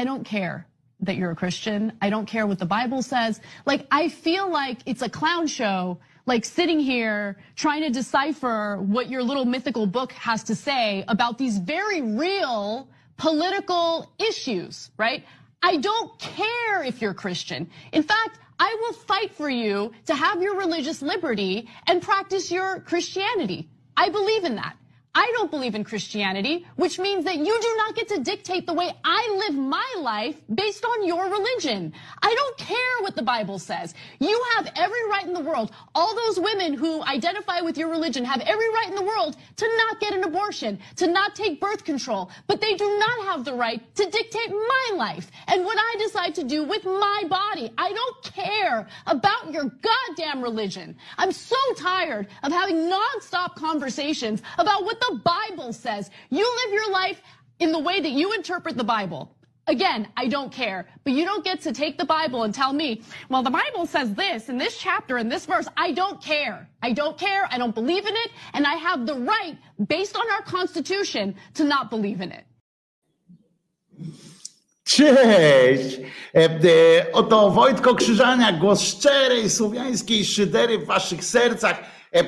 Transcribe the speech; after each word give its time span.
I 0.00 0.04
don't 0.04 0.24
care 0.24 0.66
that 1.00 1.16
you're 1.16 1.30
a 1.30 1.36
Christian. 1.36 1.92
I 2.00 2.08
don't 2.08 2.24
care 2.24 2.46
what 2.46 2.58
the 2.58 2.64
Bible 2.64 3.02
says. 3.02 3.38
Like, 3.66 3.86
I 3.90 4.08
feel 4.08 4.50
like 4.50 4.78
it's 4.86 5.02
a 5.02 5.10
clown 5.10 5.46
show, 5.46 5.98
like 6.24 6.46
sitting 6.46 6.80
here 6.80 7.36
trying 7.54 7.82
to 7.82 7.90
decipher 7.90 8.78
what 8.80 9.10
your 9.10 9.22
little 9.22 9.44
mythical 9.44 9.84
book 9.84 10.12
has 10.12 10.42
to 10.44 10.54
say 10.54 11.04
about 11.06 11.36
these 11.36 11.58
very 11.58 12.00
real 12.00 12.88
political 13.18 14.10
issues, 14.18 14.90
right? 14.96 15.22
I 15.62 15.76
don't 15.76 16.18
care 16.18 16.82
if 16.82 17.02
you're 17.02 17.12
Christian. 17.12 17.68
In 17.92 18.02
fact, 18.02 18.38
I 18.58 18.74
will 18.80 18.94
fight 18.94 19.34
for 19.34 19.50
you 19.50 19.92
to 20.06 20.14
have 20.14 20.40
your 20.40 20.56
religious 20.56 21.02
liberty 21.02 21.68
and 21.86 22.00
practice 22.00 22.50
your 22.50 22.80
Christianity. 22.80 23.68
I 23.98 24.08
believe 24.08 24.44
in 24.44 24.54
that. 24.54 24.78
I 25.12 25.32
don't 25.34 25.50
believe 25.50 25.74
in 25.74 25.82
Christianity, 25.82 26.64
which 26.76 27.00
means 27.00 27.24
that 27.24 27.36
you 27.36 27.60
do 27.60 27.74
not 27.78 27.96
get 27.96 28.06
to 28.08 28.20
dictate 28.20 28.64
the 28.64 28.72
way 28.72 28.92
I 29.04 29.44
live 29.48 29.58
my 29.58 29.94
life 29.98 30.36
based 30.54 30.84
on 30.84 31.04
your 31.04 31.28
religion. 31.28 31.92
I 32.22 32.32
don't 32.32 32.56
care 32.56 32.76
what 33.00 33.16
the 33.16 33.22
Bible 33.22 33.58
says. 33.58 33.92
You 34.20 34.40
have 34.54 34.70
every 34.76 35.08
right 35.08 35.26
in 35.26 35.32
the 35.32 35.40
world. 35.40 35.72
All 35.96 36.14
those 36.14 36.38
women 36.38 36.74
who 36.74 37.02
identify 37.02 37.60
with 37.60 37.76
your 37.76 37.88
religion 37.88 38.24
have 38.24 38.40
every 38.42 38.68
right 38.68 38.86
in 38.88 38.94
the 38.94 39.02
world 39.02 39.36
to 39.56 39.76
not 39.78 39.98
get 39.98 40.14
an 40.14 40.22
abortion, 40.22 40.78
to 40.96 41.08
not 41.08 41.34
take 41.34 41.60
birth 41.60 41.84
control, 41.84 42.30
but 42.46 42.60
they 42.60 42.76
do 42.76 42.98
not 42.98 43.26
have 43.26 43.44
the 43.44 43.54
right 43.54 43.82
to 43.96 44.04
dictate 44.04 44.50
my 44.50 44.94
life 44.94 45.28
and 45.48 45.64
what 45.64 45.76
I 45.76 45.96
decide 45.98 46.36
to 46.36 46.44
do 46.44 46.62
with 46.62 46.84
my 46.84 47.24
body. 47.28 47.72
I 47.76 47.92
don't 47.92 48.22
care 48.22 48.86
about 49.08 49.52
your 49.52 49.64
goddamn 49.64 50.40
religion. 50.40 50.96
I'm 51.18 51.32
so 51.32 51.56
tired 51.76 52.28
of 52.44 52.52
having 52.52 52.88
nonstop 52.88 53.56
conversations 53.56 54.40
about 54.56 54.84
what 54.84 54.99
the 55.00 55.20
Bible 55.24 55.72
says. 55.72 56.10
You 56.30 56.46
live 56.64 56.72
your 56.74 56.90
life 56.90 57.20
in 57.58 57.72
the 57.72 57.78
way 57.78 58.00
that 58.00 58.12
you 58.12 58.32
interpret 58.32 58.76
the 58.76 58.84
Bible. 58.84 59.36
Again, 59.66 60.08
I 60.16 60.26
don't 60.26 60.50
care, 60.50 60.88
but 61.04 61.12
you 61.12 61.24
don't 61.24 61.44
get 61.44 61.60
to 61.60 61.72
take 61.72 61.96
the 61.96 62.04
Bible 62.04 62.42
and 62.42 62.52
tell 62.52 62.72
me, 62.72 63.02
well, 63.28 63.42
the 63.42 63.50
Bible 63.50 63.86
says 63.86 64.12
this 64.14 64.48
in 64.48 64.58
this 64.58 64.76
chapter 64.78 65.18
in 65.18 65.28
this 65.28 65.46
verse. 65.46 65.68
I 65.76 65.92
don't 65.92 66.20
care. 66.20 66.68
I 66.82 66.92
don't 66.92 67.16
care. 67.16 67.46
I 67.52 67.58
don't 67.58 67.74
believe 67.74 68.04
in 68.06 68.16
it. 68.16 68.30
And 68.54 68.66
I 68.66 68.74
have 68.74 69.06
the 69.06 69.14
right, 69.14 69.56
based 69.86 70.16
on 70.16 70.26
our 70.32 70.42
Constitution, 70.42 71.36
to 71.54 71.64
not 71.64 71.88
believe 71.90 72.20
in 72.20 72.32
it. 72.32 72.44
Cześć! 74.84 76.00
Oto 77.12 77.50
Wojtko 77.50 77.94
Krzyżania, 77.94 78.52
głos 78.52 78.82
szczerej 78.82 79.50
słowiańskiej 79.50 80.24
szydery 80.24 80.78
w 80.78 80.86
waszych 80.86 81.24
sercach, 81.24 81.82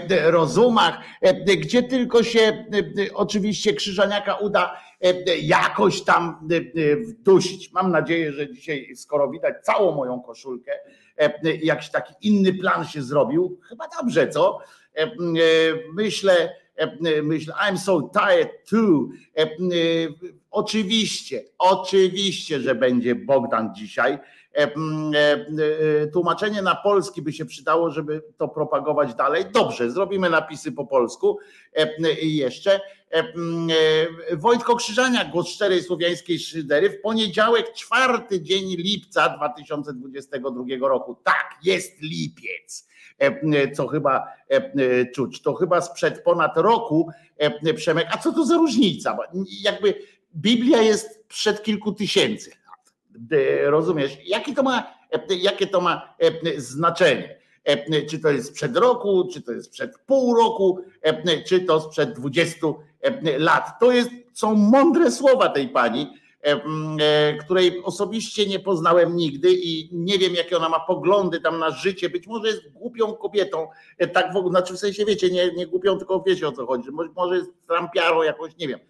rozumach, 0.08 0.99
gdzie 1.58 1.82
tylko 1.82 2.23
się 2.23 2.67
oczywiście 3.14 3.75
Krzyżaniaka 3.75 4.34
uda 4.34 4.81
jakoś 5.43 6.02
tam 6.02 6.49
wdusić. 7.08 7.73
Mam 7.73 7.90
nadzieję, 7.90 8.32
że 8.32 8.52
dzisiaj, 8.52 8.96
skoro 8.96 9.31
widać 9.31 9.55
całą 9.62 9.96
moją 9.96 10.20
koszulkę, 10.20 10.73
jakiś 11.62 11.90
taki 11.90 12.14
inny 12.20 12.55
plan 12.55 12.84
się 12.87 13.02
zrobił. 13.02 13.58
Chyba 13.69 13.84
dobrze, 14.00 14.29
co? 14.29 14.58
Myślę, 15.94 16.55
myślę, 17.23 17.55
I'm 17.55 17.78
so 17.78 18.11
tired 18.12 18.50
too. 18.70 19.08
Oczywiście, 20.50 21.43
oczywiście, 21.58 22.61
że 22.61 22.75
będzie 22.75 23.14
Bogdan 23.14 23.75
dzisiaj. 23.75 24.19
Tłumaczenie 26.12 26.62
na 26.62 26.75
polski 26.75 27.22
by 27.22 27.32
się 27.32 27.44
przydało, 27.44 27.90
żeby 27.90 28.22
to 28.37 28.49
propagować 28.49 29.14
dalej. 29.14 29.44
Dobrze, 29.52 29.90
zrobimy 29.90 30.31
napisy 30.31 30.72
po 30.72 30.87
polsku 30.87 31.38
i 32.22 32.37
jeszcze. 32.37 32.81
Wojtko 34.32 34.76
Krzyżania, 34.76 35.25
głos 35.25 35.49
szczerej 35.49 35.82
słowiańskiej 35.82 36.38
szydery, 36.38 36.90
w 36.90 37.00
poniedziałek, 37.00 37.72
czwarty 37.72 38.40
dzień 38.40 38.76
lipca 38.76 39.28
2022 39.28 40.88
roku. 40.88 41.16
Tak, 41.25 41.58
jest 41.62 42.02
lipiec. 42.02 42.87
co 43.75 43.87
chyba 43.87 44.26
czuć. 45.14 45.43
To 45.43 45.54
chyba 45.54 45.81
sprzed 45.81 46.22
ponad 46.22 46.56
roku, 46.56 47.10
Przemek, 47.76 48.08
a 48.12 48.19
co 48.19 48.32
to 48.32 48.46
za 48.46 48.56
różnica? 48.56 49.18
Jakby 49.62 49.94
Biblia 50.37 50.82
jest 50.82 51.25
przed 51.28 51.62
kilku 51.62 51.92
tysięcy. 51.92 52.50
Rozumiesz? 53.64 54.19
Jakie 54.25 54.54
to 54.54 54.62
ma, 54.62 54.95
jakie 55.31 55.66
to 55.66 55.81
ma 55.81 56.14
znaczenie? 56.57 57.38
Czy 58.11 58.19
to 58.19 58.31
jest 58.31 58.49
sprzed 58.49 58.76
roku, 58.76 59.28
czy 59.33 59.42
to 59.42 59.52
jest 59.52 59.71
przed 59.71 59.99
pół 59.99 60.37
roku, 60.37 60.85
czy 61.47 61.61
to 61.61 61.81
sprzed 61.81 62.12
20 62.12 62.66
lat. 63.38 63.81
To 63.81 63.92
jest, 63.92 64.11
są 64.33 64.54
mądre 64.54 65.11
słowa 65.11 65.49
tej 65.49 65.69
pani 65.69 66.23
E, 66.42 67.37
której 67.37 67.83
osobiście 67.85 68.47
nie 68.47 68.61
poznałem 68.61 69.16
nigdy 69.16 69.52
i 69.52 69.88
nie 69.92 70.19
wiem, 70.19 70.35
jakie 70.35 70.57
ona 70.57 70.69
ma 70.69 70.81
poglądy 70.81 71.40
tam 71.40 71.59
na 71.59 71.71
życie. 71.71 72.11
Być 72.11 72.26
może 72.26 72.49
jest 72.49 72.73
głupią 72.73 73.12
kobietą, 73.12 73.69
e, 73.99 74.09
tak 74.09 74.33
w 74.33 74.37
ogóle, 74.37 74.50
znaczy 74.50 74.75
w 74.75 74.78
sensie 74.78 75.04
wiecie, 75.04 75.31
nie, 75.31 75.52
nie 75.52 75.66
głupią, 75.66 75.99
tylko 75.99 76.23
wiecie 76.26 76.49
o 76.49 76.52
co 76.52 76.66
chodzi. 76.66 76.90
Może 77.16 77.37
jest 77.37 77.50
trampiarą 77.66 78.23
jakąś, 78.23 78.57
nie 78.57 78.69
wiem. 78.69 78.81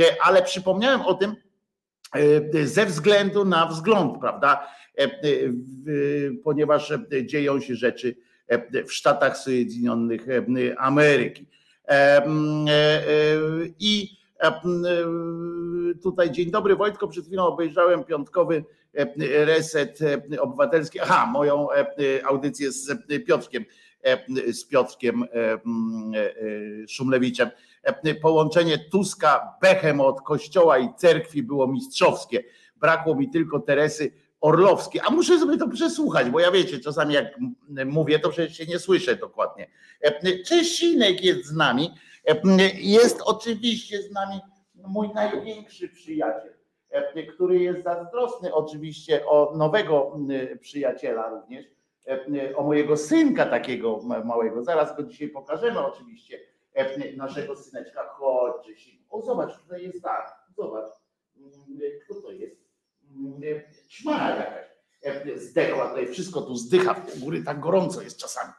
E, 0.00 0.16
ale 0.22 0.42
przypomniałem 0.42 1.00
o 1.00 1.14
tym 1.14 1.36
ze 2.64 2.86
względu 2.86 3.44
na 3.44 3.66
wzgląd, 3.66 4.20
prawda? 4.20 4.66
Ponieważ 6.44 6.92
dzieją 7.24 7.60
się 7.60 7.74
rzeczy 7.74 8.16
w 8.88 8.92
Stanach 8.92 9.38
Zjednoczonych 9.38 10.26
Ameryki. 10.78 11.46
I 13.80 14.20
E, 14.40 14.60
tutaj 16.02 16.30
dzień 16.30 16.50
dobry 16.50 16.76
Wojtko, 16.76 17.08
przed 17.08 17.26
chwilą 17.26 17.46
obejrzałem 17.46 18.04
piątkowy 18.04 18.64
e, 18.94 19.44
reset 19.44 19.98
e, 20.02 20.40
obywatelski. 20.40 21.00
Aha, 21.00 21.26
moją 21.32 21.68
audycję 22.24 22.72
z 22.72 22.92
Piotrkiem, 23.26 23.64
z 24.52 24.64
Piotrkiem 24.64 25.24
Szumlewiczem. 26.88 27.50
Połączenie 28.22 28.78
Tuska, 28.78 29.56
Behemoth, 29.62 30.22
Kościoła 30.22 30.78
i 30.78 30.94
cerkwi 30.94 31.42
było 31.42 31.66
mistrzowskie. 31.66 32.44
Brakło 32.76 33.14
mi 33.14 33.30
tylko 33.30 33.60
Teresy 33.60 34.12
Orlowskiej. 34.40 35.00
A 35.04 35.10
muszę 35.10 35.38
sobie 35.38 35.56
to 35.56 35.68
przesłuchać, 35.68 36.30
bo 36.30 36.40
ja 36.40 36.50
wiecie, 36.50 36.80
czasami 36.80 37.14
jak 37.14 37.26
mówię, 37.86 38.18
to 38.18 38.30
przecież 38.30 38.56
się 38.56 38.66
nie 38.66 38.78
słyszę 38.78 39.16
dokładnie. 39.16 39.70
Czesinek 40.46 41.24
jest 41.24 41.46
z 41.46 41.52
nami. 41.52 41.90
Jest 42.74 43.20
oczywiście 43.24 44.02
z 44.02 44.10
nami 44.10 44.40
mój 44.74 45.08
największy 45.14 45.88
przyjaciel, 45.88 46.52
który 47.34 47.58
jest 47.58 47.84
zazdrosny 47.84 48.54
oczywiście 48.54 49.26
o 49.26 49.52
nowego 49.56 50.18
przyjaciela 50.60 51.28
również, 51.28 51.64
o 52.56 52.62
mojego 52.62 52.96
synka 52.96 53.46
takiego 53.46 54.00
małego. 54.24 54.64
Zaraz 54.64 54.96
go 54.96 55.02
dzisiaj 55.02 55.28
pokażemy 55.28 55.86
oczywiście, 55.86 56.40
naszego 57.16 57.56
syneczka. 57.56 58.08
Chodź, 58.08 58.66
o 59.10 59.22
zobacz, 59.22 59.62
tutaj 59.62 59.82
jest 59.82 60.02
tak, 60.02 60.38
zobacz, 60.56 60.90
kto 62.04 62.14
to 62.14 62.32
jest? 62.32 62.60
Ćmara 63.88 64.36
jakaś 64.36 65.40
zdechła, 65.40 65.88
tutaj 65.88 66.06
wszystko 66.06 66.42
tu 66.42 66.56
zdycha, 66.56 66.94
w 66.94 67.18
góry 67.18 67.42
tak 67.42 67.60
gorąco 67.60 68.02
jest 68.02 68.18
czasami. 68.18 68.52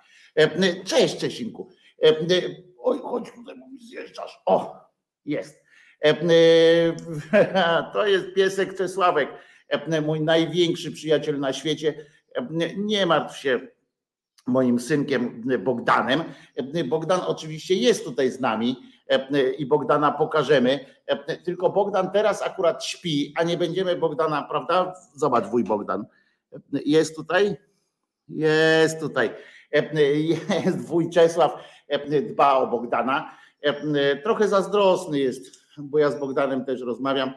Cześć 0.85 1.17
Czesinku. 1.17 1.69
Oj, 2.79 2.99
chodź 2.99 3.31
tutaj, 3.31 3.55
bo 3.59 3.65
zjeżdżasz. 3.89 4.41
O, 4.45 4.75
jest. 5.25 5.61
To 7.93 8.07
jest 8.07 8.33
piesek 8.35 8.77
Czesławek, 8.77 9.29
mój 10.01 10.21
największy 10.21 10.91
przyjaciel 10.91 11.39
na 11.39 11.53
świecie. 11.53 12.05
Nie 12.77 13.05
martw 13.05 13.37
się 13.37 13.67
moim 14.47 14.79
synkiem 14.79 15.43
Bogdanem. 15.59 16.23
Bogdan 16.85 17.19
oczywiście 17.27 17.75
jest 17.75 18.05
tutaj 18.05 18.31
z 18.31 18.39
nami 18.39 18.75
i 19.57 19.65
Bogdana 19.65 20.11
pokażemy. 20.11 20.85
Tylko 21.43 21.69
Bogdan 21.69 22.11
teraz 22.11 22.41
akurat 22.41 22.85
śpi, 22.85 23.33
a 23.37 23.43
nie 23.43 23.57
będziemy 23.57 23.95
Bogdana, 23.95 24.41
prawda? 24.43 24.93
Zobacz, 25.15 25.45
wuj 25.45 25.63
Bogdan. 25.63 26.05
Jest 26.85 27.15
tutaj? 27.15 27.55
Jest 28.29 28.99
tutaj. 28.99 29.29
Jest 30.65 30.81
wuj 30.81 31.09
Czesław 31.09 31.53
dba 32.29 32.57
o 32.57 32.67
Bogdana. 32.67 33.31
Trochę 34.23 34.47
zazdrosny 34.47 35.19
jest, 35.19 35.61
bo 35.77 35.99
ja 35.99 36.11
z 36.11 36.19
Bogdanem 36.19 36.65
też 36.65 36.81
rozmawiam. 36.81 37.33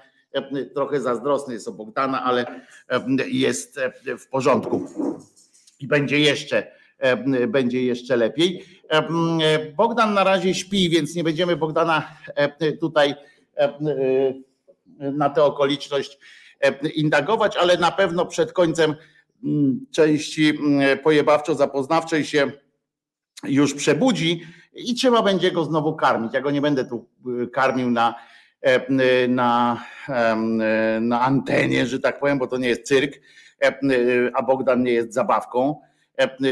Trochę 0.75 1.01
zazdrosny 1.01 1.55
jest 1.55 1.69
o 1.69 1.73
Bogdana, 1.73 2.25
ale 2.25 2.61
jest 3.27 3.81
w 4.19 4.29
porządku. 4.29 4.87
I 5.81 5.87
będzie 5.87 6.19
jeszcze, 6.19 6.74
będzie 7.49 7.83
jeszcze 7.83 8.17
lepiej. 8.17 8.65
Bogdan 9.77 10.15
na 10.15 10.25
razie 10.25 10.55
śpi, 10.55 10.91
więc 10.91 11.15
nie 11.15 11.25
będziemy 11.25 11.57
Bogdana 11.57 12.17
tutaj 12.81 13.15
na 14.99 15.31
tę 15.31 15.45
okoliczność 15.45 16.19
indagować, 16.95 17.57
ale 17.57 17.77
na 17.77 17.91
pewno 17.91 18.27
przed 18.27 18.53
końcem 18.53 18.95
części 19.91 20.59
pojebawczo-zapoznawczej 21.03 22.25
się 22.25 22.53
już 23.45 23.75
przebudzi 23.75 24.43
i 24.75 24.95
trzeba 24.95 25.23
będzie 25.23 25.51
go 25.51 25.65
znowu 25.65 25.97
karmić. 25.97 26.35
Ja 26.35 26.41
go 26.41 26.51
nie 26.51 26.61
będę 26.61 26.85
tu 26.85 27.09
karmił 27.53 27.91
na, 27.91 28.15
e, 28.61 29.29
na, 29.29 29.81
na 31.01 31.21
antenie, 31.21 31.87
że 31.87 32.01
tak 32.01 32.21
powiem, 32.21 32.39
bo 32.39 32.47
to 32.47 32.57
nie 32.57 32.69
jest 32.69 32.83
cyrk, 32.83 33.21
e, 33.65 33.79
a 34.35 34.43
Bogdan 34.43 34.83
nie 34.83 34.93
jest 34.93 35.13
zabawką, 35.13 35.81
e, 35.81 35.94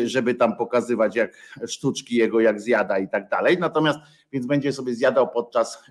żeby 0.04 0.35
tam 0.35 0.57
pokazywać 0.57 1.16
jak 1.16 1.33
sztuczki 1.66 2.16
jego, 2.16 2.40
jak 2.40 2.61
zjada 2.61 2.99
i 2.99 3.09
tak 3.09 3.28
dalej. 3.28 3.59
Natomiast 3.59 3.99
więc 4.33 4.47
będzie 4.47 4.73
sobie 4.73 4.95
zjadał 4.95 5.28
podczas 5.28 5.85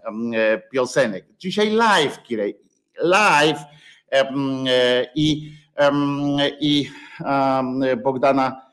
piosenek. 0.72 1.26
Dzisiaj 1.38 1.72
live, 1.72 2.24
Kirej, 2.24 2.58
live 2.98 3.60
i, 5.16 5.52
i 6.60 6.90
Bogdana 8.04 8.72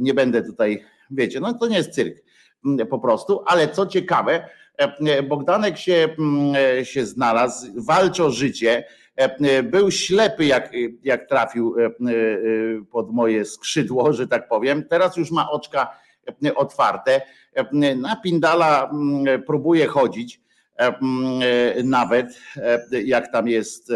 nie 0.00 0.14
będę 0.14 0.42
tutaj 0.42 0.84
wiecie, 1.10 1.40
no 1.40 1.54
to 1.54 1.68
nie 1.68 1.76
jest 1.76 1.94
cyrk 1.94 2.28
po 2.90 2.98
prostu, 2.98 3.44
ale 3.46 3.68
co 3.68 3.86
ciekawe, 3.86 4.48
e, 4.80 4.96
e, 4.98 5.22
Bogdanek 5.22 5.78
się, 5.78 6.08
e, 6.80 6.84
się 6.84 7.06
znalazł, 7.06 7.66
walczy 7.76 8.24
o 8.24 8.30
życie, 8.30 8.84
był 9.62 9.90
ślepy 9.90 10.44
jak, 10.44 10.72
jak 11.02 11.28
trafił 11.28 11.74
pod 12.90 13.12
moje 13.12 13.44
skrzydło, 13.44 14.12
że 14.12 14.28
tak 14.28 14.48
powiem, 14.48 14.84
teraz 14.90 15.16
już 15.16 15.30
ma 15.30 15.50
oczka 15.50 15.98
otwarte, 16.54 17.20
na 17.96 18.16
Pindala 18.16 18.90
mm, 18.90 19.42
próbuje 19.42 19.86
chodzić, 19.86 20.40
nawet 21.84 22.26
jak 23.04 23.32
tam 23.32 23.48
jest, 23.48 23.92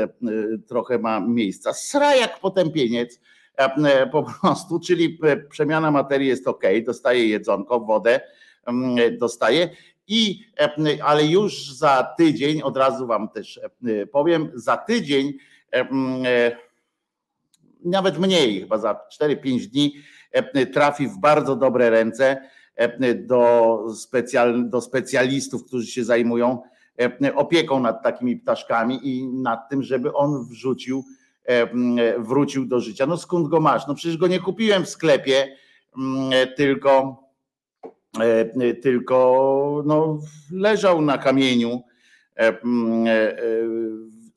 trochę 0.68 0.98
ma 0.98 1.20
miejsca, 1.20 1.72
sra 1.72 2.14
jak 2.14 2.40
potępieniec, 2.40 3.20
E, 3.56 4.06
po 4.06 4.22
prostu, 4.22 4.80
czyli 4.80 5.18
przemiana 5.50 5.90
materii 5.90 6.28
jest 6.28 6.48
ok, 6.48 6.62
dostaje 6.86 7.28
jedzonko, 7.28 7.80
wodę, 7.80 8.20
dostaje. 9.18 9.68
I, 10.08 10.44
e, 10.60 11.04
ale 11.04 11.24
już 11.24 11.72
za 11.72 12.14
tydzień, 12.18 12.62
od 12.62 12.76
razu 12.76 13.06
Wam 13.06 13.28
też 13.28 13.60
e, 13.84 14.06
powiem, 14.06 14.50
za 14.54 14.76
tydzień, 14.76 15.32
nawet 17.84 18.18
mniej, 18.18 18.60
chyba 18.60 18.78
za 18.78 19.00
4-5 19.20 19.66
dni, 19.66 19.94
trafi 20.72 21.08
w 21.08 21.18
bardzo 21.18 21.56
dobre 21.56 21.90
ręce 21.90 22.48
do, 23.16 23.78
specjal, 23.94 24.68
do 24.68 24.80
specjalistów, 24.80 25.64
którzy 25.64 25.86
się 25.86 26.04
zajmują 26.04 26.62
opieką 27.34 27.80
nad 27.80 28.02
takimi 28.02 28.36
ptaszkami 28.36 29.00
i 29.02 29.28
nad 29.28 29.68
tym, 29.68 29.82
żeby 29.82 30.12
on 30.12 30.48
wrzucił 30.48 31.04
E, 31.44 31.68
wrócił 32.18 32.66
do 32.66 32.80
życia. 32.80 33.06
No 33.06 33.16
skąd 33.16 33.48
go 33.48 33.60
masz? 33.60 33.86
No 33.86 33.94
przecież 33.94 34.16
go 34.16 34.26
nie 34.26 34.40
kupiłem 34.40 34.84
w 34.84 34.88
sklepie, 34.88 35.56
tylko, 36.56 36.90
e, 37.00 37.21
tylko 38.82 39.82
no, 39.86 40.18
leżał 40.52 41.02
na 41.02 41.18
kamieniu. 41.18 41.82
E, 42.38 42.52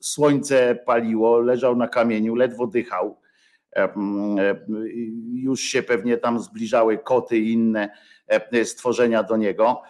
słońce 0.00 0.78
paliło, 0.86 1.38
leżał 1.38 1.76
na 1.76 1.88
kamieniu, 1.88 2.34
ledwo 2.34 2.66
dychał. 2.66 3.20
Już 5.32 5.60
się 5.60 5.82
pewnie 5.82 6.16
tam 6.16 6.40
zbliżały 6.40 6.98
koty 6.98 7.38
i 7.38 7.52
inne 7.52 7.88
stworzenia 8.64 9.22
do 9.22 9.36
niego. 9.36 9.82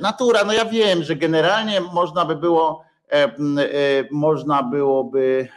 Natura, 0.00 0.44
no 0.44 0.52
ja 0.52 0.64
wiem, 0.64 1.02
że 1.02 1.16
generalnie 1.16 1.80
można 1.80 2.24
by 2.24 2.36
było, 2.36 2.84
można 4.10 4.62
byłoby 4.62 5.48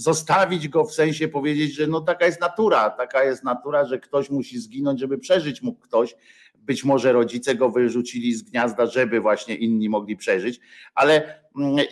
zostawić 0.00 0.68
go 0.68 0.84
w 0.84 0.94
sensie 0.94 1.28
powiedzieć, 1.28 1.74
że 1.74 1.86
no 1.86 2.00
taka 2.00 2.26
jest 2.26 2.40
natura, 2.40 2.90
taka 2.90 3.24
jest 3.24 3.44
natura, 3.44 3.84
że 3.84 3.98
ktoś 3.98 4.30
musi 4.30 4.58
zginąć, 4.58 5.00
żeby 5.00 5.18
przeżyć 5.18 5.62
mógł 5.62 5.80
ktoś. 5.80 6.16
Być 6.54 6.84
może 6.84 7.12
rodzice 7.12 7.54
go 7.54 7.70
wyrzucili 7.70 8.34
z 8.34 8.42
gniazda, 8.42 8.86
żeby 8.86 9.20
właśnie 9.20 9.54
inni 9.54 9.88
mogli 9.88 10.16
przeżyć, 10.16 10.60
ale 10.94 11.40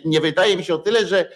nie 0.04 0.20
wydaje 0.20 0.56
mi 0.56 0.64
się 0.64 0.74
o 0.74 0.78
tyle, 0.78 1.06
że 1.06 1.30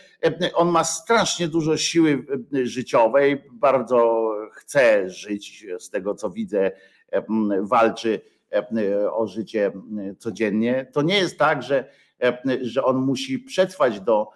on 0.55 0.69
ma 0.69 0.85
strasznie 0.85 1.49
dużo 1.49 1.77
siły 1.77 2.27
życiowej, 2.63 3.43
bardzo 3.53 4.31
chce 4.53 5.11
żyć, 5.11 5.67
z 5.79 5.91
tego 5.91 6.15
co 6.15 6.31
widzę, 6.31 6.71
walczy 7.61 8.21
o 9.13 9.27
życie 9.27 9.73
codziennie. 10.19 10.87
To 10.93 11.03
nie 11.03 11.19
jest 11.19 11.39
tak, 11.39 11.63
że, 11.63 11.85
że 12.61 12.85
on 12.85 12.97
musi 12.97 13.39
przetrwać 13.39 14.01
do, 14.01 14.29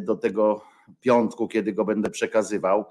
do 0.00 0.16
tego 0.16 0.62
piątku, 1.00 1.48
kiedy 1.48 1.72
go 1.72 1.84
będę 1.84 2.10
przekazywał, 2.10 2.84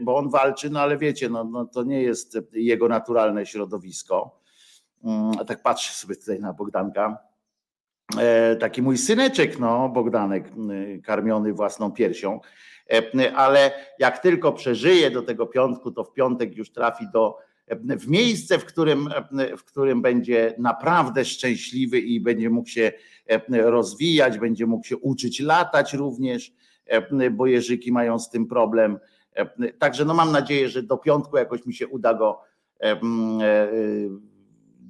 bo 0.00 0.16
on 0.16 0.30
walczy, 0.30 0.70
no 0.70 0.80
ale 0.80 0.98
wiecie, 0.98 1.28
no, 1.28 1.44
no 1.44 1.64
to 1.64 1.82
nie 1.82 2.02
jest 2.02 2.38
jego 2.52 2.88
naturalne 2.88 3.46
środowisko. 3.46 4.40
A 5.40 5.44
tak 5.44 5.62
patrzę 5.62 5.92
sobie 5.94 6.16
tutaj 6.16 6.40
na 6.40 6.52
Bogdanka. 6.52 7.18
E, 8.18 8.56
taki 8.56 8.82
mój 8.82 8.98
syneczek, 8.98 9.58
no, 9.58 9.88
Bogdanek, 9.88 10.52
karmiony 11.04 11.52
własną 11.52 11.92
piersią. 11.92 12.40
Ale 13.34 13.72
jak 13.98 14.18
tylko 14.18 14.52
przeżyje 14.52 15.10
do 15.10 15.22
tego 15.22 15.46
piątku, 15.46 15.90
to 15.90 16.04
w 16.04 16.12
piątek 16.12 16.56
już 16.56 16.72
trafi 16.72 17.06
do, 17.12 17.38
w 17.76 18.08
miejsce, 18.08 18.58
w 18.58 18.64
którym, 18.64 19.08
w 19.58 19.64
którym 19.64 20.02
będzie 20.02 20.54
naprawdę 20.58 21.24
szczęśliwy 21.24 21.98
i 21.98 22.20
będzie 22.20 22.50
mógł 22.50 22.68
się 22.68 22.92
rozwijać, 23.50 24.38
będzie 24.38 24.66
mógł 24.66 24.86
się 24.86 24.96
uczyć 24.96 25.40
latać 25.40 25.94
również, 25.94 26.52
bo 27.30 27.46
jeżyki 27.46 27.92
mają 27.92 28.18
z 28.18 28.30
tym 28.30 28.46
problem. 28.46 28.98
Także 29.78 30.04
no 30.04 30.14
mam 30.14 30.32
nadzieję, 30.32 30.68
że 30.68 30.82
do 30.82 30.98
piątku 30.98 31.36
jakoś 31.36 31.66
mi 31.66 31.74
się 31.74 31.88
uda 31.88 32.14
go 32.14 32.40
e, 32.80 33.00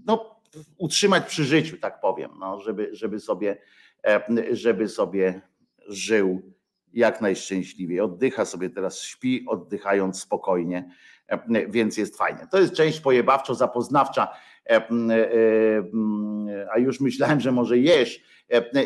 no, 0.07 0.41
utrzymać 0.79 1.27
przy 1.27 1.45
życiu, 1.45 1.77
tak 1.77 2.01
powiem, 2.01 2.31
no, 2.41 2.61
żeby, 2.61 2.89
żeby, 2.93 3.21
sobie, 3.21 3.57
żeby 4.53 4.89
sobie 4.89 5.41
żył 5.89 6.55
jak 6.93 7.21
najszczęśliwiej. 7.21 8.01
Oddycha 8.01 8.45
sobie 8.45 8.71
teraz, 8.71 9.03
śpi, 9.03 9.45
oddychając 9.49 10.21
spokojnie, 10.21 10.91
więc 11.69 11.97
jest 11.97 12.17
fajnie. 12.17 12.47
To 12.51 12.61
jest 12.61 12.75
część 12.75 13.01
pojebawczo 13.01 13.55
zapoznawcza, 13.55 14.29
a 16.75 16.79
już 16.79 17.01
myślałem, 17.01 17.41
że 17.41 17.53
może 17.53 17.79
jesz. 17.79 18.21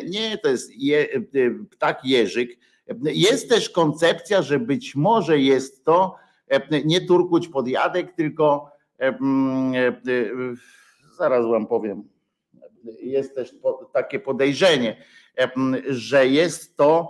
Nie, 0.06 0.38
to 0.38 0.48
jest 0.48 0.70
je, 0.76 1.06
ptak 1.70 2.04
jeżyk. 2.04 2.58
Jest 3.02 3.48
też 3.48 3.70
koncepcja, 3.70 4.42
że 4.42 4.58
być 4.58 4.96
może 4.96 5.38
jest 5.38 5.84
to 5.84 6.16
nie 6.84 7.00
turkuć 7.00 7.48
podjadek, 7.48 8.12
tylko 8.12 8.70
zaraz 11.16 11.46
wam 11.46 11.66
powiem, 11.66 12.08
jest 13.02 13.34
też 13.34 13.54
takie 13.92 14.20
podejrzenie, 14.20 14.96
że 15.88 16.28
jest 16.28 16.76
to, 16.76 17.08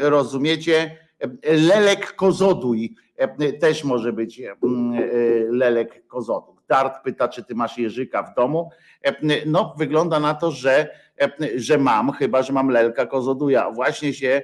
rozumiecie, 0.00 0.98
lelek 1.44 2.12
kozoduj. 2.12 2.94
Też 3.60 3.84
może 3.84 4.12
być 4.12 4.42
lelek 5.50 6.06
kozoduj. 6.06 6.56
Dart 6.68 7.04
pyta, 7.04 7.28
czy 7.28 7.44
ty 7.44 7.54
masz 7.54 7.78
jeżyka 7.78 8.22
w 8.22 8.34
domu. 8.34 8.70
No, 9.46 9.74
wygląda 9.78 10.20
na 10.20 10.34
to, 10.34 10.50
że, 10.50 10.90
że 11.56 11.78
mam, 11.78 12.12
chyba 12.12 12.42
że 12.42 12.52
mam 12.52 12.68
lelka 12.68 13.06
kozoduja. 13.06 13.70
Właśnie 13.70 14.14
się 14.14 14.42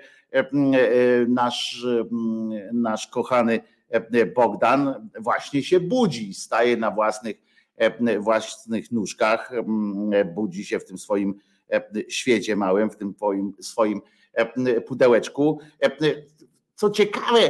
nasz, 1.29 1.87
nasz 2.73 3.07
kochany 3.07 3.61
Bogdan 4.35 5.11
właśnie 5.21 5.63
się 5.63 5.81
budzi, 5.81 6.35
staje 6.35 6.77
na 6.77 6.91
własnych 6.91 7.37
własnych 8.21 8.93
nóżkach, 8.93 9.53
budzi 10.35 10.65
się 10.65 10.79
w 10.79 10.85
tym 10.85 10.99
swoim 10.99 11.35
świecie 12.09 12.57
małym, 12.57 12.91
w 12.91 12.97
tym 12.97 13.15
swoim, 13.15 13.53
swoim 13.61 14.01
pudełeczku. 14.87 15.61
Co 16.75 16.91
ciekawe, 16.91 17.41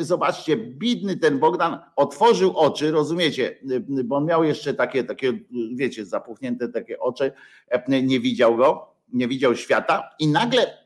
zobaczcie, 0.00 0.56
bidny 0.56 1.16
ten 1.16 1.38
Bogdan 1.38 1.78
otworzył 1.96 2.56
oczy, 2.56 2.90
rozumiecie, 2.90 3.58
bo 4.04 4.16
on 4.16 4.24
miał 4.24 4.44
jeszcze 4.44 4.74
takie, 4.74 5.04
takie, 5.04 5.32
wiecie, 5.74 6.06
zapuchnięte 6.06 6.68
takie 6.68 6.98
oczy, 6.98 7.32
nie 7.88 8.20
widział 8.20 8.56
go, 8.56 8.94
nie 9.12 9.28
widział 9.28 9.56
świata 9.56 10.10
i 10.18 10.28
nagle 10.28 10.78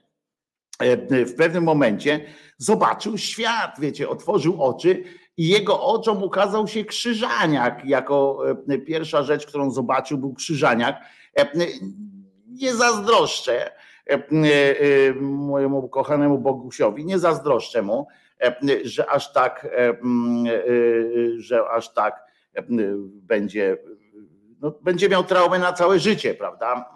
w 1.11 1.35
pewnym 1.37 1.65
momencie 1.65 2.27
zobaczył 2.57 3.19
świat, 3.19 3.77
wiecie, 3.81 4.09
otworzył 4.09 4.63
oczy 4.63 5.05
i 5.37 5.49
jego 5.49 5.83
oczom 5.83 6.23
ukazał 6.23 6.69
się 6.69 6.85
krzyżaniak. 6.85 7.85
Jako 7.85 8.43
e, 8.69 8.79
pierwsza 8.79 9.23
rzecz, 9.23 9.47
którą 9.47 9.71
zobaczył, 9.71 10.19
był 10.19 10.35
krzyżaniak. 10.35 10.97
E, 11.39 11.51
nie 12.47 12.75
zazdroszczę 12.75 13.71
mojemu 15.21 15.89
kochanemu 15.89 16.39
Bogusiowi, 16.39 17.05
nie 17.05 17.19
zazdroszczę 17.19 17.83
mu, 17.83 18.07
że 18.85 19.11
aż 19.11 19.33
tak, 19.33 19.69
że 21.37 21.69
aż 21.69 21.93
tak 21.95 22.25
będzie, 23.05 23.77
no, 24.63 24.71
będzie 24.83 25.09
miał 25.09 25.25
traumę 25.25 25.59
na 25.59 25.73
całe 25.73 25.99
życie, 25.99 26.35
prawda? 26.35 26.95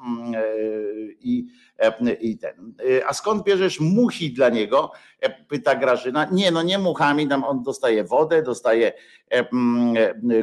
I 1.21 1.47
E, 1.79 2.13
i 2.13 2.39
ten. 2.39 2.75
E, 2.99 3.07
a 3.07 3.13
skąd 3.13 3.45
bierzesz 3.45 3.81
muchi 3.81 4.33
dla 4.33 4.49
niego? 4.49 4.93
E, 5.21 5.45
pyta 5.45 5.75
Grażyna. 5.75 6.29
Nie, 6.33 6.51
no 6.51 6.63
nie 6.63 6.79
muchami, 6.79 7.29
tam 7.29 7.45
on 7.45 7.63
dostaje 7.63 8.05
wodę, 8.05 8.43
dostaje 8.43 8.93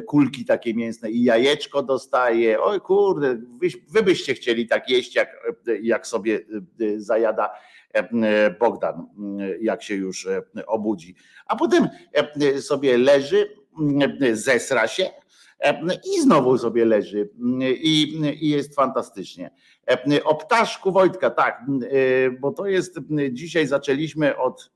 kulki 0.08 0.46
takie 0.46 0.74
mięsne 0.74 1.12
i 1.12 1.24
jajeczko 1.24 1.84
dostaje. 1.84 2.62
Oj 2.62 2.82
kurde, 2.82 3.36
wy, 3.36 3.68
wy 3.90 4.04
byście 4.04 4.34
chcieli 4.34 4.68
tak 4.68 4.90
jeść, 4.90 5.16
jak, 5.16 5.30
jak 5.82 6.08
sobie 6.08 6.40
zajada 6.98 7.50
Bogdan, 8.60 9.08
jak 9.62 9.84
się 9.84 9.96
już 9.96 10.28
obudzi. 10.68 11.16
A 11.46 11.56
potem 11.56 11.90
sobie 12.62 12.98
leży, 12.98 13.50
zesra 14.34 14.88
się 14.88 15.10
i 16.16 16.22
znowu 16.22 16.58
sobie 16.58 16.86
leży 16.86 17.30
i, 17.82 18.22
i 18.42 18.50
jest 18.50 18.76
fantastycznie. 18.76 19.52
O 20.24 20.36
ptaszku 20.36 20.92
Wojtka, 20.92 21.30
tak, 21.30 21.62
bo 22.40 22.52
to 22.52 22.66
jest, 22.66 23.00
dzisiaj 23.32 23.68
zaczęliśmy 23.68 24.38
od, 24.38 24.72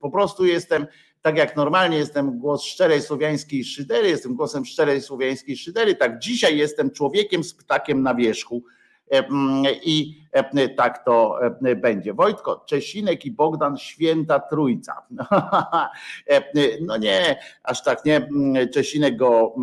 po 0.00 0.10
prostu 0.10 0.44
jestem, 0.44 0.86
tak 1.22 1.36
jak 1.36 1.56
normalnie 1.56 1.98
jestem 1.98 2.38
głos 2.38 2.62
szczerej 2.62 3.02
słowiańskiej 3.02 3.64
szydery, 3.64 4.08
jestem 4.08 4.34
głosem 4.34 4.64
szczerej 4.64 5.00
słowiańskiej 5.00 5.56
szydery, 5.56 5.94
tak 5.94 6.18
dzisiaj 6.18 6.58
jestem 6.58 6.90
człowiekiem 6.90 7.44
z 7.44 7.54
ptakiem 7.54 8.02
na 8.02 8.14
wierzchu, 8.14 8.64
i 9.84 10.22
tak 10.76 11.04
to 11.04 11.38
będzie. 11.76 12.14
Wojtko, 12.14 12.64
Czesinek 12.66 13.24
i 13.24 13.30
Bogdan, 13.30 13.76
święta 13.76 14.40
trójca. 14.40 15.02
No 16.80 16.96
nie, 16.96 17.36
aż 17.62 17.82
tak 17.82 18.04
nie. 18.04 18.28
Czesinek 18.74 19.16
go, 19.16 19.54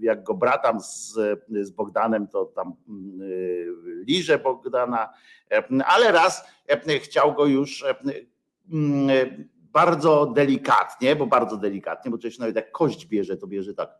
jak 0.00 0.22
go 0.22 0.34
bratam 0.34 0.80
z, 0.80 1.18
z 1.60 1.70
Bogdanem, 1.70 2.28
to 2.28 2.44
tam 2.44 2.74
liże 4.06 4.38
Bogdana, 4.38 5.12
ale 5.86 6.12
raz 6.12 6.44
chciał 7.02 7.34
go 7.34 7.46
już 7.46 7.84
bardzo 9.54 10.26
delikatnie, 10.26 11.16
bo 11.16 11.26
bardzo 11.26 11.56
delikatnie, 11.56 12.10
bo 12.10 12.18
Czesinek 12.18 12.40
nawet 12.40 12.56
jak 12.56 12.72
kość 12.72 13.06
bierze, 13.06 13.36
to 13.36 13.46
bierze 13.46 13.74
tak. 13.74 13.98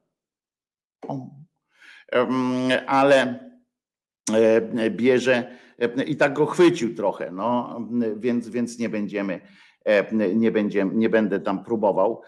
Ale 2.86 3.38
E, 3.42 3.51
bierze 4.90 5.56
e, 5.78 6.04
i 6.04 6.16
tak 6.16 6.32
go 6.32 6.46
chwycił 6.46 6.94
trochę, 6.94 7.30
no, 7.30 7.80
więc, 8.16 8.48
więc 8.48 8.78
nie 8.78 8.88
będziemy, 8.88 9.40
e, 9.84 10.34
nie, 10.34 10.50
będziemy, 10.50 10.94
nie 10.94 11.08
będę 11.08 11.40
tam 11.40 11.64
próbował 11.64 12.22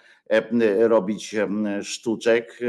robić 0.79 1.35
sztuczek, 1.83 2.61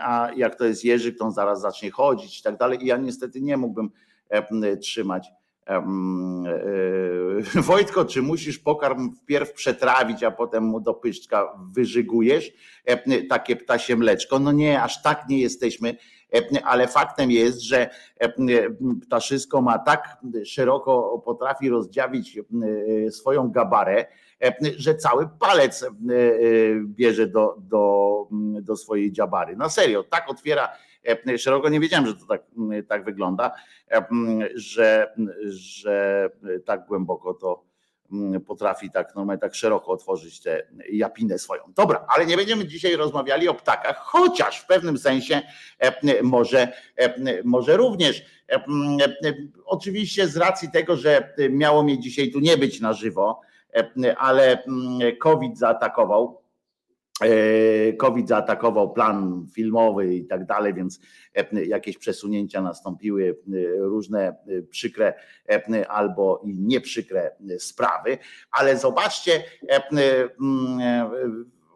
a 0.00 0.30
jak 0.36 0.54
to 0.54 0.64
jest 0.64 0.84
Jerzyk, 0.84 1.18
to 1.18 1.24
on 1.24 1.32
zaraz 1.32 1.60
zacznie 1.60 1.90
chodzić 1.90 2.40
i 2.40 2.42
tak 2.42 2.56
dalej 2.56 2.82
i 2.82 2.86
ja 2.86 2.96
niestety 2.96 3.40
nie 3.40 3.56
mógłbym 3.56 3.90
trzymać 4.80 5.28
Wojtko, 7.68 8.04
czy 8.04 8.22
musisz 8.22 8.58
pokarm 8.58 9.12
wpierw 9.14 9.52
przetrawić, 9.52 10.22
a 10.22 10.30
potem 10.30 10.64
mu 10.64 10.80
do 10.80 10.94
pyszczka 10.94 11.58
wyżygujesz 11.72 12.52
takie 13.28 13.56
ptasie 13.56 13.96
mleczko? 13.96 14.38
No 14.38 14.52
nie, 14.52 14.82
aż 14.82 15.02
tak 15.02 15.28
nie 15.28 15.38
jesteśmy 15.38 15.96
ale 16.64 16.88
faktem 16.88 17.30
jest, 17.30 17.62
że 17.62 17.90
ptaszysko 19.02 19.62
ma 19.62 19.78
tak 19.78 20.18
szeroko 20.44 21.22
potrafi 21.24 21.68
rozdziawić 21.68 22.38
e, 22.38 23.10
swoją 23.10 23.50
gabarę, 23.50 24.06
że 24.76 24.94
cały 24.94 25.28
palec 25.40 25.82
e, 25.82 25.88
bierze 26.84 27.26
do, 27.26 27.56
do, 27.58 28.26
do 28.62 28.76
swojej 28.76 29.12
dziabary. 29.12 29.56
Na 29.56 29.68
serio, 29.68 30.02
tak 30.02 30.30
otwiera 30.30 30.68
szeroko. 31.38 31.68
Nie 31.68 31.80
wiedziałem, 31.80 32.06
że 32.06 32.14
to 32.14 32.26
tak, 32.26 32.42
tak 32.88 33.04
wygląda, 33.04 33.52
że, 34.54 35.14
że 35.46 36.30
tak 36.64 36.86
głęboko 36.86 37.34
to 37.34 37.48
mm, 37.48 37.69
potrafi 38.46 38.90
tak 38.90 39.14
normalnie 39.14 39.40
tak 39.40 39.54
szeroko 39.54 39.92
otworzyć 39.92 40.40
tę 40.40 40.62
japinę 40.92 41.38
swoją. 41.38 41.62
Dobra, 41.76 42.06
ale 42.08 42.26
nie 42.26 42.36
będziemy 42.36 42.66
dzisiaj 42.66 42.96
rozmawiali 42.96 43.48
o 43.48 43.54
ptakach, 43.54 43.96
chociaż 43.96 44.60
w 44.60 44.66
pewnym 44.66 44.98
sensie 44.98 45.42
może, 46.22 46.72
może 47.44 47.76
również. 47.76 48.24
Oczywiście 49.64 50.28
z 50.28 50.36
racji 50.36 50.70
tego, 50.70 50.96
że 50.96 51.34
miało 51.50 51.82
mnie 51.82 51.98
dzisiaj 51.98 52.30
tu 52.30 52.40
nie 52.40 52.56
być 52.56 52.80
na 52.80 52.92
żywo, 52.92 53.40
ale 54.18 54.62
COVID 55.18 55.58
zaatakował 55.58 56.39
E, 56.39 56.39
COVID 57.96 58.28
zaatakował 58.28 58.92
plan 58.92 59.46
filmowy 59.54 60.14
i 60.14 60.26
tak 60.26 60.46
dalej, 60.46 60.74
więc 60.74 61.00
e, 61.34 61.64
jakieś 61.64 61.98
przesunięcia 61.98 62.62
nastąpiły, 62.62 63.36
e, 63.48 63.78
różne 63.78 64.36
przykre 64.70 65.14
albo 65.88 66.42
i 66.44 66.54
nieprzykre 66.54 67.30
sprawy, 67.58 68.18
ale 68.50 68.78
zobaczcie, 68.78 69.42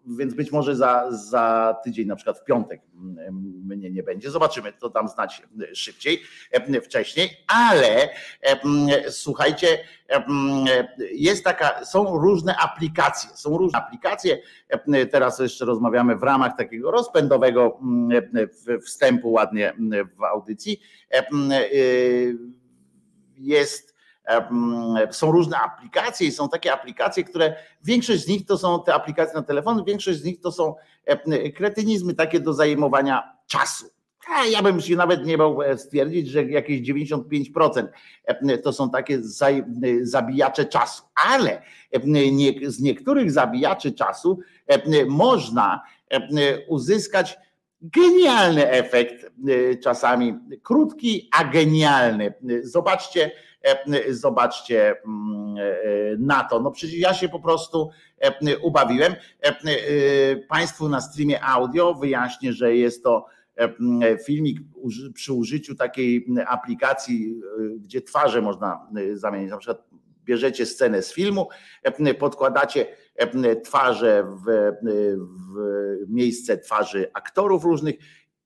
więc 0.07 0.35
być 0.35 0.53
może 0.53 0.77
za, 0.77 1.07
za 1.11 1.77
tydzień, 1.85 2.07
na 2.07 2.17
przykład 2.17 2.39
w 2.39 2.45
piątek 2.45 2.81
mnie 3.65 3.91
nie 3.91 4.03
będzie. 4.03 4.31
Zobaczymy, 4.31 4.73
to 4.73 4.91
tam 4.91 5.09
znać 5.09 5.43
szybciej, 5.73 6.23
wcześniej, 6.83 7.31
ale 7.47 8.09
słuchajcie, 9.09 9.79
jest 11.13 11.45
taka, 11.45 11.85
są 11.85 12.19
różne 12.19 12.57
aplikacje, 12.57 13.31
są 13.35 13.59
różne 13.59 13.79
aplikacje, 13.79 14.39
teraz 15.11 15.39
jeszcze 15.39 15.65
rozmawiamy 15.65 16.17
w 16.17 16.23
ramach 16.23 16.57
takiego 16.57 16.91
rozpędowego 16.91 17.81
wstępu 18.85 19.33
ładnie 19.33 19.73
w 20.19 20.23
audycji, 20.25 20.81
jest 23.37 23.94
są 25.11 25.33
różne 25.33 25.59
aplikacje 25.59 26.27
i 26.27 26.33
są 26.33 26.49
takie 26.49 26.73
aplikacje, 26.73 27.25
które 27.25 27.57
większość 27.85 28.25
z 28.25 28.29
nich 28.29 28.47
to 28.47 28.59
są 28.59 28.83
te 28.83 28.95
aplikacje 28.95 29.35
na 29.35 29.43
telefon, 29.43 29.85
większość 29.85 30.19
z 30.19 30.25
nich 30.25 30.41
to 30.41 30.53
są 30.53 30.75
kretynizmy 31.57 32.15
takie 32.15 32.41
do 32.41 32.53
zajmowania 32.53 33.37
czasu. 33.47 33.87
Ja 34.51 34.63
bym 34.63 34.81
się 34.81 34.97
nawet 34.97 35.27
nie 35.27 35.39
mógł 35.39 35.63
e, 35.63 35.79
stwierdzić, 35.79 36.29
że 36.29 36.45
jakieś 36.45 36.81
95% 36.81 37.87
to 38.63 38.73
są 38.73 38.91
takie 38.91 39.19
zabijacze 40.03 40.65
czasu, 40.65 41.03
ale 41.33 41.63
z 42.67 42.81
niektórych 42.81 43.33
zabijaczy 43.33 43.93
czasu 43.93 44.39
można 45.09 45.83
uzyskać 46.69 47.37
genialny 47.83 48.71
efekt, 48.71 49.33
czasami 49.83 50.39
krótki, 50.63 51.29
a 51.33 51.45
genialny. 51.45 52.35
Zobaczcie, 52.63 53.31
E, 53.31 53.54
zobaczcie 54.09 54.97
mm, 55.07 55.57
e, 55.59 56.17
na 56.19 56.45
to. 56.45 56.61
No 56.61 56.71
przecież 56.71 56.99
ja 56.99 57.15
się 57.15 57.29
po 57.29 57.41
prostu 57.41 57.91
e, 58.19 58.59
ubawiłem. 58.59 59.15
Państwu 60.49 60.89
na 60.89 61.01
streamie 61.01 61.45
audio 61.45 61.95
wyjaśnię, 61.95 62.53
że 62.53 62.77
jest 62.77 63.03
to 63.03 63.27
filmik 64.27 64.61
przy 65.15 65.33
użyciu 65.33 65.75
takiej 65.75 66.27
aplikacji, 66.47 67.41
gdzie 67.79 68.03
twarze 68.03 68.43
można 68.43 68.89
zamienić. 69.15 69.51
Na 69.51 69.57
przykład 69.57 69.85
bierzecie 70.25 70.67
scenę 70.67 71.03
z 71.03 71.13
filmu, 71.13 71.49
podkładacie 72.19 72.87
twarze 73.65 74.27
w, 74.47 74.73
w 75.55 75.59
miejsce 76.09 76.59
twarzy 76.59 77.11
aktorów 77.15 77.65
różnych 77.65 77.95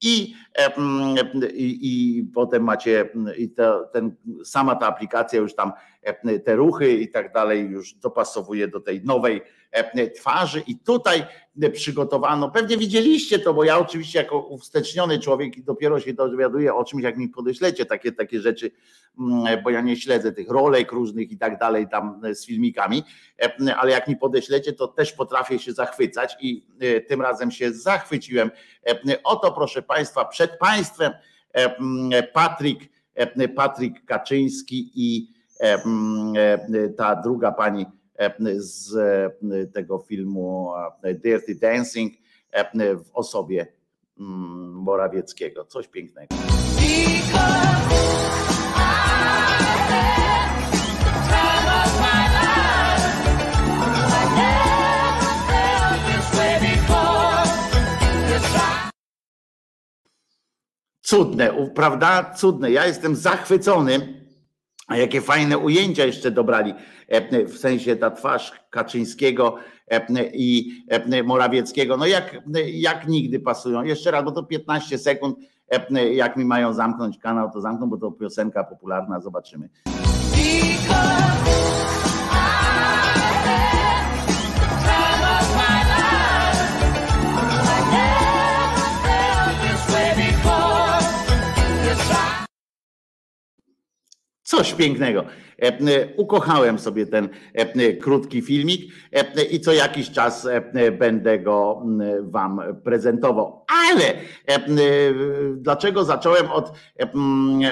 i, 0.03 0.35
i, 1.55 1.79
i 1.83 2.25
potem 2.35 2.63
macie 2.63 3.09
i 3.37 3.49
to, 3.51 3.85
ten, 3.93 4.17
sama 4.45 4.75
ta 4.75 4.87
aplikacja 4.87 5.41
już 5.41 5.55
tam 5.55 5.73
te 6.45 6.57
ruchy 6.57 6.93
i 6.93 7.09
tak 7.09 7.33
dalej 7.33 7.69
już 7.69 7.95
dopasowuje 7.95 8.69
do 8.69 8.81
tej 8.81 9.05
nowej 9.05 9.43
twarzy 10.17 10.63
i 10.67 10.79
tutaj 10.79 11.25
przygotowano, 11.73 12.51
pewnie 12.51 12.77
widzieliście 12.77 13.39
to, 13.39 13.55
bo 13.55 13.65
ja 13.65 13.79
oczywiście 13.79 14.19
jako 14.19 14.39
uwsteczniony 14.39 15.19
człowiek 15.19 15.63
dopiero 15.63 16.01
się 16.01 16.15
dowiaduję 16.15 16.75
o 16.75 16.85
czymś, 16.85 17.03
jak 17.03 17.17
mi 17.17 17.29
podeślecie 17.29 17.87
takie, 17.87 18.13
takie 18.13 18.41
rzeczy, 18.41 18.71
mm, 19.19 19.63
bo 19.63 19.71
ja 19.71 19.81
nie 19.81 19.97
śledzę 19.97 20.33
tych 20.33 20.51
rolek 20.51 20.93
różnych 20.93 21.31
i 21.31 21.39
tak 21.39 21.59
dalej 21.59 21.89
tam 21.89 22.21
z 22.33 22.47
filmikami, 22.47 23.03
ale 23.77 23.93
jak 23.93 24.09
mi 24.09 24.17
podeślecie, 24.17 24.73
to 24.73 24.89
też 24.89 25.13
potrafię 25.13 25.59
się 25.59 25.73
zachwycać 25.73 26.37
i 26.41 26.67
e, 26.81 27.01
tym 27.01 27.23
razem 27.23 27.51
się 27.51 27.73
zachwyciłem. 27.73 28.51
Oto 29.25 29.53
proszę 29.53 29.83
Państwa, 29.83 30.25
przed 30.25 30.59
Państwem 30.59 31.13
Patryk, 32.33 32.79
Patryk 33.57 34.05
Kaczyński 34.05 34.91
i 34.95 35.38
ta 36.97 37.17
druga 37.23 37.53
pani 37.53 37.87
z 38.57 38.95
tego 39.75 39.99
filmu 39.99 40.73
Dirty 41.25 41.55
Dancing 41.55 42.15
w 43.05 43.11
osobie 43.13 43.67
mm, 44.21 44.73
Morawieckiego. 44.73 45.65
Coś 45.65 45.89
pięknego. 45.89 46.35
Cudne, 61.09 61.53
prawda? 61.75 62.35
Cudne. 62.37 62.71
Ja 62.71 62.87
jestem 62.87 63.17
zachwycony. 63.17 64.18
A 64.89 64.97
jakie 64.97 65.21
fajne 65.21 65.59
ujęcia 65.59 66.05
jeszcze 66.05 66.31
dobrali, 66.31 66.75
w 67.47 67.59
sensie 67.59 67.97
ta 67.97 68.11
twarz 68.11 68.53
Kaczyńskiego 68.71 69.57
i 70.33 70.83
Morawieckiego. 71.25 71.97
No 71.97 72.07
jak, 72.07 72.37
jak 72.67 73.09
nigdy 73.09 73.41
pasują. 73.41 73.83
Jeszcze 73.83 74.11
raz, 74.11 74.25
bo 74.25 74.31
to 74.31 74.43
15 74.43 74.99
sekund. 74.99 75.39
Jak 76.13 76.37
mi 76.37 76.45
mają 76.45 76.73
zamknąć 76.73 77.19
kanał, 77.19 77.51
to 77.53 77.61
zamkną, 77.61 77.91
bo 77.91 77.97
to 77.97 78.11
piosenka 78.11 78.65
popularna. 78.65 79.21
Zobaczymy. 79.21 79.69
Coś 94.49 94.75
pięknego. 94.75 95.25
E, 95.63 95.67
e, 95.67 96.15
ukochałem 96.17 96.79
sobie 96.79 97.07
ten 97.07 97.29
e, 97.55 97.93
krótki 97.93 98.43
filmik 98.43 98.93
i 99.51 99.61
co 99.61 99.73
jakiś 99.73 100.11
czas 100.11 100.49
będę 100.99 101.39
go 101.39 101.83
Wam 102.23 102.61
prezentował. 102.85 103.65
Ale 103.89 104.15
dlaczego 105.57 106.05
zacząłem 106.05 106.51
od, 106.51 106.73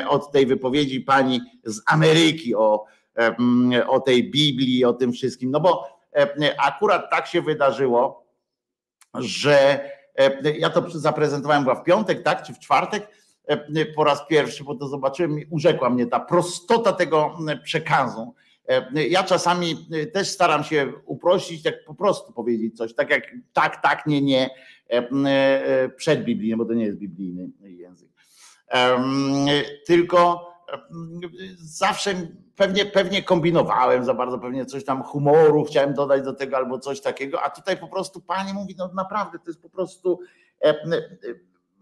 od 0.09 0.33
tej 0.33 0.47
wypowiedzi 0.47 1.01
pani 1.01 1.41
z 1.65 1.81
Ameryki 1.87 2.55
o, 2.55 2.85
o 3.89 4.01
tej 4.01 4.31
Biblii, 4.31 4.85
o 4.85 4.93
tym 4.93 5.13
wszystkim? 5.13 5.51
No 5.51 5.61
bo 5.61 5.89
akurat 6.59 7.11
tak 7.11 7.27
się 7.27 7.43
wydarzyło, 7.43 8.27
że 9.15 9.81
ja 10.59 10.71
to 10.71 10.91
zaprezentowałem 10.91 11.63
chyba 11.63 11.75
w 11.75 11.85
piątek, 11.85 12.23
tak, 12.23 12.43
czy 12.43 12.55
w 12.55 12.59
czwartek 12.59 13.09
E, 13.09 13.26
po 13.97 14.05
raz 14.05 14.27
pierwszy, 14.27 14.65
bo 14.65 14.75
to 14.75 14.89
zobaczyłem, 14.89 15.37
urzekła 15.51 15.91
mnie 15.91 16.07
ta 16.07 16.21
prostota 16.21 16.93
tego 16.93 17.39
przekazu. 17.65 18.35
E, 18.69 19.07
ja 19.09 19.25
czasami 19.25 19.87
e, 19.93 20.07
też 20.07 20.29
staram 20.29 20.65
się 20.65 20.93
uprościć, 21.05 21.63
tak 21.63 21.85
po 21.85 21.95
prostu 21.95 22.33
powiedzieć 22.33 22.77
coś, 22.77 22.95
tak 22.95 23.11
jak 23.11 23.23
tak, 23.53 23.83
tak, 23.83 24.07
nie, 24.07 24.23
nie, 24.23 24.51
przedbiblijny, 25.97 26.57
bo 26.57 26.65
to 26.65 26.75
nie 26.75 26.85
jest 26.85 26.99
biblijny 26.99 27.51
język. 27.61 28.09
Tylko 29.87 30.53
zawsze 31.57 32.15
pewnie, 32.57 32.87
pewnie 32.87 33.23
kombinowałem 33.23 34.05
za 34.05 34.15
bardzo, 34.15 34.39
pewnie 34.39 34.67
coś 34.67 34.85
tam 34.85 35.03
humoru 35.03 35.65
chciałem 35.65 35.95
dodać 35.95 36.23
do 36.23 36.33
tego 36.33 36.57
albo 36.57 36.79
coś 36.79 37.01
takiego, 37.01 37.43
a 37.43 37.51
tutaj 37.51 37.77
po 37.77 37.89
prostu 37.89 38.21
pani 38.21 38.53
mówi, 38.53 38.75
no 38.79 38.91
naprawdę 38.95 39.39
to 39.39 39.45
jest 39.51 39.63
po 39.63 39.71
prostu 39.71 40.21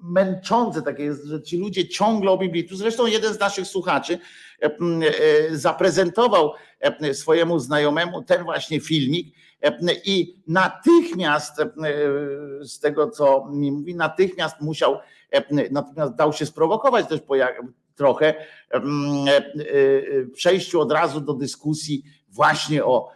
męczące 0.05 0.83
takie 0.83 1.03
jest, 1.03 1.25
że 1.25 1.43
ci 1.43 1.59
ludzie 1.59 1.88
ciągle 1.88 2.31
o 2.31 2.38
Biblii. 2.38 2.69
Tu 2.69 2.77
zresztą 2.77 3.07
jeden 3.07 3.35
z 3.35 3.40
naszych 3.40 3.67
słuchaczy 3.67 4.19
e, 4.62 4.67
e, 4.67 5.57
zaprezentował 5.57 6.53
e, 6.81 7.14
swojemu 7.14 7.59
znajomemu 7.59 8.23
ten 8.23 8.45
właśnie 8.45 8.81
filmik 8.81 9.35
i 10.05 10.37
natychmiast 10.47 11.57
z 12.62 12.81
tego, 12.81 13.11
co 13.11 13.49
mi 13.51 13.73
mówi, 13.73 13.95
natychmiast 13.95 14.61
musiał, 14.61 14.99
natychmiast 15.71 16.14
dał 16.14 16.33
się 16.33 16.47
sprowokować 16.47 17.07
też 17.07 17.21
trochę 17.97 18.35
przejściu 20.33 20.81
od 20.81 20.93
razu 20.93 21.21
do 21.21 21.35
dyskusji 21.35 22.05
właśnie 22.29 22.85
o 22.85 23.09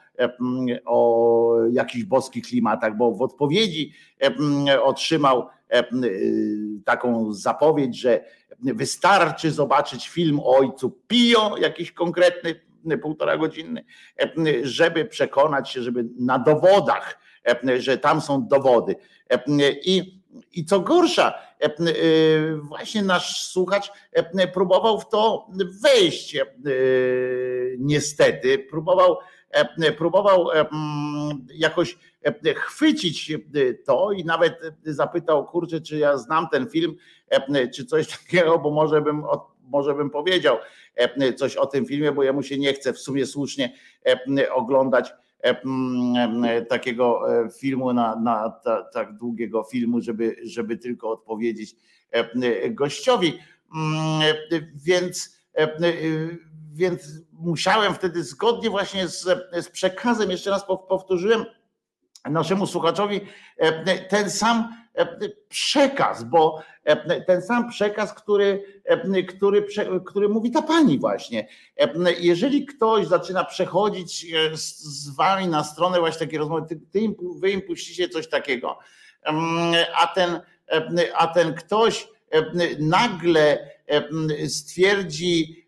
o 0.85 1.55
jakichś 1.71 2.05
boskich 2.05 2.47
klimatach, 2.47 2.97
bo 2.97 3.13
w 3.13 3.23
odpowiedzi 3.23 3.93
otrzymał 4.83 5.49
taką 6.85 7.33
zapowiedź, 7.33 8.01
że 8.01 8.25
wystarczy 8.59 9.51
zobaczyć 9.51 10.09
film 10.09 10.41
o 10.41 10.57
ojcu 10.57 10.91
Pio, 11.09 11.57
jakiś 11.57 11.93
konkretny 11.93 12.55
półtora 13.03 13.37
godzinny, 13.37 13.85
żeby 14.63 15.05
przekonać 15.05 15.71
się, 15.71 15.83
żeby 15.83 16.05
na 16.19 16.39
dowodach, 16.39 17.19
że 17.79 17.99
tam 17.99 18.21
są 18.21 18.47
dowody. 18.47 18.97
I, 19.85 20.23
i 20.53 20.65
co 20.65 20.81
gorsza, 20.81 21.35
właśnie 22.61 23.03
nasz 23.03 23.47
słuchacz 23.47 23.93
próbował 24.53 25.01
w 25.01 25.09
to 25.09 25.47
wejść. 25.83 26.37
Niestety, 27.79 28.59
próbował, 28.59 29.19
próbował 29.99 30.49
jakoś 31.55 31.99
chwycić 32.57 33.33
to 33.87 34.13
i 34.13 34.25
nawet 34.25 34.55
zapytał, 34.85 35.47
kurczę, 35.47 35.81
czy 35.81 35.99
ja 35.99 36.19
znam 36.19 36.49
ten 36.49 36.69
film, 36.69 36.97
czy 37.75 37.85
coś 37.85 38.09
takiego, 38.19 38.59
bo 38.59 38.71
może 38.71 39.01
bym, 39.01 39.25
może 39.63 39.95
bym 39.95 40.11
powiedział 40.11 40.57
coś 41.37 41.57
o 41.57 41.67
tym 41.67 41.87
filmie, 41.87 42.13
bo 42.13 42.23
jemu 42.23 42.43
się 42.43 42.59
nie 42.59 42.73
chce 42.73 42.93
w 42.93 42.99
sumie 42.99 43.27
słusznie 43.27 43.73
oglądać 44.51 45.13
takiego 46.69 47.23
filmu, 47.61 47.93
na, 47.93 48.17
na 48.17 48.51
ta, 48.51 48.83
tak 48.83 49.17
długiego 49.17 49.65
filmu, 49.65 50.01
żeby, 50.01 50.37
żeby 50.43 50.77
tylko 50.77 51.11
odpowiedzieć 51.11 51.77
gościowi. 52.71 53.39
Więc, 54.85 55.39
więc 56.73 57.13
musiałem 57.33 57.95
wtedy 57.95 58.25
zgodnie 58.25 58.71
właśnie 58.71 59.09
z, 59.09 59.23
z 59.53 59.69
przekazem, 59.69 60.31
jeszcze 60.31 60.51
raz 60.51 60.65
powtórzyłem, 60.89 61.45
naszemu 62.25 62.67
słuchaczowi 62.67 63.21
e, 63.57 63.99
ten 63.99 64.31
sam 64.31 64.75
e, 64.95 65.19
przekaz, 65.49 66.25
bo 66.25 66.63
e, 66.85 67.21
ten 67.21 67.43
sam 67.43 67.71
przekaz, 67.71 68.15
który, 68.15 68.65
który, 69.29 69.67
który 70.07 70.29
mówi 70.29 70.51
ta 70.51 70.63
pani 70.63 70.99
właśnie. 70.99 71.49
Jeżeli 72.19 72.67
ktoś 72.67 73.07
zaczyna 73.07 73.45
przechodzić 73.45 74.27
z 74.53 75.09
wami 75.17 75.49
na 75.49 75.65
stronę 75.65 76.01
właśnie 76.01 76.27
takiej 76.27 76.39
rozmowy, 76.39 76.79
ty, 76.93 77.01
im, 77.01 77.15
wy 77.41 77.51
im 77.51 77.63
puścicie 77.63 78.09
coś 78.09 78.29
takiego, 78.29 78.79
a 79.97 80.07
ten, 80.07 80.41
a 81.15 81.27
ten 81.27 81.55
ktoś 81.55 82.09
nagle 82.79 83.71
stwierdzi, 84.49 85.67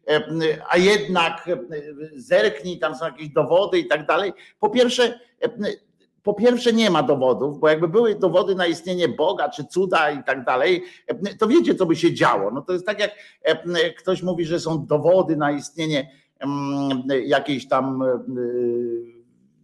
a 0.69 0.77
jednak 0.77 1.49
zerknij, 2.15 2.79
tam 2.79 2.95
są 2.95 3.05
jakieś 3.05 3.29
dowody 3.29 3.79
i 3.79 3.89
tak 3.89 4.07
dalej. 4.07 4.33
Po 4.61 4.71
pierwsze, 4.71 5.21
po 6.23 6.35
pierwsze 6.35 6.73
nie 6.73 6.91
ma 6.91 7.03
dowodów, 7.03 7.59
bo 7.59 7.69
jakby 7.69 7.89
były 7.89 8.15
dowody 8.15 8.55
na 8.55 8.67
istnienie 8.67 9.09
Boga 9.09 9.49
czy 9.49 9.65
cuda 9.65 10.11
i 10.11 10.25
tak 10.25 10.45
dalej, 10.45 10.83
to 11.39 11.49
wiecie, 11.49 11.75
co 11.75 11.87
by 11.87 11.97
się 11.97 12.15
działo. 12.15 12.51
No 12.51 12.63
to 12.63 12.73
jest 12.73 12.87
tak, 12.87 13.01
jak 13.01 13.11
ktoś 13.99 14.23
mówi, 14.23 14.45
że 14.45 14.61
są 14.61 14.87
dowody 14.87 15.37
na 15.37 15.51
istnienie 15.51 16.11
jakiejś 17.25 17.69
tam 17.69 18.03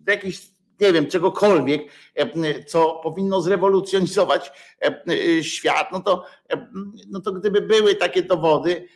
jakiejś 0.07 0.57
nie 0.81 0.93
wiem, 0.93 1.07
czegokolwiek, 1.07 1.83
co 2.67 3.01
powinno 3.03 3.41
zrewolucjonizować 3.41 4.53
świat, 5.43 5.93
no 5.93 6.01
to, 6.01 6.25
no 7.09 7.21
to 7.21 7.33
gdyby 7.33 7.61
były 7.61 7.95
takie 7.95 8.23
dowody, 8.23 8.89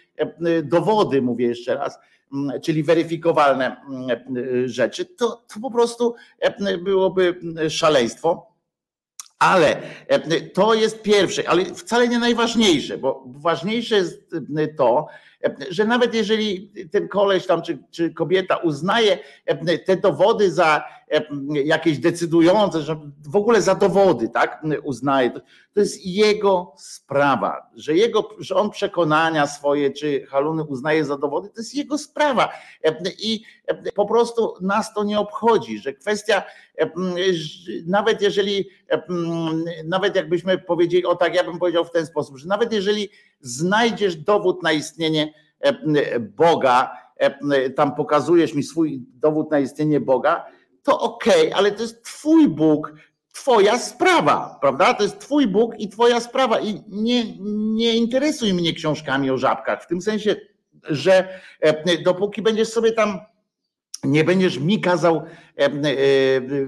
dowody, 0.63 1.23
mówię 1.23 1.47
jeszcze 1.47 1.75
raz, 1.75 1.99
Mm, 1.99 2.20
czyli 2.63 2.83
weryfikowalne 2.83 3.77
mm, 3.89 4.69
rzeczy, 4.69 5.05
to, 5.05 5.45
to 5.55 5.61
po 5.61 5.71
prostu 5.71 6.15
e, 6.39 6.79
byłoby 6.79 7.41
szaleństwo. 7.69 8.51
Ale 9.39 9.83
e, 10.07 10.41
to 10.41 10.75
jest 10.75 11.03
pierwsze, 11.03 11.49
ale 11.49 11.65
wcale 11.65 12.09
nie 12.09 12.19
najważniejsze, 12.19 12.99
bo 12.99 13.25
ważniejsze 13.27 13.95
jest 13.95 14.35
to, 14.77 15.07
że 15.71 15.85
nawet 15.85 16.15
jeżeli 16.15 16.73
ten 16.93 17.09
koleś 17.09 17.47
tam 17.47 17.63
czy, 17.63 17.79
czy 17.91 18.15
kobieta 18.15 18.57
uznaje 18.57 19.19
te 19.87 19.97
dowody 19.97 20.51
za 20.51 20.85
jakieś 21.65 21.99
decydujące, 21.99 22.83
że 22.83 23.01
w 23.29 23.37
ogóle 23.37 23.63
za 23.63 23.75
dowody, 23.75 24.29
tak, 24.29 24.63
uznaje, 24.83 25.31
to 25.75 25.81
jest 25.81 26.07
jego 26.07 26.73
sprawa, 26.77 27.71
że 27.75 27.95
jego, 27.95 28.29
że 28.39 28.55
on 28.55 28.71
przekonania 28.71 29.47
swoje 29.47 29.91
czy 29.91 30.27
haluny 30.27 30.65
uznaje 30.65 31.05
za 31.05 31.19
dowody, 31.19 31.49
to 31.49 31.61
jest 31.61 31.75
jego 31.75 31.99
sprawa. 31.99 32.53
I 33.19 33.43
po 33.95 34.07
prostu 34.07 34.55
nas 34.61 34.95
to 34.95 35.05
nie 35.05 35.21
obchodzi, 35.21 35.79
że 35.79 35.93
kwestia, 35.93 36.43
nawet 37.87 38.23
jeżeli, 38.23 38.69
nawet 39.85 40.17
jakbyśmy 40.17 40.59
powiedzieli, 40.59 41.05
o 41.05 41.17
tak, 41.17 41.35
ja 41.35 41.45
bym 41.45 41.59
powiedział 41.59 41.85
w 41.85 41.93
ten 41.93 42.07
sposób, 42.07 42.37
że 42.37 42.49
nawet 42.49 42.73
jeżeli 42.73 43.09
znajdziesz 43.41 44.17
dowód 44.17 44.63
na 44.63 44.73
istnienie 44.73 45.35
Boga, 46.21 46.97
tam 47.77 47.95
pokazujesz 47.95 48.55
mi 48.55 48.63
swój 48.63 49.05
dowód 49.15 49.51
na 49.51 49.59
istnienie 49.59 50.01
Boga, 50.01 50.45
to 50.83 51.01
okej, 51.01 51.49
okay, 51.49 51.55
ale 51.55 51.73
to 51.73 51.83
jest 51.83 52.05
Twój 52.05 52.49
Bóg, 52.49 52.93
Twoja 53.33 53.79
sprawa, 53.79 54.59
prawda? 54.61 54.95
To 54.95 55.03
jest 55.03 55.19
Twój 55.19 55.47
Bóg 55.47 55.81
i 55.81 55.89
Twoja 55.89 56.21
sprawa. 56.21 56.61
I 56.61 56.83
nie, 56.89 57.37
nie 57.75 57.97
interesuj 57.97 58.55
mnie 58.55 58.73
książkami 58.73 59.31
o 59.31 59.39
żabkach, 59.39 59.83
w 59.83 59.87
tym 59.87 60.03
sensie, 60.03 60.37
że 60.83 61.41
dopóki 62.05 62.43
będziesz 62.43 62.69
sobie 62.69 62.93
tam 62.93 63.21
nie 64.05 64.25
będziesz 64.25 64.59
mi 64.59 64.81
kazał, 64.81 65.23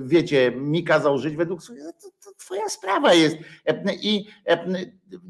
wiecie, 0.00 0.52
mi 0.56 0.84
kazał 0.84 1.18
żyć 1.18 1.36
według 1.36 1.60
to, 1.66 1.72
to 2.02 2.11
twoja 2.52 2.68
sprawa 2.68 3.14
jest. 3.14 3.36
I 4.00 4.26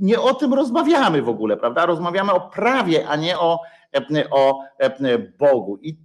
nie 0.01 0.21
o 0.21 0.35
tym 0.35 0.55
rozmawiamy 0.55 1.23
w 1.23 1.29
ogóle, 1.29 1.57
prawda? 1.57 1.87
Rozmawiamy 1.87 2.33
o 2.33 2.41
prawie, 2.41 3.09
a 3.09 3.17
nie 3.17 3.39
o, 3.39 3.61
o 4.31 4.61
Bogu. 5.39 5.79
I, 5.83 5.97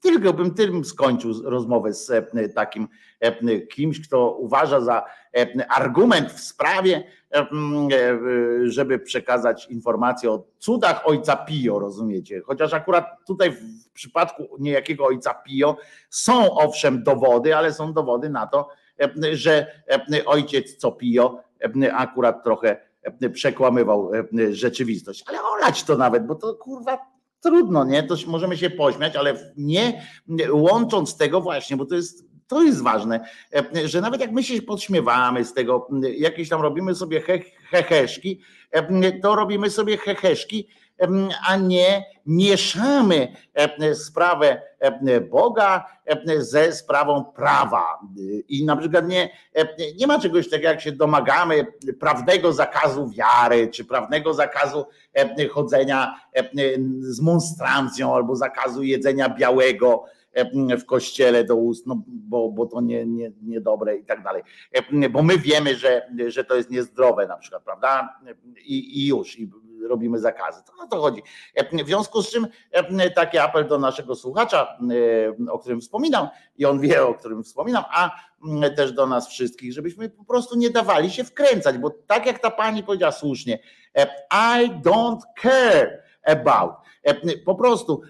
tylko 0.00 0.32
bym 0.32 0.54
tym 0.54 0.84
skończył 0.84 1.32
rozmowę 1.44 1.94
z 1.94 2.10
e, 2.10 2.48
takim 2.48 2.88
e, 3.20 3.60
kimś, 3.60 4.08
kto 4.08 4.36
uważa 4.36 4.80
za 4.80 5.04
e, 5.36 5.70
argument 5.70 6.32
w 6.32 6.40
sprawie, 6.40 7.04
żeby 8.64 8.98
przekazać 8.98 9.66
informacje 9.70 10.30
o 10.30 10.44
cudach 10.58 11.06
ojca 11.06 11.36
Pio, 11.36 11.78
rozumiecie? 11.78 12.40
Chociaż 12.46 12.72
akurat 12.72 13.06
tutaj 13.26 13.50
w 13.50 13.90
przypadku 13.92 14.48
niejakiego 14.58 15.04
ojca 15.04 15.34
Pio 15.34 15.76
są 16.10 16.54
owszem 16.54 17.02
dowody, 17.02 17.56
ale 17.56 17.72
są 17.72 17.92
dowody 17.92 18.30
na 18.30 18.46
to, 18.46 18.68
że 19.32 19.66
ojciec 20.26 20.76
co 20.76 20.92
Pio 20.92 21.40
akurat 21.92 22.44
trochę 22.44 22.76
przekłamywał 23.32 24.10
rzeczywistość. 24.50 25.24
Ale 25.26 25.42
olać 25.42 25.84
to 25.84 25.96
nawet, 25.96 26.26
bo 26.26 26.34
to 26.34 26.54
kurwa 26.54 26.98
trudno, 27.40 27.84
nie? 27.84 28.02
To 28.02 28.14
możemy 28.26 28.56
się 28.56 28.70
pośmiać, 28.70 29.16
ale 29.16 29.52
nie 29.56 30.02
łącząc 30.50 31.16
tego 31.16 31.40
właśnie, 31.40 31.76
bo 31.76 31.86
to 31.86 31.94
jest, 31.94 32.24
to 32.46 32.62
jest 32.62 32.82
ważne, 32.82 33.28
że 33.84 34.00
nawet 34.00 34.20
jak 34.20 34.32
my 34.32 34.42
się 34.42 34.62
podśmiewamy 34.62 35.44
z 35.44 35.54
tego, 35.54 35.88
jakieś 36.16 36.48
tam 36.48 36.60
robimy 36.60 36.94
sobie 36.94 37.20
he, 37.20 37.38
heheszki, 37.70 38.40
to 39.22 39.36
robimy 39.36 39.70
sobie 39.70 39.96
heheszki, 39.96 40.68
a 41.46 41.56
nie 41.56 42.04
mieszamy 42.26 43.28
sprawę 43.94 44.62
Boga 45.30 45.86
ze 46.38 46.72
sprawą 46.72 47.24
prawa. 47.24 47.98
I 48.48 48.64
na 48.64 48.76
przykład 48.76 49.08
nie, 49.08 49.30
nie 49.98 50.06
ma 50.06 50.18
czegoś 50.18 50.50
takiego, 50.50 50.68
jak 50.68 50.80
się 50.80 50.92
domagamy 50.92 51.66
prawnego 52.00 52.52
zakazu 52.52 53.08
wiary, 53.08 53.68
czy 53.68 53.84
prawnego 53.84 54.34
zakazu 54.34 54.86
chodzenia 55.50 56.14
z 57.00 57.20
monstrancją, 57.20 58.14
albo 58.14 58.36
zakazu 58.36 58.82
jedzenia 58.82 59.28
białego 59.28 60.04
w 60.78 60.84
kościele 60.84 61.44
do 61.44 61.56
ust, 61.56 61.86
no 61.86 62.02
bo, 62.06 62.50
bo 62.50 62.66
to 62.66 62.80
nie, 62.80 63.06
nie, 63.06 63.32
niedobre 63.42 63.96
i 63.96 64.04
tak 64.04 64.22
dalej. 64.22 64.42
Bo 65.10 65.22
my 65.22 65.38
wiemy, 65.38 65.76
że, 65.76 66.08
że 66.26 66.44
to 66.44 66.56
jest 66.56 66.70
niezdrowe 66.70 67.26
na 67.26 67.36
przykład, 67.36 67.62
prawda? 67.64 68.20
I, 68.64 69.02
i 69.02 69.06
już. 69.06 69.38
I 69.38 69.50
robimy 69.88 70.18
zakazy. 70.18 70.62
To 70.64 70.72
o 70.84 70.86
to 70.86 71.00
chodzi. 71.00 71.22
W 71.72 71.86
związku 71.86 72.22
z 72.22 72.30
czym 72.30 72.46
taki 73.14 73.38
apel 73.38 73.68
do 73.68 73.78
naszego 73.78 74.14
słuchacza, 74.14 74.78
o 75.50 75.58
którym 75.58 75.80
wspominam, 75.80 76.28
i 76.56 76.64
on 76.64 76.80
wie, 76.80 77.04
o 77.04 77.14
którym 77.14 77.44
wspominam, 77.44 77.84
a 77.90 78.10
też 78.76 78.92
do 78.92 79.06
nas 79.06 79.28
wszystkich, 79.28 79.72
żebyśmy 79.72 80.10
po 80.10 80.24
prostu 80.24 80.56
nie 80.56 80.70
dawali 80.70 81.10
się 81.10 81.24
wkręcać, 81.24 81.78
bo 81.78 81.90
tak 81.90 82.26
jak 82.26 82.38
ta 82.38 82.50
pani 82.50 82.82
powiedziała 82.82 83.12
słusznie, 83.12 83.58
I 84.32 84.70
don't 84.70 85.20
care 85.42 86.01
about. 86.24 86.72
Po 87.44 87.54
prostu 87.54 88.00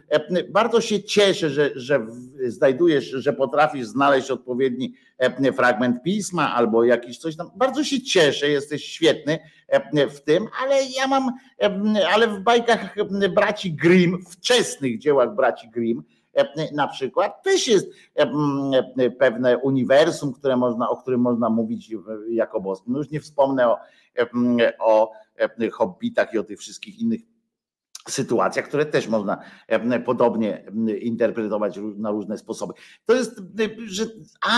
bardzo 0.51 0.81
się 0.81 1.03
cieszę, 1.03 1.51
że, 1.51 1.71
że 1.75 2.07
znajdujesz, 2.47 3.05
że 3.05 3.33
potrafisz 3.33 3.87
znaleźć 3.87 4.31
odpowiedni 4.31 4.95
fragment 5.57 6.03
pisma 6.03 6.55
albo 6.55 6.85
jakiś 6.85 7.19
coś 7.19 7.37
tam. 7.37 7.51
Bardzo 7.57 7.85
się 7.85 8.03
cieszę, 8.03 8.49
jesteś 8.49 8.85
świetny 8.85 9.39
w 10.11 10.21
tym, 10.21 10.47
ale 10.63 10.85
ja 10.97 11.07
mam, 11.07 11.31
ale 12.15 12.29
w 12.29 12.41
bajkach 12.41 12.95
braci 13.35 13.75
Grimm, 13.75 14.25
wczesnych 14.31 14.99
dziełach 14.99 15.35
braci 15.35 15.71
Grimm, 15.71 16.03
na 16.73 16.89
przykład 16.89 17.43
też 17.43 17.69
jest 17.69 17.87
pewne 19.19 19.59
uniwersum, 19.59 20.33
które 20.33 20.57
można, 20.57 20.91
o 20.91 20.97
którym 20.97 21.21
można 21.21 21.51
mówić 21.51 21.95
jako 22.31 22.61
boskim. 22.61 22.93
No 22.93 22.99
już 22.99 23.11
nie 23.11 23.21
wspomnę 23.21 23.69
o, 23.69 23.79
o 24.79 25.13
hobbitach 25.73 26.35
i 26.35 26.39
o 26.39 26.45
tych 26.45 26.59
wszystkich 26.59 26.99
innych 26.99 27.21
sytuacjach, 28.09 28.69
które 28.69 28.87
też 28.87 29.09
można 29.09 29.43
podobnie 30.05 30.65
interpretować 31.01 31.79
na 31.97 32.11
różne 32.11 32.39
sposoby. 32.39 32.75
To 33.05 33.15
jest, 33.15 33.43
że 33.87 34.05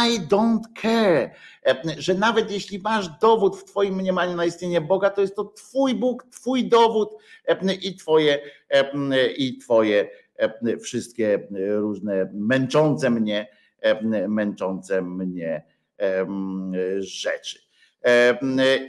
I 0.06 0.20
don't 0.20 0.60
care, 0.82 1.30
że 1.98 2.14
nawet 2.14 2.50
jeśli 2.50 2.78
masz 2.78 3.08
dowód 3.08 3.56
w 3.56 3.64
Twoim 3.64 3.94
mniemaniu 3.94 4.36
na 4.36 4.44
istnienie 4.44 4.80
Boga, 4.80 5.10
to 5.10 5.20
jest 5.20 5.36
to 5.36 5.44
Twój 5.44 5.94
Bóg, 5.94 6.24
Twój 6.30 6.68
dowód 6.68 7.10
i 7.82 7.96
Twoje, 7.96 8.38
i 9.36 9.58
twoje 9.58 10.08
wszystkie 10.80 11.48
różne 11.76 12.30
męczące 12.32 13.10
mnie, 13.10 13.48
męczące 14.28 15.02
mnie 15.02 15.64
rzeczy. 16.98 17.58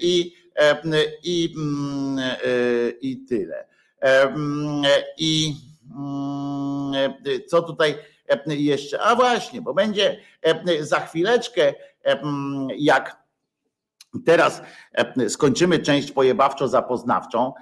I, 0.02 0.34
i, 1.24 1.56
i 3.02 3.26
tyle. 3.30 3.68
I 5.18 5.56
mm, 5.96 7.14
co 7.48 7.62
tutaj 7.62 7.96
jeszcze? 8.48 9.02
A 9.02 9.16
właśnie, 9.16 9.62
bo 9.62 9.74
będzie 9.74 10.20
za 10.82 11.00
chwileczkę, 11.00 11.74
jak 12.78 13.26
Teraz 14.26 14.62
skończymy 15.28 15.80
część 15.80 16.12
pojebawczo-zapoznawczą. 16.12 17.54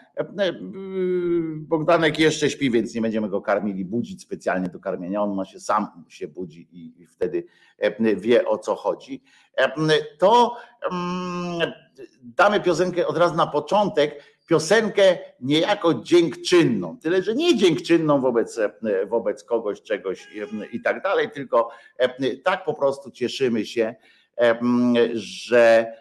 Bogdanek 1.59 2.19
jeszcze 2.19 2.49
śpi, 2.49 2.71
więc 2.71 2.95
nie 2.95 3.01
będziemy 3.01 3.29
go 3.29 3.41
karmili, 3.41 3.85
budzić 3.85 4.21
specjalnie 4.21 4.69
do 4.69 4.79
karmienia. 4.79 5.21
On 5.21 5.35
ma 5.35 5.45
się 5.45 5.59
sam 5.59 6.05
się 6.09 6.27
budzi 6.27 6.67
i 6.71 7.07
wtedy 7.07 7.43
wie 8.17 8.47
o 8.47 8.57
co 8.57 8.75
chodzi. 8.75 9.23
To 10.19 10.57
damy 12.21 12.59
piosenkę 12.59 13.07
od 13.07 13.17
razu 13.17 13.35
na 13.35 13.47
początek 13.47 14.23
piosenkę 14.47 15.17
niejako 15.41 15.93
dziękczynną. 15.93 16.97
Tyle, 16.99 17.23
że 17.23 17.35
nie 17.35 17.57
dziękczynną 17.57 18.21
wobec, 18.21 18.59
wobec 19.07 19.43
kogoś, 19.43 19.81
czegoś 19.81 20.27
i 20.71 20.81
tak 20.81 21.03
dalej, 21.03 21.31
tylko 21.31 21.69
tak 22.43 22.65
po 22.65 22.73
prostu 22.73 23.11
cieszymy 23.11 23.65
się, 23.65 23.95
że 25.13 25.93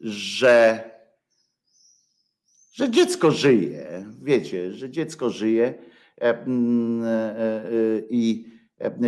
że, 0.00 0.90
że 2.72 2.90
dziecko 2.90 3.30
żyje. 3.30 4.06
Wiecie, 4.22 4.72
że 4.72 4.90
dziecko 4.90 5.30
żyje 5.30 5.74
i 8.10 8.50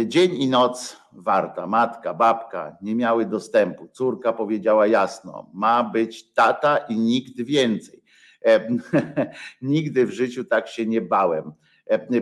Dzień 0.06 0.34
i 0.34 0.48
noc 0.48 0.96
warta, 1.12 1.66
matka, 1.66 2.14
babka 2.14 2.76
nie 2.82 2.94
miały 2.94 3.26
dostępu. 3.26 3.88
Córka 3.88 4.32
powiedziała 4.32 4.86
jasno: 4.86 5.50
ma 5.54 5.84
być 5.84 6.32
tata 6.32 6.76
i 6.76 6.98
nikt 6.98 7.36
więcej. 7.36 8.02
Nigdy 9.62 10.06
w 10.06 10.10
życiu 10.10 10.44
tak 10.44 10.68
się 10.68 10.86
nie 10.86 11.00
bałem. 11.00 11.52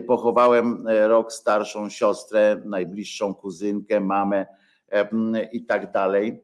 Pochowałem 0.07 0.87
rok 0.87 1.33
starszą 1.33 1.89
siostrę, 1.89 2.61
najbliższą 2.65 3.35
kuzynkę, 3.35 3.99
mamę 3.99 4.45
i 5.51 5.65
tak 5.65 5.91
dalej. 5.91 6.43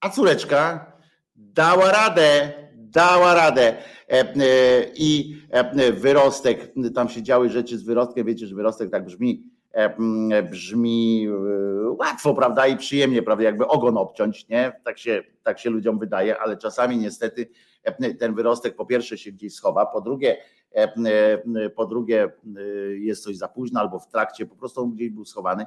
A 0.00 0.08
córeczka 0.12 0.92
dała 1.36 1.92
radę, 1.92 2.52
dała 2.92 3.34
radę. 3.34 3.76
E, 4.08 4.20
e, 4.20 4.34
I 4.94 5.36
e, 5.50 5.92
wyrostek, 5.92 6.72
tam 6.94 7.08
się 7.08 7.22
działy 7.22 7.48
rzeczy 7.48 7.78
z 7.78 7.82
wyrostkiem, 7.82 8.26
wiecie, 8.26 8.46
że 8.46 8.54
wyrostek 8.54 8.90
tak 8.90 9.04
brzmi, 9.04 9.50
brzmi 10.50 11.28
łatwo, 11.98 12.34
prawda, 12.34 12.66
i 12.66 12.76
przyjemnie, 12.76 13.22
prawda, 13.22 13.44
jakby 13.44 13.66
ogon 13.66 13.96
obciąć, 13.96 14.48
nie? 14.48 14.72
Tak 14.84 14.98
się, 14.98 15.22
tak 15.42 15.58
się 15.58 15.70
ludziom 15.70 15.98
wydaje, 15.98 16.38
ale 16.38 16.56
czasami 16.56 16.98
niestety 16.98 17.48
ten 18.18 18.34
wyrostek 18.34 18.76
po 18.76 18.86
pierwsze 18.86 19.18
się 19.18 19.32
gdzieś 19.32 19.54
schowa, 19.54 19.86
po 19.86 20.00
drugie, 20.00 20.36
po 21.76 21.86
drugie 21.86 22.28
jest 22.98 23.24
coś 23.24 23.36
za 23.36 23.48
późno 23.48 23.80
albo 23.80 23.98
w 23.98 24.08
trakcie, 24.08 24.46
po 24.46 24.56
prostu 24.56 24.80
on 24.80 24.92
gdzieś 24.92 25.10
był 25.10 25.24
schowany 25.24 25.66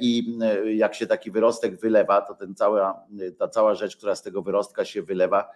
i 0.00 0.38
jak 0.74 0.94
się 0.94 1.06
taki 1.06 1.30
wyrostek 1.30 1.80
wylewa, 1.80 2.20
to 2.20 2.34
ten 2.34 2.54
cała, 2.54 3.04
ta 3.38 3.48
cała 3.48 3.74
rzecz, 3.74 3.96
która 3.96 4.14
z 4.14 4.22
tego 4.22 4.42
wyrostka 4.42 4.84
się 4.84 5.02
wylewa, 5.02 5.48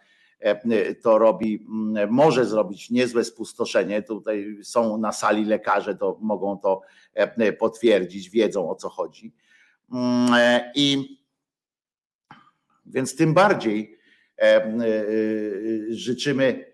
to 1.03 1.19
robi, 1.19 1.67
może 2.11 2.45
zrobić 2.45 2.91
niezłe 2.91 3.25
spustoszenie. 3.25 4.03
Tutaj 4.03 4.59
są 4.63 4.99
na 4.99 5.13
sali 5.13 5.45
lekarze, 5.45 5.95
to 5.95 6.19
mogą 6.21 6.59
to 6.59 6.81
e, 7.15 7.53
potwierdzić, 7.53 8.31
wiedzą 8.31 8.71
o 8.71 8.75
co 8.75 8.89
chodzi. 8.89 9.33
E, 10.37 10.73
I 10.75 11.17
więc 12.87 13.17
tym 13.17 13.35
bardziej 13.35 13.97
życzymy, 15.91 16.65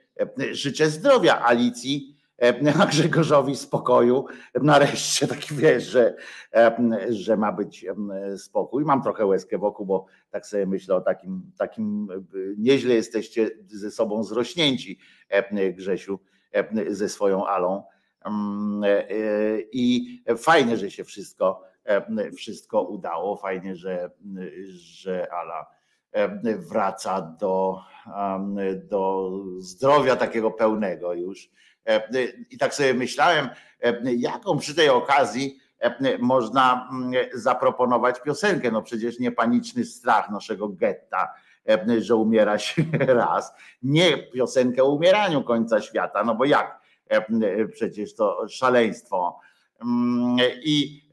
życzę 0.53 0.91
zdrowia 0.91 1.45
Alicji 1.45 2.13
E, 2.13 2.22
a 2.81 2.87
Grzegorzowi 2.87 3.57
spokoju. 3.57 4.25
Nareszcie 4.63 5.27
taki 5.27 5.55
wiesz, 5.55 5.85
że, 5.85 6.15
e, 6.55 6.77
że 7.09 7.37
ma 7.37 7.53
być 7.53 7.85
e, 7.85 8.39
spokój. 8.39 8.85
Mam 8.85 9.03
trochę 9.03 9.27
łezkę 9.27 9.59
wokół, 9.59 9.87
bo 9.87 10.07
tak 10.31 10.47
sobie 10.47 10.67
myślę 10.67 10.95
o 10.95 11.01
takim, 11.01 11.53
takim 11.59 12.09
nieźle 12.59 12.95
jesteście 12.95 13.51
ze 13.67 13.91
sobą 13.91 14.25
zrośnięci, 14.25 14.99
Grzesiu, 15.75 16.21
ze 16.89 17.09
swoją 17.09 17.47
Alą. 17.47 17.83
Mm, 18.25 18.83
I 19.73 20.19
fajnie, 20.39 20.77
że 20.77 20.91
się 20.91 21.05
wszystko, 21.05 21.63
wszystko 22.37 22.83
udało. 22.83 23.37
Fajnie, 23.37 23.77
że, 23.77 24.11
że 24.75 25.33
Ala 25.33 25.67
wraca 26.59 27.21
do, 27.41 27.81
do 28.89 29.31
zdrowia 29.59 30.17
takiego 30.17 30.51
pełnego 30.51 31.15
już 31.15 31.51
E, 31.72 31.72
I 32.51 32.59
tak 32.59 32.75
sobie 32.75 32.95
myślałem, 32.95 33.49
e, 33.83 34.15
jaką 34.15 34.59
przy 34.59 34.75
tej 34.75 34.89
okazji 34.89 35.59
e, 35.81 36.19
można 36.19 36.89
mm, 36.93 37.13
zaproponować 37.35 38.21
piosenkę. 38.23 38.71
No 38.71 38.83
przecież 38.83 39.19
nie 39.19 39.33
paniczny 39.33 39.85
strach 39.85 40.31
naszego 40.31 40.69
getta, 40.69 41.35
że 41.99 42.17
umiera 42.17 42.59
się 42.59 42.85
raz. 43.07 43.53
Nie 43.83 44.19
piosenkę 44.19 44.83
o 44.83 44.89
umieraniu 44.89 45.43
końca 45.43 45.81
świata, 45.81 46.25
no 46.25 46.35
bo 46.35 46.45
jak? 46.45 46.83
Przecież 47.73 48.15
to 48.15 48.49
szaleństwo. 48.49 49.41
Mm, 49.83 50.37
I 50.63 51.05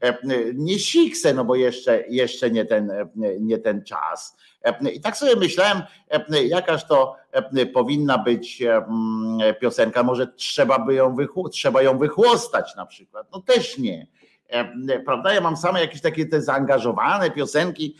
nie 0.54 0.78
sikse, 0.78 1.34
no 1.34 1.44
bo 1.44 1.54
jeszcze, 1.54 2.04
jeszcze 2.08 2.50
nie, 2.50 2.64
ten, 2.64 2.92
nie 3.40 3.58
ten 3.58 3.84
czas. 3.84 4.36
I 4.92 5.00
tak 5.00 5.16
sobie 5.16 5.36
myślałem, 5.36 5.82
jakaż 6.44 6.86
to 6.86 7.16
powinna 7.74 8.18
być 8.18 8.62
piosenka, 9.60 10.02
może 10.02 10.26
trzeba 10.26 10.78
by 10.78 10.94
ją, 10.94 11.16
trzeba 11.52 11.82
ją 11.82 11.98
wychłostać 11.98 12.76
na 12.76 12.86
przykład. 12.86 13.26
No 13.32 13.40
też 13.40 13.78
nie. 13.78 14.06
Prawda? 15.04 15.34
Ja 15.34 15.40
mam 15.40 15.56
same 15.56 15.80
jakieś 15.80 16.00
takie 16.00 16.26
te 16.26 16.42
zaangażowane 16.42 17.30
piosenki, 17.30 17.96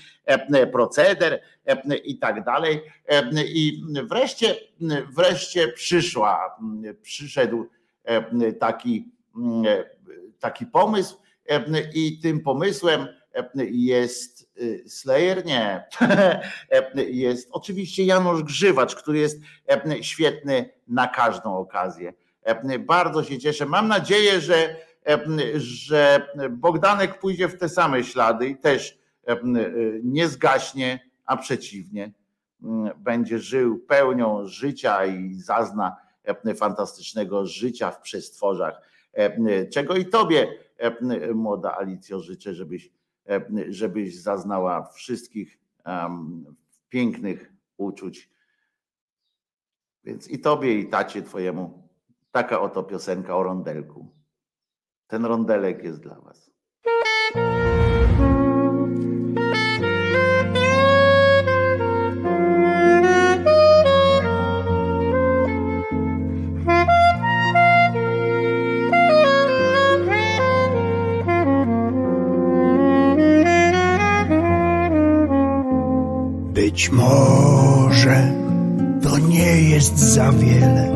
proceder 0.73 1.41
i 2.05 2.19
tak 2.19 2.45
dalej. 2.45 2.83
I 3.47 3.83
wreszcie, 4.09 4.57
wreszcie 5.17 5.69
przyszła, 5.69 6.59
przyszedł 7.03 7.67
taki, 8.61 9.09
taki 10.41 10.67
pomysł 10.67 11.17
i 11.95 12.19
tym 12.19 12.41
pomysłem 12.41 13.07
jest 13.71 14.51
y, 14.57 14.85
Slayer? 14.89 15.45
Nie. 15.47 15.85
Jest 16.95 17.49
oczywiście 17.53 18.05
Janusz 18.05 18.43
Grzywacz, 18.43 18.95
który 18.95 19.19
jest 19.19 19.41
świetny 20.01 20.71
na 20.89 21.09
każdą 21.09 21.57
okazję. 21.57 22.13
Bardzo 22.81 23.25
się 23.25 23.39
cieszę. 23.39 23.67
Mam 23.67 23.89
nadzieję, 23.89 24.41
że, 24.41 24.77
że 25.57 26.27
Bogdanek 26.51 27.19
pójdzie 27.19 27.49
w 27.49 27.59
te 27.59 27.69
same 27.69 28.05
ślady 28.05 28.49
i 28.49 28.57
też 28.57 28.99
nie 30.03 30.29
zgaśnie, 30.29 31.11
a 31.25 31.37
przeciwnie, 31.37 32.13
będzie 32.97 33.39
żył 33.39 33.79
pełnią 33.79 34.47
życia 34.47 35.07
i 35.07 35.35
zazna 35.35 35.97
fantastycznego 36.57 37.47
życia 37.47 37.91
w 37.91 38.01
przestworzach. 38.01 38.81
Czego 39.73 39.97
i 39.97 40.07
tobie, 40.07 40.59
młoda 41.35 41.77
Alicjo, 41.79 42.21
życzę, 42.21 42.55
żebyś 42.55 42.91
żebyś 43.69 44.21
zaznała 44.21 44.83
wszystkich 44.83 45.59
pięknych 46.89 47.53
uczuć. 47.77 48.31
Więc 50.05 50.29
i 50.29 50.39
tobie, 50.39 50.79
i 50.79 50.89
tacie 50.89 51.23
twojemu 51.23 51.89
taka 52.31 52.61
oto 52.61 52.83
piosenka 52.83 53.37
o 53.37 53.43
rondelku. 53.43 54.15
Ten 55.07 55.25
rondelek 55.25 55.85
jest 55.85 56.01
dla 56.01 56.21
was. 56.21 56.50
Być 76.71 76.91
może 76.91 78.33
to 79.03 79.19
nie 79.19 79.63
jest 79.63 79.99
za 79.99 80.33
wiele, 80.33 80.89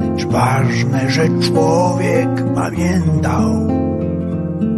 lecz 0.00 0.24
ważne, 0.24 1.10
że 1.10 1.28
człowiek 1.40 2.54
pamiętał. 2.54 3.68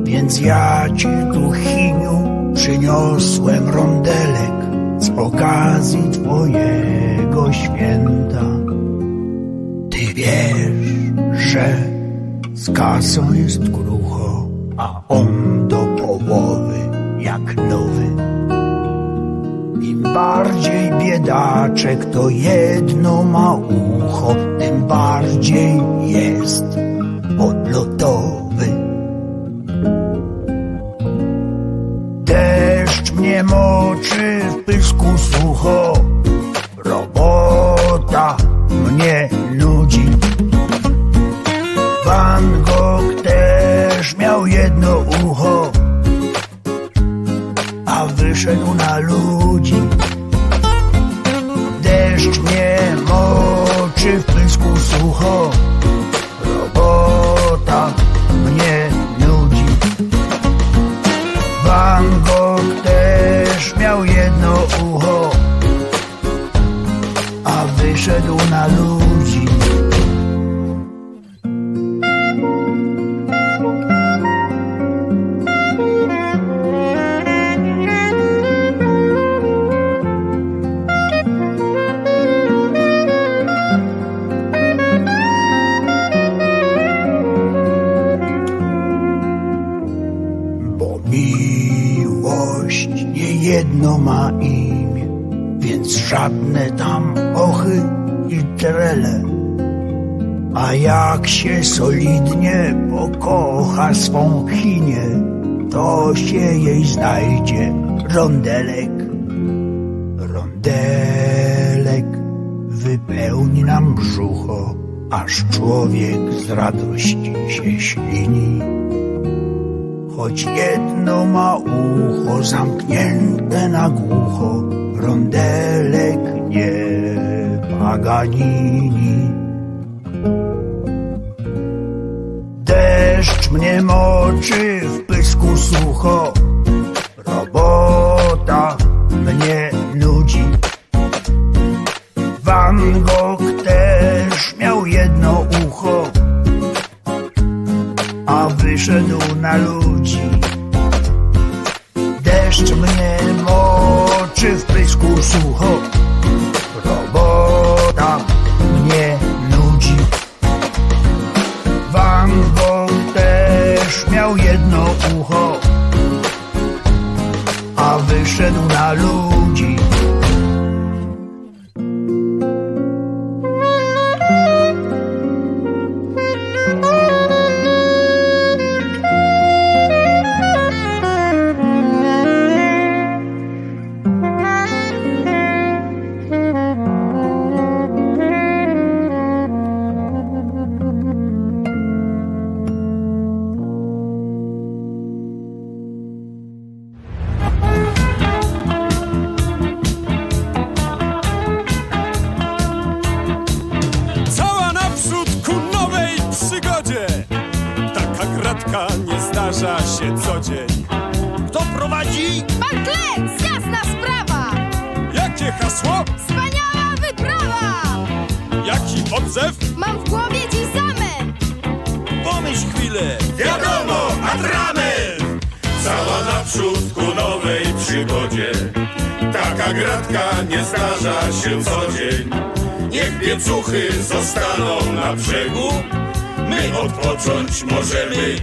Więc 0.04 0.40
ja 0.40 0.86
ci 0.96 1.08
tu, 1.32 1.52
Chiniu, 1.52 2.52
przyniosłem 2.54 3.68
rondelek 3.68 4.56
z 4.98 5.10
okazji 5.10 6.10
twojego 6.10 7.52
święta. 7.52 8.44
Ty 9.90 10.14
wiesz, 10.14 11.50
że 11.52 11.74
z 12.54 12.70
kasą 12.70 13.32
jest 13.32 13.62
krucho, 13.62 14.48
a 14.76 15.02
on 15.08 15.28
do 15.68 15.86
połowy 15.98 16.78
jak 17.18 17.56
nóż 17.56 17.89
bardziej 20.14 20.90
biedaczek 21.00 22.04
to 22.04 22.28
jedno 22.28 23.22
ma 23.22 23.54
ucho, 23.54 24.34
tym 24.58 24.86
bardziej 24.86 25.80
jest 26.06 26.64
podlotowy. 27.38 28.66
Deszcz 32.24 33.12
mnie 33.12 33.42
moczy 33.42 34.40
w 34.50 34.64
pysku 34.64 35.18
sucho 35.18 36.09
Oh. 55.22 55.59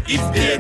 if 0.08 0.34
they 0.34 0.57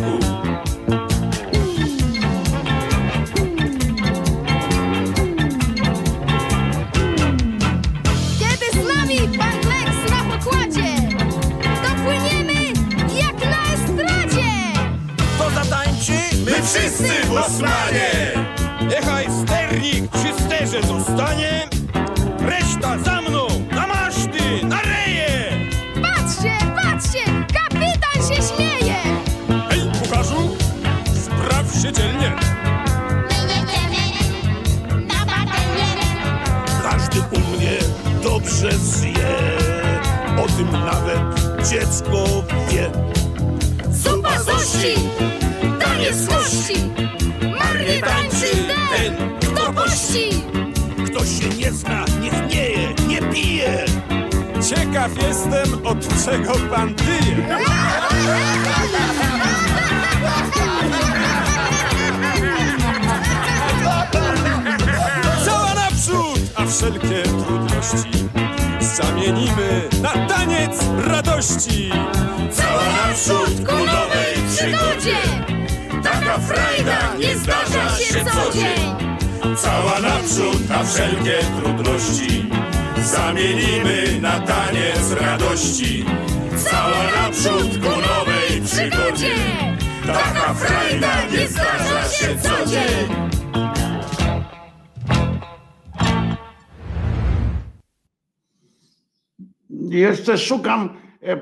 szukam 100.48 100.98
e, 101.24 101.32
e, 101.32 101.38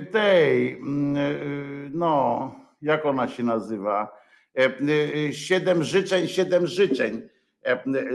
tej, 0.00 0.72
mm, 0.72 1.16
e, 1.16 1.20
no, 1.92 2.54
jak 2.82 3.06
ona 3.06 3.28
się 3.28 3.42
nazywa? 3.42 4.20
Siedem 5.32 5.84
życzeń, 5.84 6.28
siedem 6.28 6.66
życzeń. 6.66 7.22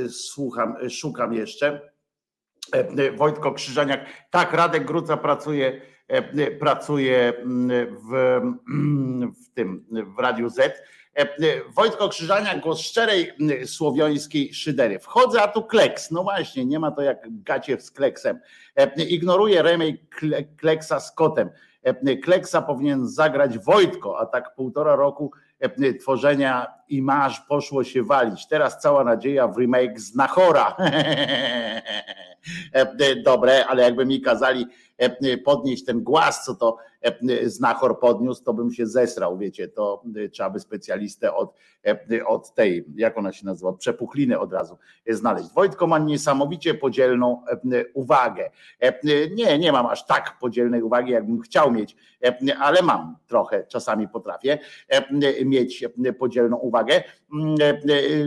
Słucham, 0.10 0.76
szukam 0.90 1.34
jeszcze. 1.34 1.92
Wojtko 3.16 3.52
Krzyżaniak. 3.52 4.06
Tak, 4.32 4.54
Radek 4.54 4.86
Gruca 4.86 5.18
pracuje, 5.18 5.82
pracuje 6.60 7.34
mm, 7.38 7.98
w, 8.10 8.14
mm, 8.70 9.34
w 9.34 9.54
tym, 9.54 9.86
w 10.18 10.20
Radiu 10.20 10.50
Z. 10.50 10.84
Wojtko 11.76 12.10
Krzyżaniak, 12.10 12.62
głos 12.62 12.80
szczerej 12.80 13.32
słowiańskiej 13.66 14.54
szydery. 14.54 15.00
Wchodzę, 15.00 15.42
a 15.42 15.48
tu 15.48 15.64
kleks. 15.64 16.12
No 16.12 16.24
właśnie, 16.24 16.66
nie 16.66 16.80
ma 16.80 16.92
to 16.92 17.02
jak 17.02 17.18
gacie 17.44 17.82
z 17.82 17.92
kleksem. 17.92 18.40
E, 18.76 19.04
Ignoruje 19.04 19.62
remake 19.62 19.98
Kle- 20.20 20.44
kleksa 20.58 21.00
z 21.00 21.12
kotem. 21.12 21.50
E, 21.84 22.18
Kleksa 22.18 22.62
powinien 22.62 23.08
zagrać 23.08 23.60
Wojtko, 23.60 24.20
a 24.20 24.26
tak 24.26 24.56
półtora 24.56 24.96
roku 24.96 25.32
e, 25.60 25.94
tworzenia 25.94 26.68
i 26.90 27.02
masz 27.02 27.40
poszło 27.40 27.84
się 27.84 28.04
walić. 28.04 28.48
Teraz 28.48 28.82
cała 28.82 29.04
nadzieja 29.04 29.48
w 29.48 29.58
remake 29.58 30.00
z 30.00 30.16
Nachora. 30.16 30.76
Dobre, 33.26 33.66
ale 33.68 33.84
jakby 33.84 34.06
mi 34.06 34.22
kazali 34.22 34.68
podnieść 35.46 35.86
ten 35.86 36.04
głaz, 36.04 36.46
co 36.46 36.56
to 36.56 36.78
e, 37.02 37.50
Znachor 37.50 38.00
podniósł, 38.00 38.44
to 38.44 38.54
bym 38.54 38.72
się 38.72 38.88
zesrał, 38.88 39.38
wiecie, 39.38 39.68
to 39.68 40.04
e, 40.26 40.30
trzeba 40.30 40.50
by 40.50 40.60
specjalistę 40.60 41.34
od, 41.34 41.54
e, 41.88 42.26
od 42.26 42.54
tej, 42.54 42.86
jak 42.96 43.18
ona 43.18 43.32
się 43.32 43.46
nazywa, 43.46 43.74
przepuchliny 43.74 44.40
od 44.40 44.54
razu 44.54 44.78
znaleźć. 45.08 45.50
Wojtko 45.56 45.88
ma 45.88 46.00
niesamowicie 46.00 46.74
podzielną 46.74 47.42
e, 47.48 47.86
uwagę. 47.94 48.50
E, 48.80 49.00
Nie, 49.36 49.60
nie 49.60 49.72
mam 49.72 49.86
aż 49.86 50.06
tak 50.06 50.38
podzielnej 50.40 50.84
uwagi, 50.84 51.12
jakbym 51.12 51.42
chciał 51.42 51.72
mieć, 51.72 51.96
e, 52.24 52.58
ale 52.60 52.82
mam 52.82 53.18
trochę, 53.28 53.64
czasami 53.68 54.08
potrafię 54.08 54.60
e, 54.90 55.46
mieć 55.46 55.84
e, 56.06 56.14
podzielną 56.14 56.58
uwagę. 56.58 57.04
Mm, 57.34 57.56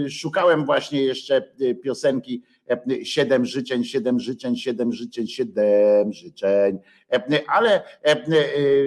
e, 0.07 0.11
Szukałem 0.11 0.65
właśnie 0.67 1.03
jeszcze 1.03 1.37
e, 1.37 1.75
piosenki 1.75 2.43
e, 2.43 2.58
Siedem 3.03 3.45
życzeń, 3.45 3.85
siedem 3.85 4.21
życzeń, 4.21 4.57
siedem 4.57 4.93
życzeń, 4.93 5.27
siedem 5.27 6.13
życzeń, 6.13 6.79
ale 7.47 7.83
e, 8.03 8.17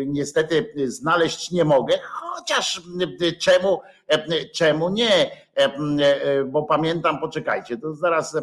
niestety 0.06 0.74
znaleźć 0.86 1.52
nie 1.52 1.66
mogę, 1.66 1.98
chociaż 2.04 2.82
e, 3.22 3.32
czemu, 3.32 3.80
czemu 4.54 4.90
nie, 4.90 5.32
bo 6.48 6.64
pamiętam, 6.64 7.20
poczekajcie, 7.20 7.78
to 7.78 7.94
zaraz 7.94 8.38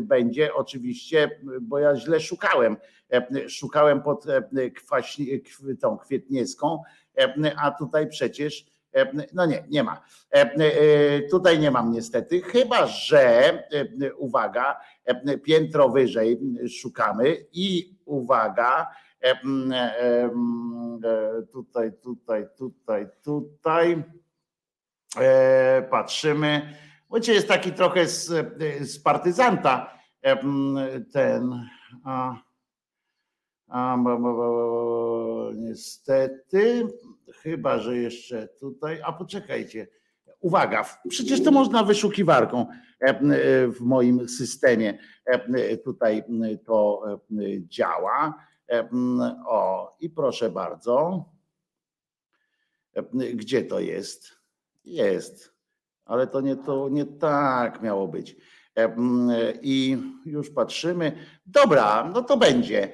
będzie 0.00 0.54
oczywiście, 0.54 1.40
bo 1.60 1.78
ja 1.78 1.96
źle 1.96 2.20
szukałem, 2.20 2.76
szukałem 3.48 4.02
pod 4.02 4.24
kwaśni, 4.76 5.42
kw- 5.42 5.80
tą 5.80 5.98
kwietniewską, 5.98 6.82
e, 7.18 7.54
a 7.62 7.70
tutaj 7.70 8.08
przecież 8.08 8.71
No 9.32 9.46
nie, 9.46 9.64
nie 9.68 9.82
ma. 9.82 10.00
E, 10.34 10.40
e, 10.40 11.22
Tutaj 11.22 11.58
nie 11.58 11.70
mam 11.70 11.90
niestety, 11.92 12.42
chyba 12.42 12.86
że, 12.86 13.22
e, 14.02 14.14
uwaga, 14.14 14.80
e, 15.04 15.38
piętro 15.38 15.88
wyżej 15.88 16.40
szukamy 16.80 17.36
i 17.52 17.96
uwaga, 18.04 18.90
e, 19.22 19.40
m, 19.44 19.72
e, 19.72 19.96
m, 20.22 21.00
e, 21.04 21.42
tutaj, 21.52 21.92
tutaj, 22.02 22.46
tutaj, 22.58 23.06
tutaj 23.24 24.04
e, 25.18 25.82
patrzymy. 25.90 26.76
Wiecie, 27.14 27.32
jest 27.32 27.48
taki 27.48 27.72
trochę 27.72 28.06
z, 28.06 28.26
z 28.80 28.98
partyzanta 29.02 29.98
e, 30.22 30.36
ten. 31.12 31.68
A, 32.04 32.34
a, 33.68 33.96
bo, 33.98 34.18
bo, 34.18 34.34
bo, 34.34 35.50
niestety, 35.54 36.88
chyba 37.42 37.78
że 37.78 37.96
jeszcze 37.96 38.48
tutaj. 38.48 39.00
A 39.04 39.12
poczekajcie. 39.12 39.86
Uwaga, 40.40 40.84
przecież 41.08 41.42
to 41.44 41.50
można 41.50 41.84
wyszukiwarką 41.84 42.66
e, 43.00 43.04
e, 43.06 43.18
w 43.68 43.80
moim 43.80 44.28
systemie. 44.28 44.98
e, 45.26 45.76
Tutaj 45.76 46.24
to 46.66 47.02
działa. 47.60 48.34
O, 49.46 49.96
i 50.00 50.10
proszę 50.10 50.50
bardzo. 50.50 51.24
Gdzie 53.34 53.62
to 53.64 53.80
jest? 53.80 54.32
Jest, 54.84 55.54
ale 56.04 56.26
to 56.26 56.40
nie, 56.40 56.56
to 56.56 56.88
nie 56.88 57.04
tak 57.04 57.82
miało 57.82 58.08
być. 58.08 58.36
I 59.62 59.98
już 60.26 60.50
patrzymy. 60.50 61.12
Dobra, 61.46 62.10
no 62.14 62.22
to 62.22 62.36
będzie. 62.36 62.92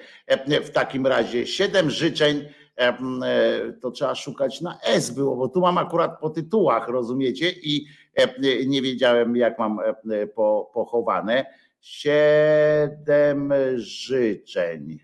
W 0.64 0.70
takim 0.70 1.07
razie 1.07 1.46
siedem 1.46 1.90
życzeń. 1.90 2.49
E, 2.78 3.72
To 3.80 3.90
trzeba 3.90 4.14
szukać 4.14 4.60
na 4.60 4.80
S 4.80 5.10
było, 5.10 5.36
bo 5.36 5.48
tu 5.48 5.60
mam 5.60 5.78
akurat 5.78 6.20
po 6.20 6.30
tytułach, 6.30 6.88
rozumiecie? 6.88 7.50
I 7.50 7.86
e, 8.14 8.66
nie 8.66 8.82
wiedziałem, 8.82 9.36
jak 9.36 9.58
mam 9.58 9.80
e, 10.10 10.26
po, 10.26 10.70
pochowane. 10.74 11.46
Siedem 11.80 13.52
życzeń. 13.76 14.98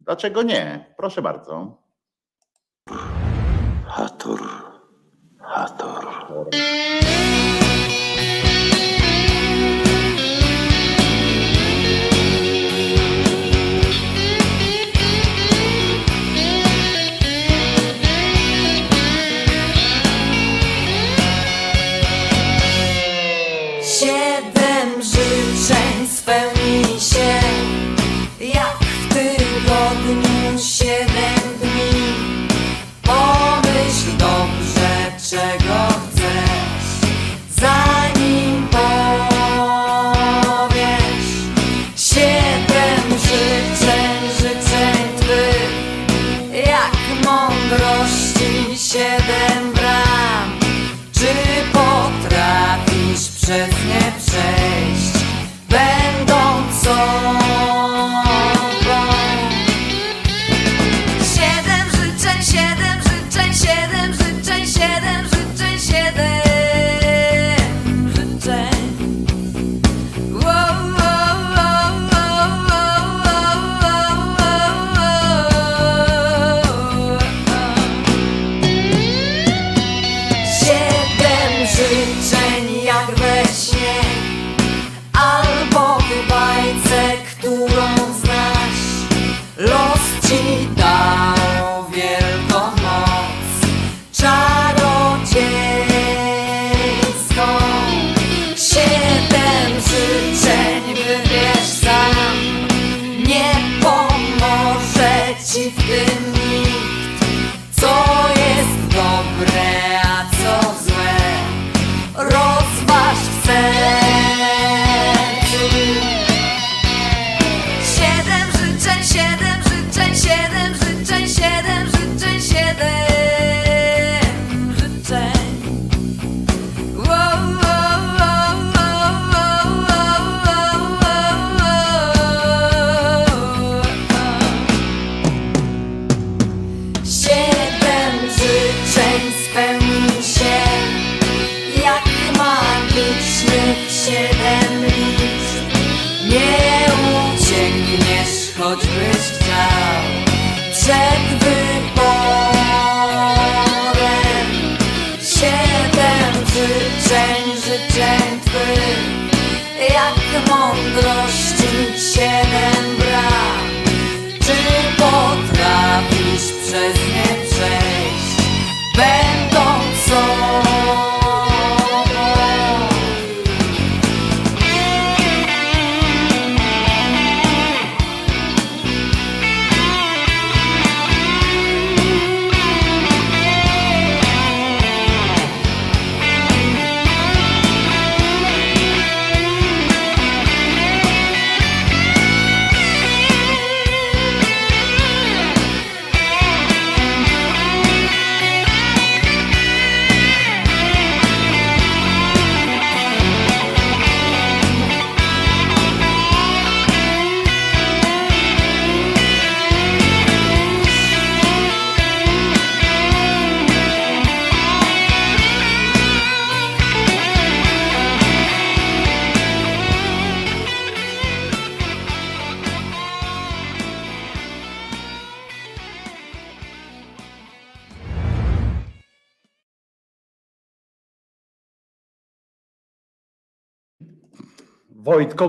Dlaczego 0.00 0.42
nie? 0.42 0.94
Proszę 0.96 1.22
bardzo. 1.22 1.82
Hator, 3.86 4.40
Hator. 5.40 6.48
Siedem 6.52 7.63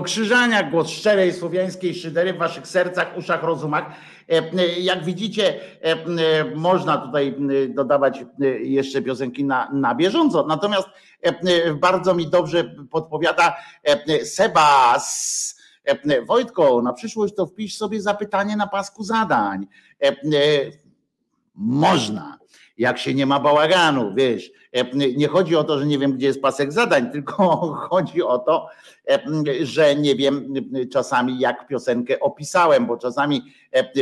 Krzyżania, 0.04 0.62
głos 0.62 0.88
szczerej 0.88 1.32
słowiańskiej 1.32 1.94
szydery 1.94 2.32
w 2.32 2.38
waszych 2.38 2.66
sercach, 2.66 3.16
uszach, 3.16 3.42
rozumach. 3.42 3.84
Jak 4.80 5.04
widzicie, 5.04 5.60
można 6.54 6.98
tutaj 6.98 7.36
dodawać 7.68 8.24
jeszcze 8.62 9.02
piosenki 9.02 9.44
na, 9.44 9.70
na 9.72 9.94
bieżąco. 9.94 10.46
Natomiast 10.46 10.88
bardzo 11.80 12.14
mi 12.14 12.30
dobrze 12.30 12.64
podpowiada 12.90 13.56
Sebas. 14.24 15.56
Wojtko, 16.26 16.82
na 16.82 16.92
przyszłość 16.92 17.34
to 17.34 17.46
wpisz 17.46 17.76
sobie 17.76 18.00
zapytanie 18.00 18.56
na 18.56 18.66
pasku 18.66 19.04
zadań. 19.04 19.66
Można, 21.54 22.38
jak 22.78 22.98
się 22.98 23.14
nie 23.14 23.26
ma 23.26 23.40
bałaganu, 23.40 24.14
wiesz. 24.14 24.50
Nie 25.16 25.28
chodzi 25.28 25.56
o 25.56 25.64
to, 25.64 25.78
że 25.78 25.86
nie 25.86 25.98
wiem, 25.98 26.12
gdzie 26.12 26.26
jest 26.26 26.42
pasek 26.42 26.72
zadań, 26.72 27.10
tylko 27.12 27.56
chodzi 27.90 28.22
o 28.22 28.38
to, 28.38 28.68
że 29.62 29.96
nie 29.96 30.14
wiem 30.14 30.54
czasami, 30.92 31.38
jak 31.40 31.68
piosenkę 31.68 32.20
opisałem, 32.20 32.86
bo 32.86 32.96
czasami 32.96 33.42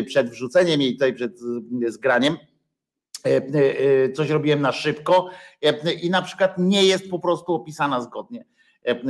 przed 0.07 0.31
wrzuceniem 0.31 0.81
jej 0.81 0.93
tutaj, 0.93 1.15
przed 1.15 1.41
zgraniem, 1.89 2.37
coś 4.15 4.31
robiłem 4.31 4.61
na 4.61 4.73
szybko 4.73 5.29
i 6.03 6.11
na 6.11 6.23
przykład 6.23 6.59
nie 6.59 6.85
jest 6.85 7.11
po 7.11 7.19
prostu 7.19 7.55
opisana 7.55 8.01
zgodnie 8.01 8.45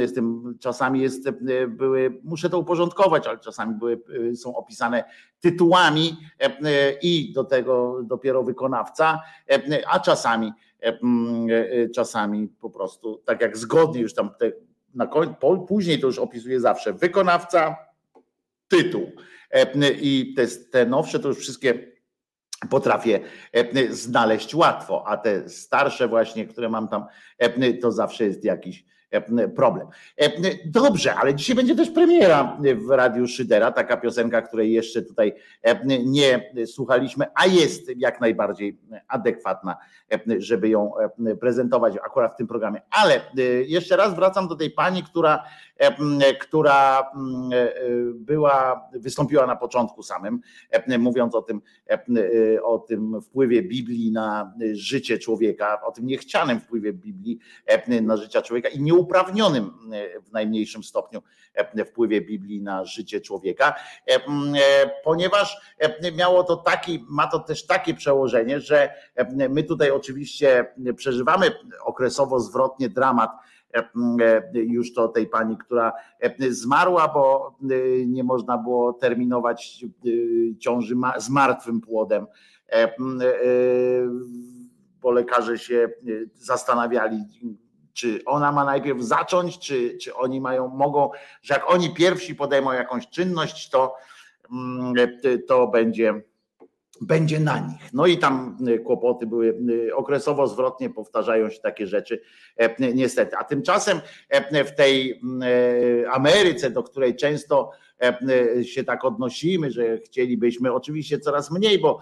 z 0.07 0.14
tym 0.14 0.57
czasami 0.61 1.01
jest, 1.01 1.31
były, 1.68 2.20
muszę 2.25 2.51
to 2.51 2.59
uporządkować, 2.59 3.27
ale 3.27 3.39
czasami 3.39 3.75
były, 3.75 4.01
są 4.37 4.57
opisane 4.57 5.05
tytułami 5.41 6.16
i 7.03 7.33
do 7.33 7.45
tego 7.45 8.03
dopiero 8.03 8.43
wykonawca, 8.43 9.22
a 9.87 10.01
czasami, 10.01 10.53
czasami 11.95 12.49
po 12.49 12.70
prostu 12.70 13.22
tak 13.25 13.41
jak 13.41 13.57
zgodnie 13.57 14.01
już 14.01 14.14
tam 14.14 14.31
te, 14.39 14.53
na 14.95 15.07
koń, 15.07 15.35
później 15.68 16.01
to 16.01 16.07
już 16.07 16.18
opisuje 16.18 16.61
zawsze 16.61 16.93
wykonawca, 16.93 17.77
tytuł 18.68 19.12
i 20.01 20.35
te, 20.37 20.47
te 20.47 20.87
nowsze 20.87 21.20
to 21.20 21.29
już 21.29 21.39
wszystkie 21.39 21.95
potrafię 22.70 23.20
znaleźć 23.91 24.55
łatwo, 24.55 25.05
a 25.07 25.16
te 25.16 25.49
starsze 25.49 26.09
właśnie, 26.09 26.47
które 26.47 26.68
mam 26.68 26.89
tam, 26.89 27.05
to 27.83 27.93
zawsze 27.93 28.25
jest 28.25 28.45
jakiś 28.45 28.85
problem. 29.57 29.87
Dobrze, 30.67 31.15
ale 31.15 31.35
dzisiaj 31.35 31.57
będzie 31.57 31.77
też 31.77 31.91
premiera 31.91 32.59
w 32.87 32.91
Radiu 32.91 33.27
Szydera, 33.27 33.73
taka 33.73 33.97
piosenka, 33.97 34.43
której 34.43 34.73
jeszcze 34.73 35.03
tutaj 35.03 35.35
nie 36.05 36.53
słuchaliśmy, 36.67 37.25
a 37.35 37.47
jest 37.47 37.91
jak 37.97 38.21
najbardziej 38.21 38.79
adekwatna, 39.09 39.77
żeby 40.39 40.69
ją 40.69 40.93
prezentować 41.41 41.97
akurat 41.97 42.35
w 42.35 42.37
tym 42.37 42.47
programie. 42.47 42.81
Ale 42.91 43.21
jeszcze 43.67 43.97
raz 43.97 44.15
wracam 44.15 44.49
do 44.49 44.57
tej 44.57 44.71
pani, 44.71 45.03
która, 45.03 45.45
która 46.41 47.11
była, 48.14 48.89
wystąpiła 48.93 49.47
na 49.47 49.57
początku 49.57 50.03
samym, 50.03 50.41
mówiąc 50.99 51.35
o 51.35 51.43
tym, 51.43 51.61
o 52.62 52.79
tym 52.79 53.20
wpływie 53.22 53.62
Biblii 53.62 54.12
na 54.12 54.55
życie 54.72 55.18
człowieka, 55.18 55.81
o 55.83 55.93
tym 55.93 56.07
niechcianym 56.07 56.61
wpływie 56.61 56.93
Biblii 56.93 57.41
na 58.03 58.16
życie 58.16 58.43
człowieka 58.43 58.68
i 58.68 58.83
nie 58.83 58.95
nieuprawnionym 58.95 59.70
e, 59.93 60.20
w 60.20 60.33
najmniejszym 60.33 60.85
stopniu 60.85 61.22
e, 61.55 61.85
wpływie 61.85 62.20
Biblii 62.20 62.62
na 62.62 62.85
życie 62.85 63.20
człowieka, 63.20 63.75
e, 64.07 64.20
ponieważ 65.05 65.57
miało 66.16 66.45
to 66.45 66.57
taki, 66.57 67.05
ma 67.09 67.27
to 67.27 67.39
też 67.39 67.66
takie 67.66 67.95
przełożenie, 67.95 68.61
że 68.61 68.95
my 69.51 69.62
tutaj 69.62 69.91
oczywiście 69.91 70.66
przeżywamy 70.97 71.53
okresowo 71.85 72.41
zwrotnie 72.41 72.89
dramat 72.89 73.31
już 74.55 74.93
to 74.93 75.09
tej 75.09 75.27
pani, 75.27 75.57
która 75.57 75.93
zmarła, 76.51 77.09
bo 77.09 77.57
nie 78.07 78.25
można 78.25 78.59
było 78.59 78.93
terminować 78.93 79.85
ciąży 80.59 80.95
z 81.18 81.31
martwym 81.31 81.81
płodem. 81.81 82.27
Bo 85.01 85.11
lekarze 85.11 85.59
się 85.59 85.89
zastanawiali, 86.35 87.25
czy 87.93 88.25
ona 88.27 88.53
ma 88.53 88.64
najpierw 88.64 89.01
zacząć, 89.03 89.59
czy, 89.59 89.97
czy 89.97 90.14
oni 90.14 90.41
mają, 90.41 90.68
mogą, 90.68 91.11
że 91.43 91.55
jak 91.55 91.70
oni 91.70 91.95
pierwsi 91.95 92.35
podejmą 92.35 92.72
jakąś 92.72 93.09
czynność, 93.09 93.70
to, 93.70 93.95
mm, 94.53 94.95
to 95.49 95.68
będzie, 95.68 96.22
będzie 97.01 97.41
na 97.41 97.59
nich. 97.59 97.93
No 97.93 98.07
i 98.07 98.19
tam 98.19 98.59
kłopoty 98.85 99.27
były 99.27 99.57
okresowo 99.95 100.47
zwrotnie, 100.47 100.91
powtarzają 100.91 101.51
się 101.51 101.61
takie 101.61 101.87
rzeczy, 101.87 102.21
e, 102.57 102.93
niestety. 102.95 103.37
A 103.37 103.45
tymczasem 103.45 104.01
e, 104.29 104.65
w 104.65 104.75
tej 104.75 105.21
e, 106.03 106.11
Ameryce, 106.11 106.71
do 106.71 106.83
której 106.83 107.17
często 107.17 107.71
się 108.63 108.85
tak 108.85 109.05
odnosimy, 109.05 109.71
że 109.71 109.99
chcielibyśmy 109.99 110.73
oczywiście 110.73 111.19
coraz 111.19 111.51
mniej, 111.51 111.79
bo 111.79 112.01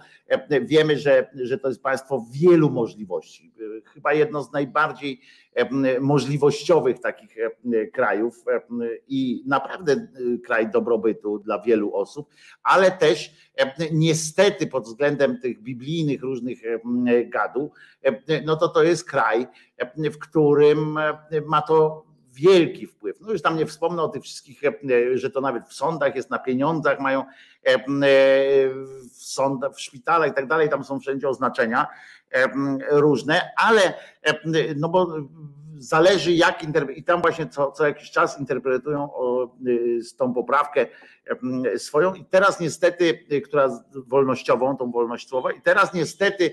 wiemy, 0.61 0.97
że, 0.97 1.29
że 1.35 1.57
to 1.57 1.67
jest 1.67 1.83
państwo 1.83 2.25
wielu 2.31 2.69
możliwości. 2.69 3.53
Chyba 3.85 4.13
jedno 4.13 4.43
z 4.43 4.51
najbardziej 4.51 5.21
możliwościowych 6.01 6.99
takich 6.99 7.35
krajów 7.93 8.45
i 9.07 9.43
naprawdę 9.47 10.07
kraj 10.45 10.71
dobrobytu 10.71 11.39
dla 11.39 11.61
wielu 11.61 11.95
osób, 11.95 12.29
ale 12.63 12.91
też 12.91 13.33
niestety 13.91 14.67
pod 14.67 14.83
względem 14.83 15.39
tych 15.39 15.61
biblijnych 15.61 16.21
różnych 16.21 16.59
gadu, 17.25 17.71
no 18.45 18.55
to 18.55 18.69
to 18.69 18.83
jest 18.83 19.09
kraj, 19.09 19.47
w 19.95 20.17
którym 20.17 20.97
ma 21.47 21.61
to 21.61 22.05
wielki 22.33 22.87
wpływ. 22.87 23.21
No 23.21 23.31
już 23.31 23.41
tam 23.41 23.57
nie 23.57 23.65
wspomnę 23.65 24.03
o 24.03 24.09
tych 24.09 24.23
wszystkich, 24.23 24.61
że 25.13 25.29
to 25.29 25.41
nawet 25.41 25.67
w 25.67 25.73
sądach 25.73 26.15
jest 26.15 26.29
na 26.29 26.39
pieniądzach, 26.39 26.99
mają 26.99 27.25
w 29.11 29.23
sądach, 29.25 29.73
w 29.75 29.81
szpitalach 29.81 30.31
i 30.31 30.33
tak 30.33 30.47
dalej, 30.47 30.69
tam 30.69 30.83
są 30.83 30.99
wszędzie 30.99 31.29
oznaczenia 31.29 31.87
różne, 32.91 33.41
ale 33.57 33.93
no 34.75 34.89
bo 34.89 35.17
zależy 35.83 36.33
jak 36.33 36.63
i 36.95 37.03
tam 37.03 37.21
właśnie 37.21 37.47
co, 37.47 37.71
co 37.71 37.85
jakiś 37.85 38.11
czas 38.11 38.39
interpretują 38.39 39.13
o, 39.13 39.55
z 40.01 40.15
tą 40.15 40.33
poprawkę 40.33 40.85
swoją. 41.77 42.13
I 42.13 42.25
teraz 42.25 42.59
niestety, 42.59 43.25
która 43.43 43.83
wolnościową, 43.95 44.77
tą 44.77 44.91
wolność 44.91 45.29
słowa 45.29 45.51
i 45.51 45.61
teraz 45.61 45.93
niestety 45.93 46.51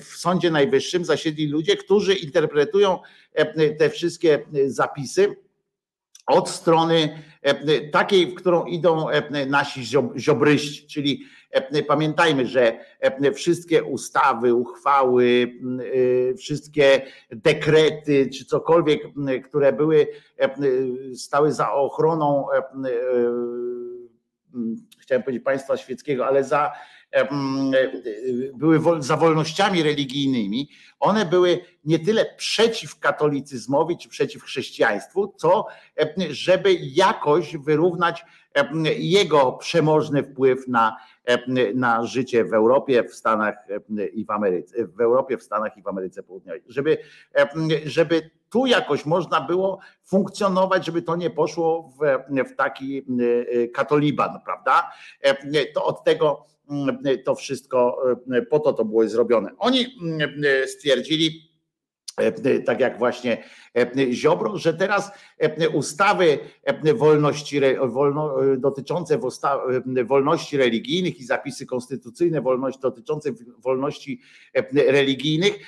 w 0.00 0.04
Sądzie 0.04 0.50
Najwyższym 0.50 1.04
zasiedli 1.04 1.48
ludzie, 1.48 1.76
którzy 1.76 2.14
interpretują 2.14 2.98
te 3.78 3.90
wszystkie 3.90 4.46
zapisy 4.66 5.36
od 6.30 6.48
strony 6.48 7.22
takiej, 7.92 8.26
w 8.26 8.34
którą 8.34 8.64
idą 8.64 9.06
nasi 9.46 9.84
ziobryści, 10.16 10.86
czyli 10.86 11.24
Pamiętajmy, 11.88 12.46
że 12.46 12.78
wszystkie 13.34 13.84
ustawy, 13.84 14.54
uchwały, 14.54 15.52
wszystkie 16.38 17.02
dekrety 17.30 18.30
czy 18.34 18.44
cokolwiek, 18.44 19.02
które 19.44 19.72
były, 19.72 20.06
stały 21.16 21.52
za 21.52 21.72
ochroną, 21.72 22.46
chciałem 24.98 25.22
powiedzieć 25.22 25.44
państwa 25.44 25.76
świeckiego, 25.76 26.26
ale 26.26 26.44
za 26.44 26.72
były 28.54 29.02
za 29.02 29.16
wolnościami 29.16 29.82
religijnymi, 29.82 30.68
one 31.00 31.26
były 31.26 31.64
nie 31.84 31.98
tyle 31.98 32.34
przeciw 32.36 32.98
katolicyzmowi 32.98 33.98
czy 33.98 34.08
przeciw 34.08 34.42
chrześcijaństwu, 34.42 35.34
co 35.36 35.66
żeby 36.30 36.72
jakoś 36.80 37.56
wyrównać 37.56 38.24
jego 38.98 39.52
przemożny 39.52 40.22
wpływ 40.22 40.68
na, 40.68 40.96
na 41.74 42.06
życie 42.06 42.44
w 42.44 42.54
Europie, 42.54 43.04
w 43.04 43.14
Stanach 43.14 43.54
i 44.12 44.24
w 44.24 44.30
Ameryce, 44.30 44.86
w 44.86 45.00
Europie, 45.00 45.38
w 45.38 45.42
Stanach 45.42 45.76
i 45.76 45.82
w 45.82 45.88
Ameryce 45.88 46.22
Południowej. 46.22 46.62
Żeby, 46.68 46.98
żeby 47.84 48.30
tu 48.50 48.66
jakoś 48.66 49.06
można 49.06 49.40
było 49.40 49.78
funkcjonować, 50.04 50.86
żeby 50.86 51.02
to 51.02 51.16
nie 51.16 51.30
poszło 51.30 51.92
w, 52.00 52.44
w 52.48 52.56
taki 52.56 53.06
katoliban, 53.74 54.40
prawda? 54.44 54.90
To 55.74 55.84
od 55.84 56.04
tego 56.04 56.46
to 57.24 57.34
wszystko 57.34 58.02
po 58.50 58.58
to 58.58 58.72
to 58.72 58.84
było 58.84 59.08
zrobione. 59.08 59.50
Oni 59.58 59.86
stwierdzili, 60.66 61.49
tak 62.66 62.80
jak 62.80 62.98
właśnie 62.98 63.44
Ziobro, 64.12 64.58
że 64.58 64.74
teraz 64.74 65.12
ustawy 65.72 66.38
wolności, 66.94 67.60
wolno, 67.86 68.34
dotyczące 68.56 69.20
wolności 70.04 70.56
religijnych 70.56 71.20
i 71.20 71.24
zapisy 71.24 71.66
konstytucyjne 71.66 72.40
wolności, 72.40 72.80
dotyczące 72.80 73.30
wolności 73.58 74.20
religijnych, 74.74 75.58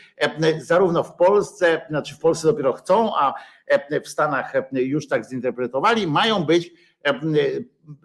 zarówno 0.59 1.03
w 1.03 1.15
Polsce, 1.15 1.81
znaczy 1.89 2.15
w 2.15 2.19
Polsce 2.19 2.47
dopiero 2.47 2.73
chcą, 2.73 3.17
a 3.17 3.35
w 4.05 4.09
Stanach 4.09 4.53
już 4.73 5.09
tak 5.09 5.29
zinterpretowali, 5.29 6.07
mają 6.07 6.45
być 6.45 6.73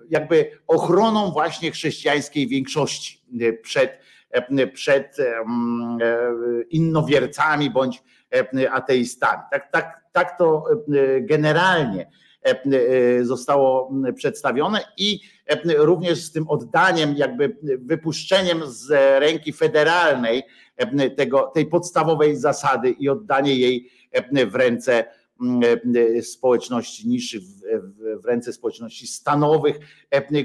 jakby 0.09 0.51
ochroną 0.67 1.31
właśnie 1.31 1.71
chrześcijańskiej 1.71 2.47
większości 2.47 3.21
przed, 3.61 3.99
przed 4.73 5.17
innowiercami 6.69 7.69
bądź 7.69 8.03
ateistami. 8.71 9.43
Tak, 9.51 9.71
tak, 9.71 10.01
tak 10.11 10.37
to 10.37 10.65
generalnie 11.21 12.09
zostało 13.21 13.93
przedstawione 14.15 14.79
i 14.97 15.19
również 15.77 16.23
z 16.23 16.31
tym 16.31 16.49
oddaniem, 16.49 17.13
jakby 17.17 17.57
wypuszczeniem 17.63 18.61
z 18.65 18.89
ręki 19.21 19.53
federalnej 19.53 20.43
tego, 21.17 21.51
tej 21.53 21.65
podstawowej 21.65 22.35
zasady 22.35 22.89
i 22.89 23.09
oddanie 23.09 23.55
jej 23.55 23.89
w 24.47 24.55
ręce 24.55 25.05
społeczności 26.21 27.07
niższych, 27.07 27.41
w 28.21 28.25
ręce 28.25 28.53
społeczności 28.53 29.07
stanowych, 29.07 29.79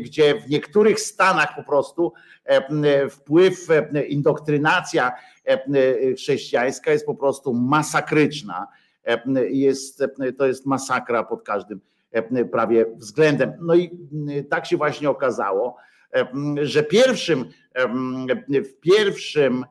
gdzie 0.00 0.40
w 0.40 0.50
niektórych 0.50 1.00
stanach 1.00 1.56
po 1.56 1.62
prostu 1.62 2.12
wpływ, 3.10 3.68
indoktrynacja 4.08 5.12
chrześcijańska 6.16 6.92
jest 6.92 7.06
po 7.06 7.14
prostu 7.14 7.54
masakryczna. 7.54 8.66
Jest, 9.50 10.04
to 10.38 10.46
jest 10.46 10.66
masakra 10.66 11.24
pod 11.24 11.42
każdym 11.42 11.80
prawie 12.52 12.86
względem. 12.96 13.52
No 13.60 13.74
i 13.74 13.90
tak 14.50 14.66
się 14.66 14.76
właśnie 14.76 15.10
okazało, 15.10 15.76
że 16.62 16.82
pierwszym, 16.82 17.44
pierwszym 18.80 19.64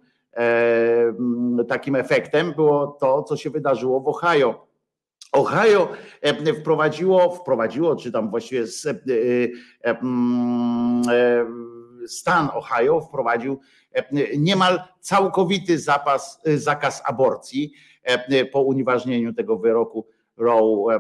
takim 1.68 1.96
efektem 1.96 2.54
było 2.54 2.88
to, 2.88 3.24
co 3.24 3.38
się 3.38 3.50
wydarzyło 3.50 4.00
w 4.00 4.08
Ohio. 4.08 4.68
Ohio 5.32 5.90
wprowadziło, 6.60 7.36
wprowadziło, 7.36 7.96
czy 7.96 8.12
tam 8.12 8.30
właściwie 8.30 8.68
stan 12.08 12.50
Ohio 12.54 13.02
wprowadził 13.02 13.60
niemal 14.38 14.84
całkowity 15.00 15.80
zapas, 15.80 16.42
zakaz 16.56 17.02
aborcji 17.06 17.74
po 18.52 18.62
unieważnieniu 18.62 19.34
tego 19.34 19.58
wyroku 19.58 20.08
Roe 20.38 21.00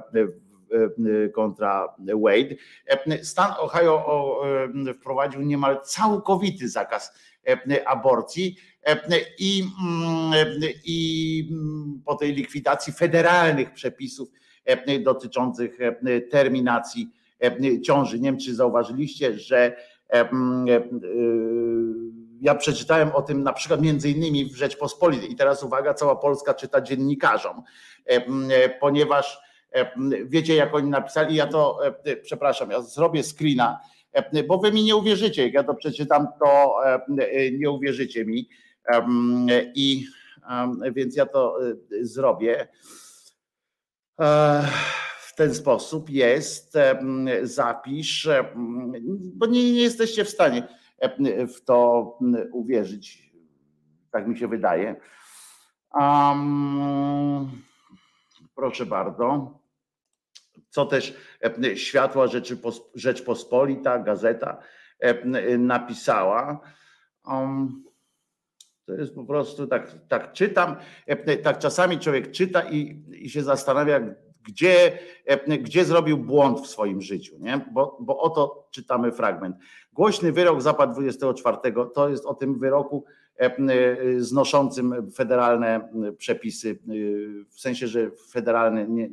kontra 1.34 1.96
Wade. 2.00 2.56
Stan 3.24 3.54
Ohio 3.60 4.36
wprowadził 5.00 5.42
niemal 5.42 5.82
całkowity 5.84 6.70
zakaz 6.70 7.14
aborcji 7.86 8.58
i, 9.40 9.64
i 10.86 11.50
po 12.06 12.16
tej 12.16 12.34
likwidacji 12.34 12.94
federalnych 12.94 13.74
przepisów 13.74 14.30
dotyczących 15.04 15.78
terminacji 16.32 17.10
ciąży. 17.84 18.20
Nie 18.20 18.30
wiem, 18.30 18.40
czy 18.40 18.56
zauważyliście, 18.56 19.40
że 19.40 19.76
ja 22.42 22.56
przeczytałem 22.56 23.12
o 23.12 23.22
tym 23.22 23.44
na 23.44 23.54
przykład 23.54 23.82
między 23.82 24.10
innymi 24.10 24.46
w 24.46 24.56
Rzeczpospolitej. 24.56 25.32
I 25.32 25.36
teraz 25.36 25.64
uwaga, 25.64 25.94
cała 25.94 26.16
Polska 26.16 26.54
czyta 26.54 26.82
dziennikarzom, 26.82 27.62
ponieważ 28.80 29.40
wiecie 30.26 30.56
jak 30.56 30.76
oni 30.76 30.90
napisali, 30.90 31.36
ja 31.36 31.48
to 31.48 31.80
przepraszam, 32.24 32.72
ja 32.72 32.82
zrobię 32.82 33.24
screena, 33.24 33.80
bo 34.48 34.58
wy 34.58 34.72
mi 34.72 34.84
nie 34.84 34.96
uwierzycie, 34.96 35.44
jak 35.44 35.54
ja 35.54 35.64
to 35.64 35.74
przeczytam, 35.74 36.28
to 36.40 36.76
nie 37.60 37.70
uwierzycie 37.72 38.26
mi 38.26 38.50
i 39.76 40.08
więc 40.92 41.16
ja 41.16 41.26
to 41.26 41.60
zrobię 42.02 42.68
w 45.22 45.36
ten 45.36 45.56
sposób 45.56 46.10
jest, 46.10 46.78
zapisz, 47.44 48.30
bo 49.34 49.46
nie, 49.46 49.74
nie 49.74 49.82
jesteście 49.82 50.26
w 50.26 50.30
stanie 50.30 50.68
w 51.56 51.62
to 51.66 52.18
uwierzyć, 52.52 53.34
tak 54.12 54.28
mi 54.28 54.38
się 54.38 54.48
wydaje. 54.48 54.96
Um, 55.94 57.52
proszę 58.56 58.86
bardzo. 58.86 59.60
Co 60.70 60.86
też 60.86 61.14
Światła 61.76 62.26
Rzeczpospolita, 62.96 64.00
gazeta 64.00 64.58
napisała. 65.58 66.60
Um, 67.26 67.84
to 68.96 69.02
jest 69.02 69.16
po 69.16 69.24
prostu 69.24 69.68
tak, 69.68 69.96
tak 70.08 70.34
czytam, 70.34 70.76
tak 71.44 71.60
czasami 71.60 72.00
człowiek 72.00 72.32
czyta 72.32 72.70
i, 72.70 73.04
i 73.12 73.30
się 73.30 73.44
zastanawia, 73.44 74.00
gdzie, 74.44 75.00
gdzie 75.62 75.86
zrobił 75.86 76.18
błąd 76.18 76.60
w 76.60 76.68
swoim 76.68 77.02
życiu, 77.02 77.36
nie? 77.40 77.66
Bo, 77.72 77.98
bo 78.00 78.20
oto 78.20 78.68
czytamy 78.72 79.12
fragment. 79.12 79.56
Głośny 79.94 80.32
wyrok 80.32 80.62
zapadł 80.62 80.94
24, 80.94 81.58
to 81.94 82.10
jest 82.10 82.26
o 82.26 82.34
tym 82.34 82.60
wyroku 82.60 83.06
znoszącym 84.18 85.12
federalne 85.12 85.90
przepisy, 86.18 86.80
w 87.50 87.60
sensie, 87.60 87.88
że 87.88 88.12
federalne, 88.32 88.88
nie, 88.88 89.10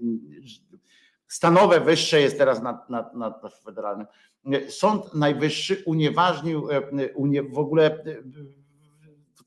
stanowe 1.29 1.81
wyższe 1.81 2.20
jest 2.20 2.39
teraz 2.39 2.62
nad, 2.62 2.91
nad, 2.91 3.14
nad 3.14 3.43
federalnym. 3.64 4.07
Sąd 4.68 5.14
Najwyższy 5.14 5.83
unieważnił 5.87 6.68
w 7.53 7.59
ogóle 7.59 8.05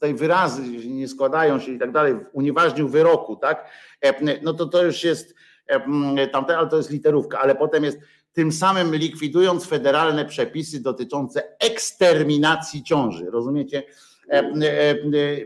tutaj 0.02 0.14
wyrazy 0.14 0.62
nie 0.88 1.08
składają 1.08 1.60
się 1.60 1.72
i 1.72 1.80
tak 1.80 1.92
dalej, 1.92 2.16
unieważnił 2.34 2.90
wyroku, 2.90 3.36
tak? 3.36 3.70
No 4.42 4.54
to 4.54 4.66
to 4.66 4.84
już 4.84 5.04
jest 5.04 5.36
tamte, 6.32 6.58
ale 6.58 6.70
to 6.70 6.78
jest 6.78 6.92
literówka, 6.92 7.40
ale 7.40 7.56
potem 7.56 7.84
jest 7.84 8.00
tym 8.34 8.52
samym 8.52 8.96
likwidując 8.96 9.66
federalne 9.66 10.26
przepisy 10.26 10.82
dotyczące 10.82 11.58
eksterminacji 11.60 12.84
ciąży. 12.84 13.26
Rozumiecie? 13.32 13.84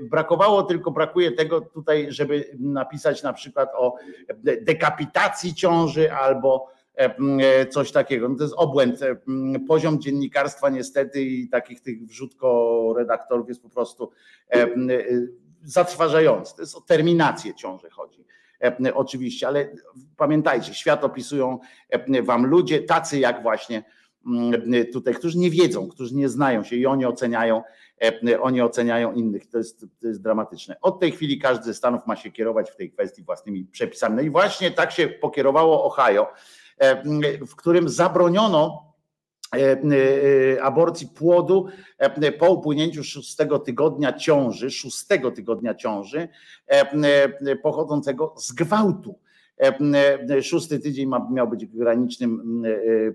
Brakowało 0.01 0.63
tylko, 0.63 0.91
brakuje 0.91 1.31
tego 1.31 1.61
tutaj, 1.61 2.05
żeby 2.09 2.57
napisać 2.59 3.23
na 3.23 3.33
przykład 3.33 3.69
o 3.77 3.95
dekapitacji 4.61 5.55
ciąży 5.55 6.13
albo 6.13 6.67
coś 7.69 7.91
takiego. 7.91 8.29
No 8.29 8.35
to 8.35 8.43
jest 8.43 8.55
obłęd. 8.57 8.99
Poziom 9.67 10.01
dziennikarstwa 10.01 10.69
niestety 10.69 11.21
i 11.21 11.49
takich 11.49 11.81
tych 11.81 12.05
wrzutko 12.05 12.93
redaktorów 12.97 13.47
jest 13.47 13.61
po 13.61 13.69
prostu 13.69 14.11
zatrważający. 15.63 16.55
To 16.55 16.61
jest 16.61 16.75
o 16.75 16.81
terminację 16.81 17.55
ciąży 17.55 17.89
chodzi. 17.89 18.25
Oczywiście, 18.93 19.47
ale 19.47 19.69
pamiętajcie, 20.17 20.73
świat 20.73 21.03
opisują 21.03 21.59
wam 22.23 22.45
ludzie 22.45 22.81
tacy 22.81 23.19
jak 23.19 23.43
właśnie 23.43 23.83
tutaj, 24.93 25.13
którzy 25.13 25.37
nie 25.37 25.49
wiedzą, 25.49 25.87
którzy 25.87 26.15
nie 26.15 26.29
znają 26.29 26.63
się 26.63 26.75
i 26.75 26.85
oni 26.85 27.05
oceniają, 27.05 27.63
oni 28.41 28.61
oceniają 28.61 29.13
innych. 29.13 29.47
To 29.47 29.57
jest, 29.57 29.85
to 30.01 30.07
jest 30.07 30.21
dramatyczne. 30.21 30.75
Od 30.81 30.99
tej 30.99 31.11
chwili 31.11 31.39
każdy 31.39 31.65
ze 31.65 31.73
stanów 31.73 32.01
ma 32.07 32.15
się 32.15 32.31
kierować 32.31 32.71
w 32.71 32.75
tej 32.75 32.91
kwestii 32.91 33.23
własnymi 33.23 33.65
przepisami. 33.65 34.15
No 34.15 34.21
i 34.21 34.29
właśnie 34.29 34.71
tak 34.71 34.91
się 34.91 35.07
pokierowało 35.07 35.85
Ohio 35.85 36.27
w 37.47 37.55
którym 37.55 37.89
zabroniono 37.89 38.93
aborcji 40.61 41.07
płodu 41.07 41.67
po 42.39 42.51
upłynięciu 42.51 43.03
szóstego 43.03 43.59
tygodnia 43.59 44.13
ciąży, 44.13 44.71
szóstego 44.71 45.31
tygodnia 45.31 45.75
ciąży 45.75 46.27
pochodzącego 47.63 48.33
z 48.37 48.51
gwałtu. 48.51 49.19
Szósty 50.41 50.79
tydzień 50.79 51.11
miał 51.31 51.47
być 51.47 51.65
granicznym, 51.65 52.63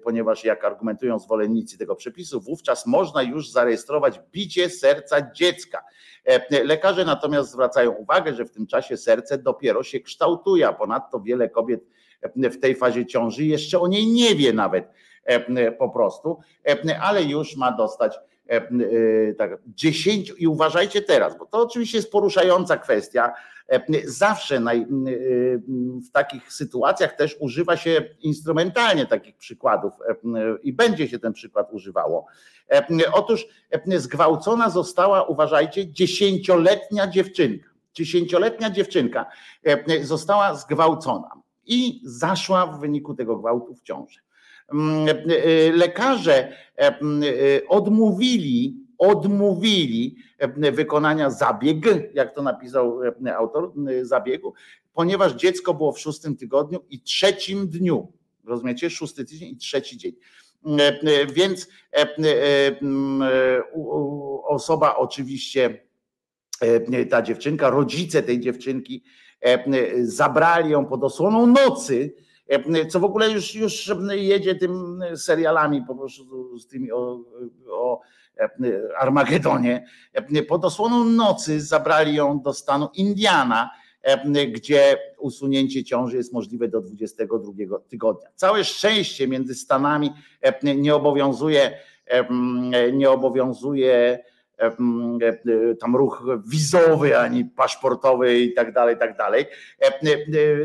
ponieważ 0.04 0.44
jak 0.44 0.64
argumentują 0.64 1.18
zwolennicy 1.18 1.78
tego 1.78 1.96
przepisu, 1.96 2.40
wówczas 2.40 2.86
można 2.86 3.22
już 3.22 3.50
zarejestrować 3.50 4.20
bicie 4.32 4.70
serca 4.70 5.32
dziecka. 5.32 5.84
Lekarze 6.64 7.04
natomiast 7.04 7.50
zwracają 7.50 7.90
uwagę, 7.90 8.34
że 8.34 8.44
w 8.44 8.50
tym 8.50 8.66
czasie 8.66 8.96
serce 8.96 9.38
dopiero 9.38 9.82
się 9.82 10.00
kształtuje, 10.00 10.68
a 10.68 10.72
ponadto 10.72 11.20
wiele 11.20 11.48
kobiet 11.48 11.80
w 12.34 12.60
tej 12.60 12.76
fazie 12.76 13.06
ciąży, 13.06 13.44
jeszcze 13.44 13.80
o 13.80 13.88
niej 13.88 14.06
nie 14.06 14.34
wie 14.34 14.52
nawet 14.52 14.88
po 15.78 15.88
prostu, 15.88 16.38
ale 17.00 17.22
już 17.22 17.56
ma 17.56 17.72
dostać 17.72 18.18
tak, 19.38 19.58
10 19.66 20.32
i 20.38 20.46
uważajcie 20.46 21.02
teraz, 21.02 21.38
bo 21.38 21.46
to 21.46 21.58
oczywiście 21.58 21.98
jest 21.98 22.12
poruszająca 22.12 22.76
kwestia. 22.76 23.32
Zawsze 24.04 24.60
w 26.08 26.10
takich 26.12 26.52
sytuacjach 26.52 27.16
też 27.16 27.36
używa 27.40 27.76
się 27.76 28.02
instrumentalnie 28.20 29.06
takich 29.06 29.36
przykładów 29.36 29.92
i 30.62 30.72
będzie 30.72 31.08
się 31.08 31.18
ten 31.18 31.32
przykład 31.32 31.72
używało. 31.72 32.26
Otóż 33.12 33.46
zgwałcona 33.96 34.70
została, 34.70 35.22
uważajcie, 35.22 35.92
dziesięcioletnia 35.92 37.06
dziewczynka. 37.06 37.70
Dziesięcioletnia 37.94 38.70
dziewczynka 38.70 39.26
została 40.02 40.54
zgwałcona 40.54 41.30
i 41.70 42.00
zaszła 42.04 42.66
w 42.66 42.80
wyniku 42.80 43.14
tego 43.14 43.36
gwałtu 43.36 43.74
w 43.74 43.82
ciąży. 43.82 44.20
Mm, 44.72 45.08
e, 45.08 45.10
e, 45.10 45.72
lekarze 45.72 46.52
e, 46.78 46.98
odmówili, 47.68 48.76
odmówili 48.98 50.16
wykonania 50.72 51.30
zabieg, 51.30 51.76
jak 52.14 52.34
to 52.34 52.42
napisał 52.42 53.00
autor 53.36 53.72
zabiegu, 54.02 54.54
ponieważ 54.92 55.32
dziecko 55.32 55.74
było 55.74 55.92
w 55.92 56.00
szóstym 56.00 56.36
tygodniu 56.36 56.80
i 56.90 57.00
trzecim 57.00 57.68
dniu. 57.68 58.12
Rozumiecie? 58.44 58.90
Szósty 58.90 59.24
tydzień 59.24 59.48
i 59.48 59.56
trzeci 59.56 59.98
dzień. 59.98 60.12
Więc 61.34 61.68
osoba 64.44 64.96
oczywiście, 64.96 65.86
ta 67.10 67.22
dziewczynka, 67.22 67.70
rodzice 67.70 68.22
tej 68.22 68.40
dziewczynki 68.40 69.04
zabrali 70.02 70.70
ją 70.70 70.86
pod 70.86 71.04
osłoną 71.04 71.46
nocy 71.46 72.14
co 72.88 73.00
w 73.00 73.04
ogóle 73.04 73.30
już, 73.30 73.54
już 73.54 73.94
jedzie 74.10 74.54
tym 74.54 75.00
serialami 75.16 75.82
po 75.86 75.94
prostu 75.94 76.58
z 76.58 76.66
tymi 76.66 76.92
o, 76.92 77.20
o 77.70 78.00
Armagedonie. 78.98 79.86
Pod 80.48 80.64
osłoną 80.64 81.04
nocy 81.04 81.60
zabrali 81.60 82.14
ją 82.14 82.40
do 82.40 82.52
stanu 82.52 82.88
Indiana, 82.94 83.70
gdzie 84.52 84.98
usunięcie 85.18 85.84
ciąży 85.84 86.16
jest 86.16 86.32
możliwe 86.32 86.68
do 86.68 86.80
22 86.80 87.78
tygodnia. 87.88 88.28
Całe 88.34 88.64
szczęście 88.64 89.28
między 89.28 89.54
Stanami 89.54 90.10
nie 90.62 90.94
obowiązuje, 90.94 91.78
nie 92.92 93.10
obowiązuje 93.10 94.24
tam 95.80 95.96
ruch 95.96 96.24
wizowy 96.46 97.18
ani 97.18 97.44
paszportowy 97.44 98.38
i 98.38 98.54
tak 98.54 98.72
dalej, 98.72 98.98
tak 98.98 99.16
dalej. 99.16 99.46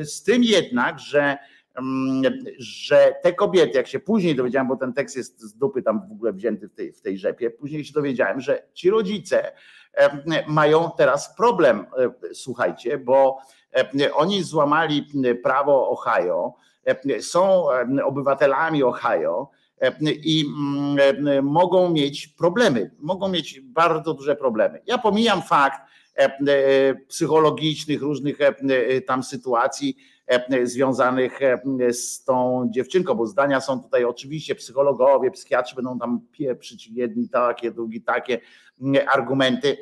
Z 0.01 0.23
tym 0.23 0.43
jednak, 0.43 0.99
że 0.99 1.37
że 2.59 3.15
te 3.23 3.33
kobiety, 3.33 3.77
jak 3.77 3.87
się 3.87 3.99
później 3.99 4.35
dowiedziałem, 4.35 4.67
bo 4.67 4.75
ten 4.75 4.93
tekst 4.93 5.17
jest 5.17 5.41
z 5.41 5.57
dupy 5.57 5.81
tam 5.81 6.07
w 6.09 6.11
ogóle 6.11 6.33
wzięty 6.33 6.69
w 6.69 6.73
tej, 6.73 6.93
w 6.93 7.01
tej 7.01 7.17
rzepie, 7.17 7.49
później 7.49 7.85
się 7.85 7.93
dowiedziałem, 7.93 8.41
że 8.41 8.63
ci 8.73 8.89
rodzice 8.89 9.51
mają 10.47 10.91
teraz 10.97 11.35
problem, 11.35 11.85
słuchajcie, 12.33 12.97
bo 12.97 13.37
oni 14.13 14.43
złamali 14.43 15.07
prawo 15.43 15.89
Ohio, 15.89 16.53
są 17.19 17.65
obywatelami 18.05 18.83
Ohio 18.83 19.49
i 20.23 20.45
mogą 21.43 21.89
mieć 21.89 22.27
problemy, 22.27 22.91
mogą 22.99 23.27
mieć 23.27 23.61
bardzo 23.61 24.13
duże 24.13 24.35
problemy. 24.35 24.81
Ja 24.85 24.97
pomijam 24.97 25.41
fakt 25.41 25.81
psychologicznych, 27.07 28.01
różnych 28.01 28.37
tam 29.07 29.23
sytuacji, 29.23 29.97
związanych 30.63 31.39
z 31.91 32.23
tą 32.23 32.67
dziewczynką, 32.71 33.15
bo 33.15 33.27
zdania 33.27 33.61
są 33.61 33.83
tutaj 33.83 34.05
oczywiście 34.05 34.55
psychologowie, 34.55 35.31
psychiatrzy 35.31 35.75
będą 35.75 35.99
tam 35.99 36.21
pieprzyć 36.31 36.87
jedni 36.87 37.29
takie, 37.29 37.71
drugi 37.71 38.01
takie 38.01 38.39
argumenty, 39.13 39.77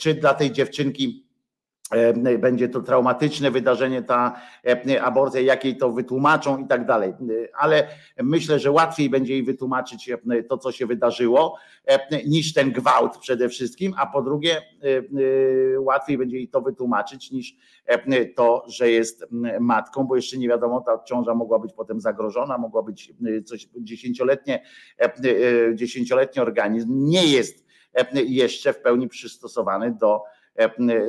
czy 0.00 0.14
dla 0.14 0.34
tej 0.34 0.52
dziewczynki 0.52 1.25
będzie 2.38 2.68
to 2.68 2.80
traumatyczne 2.80 3.50
wydarzenie, 3.50 4.02
ta 4.02 4.40
aborcja, 5.02 5.40
jakiej 5.40 5.76
to 5.76 5.92
wytłumaczą 5.92 6.58
i 6.58 6.66
tak 6.66 6.86
dalej. 6.86 7.14
Ale 7.58 7.88
myślę, 8.22 8.58
że 8.58 8.70
łatwiej 8.70 9.10
będzie 9.10 9.32
jej 9.32 9.42
wytłumaczyć 9.42 10.10
to, 10.48 10.58
co 10.58 10.72
się 10.72 10.86
wydarzyło, 10.86 11.56
niż 12.26 12.54
ten 12.54 12.72
gwałt 12.72 13.18
przede 13.18 13.48
wszystkim, 13.48 13.94
a 13.98 14.06
po 14.06 14.22
drugie, 14.22 14.62
łatwiej 15.78 16.18
będzie 16.18 16.36
jej 16.36 16.48
to 16.48 16.60
wytłumaczyć 16.60 17.30
niż 17.30 17.56
to, 18.36 18.64
że 18.68 18.90
jest 18.90 19.26
matką, 19.60 20.04
bo 20.04 20.16
jeszcze 20.16 20.38
nie 20.38 20.48
wiadomo, 20.48 20.80
ta 20.80 21.02
ciąża 21.04 21.34
mogła 21.34 21.58
być 21.58 21.72
potem 21.72 22.00
zagrożona, 22.00 22.58
mogła 22.58 22.82
być 22.82 23.12
coś 23.44 23.68
dziesięcioletnie, 23.76 24.62
dziesięcioletni 25.74 26.42
organizm 26.42 27.04
nie 27.04 27.26
jest 27.26 27.66
jeszcze 28.14 28.72
w 28.72 28.80
pełni 28.80 29.08
przystosowany 29.08 29.94
do 30.00 30.22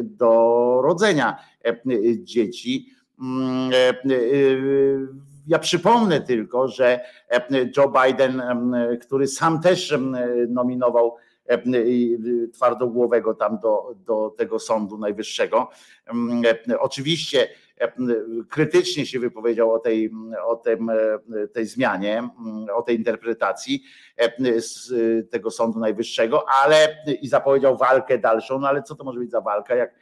do 0.04 0.82
rodzenia 0.84 1.38
dzieci. 2.18 2.89
Ja 5.48 5.60
przypomnę 5.60 6.22
tylko, 6.22 6.68
że 6.68 7.00
Joe 7.78 7.93
Biden, 8.04 8.41
który 9.02 9.28
sam 9.28 9.62
też 9.62 9.98
nominował 10.50 11.16
twardogłowego 12.54 13.34
tam 13.34 13.60
do, 13.60 13.95
do 14.06 14.34
tego 14.38 14.60
Sądu 14.60 14.98
Najwyższego, 14.98 15.70
oczywiście 16.80 17.48
krytycznie 18.50 19.06
się 19.06 19.20
wypowiedział 19.20 19.74
o 19.74 19.80
tej, 19.80 20.12
o 20.46 20.56
tym, 20.56 20.92
tej 21.54 21.66
zmianie, 21.66 22.30
o 22.76 22.82
tej 22.82 22.96
interpretacji 22.96 23.84
z 24.58 24.92
tego 25.32 25.52
Sądu 25.52 25.80
Najwyższego, 25.80 26.46
ale 26.64 26.98
i 27.22 27.28
zapowiedział 27.28 27.78
walkę 27.78 28.18
dalszą, 28.18 28.60
no 28.60 28.68
ale 28.68 28.84
co 28.84 28.96
to 28.96 29.04
może 29.04 29.20
być 29.20 29.32
za 29.32 29.42
walka, 29.42 29.76
jak 29.76 29.94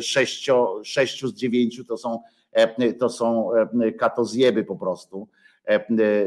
sześcio, 0.00 0.80
sześciu 0.84 1.28
z 1.28 1.34
dziewięciu 1.34 1.84
to 1.84 1.96
są, 1.96 2.22
to 2.98 3.08
są 3.08 3.50
katozjeby 3.98 4.64
po 4.64 4.76
prostu 4.76 5.28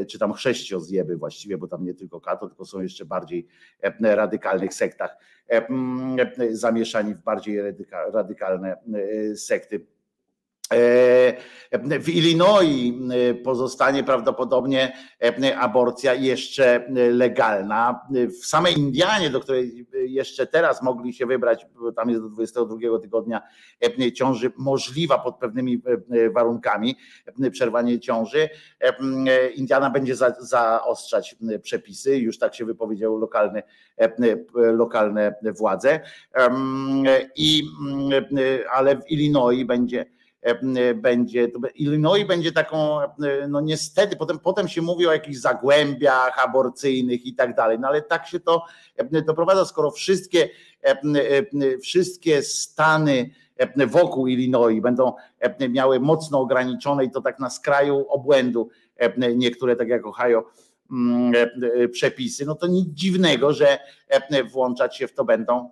czy 0.08 0.18
tam 0.18 0.32
chrześciozjeby 0.32 1.16
właściwie, 1.16 1.58
bo 1.58 1.68
tam 1.68 1.84
nie 1.84 1.94
tylko 1.94 2.20
kato, 2.20 2.48
tylko 2.48 2.64
są 2.64 2.80
jeszcze 2.80 3.04
bardziej 3.04 3.46
radykalnych 4.00 4.74
sektach, 4.74 5.16
zamieszani 6.50 7.14
w 7.14 7.22
bardziej 7.22 7.60
radykalne 8.12 8.76
sekty 9.36 9.86
w 12.00 12.08
Illinois 12.08 12.94
pozostanie 13.44 14.04
prawdopodobnie 14.04 14.96
aborcja 15.58 16.14
jeszcze 16.14 16.86
legalna. 17.12 18.00
W 18.40 18.46
samej 18.46 18.78
Indianie, 18.78 19.30
do 19.30 19.40
której 19.40 19.86
jeszcze 20.06 20.46
teraz 20.46 20.82
mogli 20.82 21.12
się 21.12 21.26
wybrać, 21.26 21.66
bo 21.74 21.92
tam 21.92 22.10
jest 22.10 22.22
do 22.22 22.28
22 22.28 22.98
tygodnia 23.02 23.42
ciąży 24.14 24.52
możliwa 24.56 25.18
pod 25.18 25.38
pewnymi 25.38 25.82
warunkami, 26.34 26.96
przerwanie 27.50 28.00
ciąży. 28.00 28.48
Indiana 29.54 29.90
będzie 29.90 30.16
za, 30.16 30.34
zaostrzać 30.40 31.36
przepisy, 31.62 32.18
już 32.18 32.38
tak 32.38 32.54
się 32.54 32.64
wypowiedziały 32.64 33.20
lokalne, 33.20 33.62
lokalne 34.54 35.34
władze. 35.58 36.00
I, 37.36 37.62
ale 38.72 38.96
w 38.96 39.10
Illinois 39.10 39.66
będzie 39.66 40.14
będzie, 40.94 41.48
Illinois 41.74 42.26
będzie 42.26 42.52
taką, 42.52 42.98
no 43.48 43.60
niestety, 43.60 44.16
potem, 44.16 44.38
potem 44.38 44.68
się 44.68 44.82
mówi 44.82 45.06
o 45.06 45.12
jakichś 45.12 45.38
zagłębiach 45.38 46.44
aborcyjnych 46.44 47.26
i 47.26 47.34
tak 47.34 47.56
dalej, 47.56 47.78
no 47.78 47.88
ale 47.88 48.02
tak 48.02 48.26
się 48.26 48.40
to 48.40 48.64
doprowadza, 49.26 49.64
skoro 49.64 49.90
wszystkie, 49.90 50.48
wszystkie 51.82 52.42
stany 52.42 53.30
wokół 53.86 54.26
Illinois 54.26 54.82
będą 54.82 55.12
miały 55.70 56.00
mocno 56.00 56.40
ograniczone 56.40 57.04
i 57.04 57.10
to 57.10 57.20
tak 57.20 57.38
na 57.38 57.50
skraju 57.50 58.06
obłędu 58.08 58.68
niektóre, 59.36 59.76
tak 59.76 59.88
jak 59.88 60.06
Ohio, 60.06 60.44
przepisy, 61.92 62.46
no 62.46 62.54
to 62.54 62.66
nic 62.66 62.88
dziwnego, 62.88 63.52
że 63.52 63.78
włączać 64.52 64.96
się 64.96 65.08
w 65.08 65.14
to 65.14 65.24
będą 65.24 65.70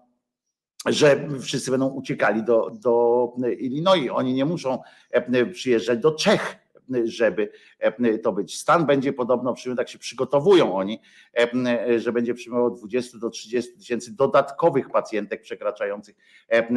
że 0.87 1.29
wszyscy 1.41 1.71
będą 1.71 1.89
uciekali 1.89 2.43
do, 2.43 2.71
do 2.71 3.29
Illinois. 3.59 4.11
Oni 4.13 4.35
nie 4.35 4.45
muszą 4.45 4.79
e, 5.11 5.47
przyjeżdżać 5.47 5.99
do 5.99 6.13
Czech, 6.13 6.57
żeby 7.05 7.51
e, 7.79 8.19
to 8.19 8.33
być. 8.33 8.59
Stan 8.59 8.87
będzie 8.87 9.13
podobno 9.13 9.55
przyjmował, 9.55 9.85
tak 9.85 9.93
się 9.93 9.99
przygotowują 9.99 10.75
oni, 10.75 11.01
e, 11.39 12.01
że 12.01 12.13
będzie 12.13 12.35
przyjmował 12.35 12.71
20 12.71 13.19
do 13.19 13.31
30 13.31 13.73
tysięcy 13.79 14.17
dodatkowych 14.17 14.91
pacjentek 14.91 15.43
przekraczających 15.43 16.17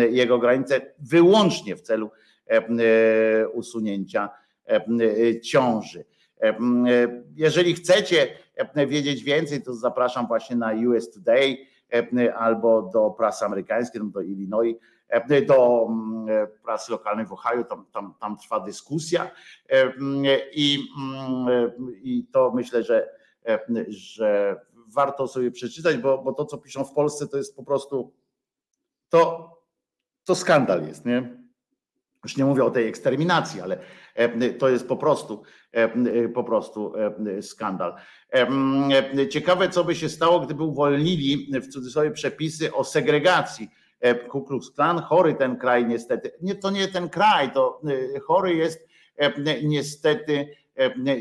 jego 0.10 0.40
granice 0.40 0.94
wyłącznie 1.00 1.76
w 1.76 1.82
celu 1.82 2.12
usunięcia 3.54 4.30
ciąży. 5.44 6.06
Jeżeli 7.36 7.74
chcecie 7.74 8.28
wiedzieć 8.88 9.24
więcej, 9.24 9.62
to 9.62 9.74
zapraszam 9.74 10.28
właśnie 10.28 10.56
na 10.56 10.72
US 10.72 11.12
Today 11.12 11.58
E, 11.58 11.75
albo 12.38 12.82
do 12.82 13.10
prasy 13.10 13.46
amerykańskiej, 13.46 14.02
do 14.04 14.22
Illinois, 14.22 14.76
do 15.48 15.88
mm, 15.90 16.30
e, 16.30 16.48
prasy 16.48 16.92
lokalnej 16.92 17.26
w 17.26 17.34
Ohio, 17.34 17.64
tam, 17.64 17.86
tam, 17.92 18.14
tam 18.20 18.38
trwa 18.38 18.60
dyskusja 18.60 19.32
i, 20.54 20.88
mm, 20.98 21.48
i 22.04 22.28
to 22.32 22.52
myślę, 22.56 22.84
że, 22.84 23.10
że 23.88 24.56
warto 24.88 25.28
sobie 25.28 25.52
przeczytać, 25.52 25.98
bo, 25.98 26.18
bo 26.18 26.34
to, 26.34 26.46
co 26.46 26.58
piszą 26.58 26.84
w 26.84 26.94
Polsce, 26.94 27.28
to 27.28 27.38
jest 27.38 27.56
po 27.56 27.64
prostu 27.64 28.14
to, 29.10 29.52
to 30.24 30.36
skandal 30.36 30.88
jest, 30.88 31.06
nie? 31.06 31.46
Już 32.24 32.38
nie 32.38 32.46
mówię 32.46 32.64
o 32.64 32.72
tej 32.72 32.88
eksterminacji, 32.88 33.62
ale 33.62 33.80
to 34.60 34.70
jest 34.70 34.88
po 34.88 34.98
prostu, 34.98 35.44
po 36.34 36.44
prostu 36.44 36.94
skandal. 37.42 37.96
Ciekawe, 39.30 39.70
co 39.70 39.84
by 39.84 39.96
się 39.96 40.10
stało, 40.10 40.40
gdyby 40.40 40.64
uwolnili 40.64 41.52
w 41.54 41.68
cudzysłowie 41.68 42.12
przepisy 42.12 42.74
o 42.74 42.84
segregacji. 42.84 43.70
Ku 44.30 44.44
Klux 44.44 44.72
Klan, 44.72 45.00
chory 45.00 45.34
ten 45.34 45.58
kraj 45.58 45.86
niestety. 45.86 46.32
Nie, 46.42 46.56
to 46.56 46.72
nie 46.72 46.88
ten 46.88 47.10
kraj, 47.10 47.52
to 47.52 47.82
chory 48.24 48.56
jest 48.56 48.88
niestety, 49.64 50.56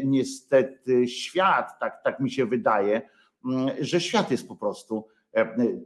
niestety 0.04 1.08
świat, 1.08 1.78
tak, 1.80 2.02
tak 2.04 2.20
mi 2.20 2.30
się 2.30 2.46
wydaje, 2.46 3.02
że 3.80 4.00
świat 4.00 4.30
jest 4.30 4.48
po 4.48 4.56
prostu 4.56 5.08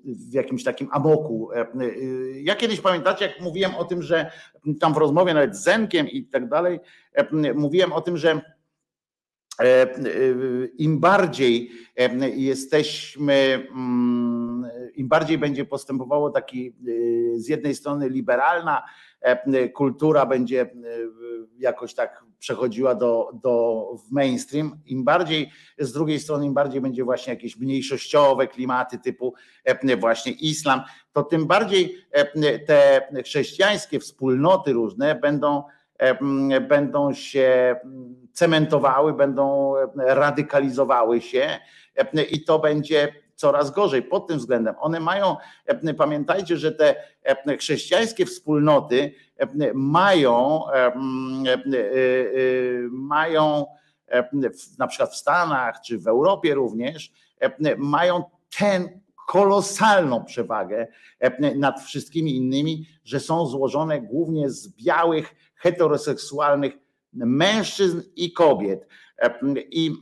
w 0.04 0.32
jakimś 0.32 0.64
takim 0.64 0.88
amoku. 0.92 1.50
Ja 2.42 2.56
kiedyś 2.56 2.80
pamiętacie, 2.80 3.26
jak 3.26 3.40
mówiłem 3.40 3.74
o 3.74 3.84
tym, 3.84 4.02
że 4.02 4.30
tam 4.80 4.94
w 4.94 4.96
rozmowie 4.96 5.34
nawet 5.34 5.56
z 5.56 5.62
Zenkiem 5.62 6.08
i 6.08 6.24
tak 6.24 6.48
dalej, 6.48 6.80
mówiłem 7.54 7.92
o 7.92 8.00
tym, 8.00 8.16
że 8.16 8.40
e, 9.60 9.86
im 10.78 11.00
bardziej 11.00 11.70
e, 11.96 12.28
jesteśmy, 12.28 13.66
mm, 13.70 14.66
im 14.94 15.08
bardziej 15.08 15.38
będzie 15.38 15.64
postępowało 15.64 16.30
taki 16.30 16.76
z 17.34 17.48
jednej 17.48 17.74
strony 17.74 18.08
liberalna 18.08 18.82
kultura 19.74 20.26
będzie 20.26 20.70
jakoś 21.58 21.94
tak 21.94 22.24
przechodziła 22.38 22.94
do, 22.94 23.30
do 23.42 23.84
w 24.08 24.12
mainstream, 24.12 24.80
im 24.86 25.04
bardziej 25.04 25.50
z 25.78 25.92
drugiej 25.92 26.20
strony, 26.20 26.46
im 26.46 26.54
bardziej 26.54 26.80
będzie 26.80 27.04
właśnie 27.04 27.32
jakieś 27.32 27.56
mniejszościowe 27.56 28.46
klimaty 28.46 28.98
typu 28.98 29.34
właśnie 30.00 30.32
islam, 30.32 30.80
to 31.12 31.22
tym 31.22 31.46
bardziej 31.46 31.96
te 32.66 33.08
chrześcijańskie 33.24 34.00
wspólnoty 34.00 34.72
różne 34.72 35.14
będą 35.14 35.62
będą 36.68 37.12
się 37.14 37.76
cementowały, 38.32 39.12
będą 39.12 39.74
radykalizowały 39.96 41.20
się 41.20 41.58
i 42.30 42.44
to 42.44 42.58
będzie 42.58 43.12
coraz 43.38 43.70
gorzej 43.70 44.02
pod 44.02 44.26
tym 44.26 44.38
względem. 44.38 44.74
One 44.78 45.00
mają, 45.00 45.36
pamiętajcie, 45.98 46.56
że 46.56 46.72
te 46.72 46.94
chrześcijańskie 47.58 48.26
wspólnoty 48.26 49.14
mają, 49.74 50.62
mają 52.90 53.66
na 54.78 54.86
przykład 54.86 55.12
w 55.12 55.16
Stanach 55.16 55.80
czy 55.80 55.98
w 55.98 56.06
Europie 56.06 56.54
również, 56.54 57.12
mają 57.76 58.24
ten 58.58 59.00
kolosalną 59.28 60.24
przewagę 60.24 60.86
nad 61.56 61.80
wszystkimi 61.80 62.36
innymi, 62.36 62.86
że 63.04 63.20
są 63.20 63.46
złożone 63.46 64.00
głównie 64.00 64.50
z 64.50 64.68
białych, 64.68 65.34
heteroseksualnych 65.54 66.72
mężczyzn 67.12 68.00
i 68.16 68.32
kobiet, 68.32 68.88
i 69.70 69.92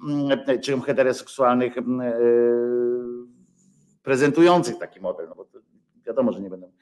czy 0.63 0.81
heteroseksualnych 0.81 1.75
prezentujących 4.03 4.79
taki 4.79 5.01
model, 5.01 5.29
no 5.29 5.35
bo 5.35 5.47
wiadomo, 6.07 6.33
że 6.33 6.41
nie 6.41 6.51
będą, 6.51 6.73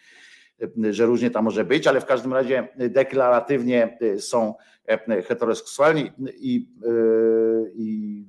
że 0.91 1.07
różnie 1.07 1.31
tam 1.31 1.45
może 1.45 1.65
być, 1.65 1.87
ale 1.87 2.01
w 2.01 2.07
każdym 2.07 2.33
razie 2.33 2.69
deklaratywnie 2.77 3.99
są 4.19 4.55
heteroseksualni 5.29 6.11
i, 6.37 6.69
i 7.75 8.25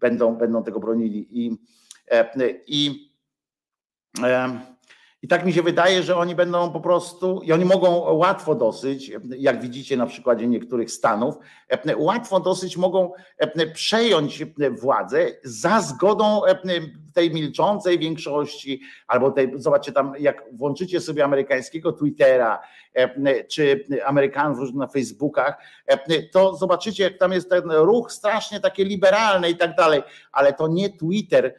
będą, 0.00 0.36
będą 0.36 0.64
tego 0.64 0.80
bronili. 0.80 1.28
I, 1.30 1.58
i 2.66 3.10
i 4.18 4.73
tak 5.28 5.46
mi 5.46 5.52
się 5.52 5.62
wydaje, 5.62 6.02
że 6.02 6.16
oni 6.16 6.34
będą 6.34 6.72
po 6.72 6.80
prostu, 6.80 7.40
i 7.42 7.52
oni 7.52 7.64
mogą 7.64 8.14
łatwo 8.14 8.54
dosyć, 8.54 9.12
jak 9.38 9.62
widzicie 9.62 9.96
na 9.96 10.06
przykładzie 10.06 10.46
niektórych 10.46 10.90
stanów, 10.90 11.34
łatwo 11.96 12.40
dosyć 12.40 12.76
mogą 12.76 13.12
przejąć 13.74 14.44
władzę 14.80 15.26
za 15.44 15.80
zgodą 15.80 16.40
tej 17.14 17.30
milczącej 17.30 17.98
większości, 17.98 18.80
albo 19.06 19.30
tej, 19.30 19.52
zobaczcie 19.54 19.92
tam, 19.92 20.12
jak 20.18 20.44
włączycie 20.52 21.00
sobie 21.00 21.24
amerykańskiego 21.24 21.92
Twittera, 21.92 22.60
czy 23.48 23.84
Amerykanów 24.06 24.74
na 24.74 24.86
Facebookach, 24.86 25.58
to 26.32 26.56
zobaczycie, 26.56 27.04
jak 27.04 27.18
tam 27.18 27.32
jest 27.32 27.50
ten 27.50 27.70
ruch 27.70 28.12
strasznie 28.12 28.60
takie 28.60 28.84
liberalny 28.84 29.50
i 29.50 29.56
tak 29.56 29.76
dalej, 29.76 30.02
ale 30.32 30.52
to 30.52 30.68
nie 30.68 30.90
Twitter 30.90 31.54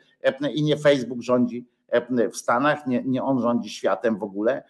i 0.53 0.63
nie 0.63 0.77
Facebook 0.77 1.21
rządzi 1.21 1.74
w 2.31 2.37
Stanach, 2.37 2.87
nie, 2.87 3.03
nie 3.03 3.23
on 3.23 3.41
rządzi 3.41 3.69
światem 3.69 4.17
w 4.17 4.23
ogóle. 4.23 4.63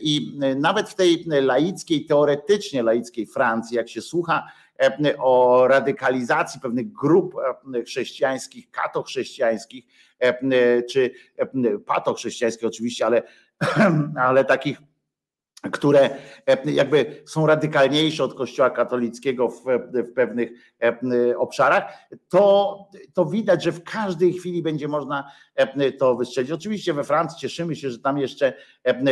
I 0.00 0.38
nawet 0.56 0.88
w 0.88 0.94
tej 0.94 1.24
laickiej, 1.26 2.06
teoretycznie 2.06 2.82
laickiej 2.82 3.26
Francji, 3.26 3.76
jak 3.76 3.88
się 3.88 4.02
słucha 4.02 4.48
o 5.18 5.64
radykalizacji 5.68 6.60
pewnych 6.60 6.92
grup 6.92 7.34
chrześcijańskich, 7.86 8.70
katochrześcijańskich, 8.70 9.84
czy 10.90 11.10
patochrześcijańskich 11.86 12.68
oczywiście, 12.68 13.06
ale, 13.06 13.22
ale 14.28 14.44
takich 14.44 14.78
które 15.72 16.10
e, 16.46 16.72
jakby 16.72 17.22
są 17.26 17.46
radykalniejsze 17.46 18.24
od 18.24 18.34
Kościoła 18.34 18.70
katolickiego 18.70 19.48
w, 19.48 19.62
w 19.92 20.12
pewnych 20.14 20.50
e, 20.82 21.38
obszarach, 21.38 21.92
to, 22.28 22.78
to 23.14 23.26
widać, 23.26 23.64
że 23.64 23.72
w 23.72 23.84
każdej 23.84 24.32
chwili 24.32 24.62
będzie 24.62 24.88
można 24.88 25.30
e, 25.54 25.92
to 25.92 26.16
wystrzelić. 26.16 26.52
Oczywiście 26.52 26.94
we 26.94 27.04
Francji 27.04 27.40
cieszymy 27.40 27.76
się, 27.76 27.90
że 27.90 27.98
tam 27.98 28.18
jeszcze 28.18 28.52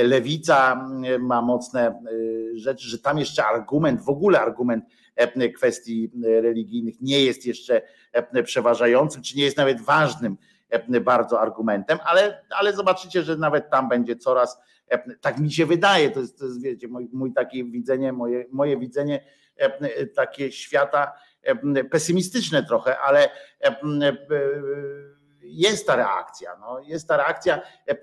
lewica 0.05 0.89
ma 1.21 1.43
mocne 1.43 2.03
rzeczy, 2.55 2.89
że 2.89 2.99
tam 2.99 3.19
jeszcze 3.19 3.45
argument, 3.45 4.01
w 4.01 4.09
ogóle 4.09 4.41
argument 4.41 4.85
kwestii 5.55 6.11
religijnych 6.25 7.01
nie 7.01 7.21
jest 7.21 7.47
jeszcze 7.47 7.83
przeważający, 8.45 9.23
czy 9.23 9.37
nie 9.37 9.45
jest 9.45 9.57
nawet 9.57 9.81
ważnym 9.81 10.37
bardzo 11.01 11.41
argumentem, 11.41 11.99
ale, 12.05 12.43
ale 12.51 12.73
zobaczycie, 12.73 13.23
że 13.23 13.37
nawet 13.37 13.71
tam 13.71 13.89
będzie 13.89 14.17
coraz 14.17 14.59
tak 15.21 15.39
mi 15.39 15.53
się 15.53 15.67
wydaje, 15.67 16.11
to 16.11 16.21
jest, 16.21 16.39
to 16.39 16.45
jest 16.45 16.63
wiecie, 16.63 16.89
mój, 16.89 17.09
mój 17.13 17.33
takie 17.33 17.65
widzenie, 17.65 18.13
moje, 18.13 18.45
moje 18.53 18.77
widzenie 18.77 19.25
takie 20.15 20.53
świata 20.53 21.13
pesymistyczne 21.91 22.63
trochę, 22.63 22.99
ale 22.99 23.29
jest 25.43 25.87
ta 25.87 25.97
reakcja, 25.97 26.51
no, 26.61 26.81
jest 26.81 27.09
ta 27.09 27.17
reakcja, 27.17 27.61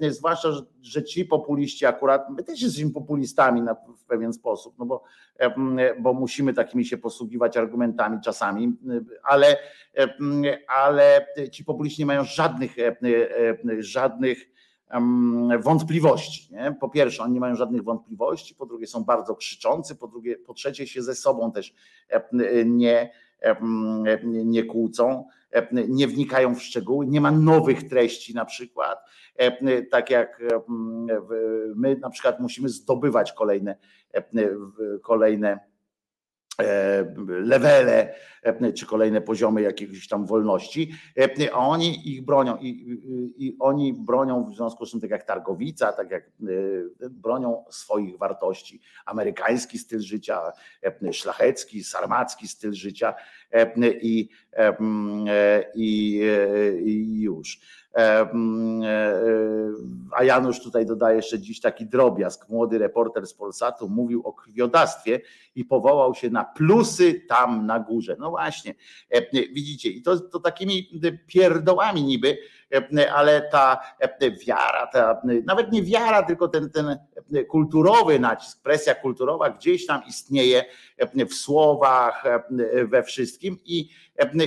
zwłaszcza, 0.10 0.50
że 0.82 1.04
ci 1.04 1.26
populiści 1.26 1.86
akurat, 1.86 2.30
my 2.30 2.44
też 2.44 2.62
jesteśmy 2.62 2.92
populistami 2.92 3.62
na, 3.62 3.76
w 3.76 4.06
pewien 4.08 4.34
sposób, 4.34 4.76
no 4.80 4.86
bo, 4.86 5.04
bo 6.00 6.14
musimy 6.14 6.54
takimi 6.54 6.86
się 6.86 6.98
posługiwać 6.98 7.58
argumentami 7.58 8.18
czasami, 8.22 8.78
ale, 9.24 9.58
ale 10.68 11.28
ci 11.52 11.66
populiści 11.66 12.02
nie 12.02 12.06
mają 12.06 12.24
żadnych, 12.24 12.76
żadnych 13.80 14.59
wątpliwości. 15.60 16.54
Nie? 16.54 16.76
Po 16.80 16.90
pierwsze, 16.90 17.24
oni 17.24 17.34
nie 17.34 17.40
mają 17.40 17.56
żadnych 17.56 17.84
wątpliwości, 17.84 18.56
po 18.56 18.66
drugie, 18.66 18.88
są 18.88 19.04
bardzo 19.04 19.36
krzyczący, 19.36 19.96
po 19.96 20.08
drugie, 20.08 20.38
po 20.38 20.54
trzecie, 20.54 20.88
się 20.88 21.02
ze 21.02 21.16
sobą 21.16 21.52
też 21.52 21.74
nie, 22.66 23.12
nie 24.24 24.64
kłócą, 24.64 25.26
nie 25.88 26.08
wnikają 26.08 26.56
w 26.56 26.64
szczegóły, 26.64 27.08
nie 27.08 27.22
ma 27.22 27.32
nowych 27.32 27.90
treści 27.90 28.34
na 28.34 28.46
przykład, 28.46 29.00
tak 29.92 30.10
jak 30.10 30.44
my 31.76 31.96
na 31.96 32.10
przykład 32.10 32.40
musimy 32.40 32.70
zdobywać 32.70 33.34
kolejne, 33.34 33.78
kolejne 35.02 35.69
levele 37.28 38.14
e, 38.44 38.74
czy 38.74 38.86
kolejne 38.86 39.22
poziomy 39.22 39.62
jakiejś 39.62 40.08
tam 40.08 40.26
wolności, 40.26 40.92
e, 41.18 41.54
a 41.54 41.58
oni 41.58 42.10
ich 42.14 42.26
bronią 42.26 42.58
i, 42.58 42.68
i, 42.68 43.48
i, 43.48 43.56
oni 43.60 43.94
bronią 43.94 44.46
w 44.46 44.56
związku 44.56 44.86
z 44.86 44.92
tym, 44.92 45.02
tak 45.02 45.10
jak 45.10 45.24
Targowica, 45.24 45.94
tak 45.94 46.12
jak 46.12 46.32
bronią 47.12 47.66
swoich 47.70 48.18
wartości. 48.18 48.82
Amerykański 49.06 49.78
styl 49.78 50.02
życia, 50.02 50.42
szlachecki, 51.12 51.84
sarmacki 51.84 52.48
styl 52.48 52.74
życia 52.74 53.16
i, 54.02 54.30
i, 55.76 56.22
i 56.86 57.22
już. 57.22 57.60
A 60.18 60.24
Janusz 60.24 60.60
tutaj 60.60 60.86
dodaje 60.86 61.16
jeszcze 61.16 61.40
dziś 61.40 61.60
taki 61.60 61.86
drobiazg. 61.86 62.50
Młody 62.50 62.78
reporter 62.78 63.28
z 63.28 63.34
Polsatu 63.34 63.90
mówił 63.90 64.22
o 64.26 64.34
krwiodawstwie 64.34 65.22
i 65.56 65.66
powołał 65.66 66.16
się 66.16 66.30
na 66.30 66.46
plusy 66.46 67.22
tam 67.30 67.66
na 67.66 67.80
górze. 67.80 68.16
No 68.20 68.30
właśnie, 68.30 68.76
widzicie, 69.54 69.90
i 69.90 70.02
to, 70.02 70.20
to 70.20 70.40
takimi 70.40 71.02
pierdołami 71.28 72.04
niby, 72.04 72.38
ale 73.14 73.42
ta 73.42 73.80
wiara, 74.48 74.88
ta, 74.88 75.22
nawet 75.46 75.72
nie 75.72 75.84
wiara, 75.84 76.24
tylko 76.24 76.48
ten, 76.48 76.70
ten 76.70 76.98
kulturowy 77.48 78.20
nacisk, 78.20 78.64
presja 78.64 78.96
kulturowa 78.96 79.50
gdzieś 79.50 79.86
tam 79.86 80.02
istnieje 80.08 80.66
w 81.30 81.34
słowach, 81.34 82.24
we 82.86 83.04
wszystkim 83.04 83.58
i, 83.66 83.90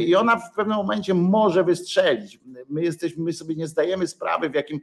i 0.01 0.17
ona 0.17 0.37
w 0.37 0.55
pewnym 0.55 0.77
momencie 0.77 1.15
może 1.15 1.65
wystrzelić. 1.65 2.41
My 2.69 2.83
jesteśmy, 2.83 3.25
my 3.25 3.33
sobie 3.33 3.55
nie 3.55 3.67
zdajemy 3.67 4.07
sprawy, 4.07 4.51
w 4.51 4.55
jakim, 4.55 4.81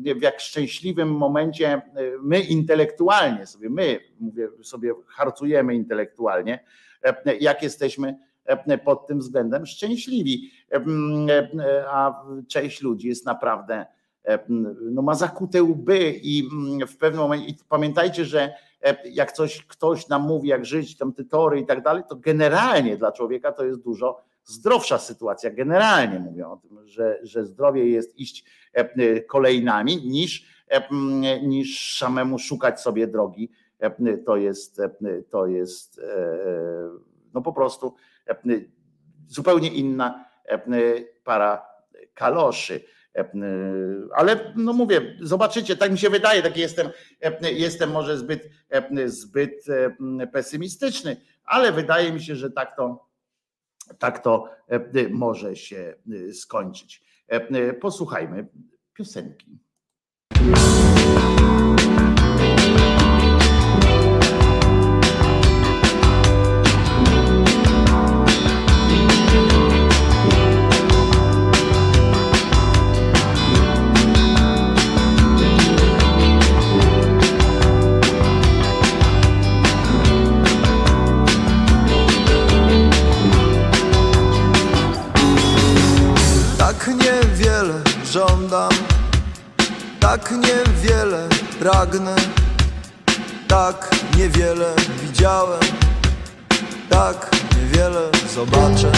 w 0.00 0.22
jak 0.22 0.40
szczęśliwym 0.40 1.08
momencie 1.08 1.82
my 2.22 2.40
intelektualnie 2.40 3.46
sobie, 3.46 3.70
my 3.70 4.00
mówię 4.20 4.48
sobie, 4.62 4.92
harcujemy 5.06 5.74
intelektualnie, 5.74 6.64
jak 7.40 7.62
jesteśmy 7.62 8.18
pod 8.84 9.06
tym 9.06 9.18
względem 9.18 9.66
szczęśliwi. 9.66 10.50
A 11.86 12.24
część 12.48 12.82
ludzi 12.82 13.08
jest 13.08 13.26
naprawdę, 13.26 13.86
no 14.80 15.02
ma 15.02 15.14
zakute 15.14 15.62
łby 15.62 16.20
i 16.22 16.48
w 16.88 16.96
pewnym 16.96 17.20
momencie, 17.22 17.54
pamiętajcie, 17.68 18.24
że 18.24 18.52
jak 19.04 19.32
coś 19.32 19.66
ktoś 19.66 20.08
nam 20.08 20.22
mówi, 20.22 20.48
jak 20.48 20.64
żyć, 20.64 20.96
tam 20.96 21.12
te 21.12 21.24
tory 21.24 21.60
i 21.60 21.66
tak 21.66 21.82
dalej, 21.82 22.02
to 22.08 22.16
generalnie 22.16 22.96
dla 22.96 23.12
człowieka 23.12 23.52
to 23.52 23.64
jest 23.64 23.82
dużo 23.82 24.20
zdrowsza 24.44 24.98
sytuacja. 24.98 25.50
Generalnie 25.50 26.18
mówią 26.18 26.52
o 26.52 26.56
tym, 26.56 26.88
że, 26.88 27.18
że 27.22 27.46
zdrowie 27.46 27.90
jest 27.90 28.18
iść 28.18 28.44
kolejnami 29.28 29.96
niż, 29.96 30.46
niż 31.42 31.98
samemu 31.98 32.38
szukać 32.38 32.80
sobie 32.80 33.06
drogi. 33.06 33.50
To 34.26 34.36
jest, 34.36 34.80
to 35.30 35.46
jest 35.46 36.00
no 37.34 37.42
po 37.42 37.52
prostu 37.52 37.94
zupełnie 39.26 39.68
inna 39.68 40.24
para 41.24 41.66
kaloszy. 42.14 42.80
Ale 44.14 44.52
no 44.56 44.72
mówię, 44.72 45.16
zobaczycie, 45.20 45.76
tak 45.76 45.92
mi 45.92 45.98
się 45.98 46.10
wydaje, 46.10 46.42
taki 46.42 46.60
jestem, 46.60 46.90
jestem 47.42 47.90
może 47.90 48.18
zbyt, 48.18 48.50
zbyt 49.06 49.64
pesymistyczny, 50.32 51.16
ale 51.44 51.72
wydaje 51.72 52.12
mi 52.12 52.22
się, 52.22 52.36
że 52.36 52.50
tak 52.50 52.76
to, 52.76 53.06
tak 53.98 54.18
to 54.18 54.48
może 55.10 55.56
się 55.56 55.94
e, 56.28 56.32
skończyć. 56.32 57.02
Posłuchajmy 57.80 58.46
piosenki. 58.94 59.58
Pragnę, 91.66 92.16
tak 93.48 93.90
niewiele 94.16 94.74
widziałem, 95.02 95.60
tak 96.88 97.30
niewiele 97.56 98.00
zobaczę. 98.34 98.92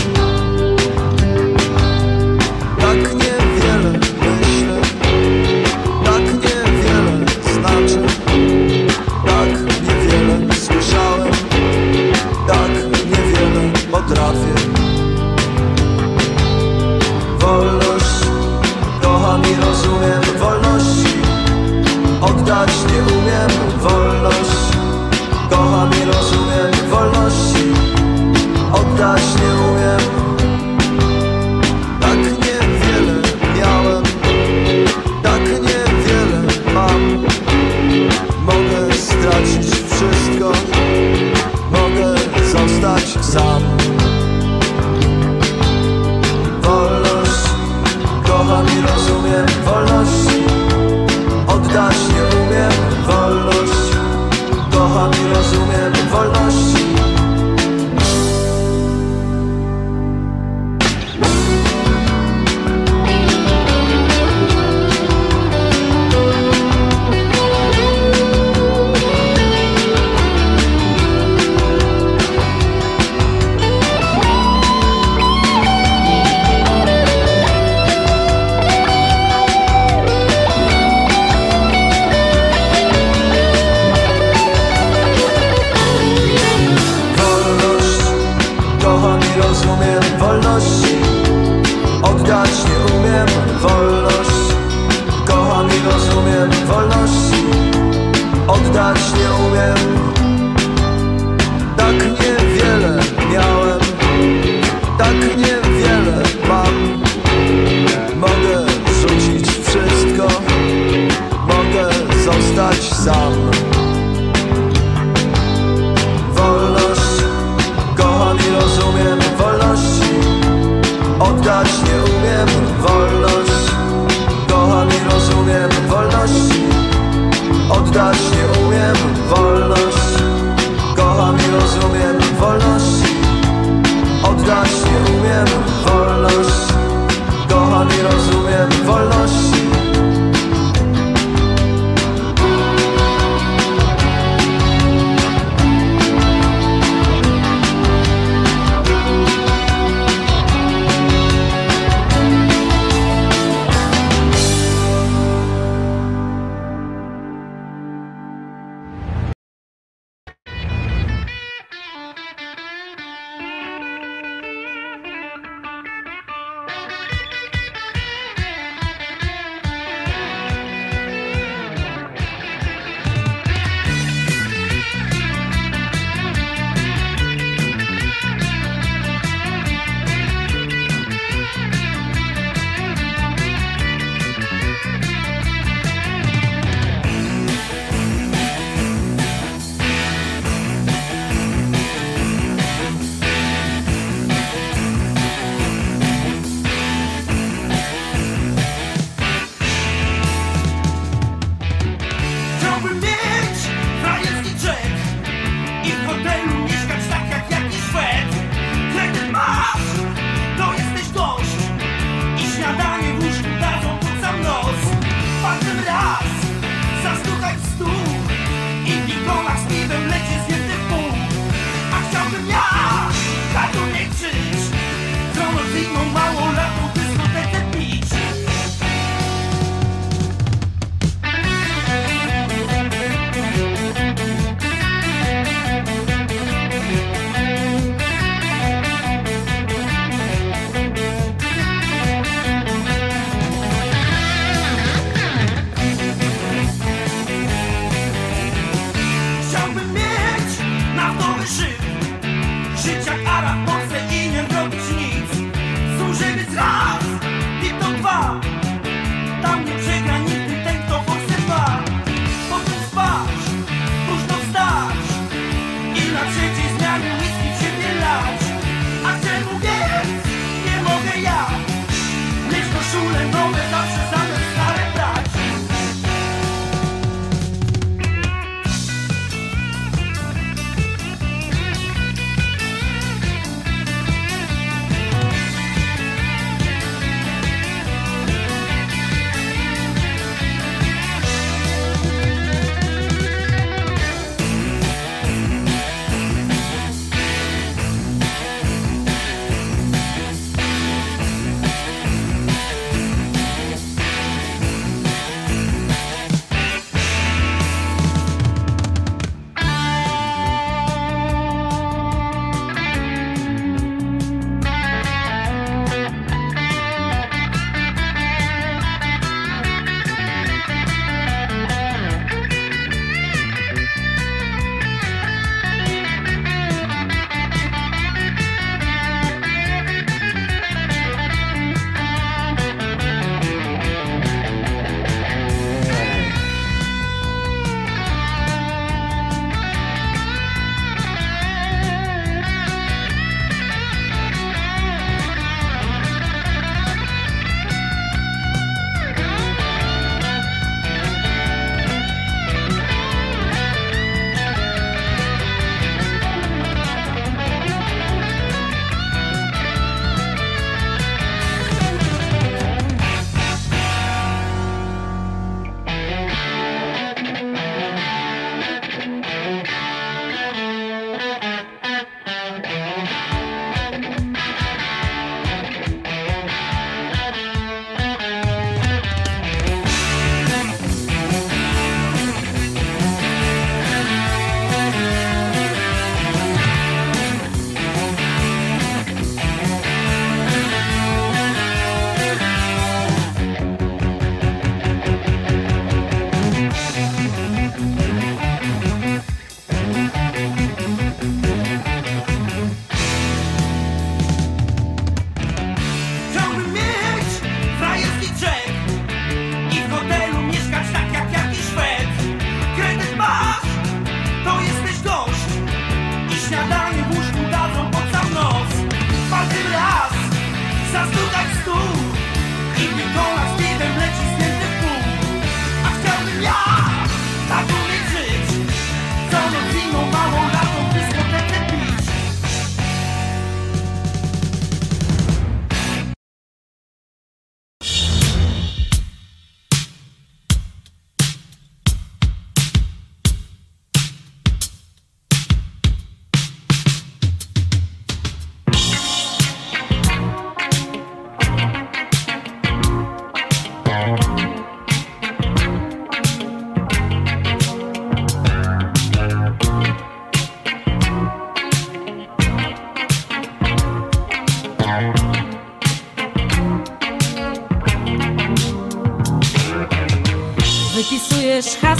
Tak 2.80 2.96
niewiele 2.96 3.92
myślę, 4.20 4.80
tak 6.04 6.22
niewiele 6.22 7.26
znaczy, 7.52 8.02
tak 9.26 9.48
niewiele 9.82 10.54
słyszałem, 10.54 11.32
tak 12.46 12.70
niewiele 13.04 13.72
potrafię. 13.90 14.54
Wolność, 17.38 18.26
kocham 19.02 19.42
i 19.42 19.54
rozumiem 19.66 20.17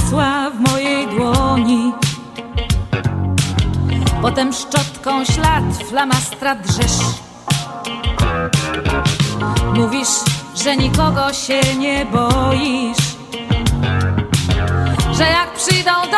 masła 0.08 0.50
w 0.50 0.60
mojej 0.70 1.06
dłoni. 1.06 1.92
Potem 4.22 4.52
szczotką 4.52 5.24
ślad 5.24 5.64
flamastra 5.88 6.54
drzesz. 6.54 7.00
Mówisz, 9.74 10.08
że 10.54 10.76
nikogo 10.76 11.32
się 11.32 11.60
nie 11.78 12.06
boisz, 12.06 13.16
że 15.12 15.24
jak 15.24 15.54
przyjdą 15.54 15.90
do 16.10 16.17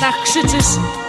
tak 0.00 0.22
krzyczysz. 0.22 0.99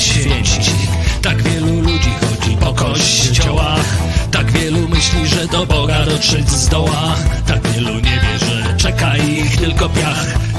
święci. 0.00 0.72
Tak 1.22 1.42
wielu 1.42 1.80
ludzi 1.80 2.10
chodzi 2.20 2.56
po 2.56 2.72
kościołach. 2.72 3.96
Tak 4.30 4.52
wielu 4.52 4.88
myśli, 4.88 5.28
że 5.28 5.46
do 5.46 5.66
Boga 5.66 6.04
dotrzeć 6.04 6.50
zdoła. 6.50 7.14
Tak 7.46 7.68
wielu 7.68 7.94
nie 7.94 8.20
wie, 8.20 8.38
że 8.38 8.76
czeka 8.76 9.16
ich 9.16 9.56
tylko 9.56 9.88
piach. 9.88 10.51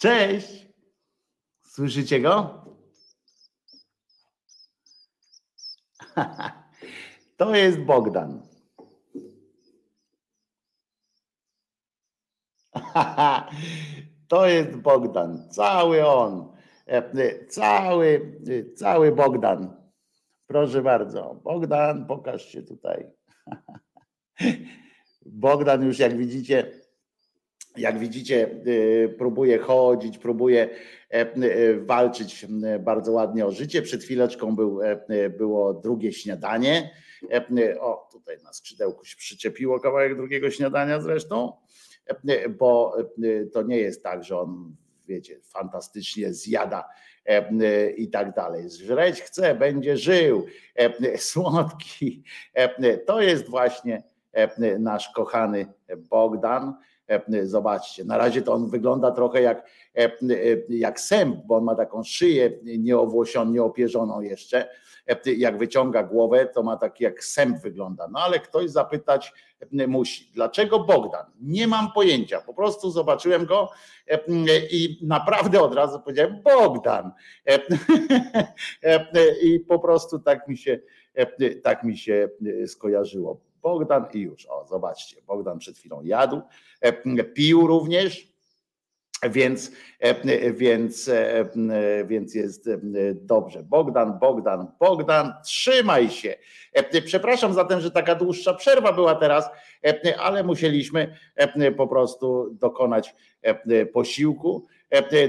Cześć! 0.00 0.66
Słyszycie 1.62 2.20
go? 2.20 2.64
To 7.36 7.54
jest 7.54 7.80
Bogdan. 7.80 8.42
To 14.28 14.46
jest 14.46 14.76
Bogdan. 14.76 15.48
Cały 15.50 16.06
on. 16.06 16.52
E, 16.86 17.46
Cały, 17.46 18.36
cały 18.76 19.12
Bogdan. 19.12 19.76
Proszę 20.46 20.82
bardzo. 20.82 21.40
Bogdan, 21.44 22.06
pokaż 22.06 22.44
się 22.44 22.62
tutaj. 22.62 23.06
Bogdan 25.26 25.84
już 25.84 25.98
jak 25.98 26.16
widzicie, 26.16 26.80
jak 27.80 27.98
widzicie, 27.98 28.50
y, 28.66 29.14
próbuje 29.18 29.58
chodzić, 29.58 30.18
próbuje 30.18 30.68
e, 31.10 31.74
walczyć 31.74 32.46
bardzo 32.80 33.12
ładnie 33.12 33.46
o 33.46 33.50
życie. 33.50 33.82
Przed 33.82 34.02
chwileczką 34.02 34.56
był, 34.56 34.82
e, 34.82 35.30
było 35.30 35.74
drugie 35.74 36.12
śniadanie. 36.12 36.90
E, 37.30 37.80
O, 37.80 38.08
tutaj 38.12 38.36
na 38.44 38.52
skrzydełku 38.52 39.04
się 39.04 39.16
przyczepiło 39.16 39.80
kawałek 39.80 40.16
drugiego 40.16 40.50
śniadania 40.50 41.00
zresztą, 41.00 41.52
bo 42.58 42.96
to 43.52 43.62
nie 43.62 43.78
jest 43.78 44.02
tak, 44.02 44.24
że 44.24 44.38
on, 44.38 44.76
wiecie, 45.06 45.40
fantastycznie 45.42 46.34
zjada 46.34 46.88
i 47.96 48.10
tak 48.10 48.34
dalej. 48.34 48.70
Żreć 48.70 49.22
chce, 49.22 49.54
będzie 49.54 49.96
żył, 49.96 50.46
słodki. 51.16 52.24
To 53.06 53.20
jest 53.20 53.48
właśnie 53.48 54.02
nasz 54.78 55.08
kochany 55.08 55.66
Bogdan. 55.96 56.74
Zobaczcie, 57.42 58.04
na 58.04 58.18
razie 58.18 58.42
to 58.42 58.52
on 58.52 58.70
wygląda 58.70 59.10
trochę 59.10 59.42
jak, 59.42 59.70
jak 60.68 61.00
sęp, 61.00 61.46
bo 61.46 61.56
on 61.56 61.64
ma 61.64 61.74
taką 61.74 62.02
szyję 62.02 62.50
nieowłosioną, 62.62 63.50
nieopierzoną 63.50 64.20
jeszcze. 64.20 64.68
Jak 65.36 65.58
wyciąga 65.58 66.02
głowę, 66.02 66.46
to 66.46 66.62
ma 66.62 66.76
taki 66.76 67.04
jak 67.04 67.24
sęp 67.24 67.62
wygląda. 67.62 68.08
No 68.12 68.20
ale 68.20 68.40
ktoś 68.40 68.70
zapytać 68.70 69.32
musi, 69.88 70.30
dlaczego 70.34 70.78
Bogdan? 70.78 71.24
Nie 71.40 71.66
mam 71.66 71.92
pojęcia. 71.92 72.40
Po 72.40 72.54
prostu 72.54 72.90
zobaczyłem 72.90 73.46
go 73.46 73.70
i 74.70 74.98
naprawdę 75.02 75.60
od 75.60 75.74
razu 75.74 76.00
powiedziałem 76.00 76.42
Bogdan. 76.42 77.12
I 79.42 79.60
po 79.60 79.78
prostu 79.78 80.18
tak 80.18 80.48
mi 80.48 80.58
się, 80.58 80.80
tak 81.62 81.84
mi 81.84 81.98
się 81.98 82.28
skojarzyło. 82.66 83.49
Bogdan 83.62 84.06
i 84.12 84.18
już. 84.18 84.46
O, 84.46 84.66
zobaczcie, 84.66 85.22
Bogdan 85.26 85.58
przed 85.58 85.78
chwilą 85.78 86.02
jadł, 86.02 86.40
pił 87.34 87.66
również. 87.66 88.30
Więc, 89.30 89.72
więc, 90.52 91.10
więc 92.06 92.34
jest 92.34 92.70
dobrze. 93.14 93.62
Bogdan, 93.62 94.18
Bogdan, 94.18 94.72
Bogdan, 94.80 95.34
trzymaj 95.44 96.10
się. 96.10 96.34
Przepraszam 97.04 97.54
zatem, 97.54 97.80
że 97.80 97.90
taka 97.90 98.14
dłuższa 98.14 98.54
przerwa 98.54 98.92
była 98.92 99.14
teraz, 99.14 99.50
ale 100.18 100.44
musieliśmy 100.44 101.16
po 101.76 101.88
prostu 101.88 102.50
dokonać 102.54 103.14
posiłku. 103.92 104.66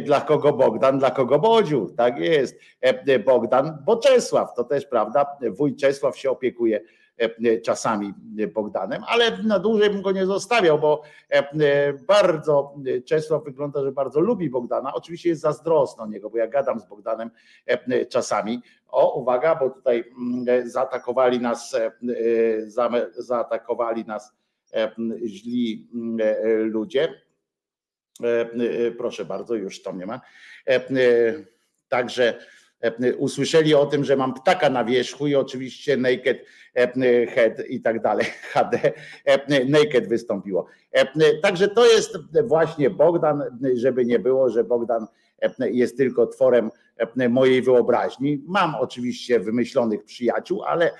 Dla 0.03 0.21
kogo 0.21 0.53
Bogdan, 0.53 0.99
dla 0.99 1.11
kogo 1.11 1.39
Bodziu, 1.39 1.93
tak 1.97 2.19
jest. 2.19 2.59
Bogdan, 3.25 3.77
bo 3.85 3.97
Czesław, 3.97 4.53
to 4.55 4.63
też 4.63 4.85
prawda, 4.85 5.25
wuj 5.49 5.75
Czesław 5.75 6.17
się 6.17 6.29
opiekuje 6.31 6.81
czasami 7.63 8.13
Bogdanem, 8.53 9.03
ale 9.07 9.43
na 9.43 9.59
dłużej 9.59 9.89
bym 9.89 10.01
go 10.01 10.11
nie 10.11 10.25
zostawiał, 10.25 10.79
bo 10.79 11.01
bardzo 12.07 12.75
Czesław 13.05 13.43
wygląda, 13.43 13.83
że 13.83 13.91
bardzo 13.91 14.19
lubi 14.19 14.49
Bogdana. 14.49 14.93
Oczywiście 14.93 15.29
jest 15.29 15.41
zazdrosny 15.41 16.03
o 16.03 16.07
niego, 16.07 16.29
bo 16.29 16.37
ja 16.37 16.47
gadam 16.47 16.79
z 16.79 16.85
Bogdanem 16.85 17.31
czasami. 18.09 18.61
O, 18.87 19.19
uwaga, 19.19 19.55
bo 19.55 19.69
tutaj 19.69 20.03
zaatakowali 20.65 21.39
nas, 21.39 21.75
zaatakowali 23.17 24.05
nas 24.05 24.33
źli 25.25 25.89
ludzie. 26.57 27.21
Proszę 28.97 29.25
bardzo, 29.25 29.55
już 29.55 29.81
to 29.81 29.91
nie 29.91 30.05
ma. 30.05 30.21
Także 31.89 32.39
usłyszeli 33.17 33.75
o 33.75 33.85
tym, 33.85 34.03
że 34.03 34.15
mam 34.15 34.33
ptaka 34.33 34.69
na 34.69 34.85
wierzchu 34.85 35.27
i 35.27 35.35
oczywiście 35.35 35.97
naked 35.97 36.45
head 37.29 37.67
i 37.69 37.81
tak 37.81 38.01
dalej, 38.01 38.25
HD, 38.53 38.91
naked 39.67 40.07
wystąpiło. 40.07 40.65
Także 41.41 41.67
to 41.67 41.85
jest 41.85 42.17
właśnie 42.43 42.89
Bogdan, 42.89 43.43
żeby 43.75 44.05
nie 44.05 44.19
było, 44.19 44.49
że 44.49 44.63
Bogdan 44.63 45.07
jest 45.59 45.97
tylko 45.97 46.27
tworem 46.27 46.69
mojej 47.29 47.61
wyobraźni. 47.61 48.43
Mam 48.47 48.75
oczywiście 48.75 49.39
wymyślonych 49.39 50.03
przyjaciół, 50.03 50.63
ale 50.63 50.91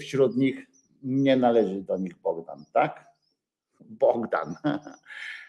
wśród 0.00 0.36
nich 0.36 0.66
nie 1.02 1.36
należy 1.36 1.82
do 1.82 1.98
nich 1.98 2.18
Bogdan, 2.18 2.64
tak? 2.72 3.06
Bogdan. 3.80 4.54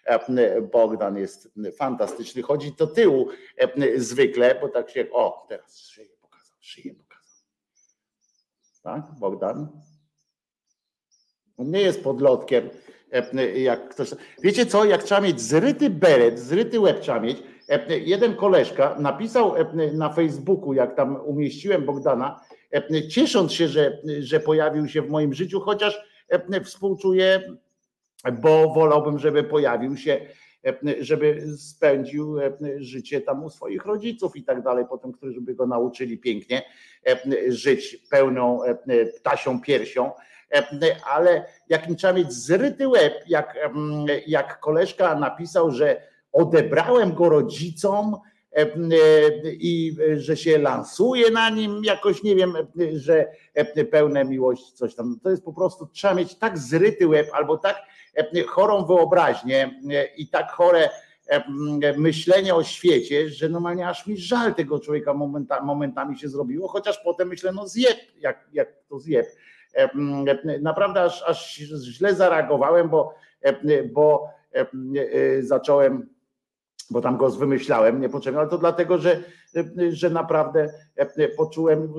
Bogdan 0.71 1.17
jest 1.17 1.49
fantastyczny. 1.77 2.41
Chodzi 2.41 2.71
do 2.71 2.87
tyłu 2.87 3.29
zwykle, 3.95 4.57
bo 4.61 4.69
tak 4.69 4.89
się. 4.89 5.05
O, 5.11 5.45
teraz 5.49 5.77
szyję 5.77 6.09
pokazał, 6.21 6.57
szyję 6.59 6.93
pokazał. 6.93 7.43
Tak, 8.83 9.19
Bogdan? 9.19 9.81
On 11.57 11.71
nie 11.71 11.81
jest 11.81 12.03
podlotkiem, 12.03 12.69
jak 13.55 13.89
ktoś. 13.89 14.09
Wiecie 14.41 14.65
co, 14.65 14.85
jak 14.85 15.03
trzeba 15.03 15.21
mieć 15.21 15.41
zryty 15.41 15.89
beret, 15.89 16.39
zryty 16.39 16.79
łeb 16.79 16.99
trzeba 16.99 17.19
mieć. 17.19 17.43
Jeden 17.89 18.35
koleżka 18.35 18.95
napisał 18.99 19.53
na 19.93 20.13
Facebooku, 20.13 20.73
jak 20.73 20.95
tam 20.95 21.15
umieściłem 21.25 21.85
Bogdana, 21.85 22.41
ciesząc 23.09 23.53
się, 23.53 23.67
że, 23.67 24.01
że 24.19 24.39
pojawił 24.39 24.87
się 24.87 25.01
w 25.01 25.09
moim 25.09 25.33
życiu, 25.33 25.59
chociaż 25.59 26.01
współczuję, 26.63 27.57
bo 28.41 28.73
wolałbym, 28.73 29.19
żeby 29.19 29.43
pojawił 29.43 29.97
się 29.97 30.19
żeby 30.99 31.45
spędził 31.57 32.35
życie 32.77 33.21
tam 33.21 33.43
u 33.43 33.49
swoich 33.49 33.85
rodziców 33.85 34.35
i 34.35 34.43
tak 34.43 34.63
dalej, 34.63 34.85
potem, 34.89 35.11
którzy 35.11 35.41
by 35.41 35.55
go 35.55 35.67
nauczyli 35.67 36.17
pięknie 36.17 36.63
żyć 37.47 37.97
pełną 38.09 38.59
ptasią 39.15 39.61
piersią, 39.61 40.11
ale 41.05 41.45
jakim 41.69 41.95
trzeba 41.95 42.13
mieć 42.13 42.33
zryty 42.33 42.87
łeb, 42.87 43.13
jak, 43.27 43.57
jak 44.27 44.59
koleżka 44.59 45.15
napisał, 45.15 45.71
że 45.71 46.01
odebrałem 46.31 47.13
go 47.13 47.29
rodzicom 47.29 48.15
i 49.45 49.97
że 50.15 50.37
się 50.37 50.57
lansuje 50.57 51.31
na 51.31 51.49
nim 51.49 51.81
jakoś, 51.83 52.23
nie 52.23 52.35
wiem, 52.35 52.53
że 52.93 53.27
pełne 53.91 54.25
miłość, 54.25 54.71
coś 54.71 54.95
tam. 54.95 55.19
To 55.23 55.29
jest 55.29 55.43
po 55.43 55.53
prostu, 55.53 55.87
trzeba 55.87 56.13
mieć 56.13 56.35
tak 56.35 56.57
zryty 56.57 57.07
łeb 57.07 57.27
albo 57.33 57.57
tak 57.57 57.77
chorą 58.47 58.85
wyobraźnię 58.85 59.81
i 60.17 60.27
tak 60.27 60.51
chore 60.51 60.89
myślenie 61.97 62.55
o 62.55 62.63
świecie, 62.63 63.29
że 63.29 63.49
normalnie 63.49 63.87
aż 63.87 64.07
mi 64.07 64.17
żal 64.17 64.55
tego 64.55 64.79
człowieka 64.79 65.13
momenta, 65.13 65.61
momentami 65.61 66.19
się 66.19 66.29
zrobiło, 66.29 66.67
chociaż 66.67 66.99
potem 67.03 67.27
myślę, 67.27 67.51
no 67.51 67.67
zjeb, 67.67 67.97
jak, 68.19 68.47
jak 68.53 68.69
to 68.89 68.99
zjeb. 68.99 69.27
Naprawdę 70.61 71.01
aż, 71.01 71.23
aż 71.23 71.55
źle 71.55 72.15
zareagowałem, 72.15 72.89
bo, 72.89 73.15
bo 73.93 74.29
zacząłem 75.39 76.16
bo 76.89 77.01
tam 77.01 77.17
go 77.17 77.29
wymyślałem 77.29 78.01
niepotrzebnie, 78.01 78.39
ale 78.39 78.49
to 78.49 78.57
dlatego, 78.57 78.97
że, 78.97 79.23
że 79.89 80.09
naprawdę 80.09 80.73
poczułem 81.37 81.93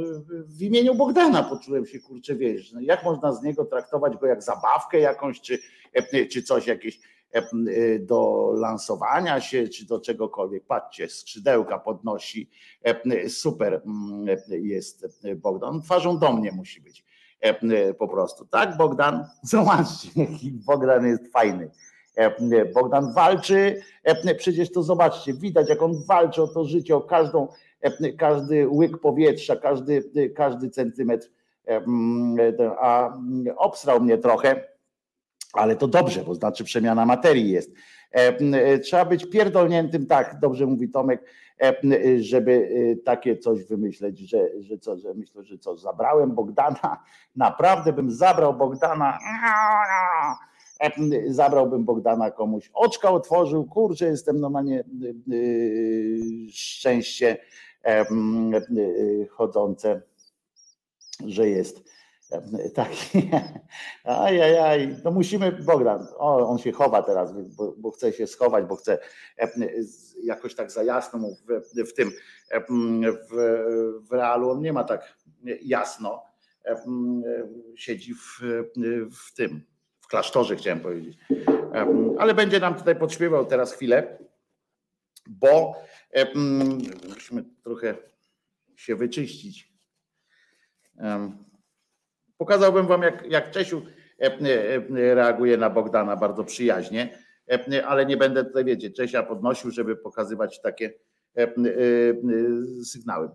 w 0.47 0.62
imieniu 0.62 0.94
Bogdana, 0.94 1.43
poczułem 1.43 1.86
się 1.86 2.01
kurczę, 2.01 2.35
wiesz, 2.35 2.74
jak 2.81 3.05
można 3.05 3.32
z 3.32 3.43
niego 3.43 3.65
traktować 3.65 4.16
go 4.16 4.27
jak 4.27 4.43
zabawkę 4.43 5.01
jakąś, 5.01 5.40
czy, 5.40 5.59
czy 6.31 6.43
coś 6.43 6.66
jakieś 6.66 7.01
do 8.01 8.51
lansowania 8.55 9.40
się, 9.40 9.69
czy 9.69 9.86
do 9.86 10.01
czegokolwiek. 10.01 10.66
Patrzcie, 10.66 11.09
skrzydełka 11.09 11.78
podnosi, 11.78 12.51
super 13.28 13.82
jest 14.48 15.06
Bogdan, 15.36 15.82
twarzą 15.82 16.19
do 16.19 16.32
mnie 16.32 16.52
musi 16.52 16.81
być 16.81 17.05
po 17.98 18.09
prostu, 18.09 18.47
tak 18.47 18.77
Bogdan? 18.77 19.27
Zobaczcie, 19.43 20.09
jaki 20.16 20.51
Bogdan 20.51 21.06
jest 21.06 21.32
fajny. 21.32 21.70
Bogdan 22.74 23.12
walczy, 23.12 23.82
przecież 24.39 24.73
to 24.73 24.82
zobaczcie, 24.82 25.35
widać 25.35 25.69
jak 25.69 25.82
on 25.82 26.05
walczy 26.07 26.43
o 26.43 26.49
to 26.49 26.65
życie, 26.65 26.97
o 26.97 27.01
każdą, 27.01 27.49
każdy 28.19 28.69
łyk 28.69 28.99
powietrza, 28.99 29.57
każdy, 29.57 30.03
każdy 30.36 30.70
centymetr, 30.70 31.28
a 32.78 33.19
obstrał 33.57 34.01
mnie 34.01 34.19
trochę, 34.19 34.65
ale 35.53 35.77
to 35.77 35.89
dobrze, 35.89 36.23
bo 36.24 36.35
znaczy 36.35 36.65
przemiana 36.65 37.07
materii 37.07 37.51
jest. 37.51 37.73
Trzeba 38.82 39.05
być 39.05 39.31
pierdolniętym, 39.31 40.07
tak, 40.07 40.39
dobrze 40.40 40.66
mówi 40.66 40.89
Tomek, 40.89 41.24
żeby 42.19 42.69
takie 43.05 43.36
coś 43.36 43.65
wymyśleć, 43.65 44.19
że, 44.19 44.39
że 44.61 44.78
co, 44.78 44.97
że 44.97 45.15
myślę, 45.15 45.45
że 45.45 45.59
co, 45.59 45.77
zabrałem 45.77 46.35
Bogdana, 46.35 47.03
naprawdę 47.36 47.93
bym 47.93 48.11
zabrał 48.11 48.55
Bogdana 48.55 49.19
zabrałbym 51.26 51.84
Bogdana 51.84 52.30
komuś, 52.30 52.70
oczka 52.74 53.10
otworzył, 53.10 53.64
kurczę, 53.64 54.06
jestem 54.06 54.40
normalnie 54.40 54.84
szczęście 56.50 57.36
chodzące, 59.30 60.02
że 61.26 61.48
jest 61.48 61.88
taki. 62.74 63.30
Ajajaj, 64.05 64.96
no 65.05 65.10
musimy, 65.10 65.52
Bogdan, 65.52 66.06
o, 66.16 66.48
on 66.48 66.59
się 66.59 66.72
chowa 66.72 67.02
teraz, 67.02 67.32
bo, 67.56 67.74
bo 67.78 67.90
chce 67.90 68.12
się 68.12 68.26
schować, 68.26 68.64
bo 68.64 68.76
chce 68.76 68.98
jakoś 70.22 70.55
tak 70.55 70.70
za 70.70 70.82
jasno 70.82 71.18
mu 71.18 71.34
w, 71.34 71.82
w 71.88 71.94
tym, 71.94 72.10
w, 72.60 73.36
w 74.10 74.12
realu 74.12 74.50
on 74.50 74.62
nie 74.62 74.72
ma 74.72 74.84
tak 74.84 75.16
jasno, 75.62 76.22
siedzi 77.76 78.14
w, 78.14 78.40
w 79.26 79.34
tym, 79.34 79.62
w 80.09 80.10
klasztorze 80.10 80.56
chciałem 80.56 80.80
powiedzieć. 80.80 81.18
Ale 82.18 82.35
będzie 82.35 82.60
nam 82.60 82.74
tutaj 82.74 82.97
podśpiewał 82.97 83.47
teraz 83.47 83.72
chwilę, 83.72 84.18
bo 85.26 85.74
musimy 87.09 87.44
trochę 87.62 87.94
się 88.76 88.97
wyczyścić. 88.97 89.72
Pokazałbym 92.36 92.86
wam, 92.86 93.02
jak, 93.02 93.26
jak 93.30 93.51
Czesiu 93.51 93.82
reaguje 94.90 95.56
na 95.56 95.70
Bogdana 95.70 96.16
bardzo 96.16 96.44
przyjaźnie, 96.44 97.18
ale 97.86 98.06
nie 98.06 98.16
będę 98.16 98.44
tutaj, 98.44 98.64
wiecie, 98.64 98.90
Czesia 98.90 99.22
podnosił, 99.22 99.70
żeby 99.70 99.97
pokazywać 99.97 100.60
takie 100.60 100.93
sygnały. 102.85 103.30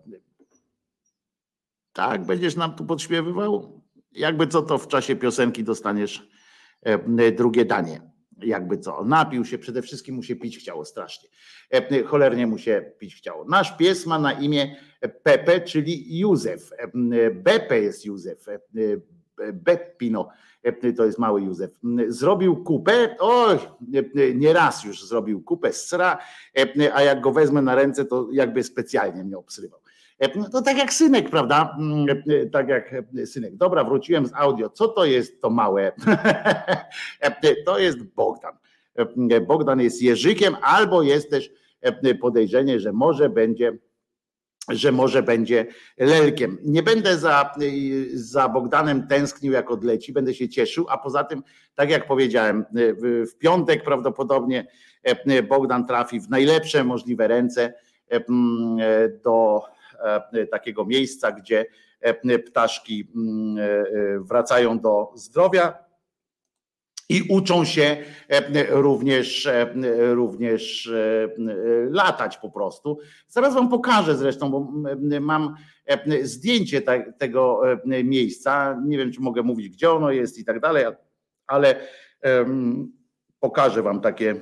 Tak, 1.94 2.26
będziesz 2.26 2.56
nam 2.56 2.76
tu 2.76 2.86
podśpiewywał? 2.86 3.82
Jakby 4.12 4.48
co, 4.48 4.62
to 4.62 4.78
w 4.78 4.88
czasie 4.88 5.16
piosenki 5.16 5.64
dostaniesz 5.64 6.34
drugie 7.36 7.66
danie. 7.66 8.02
Jakby 8.38 8.78
co, 8.78 9.04
napił 9.04 9.46
się, 9.46 9.58
przede 9.58 9.82
wszystkim 9.82 10.16
mu 10.16 10.24
się 10.24 10.36
pić 10.36 10.58
chciało 10.58 10.86
strasznie. 10.86 11.30
Cholernie 12.06 12.48
mu 12.48 12.58
się 12.58 12.92
pić 13.00 13.16
chciało. 13.16 13.46
Nasz 13.46 13.78
pies 13.78 14.06
ma 14.06 14.20
na 14.20 14.32
imię 14.34 14.76
Pepe, 15.24 15.62
czyli 15.62 16.20
Józef. 16.20 16.70
Bepe 17.34 17.82
jest 17.82 18.06
Józef. 18.06 18.46
Beppino, 19.54 20.30
to 20.98 21.06
jest 21.06 21.20
mały 21.20 21.42
Józef. 21.42 21.72
Zrobił 22.08 22.64
kupę, 22.64 23.16
oj, 23.20 23.58
nie 24.36 24.54
raz 24.54 24.84
już 24.84 25.08
zrobił 25.08 25.44
kupę 25.44 25.74
sra, 25.74 26.18
a 26.94 27.02
jak 27.02 27.22
go 27.22 27.32
wezmę 27.32 27.62
na 27.62 27.76
ręce, 27.76 28.06
to 28.06 28.28
jakby 28.32 28.64
specjalnie 28.64 29.24
mnie 29.24 29.38
obsrywał. 29.38 29.80
To 30.52 30.62
tak 30.62 30.78
jak 30.78 30.94
synek, 30.94 31.30
prawda? 31.30 31.78
Tak 32.52 32.68
jak 32.68 32.95
synek. 33.26 33.56
Dobra, 33.56 33.84
wróciłem 33.84 34.26
z 34.26 34.34
audio. 34.34 34.70
Co 34.70 34.88
to 34.88 35.06
jest 35.06 35.41
to 35.41 35.50
małe? 35.50 35.91
To 37.66 37.80
jest 37.80 38.04
Bogdan. 38.04 38.54
Bogdan 39.48 39.82
jest 39.82 40.02
Jerzykiem, 40.02 40.56
albo 40.62 41.04
jest 41.04 41.30
też 41.30 41.52
podejrzenie, 42.22 42.80
że 42.80 42.94
może 42.94 43.30
będzie 43.30 43.78
że 44.70 44.91
może 44.91 45.24
będzie 45.24 45.66
lelkiem. 45.98 46.58
Nie 46.64 46.84
będę 46.84 47.18
za, 47.18 47.52
za 48.14 48.50
Bogdanem 48.50 49.08
tęsknił, 49.08 49.54
jak 49.54 49.72
odleci, 49.72 50.14
będę 50.14 50.34
się 50.34 50.50
cieszył, 50.50 50.86
a 50.90 50.98
poza 50.98 51.24
tym, 51.24 51.44
tak 51.76 51.90
jak 51.90 52.08
powiedziałem, 52.08 52.66
w 53.02 53.38
piątek 53.38 53.84
prawdopodobnie 53.84 54.68
Bogdan 55.50 55.88
trafi 55.88 56.20
w 56.20 56.30
najlepsze 56.30 56.84
możliwe 56.84 57.28
ręce 57.28 57.74
do 59.24 59.62
takiego 60.52 60.86
miejsca, 60.86 61.32
gdzie 61.32 61.66
ptaszki 62.46 63.08
wracają 64.20 64.80
do 64.80 65.12
zdrowia 65.16 65.84
i 67.10 67.22
uczą 67.30 67.66
się 67.66 67.98
również, 68.70 69.50
również 70.12 70.92
latać 71.90 72.38
po 72.38 72.52
prostu. 72.52 73.00
Zaraz 73.28 73.54
wam 73.54 73.70
pokażę 73.70 74.18
zresztą, 74.18 74.52
bo 74.52 74.72
mam 75.22 75.56
zdjęcie 76.22 76.82
tego 77.18 77.62
miejsca. 78.04 78.82
Nie 78.86 78.98
wiem, 78.98 79.12
czy 79.12 79.22
mogę 79.22 79.44
mówić, 79.44 79.70
gdzie 79.70 79.92
ono 79.92 80.12
jest 80.12 80.40
i 80.40 80.46
tak 80.46 80.60
dalej, 80.60 80.86
ale 81.48 81.76
pokażę 83.40 83.82
wam 83.82 84.02
takie, 84.02 84.36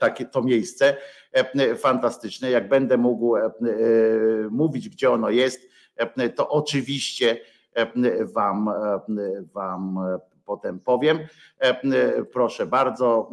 takie 0.00 0.24
to 0.24 0.42
miejsce 0.42 0.96
fantastyczne. 1.76 2.50
Jak 2.50 2.68
będę 2.68 2.96
mógł 2.96 3.34
mówić, 4.50 4.88
gdzie 4.88 5.10
ono 5.10 5.30
jest, 5.30 5.68
to 6.36 6.48
oczywiście 6.48 7.40
wam, 8.34 8.70
wam 9.52 9.98
potem 10.44 10.80
powiem. 10.80 11.18
Proszę 12.32 12.66
bardzo, 12.66 13.30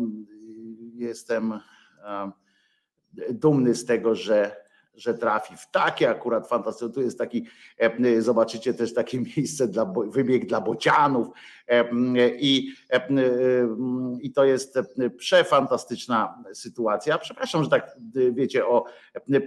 jestem 0.96 1.60
dumny 3.30 3.76
z 3.76 3.86
tego, 3.86 4.16
że 4.16 4.69
że 5.00 5.14
trafi 5.14 5.58
w 5.58 5.72
takie 5.72 6.10
akurat 6.10 6.48
fantastyczne. 6.48 6.94
Tu 6.94 7.02
jest 7.02 7.18
taki, 7.18 7.46
zobaczycie 8.20 8.74
też 8.74 8.94
takie 8.94 9.22
miejsce 9.38 9.68
dla 9.68 9.86
wybieg 10.08 10.46
dla 10.46 10.62
bocianów 10.62 11.28
i, 12.40 12.74
i 14.22 14.32
to 14.32 14.46
jest 14.46 14.80
przefantastyczna 15.18 16.44
sytuacja. 16.54 17.18
Przepraszam, 17.18 17.64
że 17.64 17.70
tak 17.70 17.98
wiecie 18.32 18.68
o 18.68 18.86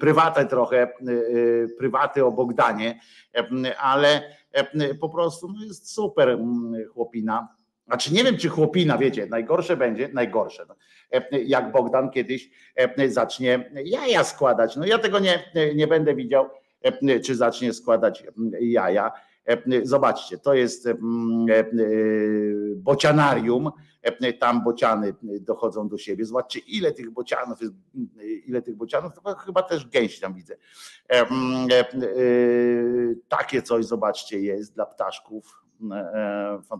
prywatę 0.00 0.46
trochę, 0.46 0.92
prywaty 1.78 2.24
o 2.24 2.32
Bogdanie, 2.32 3.00
ale 3.78 4.22
po 5.00 5.08
prostu 5.08 5.52
no 5.52 5.64
jest 5.64 5.92
super 5.94 6.38
chłopina. 6.94 7.61
Znaczy 7.86 8.14
nie 8.14 8.24
wiem, 8.24 8.36
czy 8.36 8.48
chłopina, 8.48 8.98
wiecie, 8.98 9.26
najgorsze 9.26 9.76
będzie, 9.76 10.08
najgorsze, 10.12 10.66
no, 10.68 10.74
jak 11.44 11.72
Bogdan 11.72 12.10
kiedyś 12.10 12.50
zacznie 13.08 13.70
jaja 13.84 14.24
składać. 14.24 14.76
No 14.76 14.86
ja 14.86 14.98
tego 14.98 15.18
nie, 15.18 15.52
nie 15.74 15.86
będę 15.86 16.14
widział, 16.14 16.50
czy 17.24 17.34
zacznie 17.34 17.72
składać 17.72 18.24
jaja. 18.60 19.12
Zobaczcie, 19.82 20.38
to 20.38 20.54
jest 20.54 20.88
bocianarium, 22.76 23.70
tam 24.40 24.64
bociany 24.64 25.14
dochodzą 25.22 25.88
do 25.88 25.98
siebie. 25.98 26.24
Zobaczcie, 26.24 26.60
ile 26.60 26.92
tych 26.92 27.10
bocianów 27.10 27.60
jest, 27.60 27.72
ile 28.46 28.62
tych 28.62 28.76
bocianów, 28.76 29.12
chyba 29.44 29.62
też 29.62 29.88
gęś 29.88 30.20
tam 30.20 30.34
widzę. 30.34 30.56
Takie 33.28 33.62
coś, 33.62 33.84
zobaczcie, 33.84 34.40
jest 34.40 34.74
dla 34.74 34.86
ptaszków. 34.86 35.61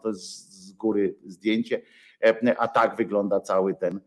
To 0.02 0.08
jest 0.08 0.52
z 0.52 0.72
góry 0.72 1.14
zdjęcie, 1.26 1.80
a 2.58 2.68
tak 2.68 2.96
wygląda 2.96 3.40
cały 3.40 3.74
ten 3.74 4.00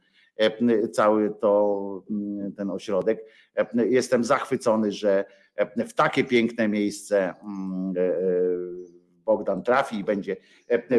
cały 0.93 1.35
to, 1.41 2.03
ten 2.57 2.69
ośrodek. 2.69 3.25
Jestem 3.73 4.23
zachwycony, 4.23 4.91
że 4.91 5.25
w 5.87 5.93
takie 5.93 6.23
piękne 6.23 6.67
miejsce 6.67 7.33
Bogdan 9.25 9.63
trafi 9.63 9.99
i 9.99 10.03
będzie, 10.03 10.37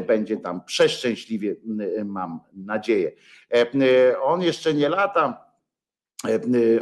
będzie 0.06 0.36
tam 0.36 0.64
przeszczęśliwie, 0.64 1.56
mam 2.04 2.40
nadzieję. 2.52 3.12
On 4.22 4.42
jeszcze 4.42 4.74
nie 4.74 4.88
lata. 4.88 5.45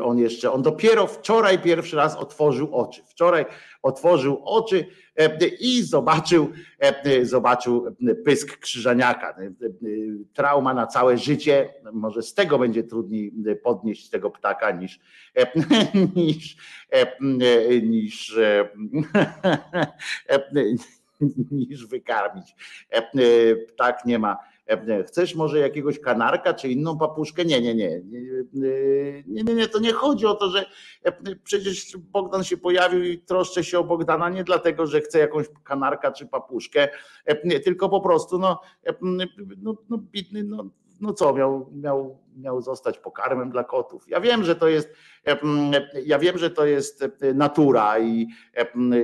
On 0.03 0.19
jeszcze, 0.19 0.53
on 0.53 0.63
dopiero 0.63 1.07
wczoraj 1.07 1.59
pierwszy 1.59 1.97
raz 1.97 2.17
otworzył 2.17 2.75
oczy. 2.75 3.03
Wczoraj 3.07 3.45
otworzył 3.83 4.43
oczy 4.45 4.87
i 5.61 5.83
zobaczył, 5.83 6.53
zobaczył 7.23 7.97
pysk 8.25 8.59
krzyżaniaka. 8.59 9.37
Trauma 10.33 10.75
na 10.75 10.87
całe 10.87 11.19
życie. 11.19 11.75
Może 11.93 12.23
z 12.23 12.35
tego 12.35 12.59
będzie 12.59 12.85
trudniej 12.85 13.33
podnieść 13.63 14.11
tego 14.11 14.31
ptaka 14.31 14.71
niż 14.71 15.01
niż 16.17 16.57
niż 17.83 18.39
niż 21.51 21.87
wykarmić. 21.87 22.55
Ptak 23.69 24.05
nie 24.07 24.19
ma. 24.19 24.54
Chcesz 25.07 25.35
może 25.35 25.59
jakiegoś 25.59 26.01
kanarka 26.01 26.55
czy 26.55 26.69
inną 26.69 26.99
papuszkę? 26.99 27.45
Nie, 27.45 27.61
nie, 27.61 27.75
nie. 27.75 28.01
Nie, 28.53 29.45
nie, 29.45 29.55
nie, 29.55 29.69
to 29.69 29.79
nie 29.79 29.93
chodzi 29.93 30.27
o 30.27 30.35
to, 30.35 30.51
że 30.51 30.67
przecież 31.45 31.97
Bogdan 31.97 32.45
się 32.45 32.57
pojawił 32.57 33.05
i 33.05 33.19
troszczę 33.19 33.65
się 33.65 33.79
o 33.79 33.85
Bogdana 33.85 34.29
nie 34.29 34.45
dlatego, 34.45 34.87
że 34.87 35.01
chce 35.01 35.19
jakąś 35.19 35.47
kanarka 35.65 36.13
czy 36.13 36.27
papuszkę, 36.27 36.89
tylko 37.65 37.89
po 37.89 38.01
prostu 38.01 38.39
no, 38.39 38.61
no, 39.63 39.77
no, 39.89 39.99
bitny, 39.99 40.45
no 40.45 40.71
no 41.01 41.13
co, 41.13 41.35
miał, 41.35 41.71
miał, 41.73 42.19
miał 42.37 42.61
zostać 42.61 42.99
pokarmem 42.99 43.51
dla 43.51 43.65
kotów. 43.65 44.09
Ja 44.09 44.21
wiem, 44.21 44.45
że 44.45 44.57
to 44.57 44.69
jest, 44.69 44.89
ja 46.05 46.19
wiem, 46.19 46.39
że 46.39 46.51
to 46.51 46.67
jest 46.67 47.05
natura 47.35 47.99
i, 47.99 48.29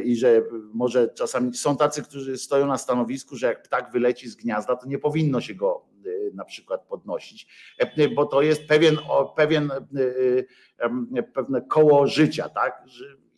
i 0.04 0.16
że 0.16 0.42
może 0.74 1.08
czasami 1.08 1.54
są 1.54 1.76
tacy, 1.76 2.02
którzy 2.02 2.38
stoją 2.38 2.66
na 2.66 2.78
stanowisku, 2.78 3.36
że 3.36 3.46
jak 3.46 3.62
ptak 3.62 3.92
wyleci 3.92 4.28
z 4.28 4.36
gniazda, 4.36 4.76
to 4.76 4.86
nie 4.86 4.98
powinno 4.98 5.40
się 5.40 5.54
go 5.54 5.84
na 6.34 6.44
przykład 6.44 6.86
podnosić, 6.86 7.46
bo 8.14 8.26
to 8.26 8.42
jest 8.42 8.66
pewien, 8.66 8.98
pewien 9.36 9.70
e, 10.78 11.22
pewne 11.22 11.62
koło 11.62 12.06
życia, 12.06 12.48
tak? 12.48 12.82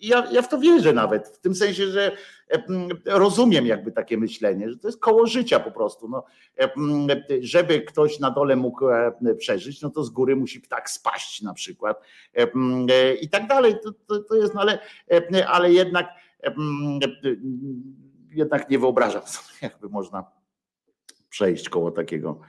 Ja, 0.01 0.29
ja 0.33 0.43
w 0.43 0.49
to 0.49 0.59
wierzę 0.59 0.93
nawet, 0.93 1.29
w 1.29 1.39
tym 1.39 1.55
sensie, 1.55 1.87
że 1.87 2.17
rozumiem 3.07 3.67
jakby 3.67 3.93
takie 3.93 4.19
myślenie, 4.19 4.71
że 4.71 4.79
to 4.79 4.89
jest 4.89 5.01
koło 5.01 5.27
życia 5.27 5.61
po 5.61 5.71
prostu. 5.71 6.09
No, 6.09 6.25
żeby 7.41 7.81
ktoś 7.81 8.21
na 8.21 8.31
dole 8.31 8.57
mógł 8.57 8.89
e, 8.89 9.35
przeżyć, 9.39 9.83
no 9.83 9.91
to 9.91 10.05
z 10.05 10.11
góry 10.11 10.37
musi 10.37 10.61
ptak 10.61 10.91
spaść 10.91 11.43
na 11.43 11.55
przykład 11.55 12.03
e, 12.35 13.15
i 13.15 13.29
tak 13.29 13.47
dalej. 13.47 13.75
To, 13.85 13.93
to, 14.07 14.23
to 14.23 14.35
jest, 14.35 14.55
no 14.55 14.61
ale, 14.61 14.79
ale 15.47 15.73
jednak 15.73 16.09
jednak 18.35 18.71
nie 18.71 18.79
wyobrażam 18.79 19.27
sobie, 19.37 19.59
jakby 19.63 19.89
można 19.89 20.25
przejść 21.29 21.69
koło 21.69 21.91
takiego 21.91 22.41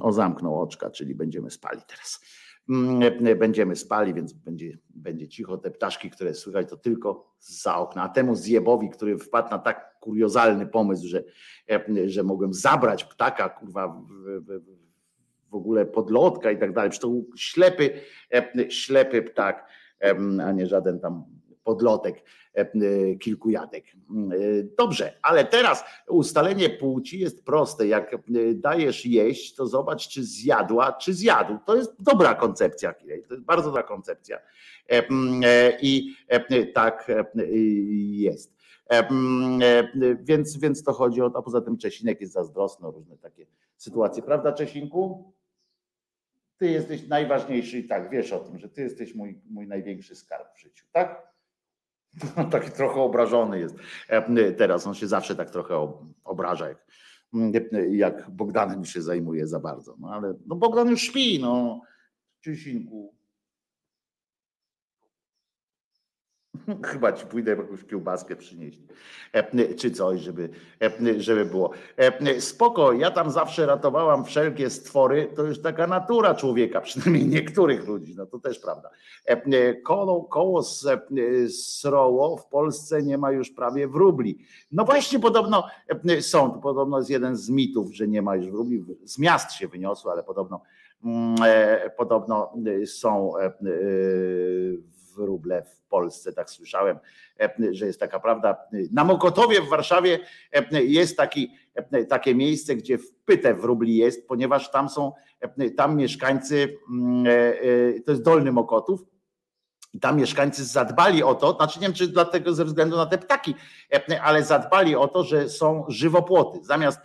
o 0.00 0.12
zamknął 0.12 0.60
oczka, 0.60 0.90
czyli 0.90 1.14
będziemy 1.14 1.50
spali 1.50 1.80
teraz. 1.88 2.20
Mm, 2.68 3.38
będziemy 3.38 3.76
spali, 3.76 4.14
więc 4.14 4.32
będzie, 4.32 4.78
będzie 4.90 5.28
cicho. 5.28 5.58
Te 5.58 5.70
ptaszki, 5.70 6.10
które 6.10 6.34
słychać, 6.34 6.68
to 6.70 6.76
tylko 6.76 7.34
za 7.38 7.76
okna. 7.76 8.02
A 8.02 8.08
temu 8.08 8.34
zjebowi, 8.34 8.90
który 8.90 9.18
wpadł 9.18 9.50
na 9.50 9.58
tak 9.58 9.98
kuriozalny 10.00 10.66
pomysł, 10.66 11.08
że, 11.08 11.24
że 12.06 12.22
mogłem 12.22 12.54
zabrać 12.54 13.04
ptaka, 13.04 13.48
kurwa, 13.48 13.88
w, 13.88 14.60
w, 15.50 15.54
ogóle 15.54 15.86
podlotka 15.86 16.50
i 16.50 16.58
tak 16.58 16.72
dalej. 16.72 16.90
Przecież 16.90 17.10
to 17.10 17.36
ślepy, 17.36 18.00
ślepy 18.68 19.22
ptak, 19.22 19.68
a 20.44 20.52
nie 20.52 20.66
żaden 20.66 21.00
tam 21.00 21.24
podlotek 21.64 22.24
e, 22.54 22.66
kilku 23.16 23.50
jatek. 23.50 23.84
Dobrze, 24.78 25.12
ale 25.22 25.44
teraz 25.44 25.84
ustalenie 26.08 26.70
płci 26.70 27.18
jest 27.18 27.44
proste. 27.44 27.86
Jak 27.86 28.16
dajesz 28.54 29.06
jeść, 29.06 29.54
to 29.54 29.66
zobacz, 29.66 30.08
czy 30.08 30.24
zjadła, 30.24 30.92
czy 30.92 31.14
zjadł. 31.14 31.58
To 31.66 31.76
jest 31.76 32.02
dobra 32.02 32.34
koncepcja, 32.34 32.92
to 32.92 33.06
jest 33.34 33.44
bardzo 33.44 33.68
dobra 33.68 33.82
koncepcja. 33.82 34.38
E, 34.88 35.02
I 35.82 36.14
e, 36.28 36.66
tak 36.66 37.10
jest. 38.10 38.54
Więc, 40.20 40.56
więc 40.56 40.82
to 40.82 40.92
chodzi 40.92 41.22
o 41.22 41.30
to, 41.30 41.38
a 41.38 41.42
poza 41.42 41.60
tym 41.60 41.78
Czesinek 41.78 42.20
jest 42.20 42.32
zazdrosny 42.32 42.88
o 42.88 42.90
różne 42.90 43.18
takie 43.18 43.46
sytuacje. 43.76 44.22
Prawda, 44.22 44.52
Czesinku? 44.52 45.32
Ty 46.56 46.70
jesteś 46.70 47.08
najważniejszy 47.08 47.78
i 47.78 47.86
tak, 47.86 48.10
wiesz 48.10 48.32
o 48.32 48.38
tym, 48.38 48.58
że 48.58 48.68
ty 48.68 48.82
jesteś 48.82 49.14
mój, 49.14 49.40
mój 49.50 49.66
największy 49.66 50.16
skarb 50.16 50.54
w 50.54 50.60
życiu, 50.60 50.86
tak? 50.92 51.33
Taki 52.50 52.70
trochę 52.70 53.00
obrażony 53.00 53.58
jest. 53.58 53.74
E, 54.08 54.52
teraz 54.52 54.86
on 54.86 54.94
się 54.94 55.06
zawsze 55.06 55.36
tak 55.36 55.50
trochę 55.50 55.92
obraża, 56.24 56.68
jak, 56.68 56.86
jak 57.90 58.30
Bogdanem 58.30 58.84
się 58.84 59.02
zajmuje 59.02 59.46
za 59.46 59.60
bardzo. 59.60 59.96
No 59.98 60.08
ale 60.08 60.34
no 60.46 60.56
Bogdan 60.56 60.88
już 60.88 61.02
śpi, 61.02 61.38
no. 61.40 61.80
Czysinku. 62.40 63.14
Chyba 66.92 67.12
ci 67.12 67.26
pójdę 67.26 67.50
jakąś 67.50 67.84
kiełbaskę 67.84 68.36
przynieść, 68.36 68.78
e, 69.32 69.74
czy 69.74 69.90
coś, 69.90 70.20
żeby, 70.20 70.48
e, 70.82 71.20
żeby 71.20 71.44
było. 71.44 71.70
E, 71.96 72.40
spoko, 72.40 72.92
ja 72.92 73.10
tam 73.10 73.30
zawsze 73.30 73.66
ratowałam 73.66 74.24
wszelkie 74.24 74.70
stwory, 74.70 75.32
to 75.36 75.42
już 75.42 75.62
taka 75.62 75.86
natura 75.86 76.34
człowieka, 76.34 76.80
przynajmniej 76.90 77.26
niektórych 77.26 77.88
ludzi, 77.88 78.14
no 78.16 78.26
to 78.26 78.38
też 78.38 78.58
prawda. 78.58 78.90
Koło, 79.84 80.24
koło 80.24 80.62
sroło 81.48 82.36
w 82.36 82.46
Polsce 82.46 83.02
nie 83.02 83.18
ma 83.18 83.32
już 83.32 83.50
prawie 83.50 83.88
wróbli. 83.88 84.38
No 84.72 84.84
właśnie 84.84 85.18
podobno 85.18 85.66
są, 86.20 86.60
podobno 86.60 86.98
jest 86.98 87.10
jeden 87.10 87.36
z 87.36 87.50
mitów, 87.50 87.94
że 87.94 88.08
nie 88.08 88.22
ma 88.22 88.36
już 88.36 88.50
wróbli, 88.50 88.84
z 89.04 89.18
miast 89.18 89.52
się 89.52 89.68
wyniosło, 89.68 90.12
ale 90.12 90.22
podobno 90.22 90.60
mm, 91.04 91.36
podobno 91.96 92.52
są 92.86 93.32
wróble 95.14 95.62
w 95.62 95.82
Polsce, 95.88 96.32
tak 96.32 96.50
słyszałem, 96.50 96.98
e, 97.40 97.50
że 97.70 97.86
jest 97.86 98.00
taka 98.00 98.20
prawda. 98.20 98.56
Na 98.92 99.04
Mokotowie 99.04 99.62
w 99.62 99.68
Warszawie 99.68 100.18
e, 100.52 100.82
jest 100.82 101.16
taki, 101.16 101.52
e, 101.74 102.04
takie 102.04 102.34
miejsce, 102.34 102.76
gdzie 102.76 102.98
wpyte 102.98 103.54
wróbli 103.54 103.96
jest, 103.96 104.28
ponieważ 104.28 104.70
tam 104.70 104.88
są, 104.88 105.12
tam 105.76 105.96
mieszkańcy, 105.96 106.76
mm, 106.90 107.24
to 108.06 108.12
jest 108.12 108.24
Dolny 108.24 108.52
Mokotów, 108.52 109.13
i 109.94 110.00
tam 110.00 110.16
mieszkańcy 110.16 110.64
zadbali 110.64 111.22
o 111.22 111.34
to, 111.34 111.52
znaczy 111.52 111.80
nie 111.80 111.86
wiem, 111.86 111.94
czy 111.94 112.08
dlatego 112.08 112.54
ze 112.54 112.64
względu 112.64 112.96
na 112.96 113.06
te 113.06 113.18
ptaki, 113.18 113.54
ale 114.22 114.42
zadbali 114.42 114.96
o 114.96 115.08
to, 115.08 115.24
że 115.24 115.48
są 115.48 115.84
żywopłoty. 115.88 116.58
Zamiast 116.62 117.00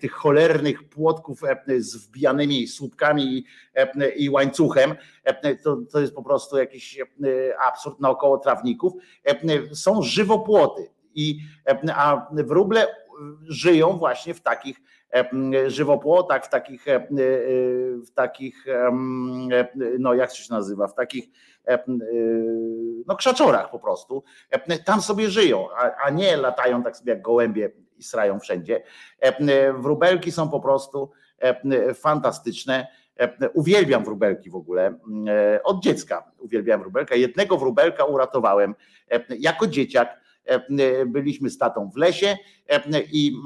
tych 0.00 0.12
cholernych 0.12 0.88
płotków 0.88 1.40
z 1.78 1.96
wbijanymi 1.96 2.66
słupkami 2.68 3.44
i 4.16 4.30
łańcuchem, 4.30 4.94
to, 5.62 5.78
to 5.92 6.00
jest 6.00 6.14
po 6.14 6.22
prostu 6.22 6.58
jakiś 6.58 6.98
absurd 7.68 8.00
naokoło 8.00 8.38
trawników, 8.38 8.92
są 9.72 10.02
żywopłoty. 10.02 10.90
I, 11.14 11.38
a 11.94 12.26
wróble 12.32 12.86
żyją 13.48 13.98
właśnie 13.98 14.34
w 14.34 14.40
takich 14.40 14.80
żywopłotach, 15.66 16.44
w 16.44 16.48
takich, 16.48 16.84
w 18.06 18.10
takich, 18.14 18.64
no 19.98 20.14
jak 20.14 20.34
się 20.34 20.54
nazywa, 20.54 20.88
w 20.88 20.94
takich 20.94 21.24
no 23.06 23.16
krzaczorach 23.16 23.70
po 23.70 23.78
prostu. 23.78 24.24
Tam 24.84 25.02
sobie 25.02 25.30
żyją, 25.30 25.68
a, 26.04 26.10
nie 26.10 26.36
latają 26.36 26.82
tak 26.82 26.96
sobie 26.96 27.12
jak 27.12 27.22
gołębie 27.22 27.70
i 27.98 28.02
srają 28.02 28.40
wszędzie. 28.40 28.82
Wróbelki 29.78 30.32
są 30.32 30.48
po 30.48 30.60
prostu 30.60 31.10
fantastyczne. 31.94 32.86
Uwielbiam 33.54 34.04
wróbelki 34.04 34.50
w 34.50 34.56
ogóle. 34.56 34.98
Od 35.64 35.82
dziecka 35.82 36.32
uwielbiam 36.38 36.80
wróbelka. 36.80 37.14
Jednego 37.14 37.56
wróbelka 37.56 38.04
uratowałem 38.04 38.74
jako 39.38 39.66
dzieciak 39.66 40.08
E, 40.08 40.21
byliśmy 41.06 41.50
z 41.50 41.58
tatą 41.58 41.90
w 41.90 41.96
lesie 41.96 42.36
e, 42.68 43.00
i 43.12 43.36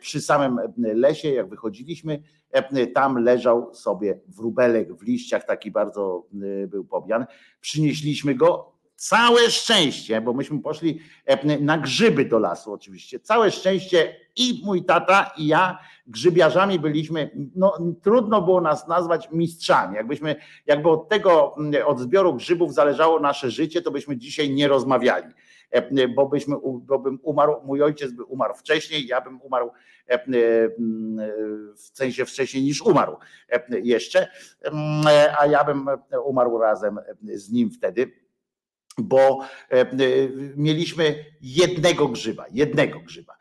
przy 0.00 0.20
samym 0.20 0.58
lesie, 0.76 1.30
jak 1.30 1.48
wychodziliśmy, 1.48 2.22
e, 2.50 2.86
tam 2.86 3.24
leżał 3.24 3.74
sobie 3.74 4.20
wróbelek 4.28 4.94
w 4.94 5.02
liściach, 5.02 5.46
taki 5.46 5.70
bardzo 5.70 6.26
był 6.68 6.84
pobijany. 6.84 7.26
Przynieśliśmy 7.60 8.34
go, 8.34 8.72
Całe 9.02 9.50
szczęście, 9.50 10.20
bo 10.20 10.32
myśmy 10.32 10.60
poszli 10.60 11.00
e, 11.26 11.58
na 11.58 11.78
grzyby 11.78 12.24
do 12.24 12.38
lasu 12.38 12.72
oczywiście. 12.72 13.20
Całe 13.20 13.50
szczęście 13.50 14.16
i 14.36 14.62
mój 14.64 14.84
tata 14.84 15.30
i 15.36 15.46
ja 15.46 15.78
grzybiarzami 16.06 16.78
byliśmy, 16.78 17.30
no 17.54 17.78
trudno 18.02 18.42
było 18.42 18.60
nas 18.60 18.88
nazwać 18.88 19.28
mistrzami. 19.32 19.96
Jakbyśmy, 19.96 20.36
jakby 20.66 20.88
od 20.88 21.08
tego, 21.08 21.54
od 21.86 22.00
zbioru 22.00 22.34
grzybów 22.34 22.74
zależało 22.74 23.20
nasze 23.20 23.50
życie, 23.50 23.82
to 23.82 23.90
byśmy 23.90 24.16
dzisiaj 24.16 24.50
nie 24.50 24.68
rozmawiali. 24.68 25.26
E, 25.72 26.08
bo 26.08 26.26
byśmy, 26.26 26.56
bo 26.82 26.98
bym 26.98 27.18
umarł, 27.22 27.54
mój 27.64 27.82
ojciec 27.82 28.12
by 28.12 28.24
umarł 28.24 28.54
wcześniej, 28.54 29.06
ja 29.06 29.20
bym 29.20 29.42
umarł 29.42 29.70
e, 30.06 30.18
w 31.74 31.90
sensie 31.94 32.24
wcześniej 32.24 32.62
niż 32.62 32.82
umarł 32.82 33.16
jeszcze, 33.82 34.28
a 35.38 35.46
ja 35.46 35.64
bym 35.64 35.86
umarł 36.24 36.58
razem 36.58 36.98
z 37.34 37.50
nim 37.50 37.70
wtedy 37.70 38.22
bo 38.98 39.40
mieliśmy 40.56 41.24
jednego 41.40 42.08
grzyba, 42.08 42.44
jednego 42.50 43.00
grzyba. 43.00 43.36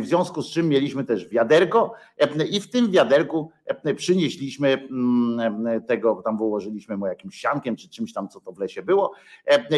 W 0.00 0.06
związku 0.06 0.42
z 0.42 0.50
czym 0.50 0.68
mieliśmy 0.68 1.04
też 1.04 1.28
wiaderko 1.28 1.94
i 2.50 2.60
w 2.60 2.70
tym 2.70 2.90
wiaderku 2.90 3.50
przynieśliśmy 3.96 4.68
mm, 4.90 5.82
tego, 5.84 6.22
tam 6.24 6.38
wyłożyliśmy 6.38 6.96
mu 6.96 7.06
jakimś 7.06 7.36
siankiem 7.36 7.76
czy 7.76 7.88
czymś 7.88 8.12
tam, 8.12 8.28
co 8.28 8.40
to 8.40 8.52
w 8.52 8.58
lesie 8.58 8.82
było 8.82 9.12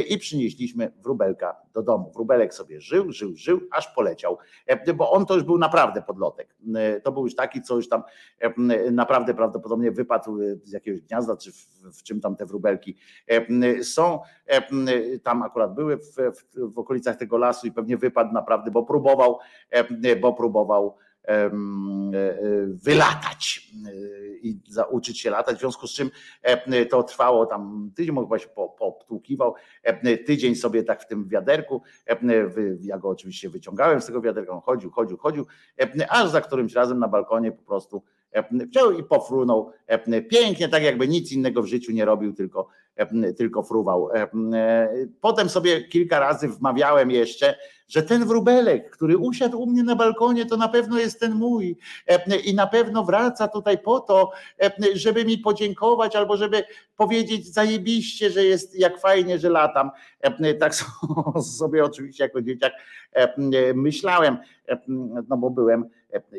i 0.08 0.18
przynieśliśmy 0.18 0.92
wróbelka 1.02 1.56
do 1.74 1.82
domu. 1.82 2.10
Wróbelek 2.14 2.54
sobie 2.54 2.80
żył, 2.80 3.12
żył, 3.12 3.32
żył, 3.36 3.60
aż 3.70 3.94
poleciał, 3.94 4.38
bo 4.94 5.10
on 5.10 5.26
to 5.26 5.34
już 5.34 5.42
był 5.42 5.58
naprawdę 5.58 6.02
podlotek. 6.02 6.54
To 7.02 7.12
był 7.12 7.24
już 7.24 7.34
taki, 7.34 7.62
co 7.62 7.76
już 7.76 7.88
tam 7.88 8.02
naprawdę 8.90 9.34
prawdopodobnie 9.34 9.90
wypadł 9.90 10.38
z 10.64 10.72
jakiegoś 10.72 11.00
gniazda, 11.00 11.36
czy 11.36 11.52
w, 11.52 11.56
w 11.98 12.02
czym 12.02 12.20
tam 12.20 12.36
te 12.36 12.46
wróbelki 12.46 12.96
są. 13.82 14.20
Tam 15.22 15.42
akurat 15.42 15.74
były 15.74 15.96
w, 15.96 16.16
w, 16.16 16.72
w 16.74 16.78
okolicach 16.78 17.16
tego 17.16 17.38
lasu 17.38 17.66
i 17.66 17.72
pewnie 17.72 17.96
wypadł 17.96 18.32
naprawdę, 18.32 18.70
bo 18.70 18.82
próbował, 18.82 19.38
bo 20.20 20.32
próbował 20.32 20.62
E, 20.72 20.84
e, 20.84 21.11
wylatać 22.66 23.70
e, 23.86 23.90
i 24.42 24.60
zauczyć 24.68 25.20
się 25.20 25.30
latać, 25.30 25.56
w 25.56 25.60
związku 25.60 25.86
z 25.86 25.94
czym 25.94 26.10
to 26.90 27.02
trwało 27.02 27.46
tam 27.46 27.90
tydzień, 27.96 28.14
mógł 28.14 28.38
się 28.38 28.48
poptłukiwał, 28.78 29.54
tydzień 30.26 30.54
sobie 30.54 30.82
tak 30.82 31.02
w 31.02 31.06
tym 31.06 31.28
wiaderku, 31.28 31.82
ja 32.80 32.98
go 32.98 33.08
oczywiście 33.08 33.48
wyciągałem 33.48 34.00
z 34.00 34.06
tego 34.06 34.20
wiaderka, 34.20 34.52
on 34.52 34.60
chodził, 34.60 34.90
chodził, 34.90 35.18
chodził, 35.18 35.46
aż 36.08 36.28
za 36.28 36.40
którymś 36.40 36.72
razem 36.72 36.98
na 36.98 37.08
balkonie 37.08 37.52
po 37.52 37.62
prostu 37.62 38.02
wziął 38.50 38.92
i 38.92 39.04
pofrunął 39.04 39.72
pięknie, 40.30 40.68
tak 40.68 40.82
jakby 40.82 41.08
nic 41.08 41.32
innego 41.32 41.62
w 41.62 41.66
życiu 41.66 41.92
nie 41.92 42.04
robił, 42.04 42.32
tylko, 42.32 42.68
tylko 43.36 43.62
fruwał. 43.62 44.08
Potem 45.20 45.48
sobie 45.48 45.88
kilka 45.88 46.20
razy 46.20 46.48
wmawiałem 46.48 47.10
jeszcze, 47.10 47.54
że 47.88 48.02
ten 48.02 48.24
wróbelek, 48.24 48.90
który 48.90 49.18
usiadł 49.18 49.58
u 49.58 49.66
mnie 49.66 49.82
na 49.82 49.96
balkonie, 49.96 50.46
to 50.46 50.56
na 50.56 50.68
pewno 50.68 50.98
jest 50.98 51.20
ten 51.20 51.34
mój 51.34 51.76
i 52.44 52.54
na 52.54 52.66
pewno 52.66 53.04
wraca 53.04 53.48
tutaj 53.48 53.78
po 53.78 54.00
to, 54.00 54.30
żeby 54.94 55.24
mi 55.24 55.38
podziękować 55.38 56.16
albo 56.16 56.36
żeby 56.36 56.64
powiedzieć 56.96 57.54
zajebiście, 57.54 58.30
że 58.30 58.44
jest 58.44 58.78
jak 58.78 59.00
fajnie, 59.00 59.38
że 59.38 59.48
latam. 59.48 59.90
Tak 60.60 60.74
sobie 61.58 61.84
oczywiście 61.84 62.24
jako 62.24 62.42
dzieciak 62.42 62.72
myślałem, 63.74 64.38
no 65.28 65.36
bo 65.36 65.50
byłem 65.50 65.88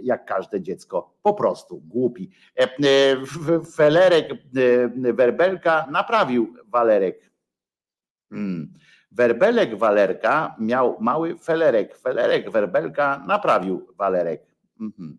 jak 0.02 0.26
każde 0.26 0.62
dziecko, 0.62 1.14
po 1.24 1.34
prostu 1.34 1.82
głupi. 1.82 2.30
Felerek 3.76 4.30
Werbelka 5.14 5.88
naprawił 5.92 6.54
Walerek. 6.68 7.32
Hmm. 8.30 8.74
Werbelek 9.12 9.78
Walerka 9.78 10.56
miał 10.60 10.98
mały 11.00 11.38
felerek. 11.38 11.98
Felerek 11.98 12.50
Werbelka 12.50 13.24
naprawił 13.28 13.88
Walerek. 13.98 14.42
Mhm. 14.80 15.18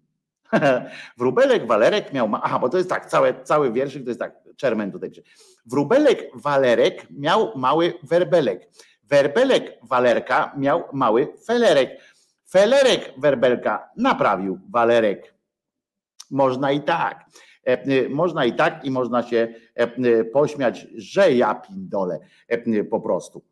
Wróbelek 1.18 1.66
Walerek 1.66 2.12
miał. 2.12 2.28
Ma... 2.28 2.40
Aha, 2.42 2.58
bo 2.58 2.68
to 2.68 2.78
jest 2.78 2.88
tak, 2.88 3.06
cały, 3.06 3.34
cały 3.42 3.72
wierszyk 3.72 4.04
to 4.04 4.10
jest 4.10 4.20
tak, 4.20 4.34
czermen 4.56 4.92
tutaj. 4.92 5.10
Wróbelek 5.66 6.30
Walerek 6.34 7.06
miał 7.10 7.58
mały 7.58 7.94
werbelek. 8.02 8.68
Werbelek 9.02 9.78
Walerka 9.82 10.52
miał 10.56 10.84
mały 10.92 11.32
felerek. 11.46 12.00
Felerek 12.54 13.14
Werbelka 13.18 13.90
naprawił 13.96 14.58
Walerek. 14.70 15.34
Można 16.30 16.72
i 16.72 16.80
tak. 16.80 17.24
E, 17.66 17.82
e, 17.82 18.08
można 18.08 18.44
i 18.44 18.52
tak 18.52 18.84
i 18.84 18.90
można 18.90 19.22
się 19.22 19.54
e, 19.74 20.24
pośmiać, 20.24 20.86
że 20.96 21.32
ja 21.32 21.54
pindole 21.54 22.18
po 22.90 23.00
prostu. 23.00 23.42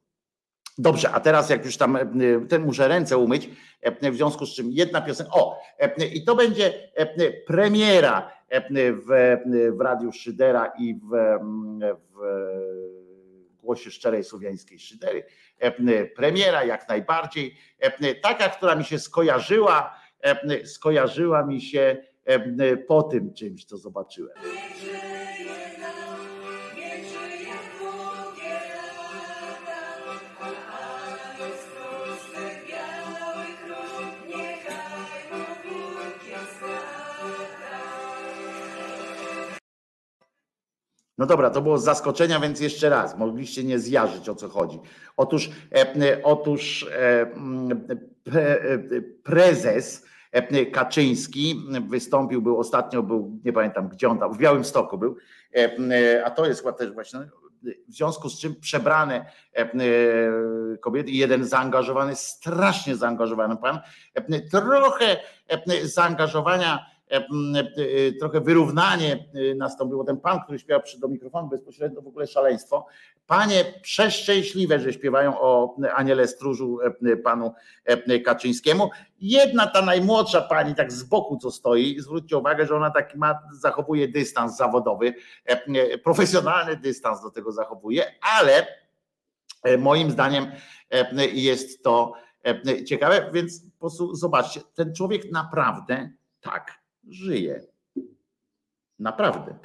Dobrze, 0.78 1.10
a 1.10 1.20
teraz 1.20 1.50
jak 1.50 1.64
już 1.64 1.76
tam 1.76 1.98
ten 2.48 2.62
muszę 2.62 2.88
ręce 2.88 3.18
umyć, 3.18 3.50
w 4.02 4.14
związku 4.14 4.46
z 4.46 4.54
czym 4.54 4.66
jedna 4.70 5.00
piosenka. 5.00 5.32
O, 5.32 5.60
i 6.14 6.24
to 6.24 6.34
będzie 6.34 6.72
premiera 7.46 8.30
w, 8.78 9.36
w 9.76 9.80
Radiu 9.80 10.12
Szydera 10.12 10.72
i 10.78 10.94
w, 10.94 11.38
w 12.14 13.01
głosie 13.62 13.90
szczerej 13.90 14.24
słowiańskiej 14.24 14.78
szydery. 14.78 15.24
Premiera 16.16 16.64
jak 16.64 16.88
najbardziej. 16.88 17.56
Taka, 18.22 18.48
która 18.48 18.76
mi 18.76 18.84
się 18.84 18.98
skojarzyła, 18.98 20.00
skojarzyła 20.64 21.46
mi 21.46 21.60
się 21.60 21.96
po 22.88 23.02
tym 23.02 23.34
czymś, 23.34 23.64
co 23.64 23.78
zobaczyłem. 23.78 24.36
No 41.18 41.26
dobra, 41.26 41.50
to 41.50 41.62
było 41.62 41.78
z 41.78 41.84
zaskoczenia, 41.84 42.40
więc 42.40 42.60
jeszcze 42.60 42.88
raz, 42.88 43.18
mogliście 43.18 43.64
nie 43.64 43.78
zjarzyć 43.78 44.28
o 44.28 44.34
co 44.34 44.48
chodzi. 44.48 44.80
Otóż, 45.16 45.50
e, 45.74 46.22
otóż 46.22 46.86
e, 46.92 47.20
e, 47.20 48.56
prezes 49.22 50.06
Kaczyński 50.72 51.62
wystąpił, 51.88 52.42
był 52.42 52.58
ostatnio, 52.58 53.02
był, 53.02 53.40
nie 53.44 53.52
pamiętam 53.52 53.88
gdzie 53.88 54.08
on 54.08 54.18
tam, 54.18 54.32
w 54.34 54.38
Białym 54.38 54.64
Stoku 54.64 54.98
był, 54.98 55.16
a 56.24 56.30
to 56.30 56.46
jest 56.46 56.60
chyba 56.60 56.72
też 56.72 56.92
właśnie, 56.92 57.20
w 57.88 57.94
związku 57.94 58.28
z 58.28 58.40
czym 58.40 58.56
przebrane 58.60 59.26
kobiety 60.80 61.10
jeden 61.10 61.44
zaangażowany, 61.44 62.16
strasznie 62.16 62.96
zaangażowany 62.96 63.56
pan, 63.56 63.80
trochę 64.50 65.16
zaangażowania 65.82 66.78
E, 66.78 66.78
e, 66.78 66.91
trochę 68.20 68.40
wyrównanie 68.40 69.12
e, 69.12 69.54
nastąpiło. 69.54 70.04
Ten 70.04 70.20
pan, 70.20 70.40
który 70.40 70.58
śpiewał 70.58 70.82
przy 70.82 71.00
do 71.00 71.08
mikrofonu 71.08 71.48
bezpośrednio, 71.48 72.02
w 72.02 72.06
ogóle 72.06 72.26
szaleństwo. 72.26 72.86
Panie 73.26 73.64
przeszczęśliwe, 73.82 74.80
że 74.80 74.92
śpiewają 74.92 75.40
o 75.40 75.76
Aniele 75.94 76.28
Stróżu 76.28 76.78
panu 77.24 77.52
Kaczyńskiemu. 78.24 78.90
Jedna 79.20 79.66
ta 79.66 79.82
najmłodsza 79.82 80.40
pani 80.40 80.74
tak 80.74 80.92
z 80.92 81.02
boku 81.02 81.36
co 81.36 81.50
stoi, 81.50 82.00
zwróćcie 82.00 82.36
uwagę, 82.36 82.66
że 82.66 82.76
ona 82.76 82.90
taki 82.90 83.18
ma, 83.18 83.38
zachowuje 83.52 84.08
dystans 84.08 84.56
zawodowy, 84.56 85.14
profesjonalny 86.04 86.76
dystans 86.76 87.22
do 87.22 87.30
tego 87.30 87.52
zachowuje, 87.52 88.04
ale 88.36 88.66
moim 89.78 90.10
zdaniem 90.10 90.46
jest 91.32 91.82
to 91.84 92.12
ciekawe, 92.86 93.30
więc 93.32 93.60
po 93.60 93.80
prostu 93.80 94.14
zobaczcie, 94.14 94.60
ten 94.74 94.94
człowiek 94.94 95.32
naprawdę 95.32 96.10
tak 96.40 96.81
żyje. 97.08 97.66
Naprawdę. 98.98 99.58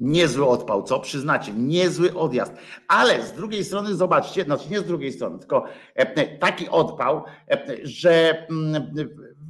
Niezły 0.00 0.46
odpał, 0.46 0.82
co 0.82 1.00
przyznacie, 1.00 1.52
niezły 1.52 2.14
odjazd. 2.14 2.52
Ale 2.88 3.22
z 3.22 3.32
drugiej 3.32 3.64
strony 3.64 3.94
zobaczcie, 3.94 4.44
znaczy 4.44 4.70
nie 4.70 4.80
z 4.80 4.84
drugiej 4.84 5.12
strony, 5.12 5.38
tylko 5.38 5.64
e, 5.94 6.38
taki 6.38 6.68
odpał, 6.68 7.24
e, 7.50 7.76
że 7.82 8.46
mm, 8.48 8.94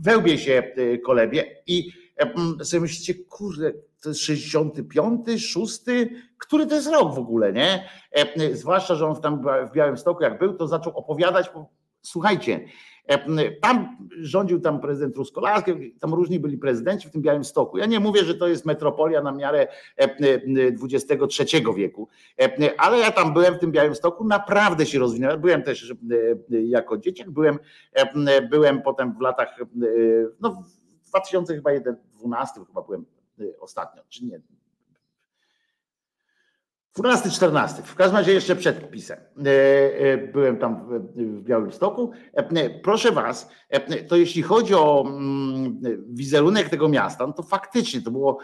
wełbie 0.05 0.39
się 0.39 0.73
e, 0.77 0.99
kolebie 0.99 1.63
i 1.67 1.91
sobie 2.63 2.81
myślicie, 2.81 3.15
kurde, 3.15 3.73
to 4.03 4.09
jest 4.09 4.21
65, 4.21 5.27
6, 5.39 5.81
który 6.39 6.67
to 6.67 6.75
jest 6.75 6.89
rok 6.89 7.15
w 7.15 7.19
ogóle, 7.19 7.53
nie? 7.53 7.89
Zwłaszcza, 8.53 8.95
że 8.95 9.07
on 9.07 9.21
tam 9.21 9.45
w 9.71 9.75
Białym 9.75 9.97
Stoku 9.97 10.23
jak 10.23 10.39
był, 10.39 10.55
to 10.55 10.69
zaczął 10.69 10.97
opowiadać 10.97 11.51
słuchajcie, 12.05 12.61
tam 13.61 13.97
rządził 14.21 14.61
tam 14.61 14.81
prezydent 14.81 15.15
Truskolaski, 15.15 15.93
tam 16.01 16.15
różni 16.15 16.41
byli 16.41 16.59
prezydenci 16.59 17.09
w 17.09 17.11
tym 17.11 17.23
Białym 17.23 17.45
Stoku. 17.45 17.79
Ja 17.79 17.87
nie 17.87 18.01
mówię, 18.01 18.25
że 18.25 18.35
to 18.35 18.49
jest 18.49 18.67
metropolia 18.67 19.23
na 19.23 19.33
miarę 19.33 19.67
XXIII 20.83 21.65
wieku, 21.77 22.09
ale 22.79 22.99
ja 22.99 23.11
tam 23.11 23.35
byłem 23.35 23.55
w 23.55 23.59
tym 23.59 23.73
Białym 23.73 23.95
Stoku, 23.95 24.25
naprawdę 24.25 24.87
się 24.87 24.99
rozwinąłem. 24.99 25.41
Byłem 25.41 25.63
też 25.63 25.95
jako 26.49 26.99
dzieciak, 26.99 27.31
byłem, 27.31 27.59
byłem 28.51 28.83
potem 28.83 29.15
w 29.19 29.21
latach, 29.21 29.59
no 30.41 30.51
w 30.51 31.09
2012 31.09 32.61
chyba 32.67 32.83
byłem 32.83 33.05
ostatnio, 33.61 34.03
czy 34.09 34.25
nie, 34.25 34.41
12, 36.95 37.31
14. 37.31 37.83
W 37.83 37.95
każdym 37.95 38.17
razie 38.17 38.33
jeszcze 38.33 38.57
przed 38.57 38.91
pisem. 38.91 39.19
E, 39.47 39.51
e, 39.99 40.19
byłem 40.19 40.57
tam 40.57 40.89
w 41.17 41.43
Białym 41.43 41.73
Stoku. 41.73 42.11
E, 42.33 42.71
proszę 42.71 43.13
Was, 43.13 43.51
to 44.09 44.17
jeśli 44.17 44.43
chodzi 44.43 44.75
o 44.75 45.05
mm, 45.07 45.81
wizerunek 46.09 46.69
tego 46.69 46.89
miasta, 46.89 47.27
no 47.27 47.33
to 47.33 47.43
faktycznie 47.43 48.03
to 48.03 48.11
było, 48.11 48.39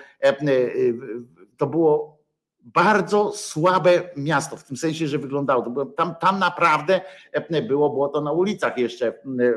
to 1.56 1.66
było 1.66 2.19
bardzo 2.64 3.32
słabe 3.32 4.10
miasto, 4.16 4.56
w 4.56 4.64
tym 4.64 4.76
sensie, 4.76 5.08
że 5.08 5.18
wyglądało. 5.18 5.86
Tam, 5.96 6.14
tam 6.20 6.38
naprawdę 6.38 7.00
było, 7.68 7.90
było 7.90 8.08
to 8.08 8.20
na 8.20 8.32
ulicach 8.32 8.78
jeszcze 8.78 9.12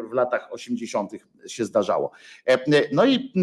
w 0.09 0.13
latach 0.13 0.47
80. 0.51 1.11
się 1.47 1.65
zdarzało. 1.65 2.11
No 2.91 3.05
i 3.05 3.33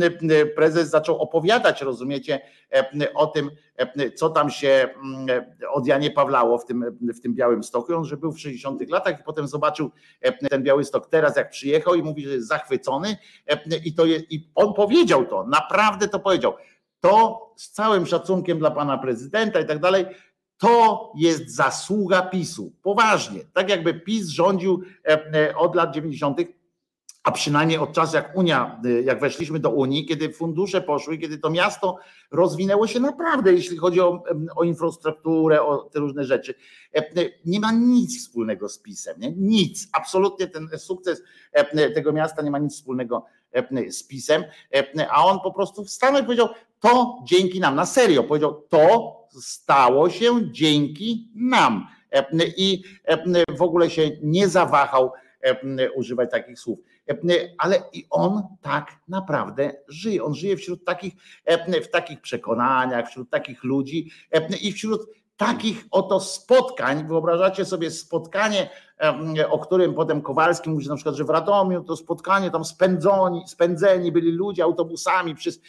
prezes 0.56 0.90
zaczął 0.90 1.18
opowiadać, 1.18 1.82
rozumiecie, 1.82 2.40
o 3.14 3.26
tym, 3.26 3.50
co 4.16 4.30
tam 4.30 4.50
się 4.50 4.88
od 5.72 5.86
Janie 5.86 6.10
Pawlało 6.10 6.58
w 6.58 6.64
tym, 6.64 6.98
w 7.14 7.20
tym 7.20 7.34
Białym 7.34 7.62
Stoku. 7.62 7.96
On, 7.96 8.04
że 8.04 8.16
był 8.16 8.32
w 8.32 8.40
60 8.40 8.90
latach 8.90 9.20
i 9.20 9.24
potem 9.24 9.48
zobaczył 9.48 9.90
ten 10.50 10.62
Biały 10.62 10.84
Stok 10.84 11.06
teraz, 11.06 11.36
jak 11.36 11.50
przyjechał 11.50 11.94
i 11.94 12.02
mówi, 12.02 12.26
że 12.26 12.34
jest 12.34 12.48
zachwycony 12.48 13.16
i, 13.84 13.94
to 13.94 14.06
je, 14.06 14.16
i 14.30 14.50
on 14.54 14.74
powiedział 14.74 15.26
to, 15.26 15.46
naprawdę 15.46 16.08
to 16.08 16.20
powiedział 16.20 16.52
to 17.00 17.46
z 17.56 17.70
całym 17.70 18.06
szacunkiem 18.06 18.58
dla 18.58 18.70
pana 18.70 18.98
prezydenta 18.98 19.60
i 19.60 19.66
tak 19.66 19.78
dalej, 19.78 20.06
to 20.60 21.12
jest 21.16 21.54
zasługa 21.54 22.22
PiSu. 22.22 22.72
Poważnie. 22.82 23.40
Tak 23.52 23.68
jakby 23.70 23.94
PiS 23.94 24.28
rządził 24.28 24.82
e, 25.04 25.34
e, 25.34 25.56
od 25.56 25.74
lat 25.74 25.94
90., 25.94 26.40
a 27.24 27.32
przynajmniej 27.32 27.78
od 27.78 27.92
czasu 27.92 28.16
jak 28.16 28.36
Unia, 28.36 28.80
e, 28.84 29.02
jak 29.02 29.20
weszliśmy 29.20 29.58
do 29.58 29.70
Unii, 29.70 30.06
kiedy 30.06 30.32
fundusze 30.32 30.80
poszły, 30.80 31.18
kiedy 31.18 31.38
to 31.38 31.50
miasto 31.50 31.98
rozwinęło 32.30 32.86
się 32.86 33.00
naprawdę, 33.00 33.52
jeśli 33.52 33.76
chodzi 33.76 34.00
o, 34.00 34.24
o 34.56 34.64
infrastrukturę, 34.64 35.62
o 35.62 35.78
te 35.78 35.98
różne 35.98 36.24
rzeczy. 36.24 36.54
Nie 37.44 37.60
ma 37.60 37.72
nic 37.72 38.18
wspólnego 38.18 38.68
z 38.68 38.78
PiSem. 38.78 39.20
Nie? 39.20 39.32
Nic. 39.32 39.88
Absolutnie 39.92 40.46
ten 40.46 40.68
sukces 40.78 41.22
tego 41.94 42.12
miasta 42.12 42.42
nie 42.42 42.50
ma 42.50 42.58
nic 42.58 42.74
wspólnego 42.74 43.24
z 43.90 44.02
PiSem, 44.02 44.44
a 45.10 45.24
on 45.24 45.40
po 45.40 45.52
prostu 45.52 45.86
stanął 45.86 46.22
i 46.22 46.24
powiedział, 46.24 46.48
to 46.80 47.22
dzięki 47.24 47.60
nam, 47.60 47.74
na 47.74 47.86
serio 47.86 48.24
powiedział, 48.24 48.66
to 48.68 49.16
stało 49.30 50.10
się 50.10 50.52
dzięki 50.52 51.28
nam. 51.34 51.86
I 52.56 52.82
w 53.58 53.62
ogóle 53.62 53.90
się 53.90 54.10
nie 54.22 54.48
zawahał 54.48 55.12
używać 55.94 56.30
takich 56.30 56.58
słów. 56.58 56.78
Ale 57.58 57.82
i 57.92 58.06
on 58.10 58.42
tak 58.62 58.92
naprawdę 59.08 59.72
żyje. 59.88 60.24
On 60.24 60.34
żyje 60.34 60.56
wśród 60.56 60.84
takich, 60.84 61.14
w 61.84 61.88
takich 61.88 62.20
przekonaniach, 62.20 63.08
wśród 63.08 63.30
takich 63.30 63.64
ludzi 63.64 64.10
i 64.62 64.72
wśród 64.72 65.00
takich 65.40 65.84
oto 65.90 66.20
spotkań, 66.20 67.08
wyobrażacie 67.08 67.64
sobie 67.64 67.90
spotkanie, 67.90 68.70
o 69.50 69.58
którym 69.58 69.94
potem 69.94 70.22
Kowalski 70.22 70.70
mówi 70.70 70.88
na 70.88 70.94
przykład, 70.94 71.14
że 71.14 71.24
w 71.24 71.30
Radomiu 71.30 71.84
to 71.84 71.96
spotkanie 71.96 72.50
tam 72.50 72.64
spędzoni, 72.64 73.42
spędzeni 73.46 74.12
byli 74.12 74.32
ludzie 74.32 74.64
autobusami 74.64 75.34
przez, 75.34 75.60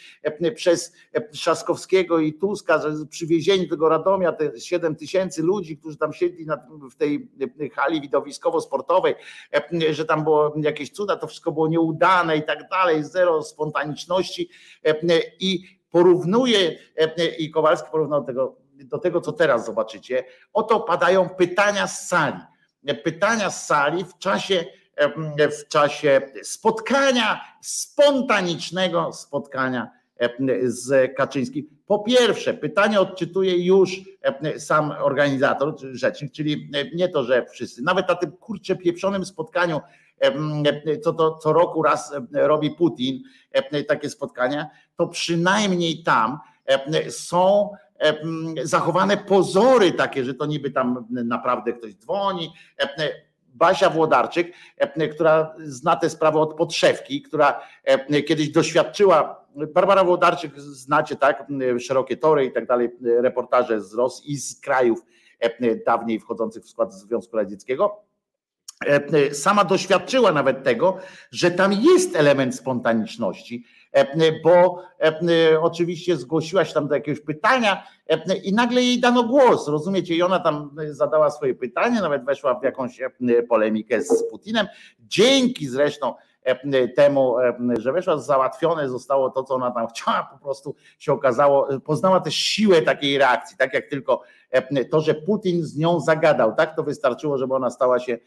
przez 0.54 0.92
Trzaskowskiego 1.32 2.18
i 2.18 2.32
Tuska, 2.34 2.80
przywiezieni 3.10 3.64
do 3.64 3.70
tego 3.70 3.88
Radomia, 3.88 4.32
te 4.32 4.60
7 4.60 4.96
tysięcy 4.96 5.42
ludzi, 5.42 5.76
którzy 5.76 5.96
tam 5.96 6.12
siedli 6.12 6.46
na, 6.46 6.58
w 6.90 6.96
tej 6.96 7.30
hali 7.74 8.00
widowiskowo-sportowej, 8.00 9.14
że 9.90 10.04
tam 10.04 10.24
było 10.24 10.54
jakieś 10.56 10.90
cuda, 10.90 11.16
to 11.16 11.26
wszystko 11.26 11.52
było 11.52 11.68
nieudane 11.68 12.36
i 12.36 12.42
tak 12.42 12.68
dalej, 12.68 13.04
zero 13.04 13.42
spontaniczności 13.42 14.48
i 15.40 15.64
porównuje, 15.90 16.78
i 17.38 17.50
Kowalski 17.50 17.88
porównał 17.92 18.24
tego 18.24 18.61
do 18.72 18.98
tego, 18.98 19.20
co 19.20 19.32
teraz 19.32 19.66
zobaczycie, 19.66 20.24
oto 20.52 20.80
padają 20.80 21.28
pytania 21.28 21.86
z 21.86 22.08
sali. 22.08 22.40
Pytania 23.04 23.50
z 23.50 23.66
sali 23.66 24.04
w 24.04 24.18
czasie, 24.18 24.64
w 25.36 25.68
czasie 25.68 26.20
spotkania, 26.42 27.40
spontanicznego 27.60 29.12
spotkania 29.12 29.90
z 30.64 31.16
Kaczyńskim. 31.16 31.66
Po 31.86 31.98
pierwsze, 31.98 32.54
pytanie 32.54 33.00
odczytuje 33.00 33.64
już 33.64 34.00
sam 34.58 34.94
organizator, 35.00 35.74
rzecznik, 35.92 36.32
czyli 36.32 36.70
nie 36.94 37.08
to, 37.08 37.24
że 37.24 37.46
wszyscy, 37.46 37.82
nawet 37.82 38.08
na 38.08 38.14
tym 38.14 38.32
kurczę 38.32 38.76
pieprzonym 38.76 39.24
spotkaniu, 39.24 39.80
co 41.02 41.12
to 41.12 41.38
co 41.38 41.52
roku 41.52 41.82
raz 41.82 42.14
robi 42.32 42.70
Putin, 42.70 43.22
takie 43.88 44.10
spotkania, 44.10 44.70
to 44.96 45.06
przynajmniej 45.06 46.02
tam 46.02 46.38
są 47.10 47.70
zachowane 48.62 49.16
pozory 49.16 49.92
takie, 49.92 50.24
że 50.24 50.34
to 50.34 50.46
niby 50.46 50.70
tam 50.70 51.06
naprawdę 51.10 51.72
ktoś 51.72 51.94
dzwoni. 51.94 52.52
Basia 53.54 53.90
Włodarczyk, 53.90 54.52
która 55.12 55.54
zna 55.58 55.96
tę 55.96 56.10
sprawę 56.10 56.38
od 56.38 56.54
podszewki, 56.54 57.22
która 57.22 57.60
kiedyś 58.26 58.48
doświadczyła, 58.48 59.46
Barbara 59.74 60.04
Włodarczyk 60.04 60.60
znacie, 60.60 61.16
tak, 61.16 61.46
szerokie 61.78 62.16
tory 62.16 62.44
i 62.44 62.52
tak 62.52 62.66
dalej, 62.66 62.90
reportaże 63.02 63.80
z 63.80 63.94
Rosji 63.94 64.32
i 64.32 64.36
z 64.36 64.60
krajów 64.60 65.04
dawniej 65.86 66.20
wchodzących 66.20 66.64
w 66.64 66.68
skład 66.68 66.94
Związku 66.94 67.36
Radzieckiego. 67.36 68.00
Sama 69.32 69.64
doświadczyła 69.64 70.32
nawet 70.32 70.64
tego, 70.64 70.98
że 71.30 71.50
tam 71.50 71.72
jest 71.72 72.16
element 72.16 72.54
spontaniczności, 72.54 73.64
E, 73.64 73.81
bo 74.44 74.82
e, 75.00 75.60
oczywiście 75.60 76.16
zgłosiła 76.16 76.64
się 76.64 76.74
tam 76.74 76.88
do 76.88 76.94
jakiegoś 76.94 77.20
pytania 77.20 77.86
e, 78.08 78.36
i 78.36 78.52
nagle 78.52 78.82
jej 78.82 79.00
dano 79.00 79.24
głos, 79.24 79.68
rozumiecie? 79.68 80.14
I 80.14 80.22
ona 80.22 80.38
tam 80.38 80.76
zadała 80.90 81.30
swoje 81.30 81.54
pytanie, 81.54 82.00
nawet 82.00 82.24
weszła 82.24 82.60
w 82.60 82.62
jakąś 82.62 83.00
polemikę 83.48 84.02
z 84.02 84.30
Putinem. 84.30 84.66
Dzięki 85.00 85.68
zresztą 85.68 86.14
temu, 86.96 87.36
że 87.78 87.92
weszła, 87.92 88.18
załatwione 88.18 88.88
zostało 88.88 89.30
to, 89.30 89.44
co 89.44 89.54
ona 89.54 89.70
tam 89.70 89.86
chciała, 89.86 90.28
po 90.32 90.44
prostu 90.44 90.74
się 90.98 91.12
okazało, 91.12 91.68
poznała 91.80 92.20
też 92.20 92.34
siłę 92.34 92.82
takiej 92.82 93.18
reakcji, 93.18 93.56
tak 93.56 93.74
jak 93.74 93.86
tylko 93.86 94.22
to, 94.90 95.00
że 95.00 95.14
Putin 95.14 95.64
z 95.64 95.76
nią 95.76 96.00
zagadał, 96.00 96.54
tak 96.54 96.76
to 96.76 96.82
wystarczyło, 96.82 97.38
żeby 97.38 97.54
ona 97.54 97.70
stała 97.70 97.98
się 97.98 98.18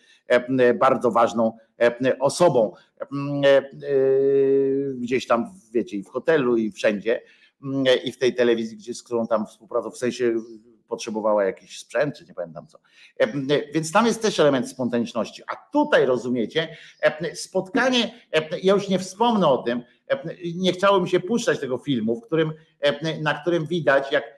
bardzo 0.80 1.11
ważną 1.11 1.57
osobą 2.19 2.73
gdzieś 4.95 5.27
tam, 5.27 5.53
wiecie, 5.73 5.97
i 5.97 6.03
w 6.03 6.10
hotelu, 6.10 6.57
i 6.57 6.72
wszędzie, 6.72 7.22
i 8.03 8.11
w 8.11 8.18
tej 8.18 8.35
telewizji, 8.35 8.77
gdzie, 8.77 8.93
z 8.93 9.03
którą 9.03 9.27
tam 9.27 9.47
współpracował, 9.47 9.91
w 9.91 9.97
sensie 9.97 10.34
potrzebowała 10.88 11.45
jakiś 11.45 11.80
sprzęt, 11.80 12.15
czy 12.18 12.26
nie 12.26 12.34
pamiętam 12.34 12.68
co. 12.68 12.80
Więc 13.73 13.91
tam 13.91 14.06
jest 14.06 14.22
też 14.22 14.39
element 14.39 14.69
spontaniczności. 14.69 15.43
A 15.47 15.56
tutaj 15.56 16.06
rozumiecie, 16.06 16.77
spotkanie, 17.34 18.14
ja 18.64 18.73
już 18.73 18.89
nie 18.89 18.99
wspomnę 18.99 19.47
o 19.47 19.57
tym, 19.57 19.84
nie 20.56 20.73
chciało 20.73 20.99
mi 21.02 21.10
się 21.10 21.19
puszczać 21.19 21.60
tego 21.60 21.77
filmu, 21.77 22.22
w 22.22 22.26
którym, 22.26 22.53
na 23.22 23.34
którym 23.34 23.65
widać, 23.65 24.11
jak 24.11 24.35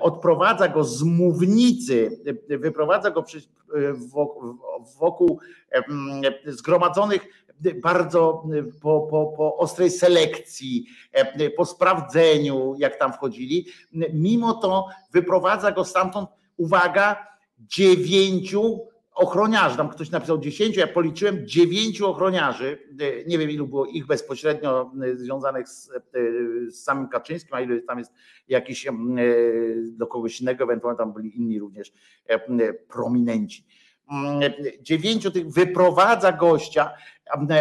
odprowadza 0.00 0.68
go 0.68 0.84
z 0.84 1.02
mównicy, 1.02 2.20
wyprowadza 2.48 3.10
go 3.10 3.24
wokół 4.98 5.40
zgromadzonych 6.46 7.46
bardzo 7.82 8.44
po, 8.82 9.00
po, 9.00 9.26
po 9.26 9.56
ostrej 9.56 9.90
selekcji, 9.90 10.86
po 11.56 11.64
sprawdzeniu, 11.64 12.74
jak 12.78 12.98
tam 12.98 13.12
wchodzili. 13.12 13.66
Mimo 14.12 14.54
to 14.54 14.88
wyprowadza 15.12 15.72
go 15.72 15.84
stamtąd, 15.84 16.28
uwaga, 16.56 17.26
dziewięciu 17.58 18.80
ochroniarzy, 19.16 19.76
tam 19.76 19.88
ktoś 19.88 20.10
napisał 20.10 20.38
dziesięciu, 20.38 20.80
ja 20.80 20.86
policzyłem 20.86 21.46
dziewięciu 21.46 22.06
ochroniarzy, 22.06 22.78
nie 23.26 23.38
wiem 23.38 23.50
ilu 23.50 23.66
było 23.66 23.86
ich 23.86 24.06
bezpośrednio 24.06 24.90
związanych 25.14 25.68
z, 25.68 25.90
z 26.68 26.84
samym 26.84 27.08
Kaczyńskim, 27.08 27.54
a 27.54 27.60
ilu 27.60 27.80
tam 27.80 27.98
jest 27.98 28.12
jakiś 28.48 28.86
do 29.82 30.06
kogoś 30.06 30.40
innego, 30.40 30.64
ewentualnie 30.64 30.98
tam 30.98 31.12
byli 31.12 31.36
inni 31.36 31.58
również 31.58 31.92
prominenci. 32.88 33.66
Mm, 34.12 34.40
dziewięciu 34.80 35.30
tych 35.30 35.48
wyprowadza 35.48 36.32
gościa, 36.32 36.90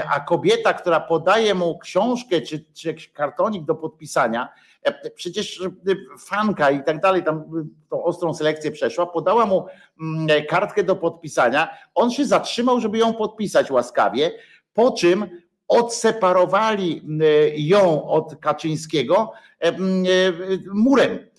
a 0.10 0.20
kobieta, 0.20 0.74
która 0.74 1.00
podaje 1.00 1.54
mu 1.54 1.80
książkę 1.80 2.42
czy, 2.42 2.66
czy 2.74 2.88
jakiś 2.88 3.12
kartonik 3.12 3.66
do 3.66 3.76
podpisania, 3.76 4.44
e, 4.44 4.75
przecież 5.16 5.62
e, 5.62 5.70
fanka 6.20 6.72
i 6.72 6.84
tak 6.84 7.02
dalej, 7.02 7.24
tam 7.24 7.44
tą 7.90 8.04
ostrą 8.04 8.34
selekcję 8.34 8.72
przeszła, 8.72 9.06
podała 9.06 9.46
mu 9.46 9.66
mm, 10.02 10.46
kartkę 10.50 10.84
do 10.84 10.96
podpisania, 10.96 11.78
on 11.96 12.12
się 12.12 12.26
zatrzymał, 12.26 12.80
żeby 12.80 12.98
ją 12.98 13.14
podpisać 13.14 13.72
łaskawie, 13.72 14.32
po 14.74 14.92
czym 14.92 15.26
odseparowali 15.68 17.02
ją 17.56 18.08
od 18.08 18.36
Kaczyńskiego 18.36 19.32
murem 20.74 21.20
E, 21.20 21.35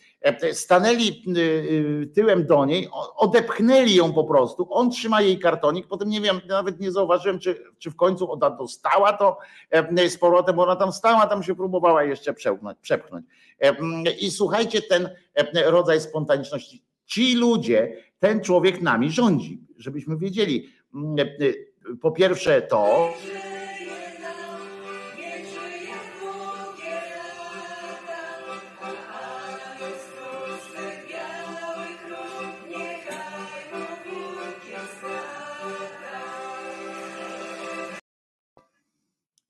stanęli 0.53 1.23
y, 1.37 1.41
y, 1.41 2.07
tyłem 2.15 2.47
do 2.47 2.65
niej, 2.65 2.89
odepchnęli 3.17 3.95
ją 3.95 4.13
po 4.13 4.25
prostu, 4.25 4.67
on 4.71 4.91
trzyma 4.91 5.23
jej 5.23 5.39
kartonik, 5.39 5.87
potem 5.87 6.09
nie 6.09 6.21
wiem, 6.21 6.41
nawet 6.49 6.81
nie 6.81 6.93
zauważyłem, 6.93 7.39
czy, 7.39 7.65
czy 7.79 7.91
w 7.91 7.97
końcu 7.97 8.33
ona 8.33 8.51
dostała 8.51 9.13
to 9.13 9.39
e, 9.71 10.09
z 10.09 10.19
powrotem, 10.19 10.57
bo 10.57 10.63
ona 10.63 10.77
tam 10.77 10.93
stała, 10.93 11.27
tam 11.27 11.43
się 11.43 11.55
próbowała 11.55 12.05
jeszcze 12.05 12.35
przepchnąć. 12.83 13.27
E, 13.61 13.77
I 14.21 14.31
słuchajcie, 14.31 14.83
ten 14.83 15.11
rodzaj 15.67 16.01
spontaniczności, 16.01 16.83
ci 17.07 17.35
ludzie, 17.35 17.97
ten 18.19 18.41
człowiek 18.41 18.83
nami 18.83 19.11
rządzi, 19.11 19.61
żebyśmy 19.77 20.17
wiedzieli. 20.17 20.69
Po 22.01 22.11
pierwsze 22.11 22.63
to, 22.63 23.11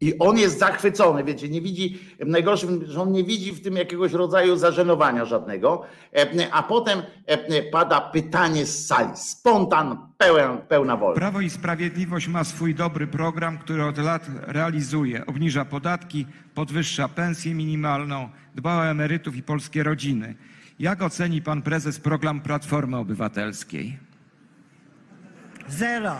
I 0.06 0.18
on 0.18 0.38
jest 0.38 0.58
zachwycony, 0.58 1.24
wiecie, 1.24 1.48
nie 1.48 1.60
widzi, 1.60 1.98
najgorszym, 2.26 2.84
że 2.86 3.02
on 3.02 3.12
nie 3.12 3.24
widzi 3.24 3.52
w 3.52 3.62
tym 3.62 3.76
jakiegoś 3.76 4.12
rodzaju 4.12 4.56
zażenowania 4.56 5.24
żadnego, 5.24 5.82
e, 6.16 6.52
a 6.52 6.62
potem 6.62 7.02
e, 7.26 7.62
pada 7.62 8.00
pytanie 8.00 8.66
z 8.66 8.86
sali, 8.86 9.10
spontan, 9.14 9.98
pełen, 10.18 10.58
pełna 10.68 10.96
wolność. 10.96 11.20
Prawo 11.20 11.40
i 11.40 11.50
Sprawiedliwość 11.50 12.28
ma 12.28 12.44
swój 12.44 12.74
dobry 12.74 13.06
program, 13.06 13.58
który 13.58 13.84
od 13.84 13.98
lat 13.98 14.26
realizuje, 14.46 15.26
obniża 15.26 15.64
podatki, 15.64 16.26
podwyższa 16.54 17.08
pensję 17.08 17.54
minimalną, 17.54 18.28
dba 18.54 18.76
o 18.76 18.86
emerytów 18.86 19.36
i 19.36 19.42
polskie 19.42 19.82
rodziny. 19.82 20.34
Jak 20.78 21.02
oceni 21.02 21.42
pan 21.42 21.62
prezes 21.62 22.00
program 22.00 22.40
Platformy 22.40 22.96
Obywatelskiej? 22.96 23.98
Zero. 25.68 26.16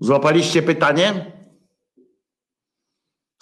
Złapaliście 0.00 0.62
pytanie? 0.62 1.32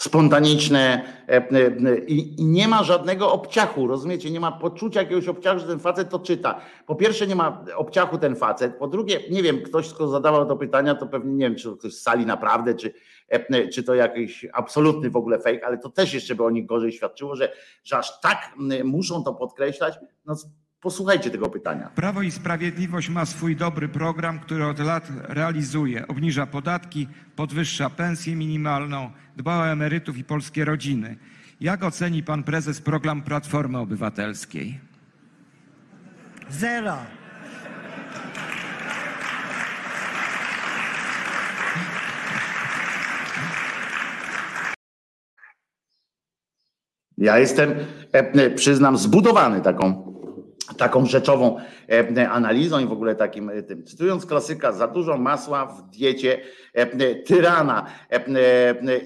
Spontaniczne 0.00 1.04
e, 1.28 1.50
e, 1.50 1.98
i, 1.98 2.44
nie 2.44 2.68
ma 2.68 2.82
żadnego 2.82 3.32
obciachu, 3.32 3.86
rozumiecie? 3.86 4.30
Nie 4.30 4.40
ma 4.40 4.52
poczucia 4.52 5.00
jakiegoś 5.02 5.28
obciachu, 5.28 5.58
że 5.58 5.66
ten 5.66 5.78
facet 5.78 6.10
to 6.10 6.18
czyta. 6.18 6.60
Po 6.86 6.94
pierwsze, 6.94 7.26
nie 7.26 7.36
ma 7.36 7.64
obciachu 7.76 8.18
ten 8.18 8.36
facet. 8.36 8.76
Po 8.76 8.88
drugie, 8.88 9.20
nie 9.30 9.42
wiem, 9.42 9.62
ktoś, 9.62 9.94
kto 9.94 10.08
zadawał 10.08 10.46
to 10.46 10.56
pytania, 10.56 10.94
to 10.94 11.06
pewnie 11.06 11.32
nie 11.32 11.44
wiem, 11.44 11.56
czy 11.56 11.76
ktoś 11.76 11.94
z 11.94 12.02
sali 12.02 12.26
naprawdę, 12.26 12.74
czy, 12.74 12.94
e, 13.28 13.68
czy 13.68 13.82
to 13.82 13.94
jakiś 13.94 14.46
absolutny 14.52 15.10
w 15.10 15.16
ogóle 15.16 15.38
fake, 15.38 15.66
ale 15.66 15.78
to 15.78 15.88
też 15.88 16.14
jeszcze 16.14 16.34
by 16.34 16.44
o 16.44 16.50
nich 16.50 16.66
gorzej 16.66 16.92
świadczyło, 16.92 17.36
że, 17.36 17.52
że 17.84 17.98
aż 17.98 18.20
tak 18.20 18.54
muszą 18.84 19.24
to 19.24 19.34
podkreślać. 19.34 19.98
No, 20.26 20.34
Posłuchajcie 20.80 21.30
tego 21.30 21.50
pytania. 21.50 21.90
Prawo 21.94 22.22
i 22.22 22.30
Sprawiedliwość 22.30 23.08
ma 23.08 23.26
swój 23.26 23.56
dobry 23.56 23.88
program, 23.88 24.38
który 24.38 24.66
od 24.66 24.78
lat 24.78 25.08
realizuje. 25.28 26.08
Obniża 26.08 26.46
podatki, 26.46 27.08
podwyższa 27.36 27.90
pensję 27.90 28.36
minimalną, 28.36 29.10
dba 29.36 29.58
o 29.58 29.68
emerytów 29.68 30.18
i 30.18 30.24
polskie 30.24 30.64
rodziny. 30.64 31.16
Jak 31.60 31.84
oceni 31.84 32.22
pan 32.22 32.42
prezes 32.42 32.80
program 32.80 33.22
Platformy 33.22 33.78
Obywatelskiej? 33.78 34.80
Zero. 36.48 36.96
Ja 47.18 47.38
jestem, 47.38 47.74
e, 48.12 48.50
przyznam, 48.50 48.96
zbudowany 48.96 49.60
taką 49.60 50.08
taką 50.76 51.06
rzeczową 51.06 51.56
e, 52.16 52.28
analizą 52.30 52.78
i 52.78 52.86
w 52.86 52.92
ogóle 52.92 53.14
takim 53.14 53.50
e, 53.50 53.62
tym. 53.62 53.84
Cytując 53.84 54.26
klasyka, 54.26 54.72
za 54.72 54.88
dużo 54.88 55.18
masła 55.18 55.66
w 55.66 55.82
diecie 55.82 56.40
e, 56.74 57.14
tyrana. 57.14 57.86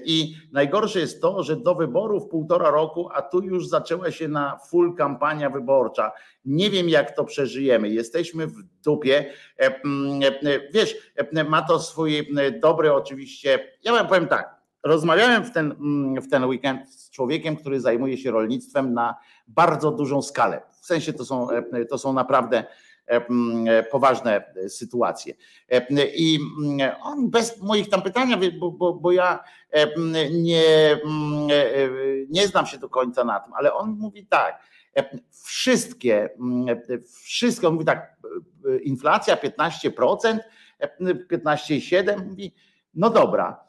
I 0.05 0.35
najgorsze 0.51 0.99
jest 0.99 1.21
to, 1.21 1.43
że 1.43 1.55
do 1.55 1.75
wyborów 1.75 2.27
półtora 2.27 2.69
roku, 2.69 3.09
a 3.13 3.21
tu 3.21 3.43
już 3.43 3.67
zaczęła 3.67 4.11
się 4.11 4.27
na 4.27 4.59
full 4.69 4.95
kampania 4.95 5.49
wyborcza. 5.49 6.11
Nie 6.45 6.69
wiem, 6.69 6.89
jak 6.89 7.15
to 7.15 7.23
przeżyjemy. 7.23 7.89
Jesteśmy 7.89 8.47
w 8.47 8.63
dupie. 8.83 9.25
Wiesz, 10.73 10.95
ma 11.49 11.61
to 11.61 11.79
swój 11.79 12.27
dobry 12.61 12.93
oczywiście. 12.93 13.59
Ja 13.83 14.03
powiem 14.03 14.27
tak. 14.27 14.55
Rozmawiałem 14.83 15.43
w 15.43 15.51
ten, 15.51 15.75
w 16.21 16.29
ten 16.29 16.45
weekend 16.45 16.89
z 16.89 17.09
człowiekiem, 17.09 17.55
który 17.55 17.81
zajmuje 17.81 18.17
się 18.17 18.31
rolnictwem 18.31 18.93
na 18.93 19.15
bardzo 19.47 19.91
dużą 19.91 20.21
skalę 20.21 20.61
w 20.83 20.85
sensie 20.85 21.13
to 21.13 21.25
są, 21.25 21.49
e, 21.49 21.85
to 21.85 21.97
są 21.97 22.13
naprawdę 22.13 22.63
e, 23.07 23.27
e, 23.67 23.83
poważne 23.83 24.53
sytuacje. 24.67 25.33
I 26.15 26.39
on 27.03 27.29
bez 27.29 27.61
moich 27.61 27.89
tam 27.89 28.01
pytania, 28.01 28.37
bo, 28.59 28.71
bo, 28.71 28.93
bo 28.93 29.11
ja 29.11 29.43
nie, 30.31 30.99
nie 32.29 32.47
znam 32.47 32.65
się 32.65 32.77
do 32.77 32.89
końca 32.89 33.23
na 33.23 33.39
tym, 33.39 33.53
ale 33.53 33.73
on 33.73 33.89
mówi 33.89 34.25
tak, 34.25 34.63
wszystkie, 35.45 36.29
wszystkie, 37.23 37.67
on 37.67 37.73
mówi 37.73 37.85
tak, 37.85 38.17
inflacja 38.83 39.35
15%, 39.35 40.39
15,7%, 41.31 42.25
mówi, 42.25 42.53
no 42.93 43.09
dobra, 43.09 43.63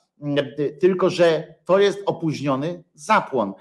tylko, 0.81 1.11
że 1.11 1.55
to 1.65 1.79
jest 1.79 2.03
opóźniony 2.07 2.83
zapłon, 2.95 3.53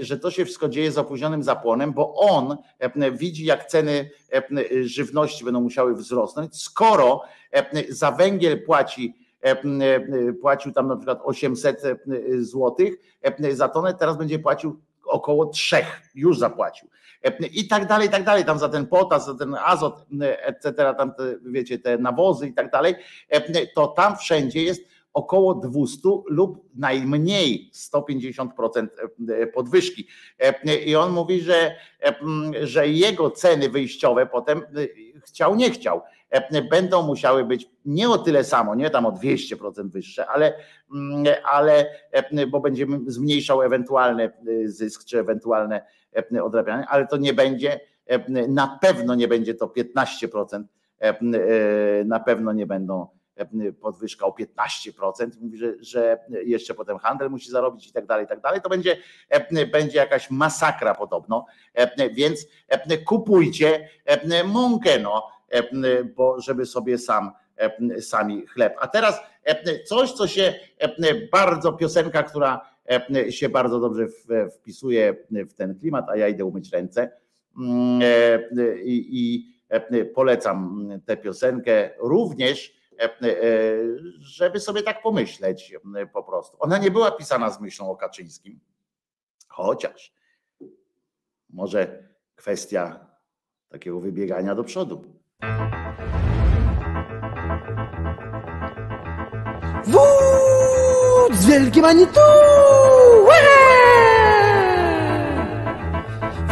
że 0.00 0.18
to 0.18 0.30
się 0.30 0.44
wszystko 0.44 0.68
dzieje 0.68 0.92
z 0.92 0.98
opóźnionym 0.98 1.42
zapłonem, 1.42 1.92
bo 1.92 2.14
on 2.14 2.56
widzi, 3.12 3.44
jak 3.44 3.66
ceny 3.66 4.10
żywności 4.82 5.44
będą 5.44 5.60
musiały 5.60 5.94
wzrosnąć, 5.94 6.62
skoro 6.62 7.22
za 7.88 8.12
węgiel 8.12 8.64
płaci 8.64 9.14
płacił 10.40 10.72
tam 10.72 10.88
na 10.88 10.96
przykład 10.96 11.20
800 11.24 11.82
złotych 12.40 12.94
za 13.52 13.68
tonę, 13.68 13.94
teraz 13.94 14.16
będzie 14.16 14.38
płacił 14.38 14.80
około 15.04 15.46
trzech, 15.46 16.02
już 16.14 16.38
zapłacił. 16.38 16.88
I 17.52 17.68
tak 17.68 17.86
dalej, 17.86 18.08
i 18.08 18.10
tak 18.10 18.24
dalej, 18.24 18.44
tam 18.44 18.58
za 18.58 18.68
ten 18.68 18.86
potas, 18.86 19.26
za 19.26 19.34
ten 19.34 19.54
azot, 19.54 20.06
etc., 20.20 20.72
tam 20.74 21.14
te, 21.14 21.34
wiecie, 21.42 21.78
te 21.78 21.98
nawozy 21.98 22.46
i 22.46 22.54
tak 22.54 22.70
dalej, 22.70 22.94
to 23.74 23.86
tam 23.86 24.16
wszędzie 24.16 24.62
jest 24.62 24.82
około 25.12 25.54
200 25.54 26.08
lub 26.26 26.68
najmniej 26.74 27.70
150% 27.74 28.86
e, 29.28 29.46
podwyżki. 29.46 30.06
E, 30.38 30.76
I 30.76 30.96
on 30.96 31.12
mówi, 31.12 31.40
że, 31.40 31.74
e, 32.02 32.14
że 32.66 32.88
jego 32.88 33.30
ceny 33.30 33.68
wyjściowe 33.68 34.26
potem 34.26 34.62
chciał, 35.26 35.56
nie 35.56 35.70
chciał, 35.70 36.02
będą 36.70 37.02
musiały 37.02 37.44
być 37.44 37.70
nie 37.84 38.10
o 38.10 38.18
tyle 38.18 38.44
samo, 38.44 38.74
nie 38.74 38.90
tam 38.90 39.06
o 39.06 39.12
200% 39.12 39.90
wyższe, 39.90 40.26
ale, 40.26 40.54
ale 41.44 41.86
bo 42.50 42.60
będziemy 42.60 42.98
zmniejszał 43.06 43.62
ewentualny 43.62 44.32
zysk 44.64 45.04
czy 45.04 45.18
ewentualne 45.18 45.86
odrabianie, 46.42 46.86
ale 46.88 47.06
to 47.06 47.16
nie 47.16 47.34
będzie, 47.34 47.80
na 48.48 48.78
pewno 48.82 49.14
nie 49.14 49.28
będzie 49.28 49.54
to 49.54 49.66
15%, 49.66 50.62
na 52.04 52.20
pewno 52.20 52.52
nie 52.52 52.66
będą 52.66 53.17
podwyżka 53.80 54.26
o 54.26 54.30
15%, 54.30 55.30
mówi, 55.40 55.58
że, 55.58 55.74
że 55.80 56.18
jeszcze 56.44 56.74
potem 56.74 56.98
handel 56.98 57.30
musi 57.30 57.50
zarobić 57.50 57.88
i 57.88 57.92
tak 57.92 58.06
dalej, 58.06 58.24
i 58.24 58.28
tak 58.28 58.40
dalej, 58.40 58.60
to 58.60 58.68
będzie, 58.68 58.96
będzie 59.72 59.98
jakaś 59.98 60.30
masakra 60.30 60.94
podobno, 60.94 61.46
więc 62.12 62.46
kupujcie 63.06 63.88
mąkę, 64.44 64.98
no, 64.98 65.28
bo 66.16 66.40
żeby 66.40 66.66
sobie 66.66 66.98
sam 66.98 67.30
sami 68.00 68.46
chleb. 68.46 68.76
A 68.80 68.88
teraz 68.88 69.20
coś, 69.84 70.12
co 70.12 70.26
się 70.26 70.54
bardzo, 71.32 71.72
piosenka, 71.72 72.22
która 72.22 72.70
się 73.30 73.48
bardzo 73.48 73.80
dobrze 73.80 74.06
wpisuje 74.58 75.16
w 75.30 75.54
ten 75.54 75.78
klimat, 75.78 76.08
a 76.08 76.16
ja 76.16 76.28
idę 76.28 76.44
umyć 76.44 76.72
ręce 76.72 77.10
i, 78.84 79.08
i 79.10 79.58
polecam 80.14 80.88
tę 81.06 81.16
piosenkę 81.16 81.90
również 81.98 82.77
E, 82.77 82.77
e, 82.77 82.77
żeby 84.20 84.60
sobie 84.60 84.82
tak 84.82 85.02
pomyśleć 85.02 85.74
e, 85.96 86.06
po 86.06 86.22
prostu. 86.22 86.56
Ona 86.60 86.78
nie 86.78 86.90
była 86.90 87.10
pisana 87.10 87.50
z 87.50 87.60
myślą 87.60 87.90
o 87.90 87.96
Kaczyńskim. 87.96 88.60
Chociaż 89.48 90.12
może 91.50 92.08
kwestia 92.34 93.06
takiego 93.68 94.00
wybiegania 94.00 94.54
do 94.54 94.64
przodu. 94.64 95.04
Wódz 99.84 101.46
wielki 101.46 101.80
manitu! 101.80 102.20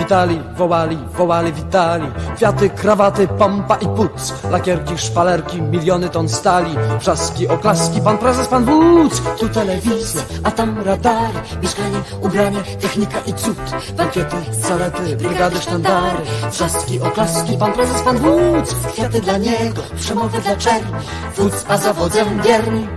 Witali, 0.07 0.41
wołali, 0.57 0.99
wołali, 1.19 1.53
witali. 1.53 2.07
Kwiaty, 2.37 2.71
krawaty, 2.71 3.29
pompa 3.29 3.77
i 3.77 3.87
puc 3.87 4.35
Lakierki, 4.51 4.99
szpalerki, 4.99 5.63
miliony 5.63 6.09
ton 6.09 6.29
stali. 6.29 6.77
Wrzaski, 6.99 7.49
oklaski, 7.49 8.01
pan 8.01 8.19
prezes, 8.19 8.49
pan 8.49 8.65
wódz. 8.65 9.21
Tu 9.39 9.49
telewizja, 9.49 10.23
a 10.45 10.51
tam 10.51 10.83
radary. 10.83 11.39
Mieszkanie, 11.63 12.01
ubranie, 12.21 12.63
technika 12.81 13.19
i 13.27 13.33
cud. 13.33 13.57
Bankiety, 13.97 14.37
Zalety, 14.53 15.17
brygady, 15.17 15.61
sztandary. 15.61 16.23
Wrzaski, 16.51 17.01
oklaski, 17.01 17.57
pan 17.59 17.73
prezes, 17.73 18.03
pan 18.03 18.19
wódz. 18.19 18.75
Kwiaty 18.93 19.21
dla 19.21 19.39
niego, 19.39 19.83
przemowy 19.97 20.41
dla 20.41 20.57
czerni. 20.57 20.93
Wódz, 21.37 21.65
a 21.69 21.77
zawodzem 21.77 22.43
wierni. 22.43 22.89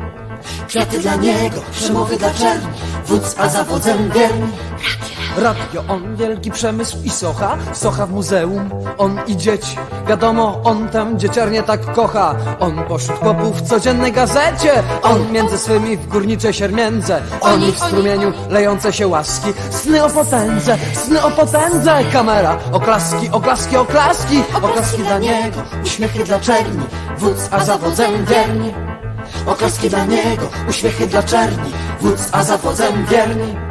Kwiaty 0.67 0.99
dla 0.99 1.15
niego, 1.15 1.61
przemowy 1.71 2.17
dla 2.17 2.33
czerni. 2.33 2.67
Wódz, 3.05 3.35
a 3.39 3.49
zawodzem 3.49 4.11
wierni. 4.11 4.51
Radio, 4.71 5.18
on 5.87 6.15
wielki 6.15 6.51
przemysł 6.51 6.97
i 7.03 7.09
socha. 7.09 7.57
Socha 7.73 8.05
w 8.05 8.11
muzeum, 8.11 8.69
on 8.97 9.19
i 9.27 9.37
dzieci. 9.37 9.77
Wiadomo, 10.07 10.61
on 10.63 10.87
tam 10.87 11.19
dzieciarnie 11.19 11.63
tak 11.63 11.93
kocha. 11.93 12.35
On 12.59 12.83
pośród 12.87 13.19
chłopów 13.19 13.57
w 13.57 13.69
codziennej 13.69 14.11
gazecie. 14.11 14.83
On 15.03 15.31
między 15.31 15.57
swymi 15.57 15.97
w 15.97 16.07
górniczej 16.07 16.53
siermiędze. 16.53 17.21
Oni 17.41 17.71
w 17.71 17.79
strumieniu 17.79 18.33
lejące 18.49 18.93
się 18.93 19.07
łaski. 19.07 19.53
Sny 19.69 20.03
o 20.03 20.09
potędze, 20.09 20.77
sny 20.93 21.23
o 21.23 21.31
potędze. 21.31 22.03
Kamera, 22.13 22.57
oklaski, 22.71 23.29
oklaski, 23.31 23.77
oklaski. 23.77 24.43
Oklaski 24.53 25.03
dla 25.03 25.17
niego, 25.17 25.61
uśmiechy 25.85 26.23
dla 26.23 26.39
czerni. 26.39 26.83
Wódz, 27.17 27.47
a 27.51 27.63
zawodzem 27.65 28.25
wierni. 28.25 28.73
Oklaski 29.45 29.89
dla 29.89 30.05
niego, 30.05 30.49
uśmiechy 30.69 31.07
dla 31.07 31.23
czerni. 31.23 31.71
Wódz, 32.01 32.29
a 32.31 32.43
zawodzem 32.43 33.05
wierni 33.05 33.68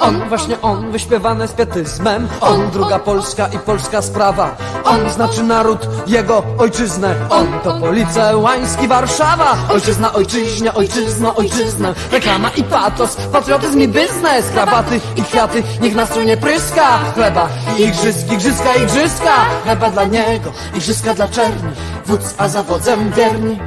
On, 0.00 0.28
właśnie 0.28 0.60
on, 0.60 0.90
wyśpiewany 0.90 1.48
z 1.48 1.52
pietyzmem. 1.52 2.28
On, 2.40 2.70
druga 2.70 2.98
Polska 2.98 3.46
i 3.46 3.58
polska 3.58 4.02
sprawa. 4.02 4.56
On 4.84 5.10
znaczy 5.10 5.42
naród, 5.42 5.88
jego 6.06 6.42
ojczyznę. 6.58 7.14
On 7.30 7.46
to 7.64 7.80
policełański 7.80 8.88
Warszawa. 8.88 9.56
Ojczyzna, 9.72 10.12
ojczyźnia, 10.12 10.74
ojczyzna, 10.74 11.34
ojczyzna. 11.34 11.94
Reklama 12.12 12.50
i 12.50 12.62
patos, 12.62 13.16
patriotyzm 13.32 13.80
i 13.80 13.88
biznes. 13.88 14.50
Krawaty 14.52 15.00
i 15.16 15.22
kwiaty, 15.22 15.62
niech 15.80 15.94
nastrój 15.94 16.26
nie 16.26 16.36
pryska. 16.36 16.98
Chleba 17.14 17.48
i 17.78 17.82
igrzyski, 17.82 18.34
igrzyska, 18.34 18.74
igrzyska 18.74 19.32
Chleba 19.64 19.90
dla 19.90 20.04
niego, 20.04 20.52
Igrzyska 20.74 21.14
dla 21.14 21.28
czerni. 21.28 21.70
Wódz, 22.06 22.34
a 22.38 22.48
zawodzem 22.48 23.12
wierni. 23.12 23.58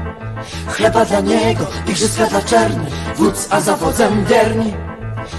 Chleba 0.68 1.06
dla 1.06 1.20
niego, 1.20 1.66
igrzyska 1.88 2.26
dla 2.26 2.42
czerni. 2.42 2.86
Wódz, 3.18 3.48
a 3.50 3.62
zawodzem 3.62 4.26
wierni 4.26 4.91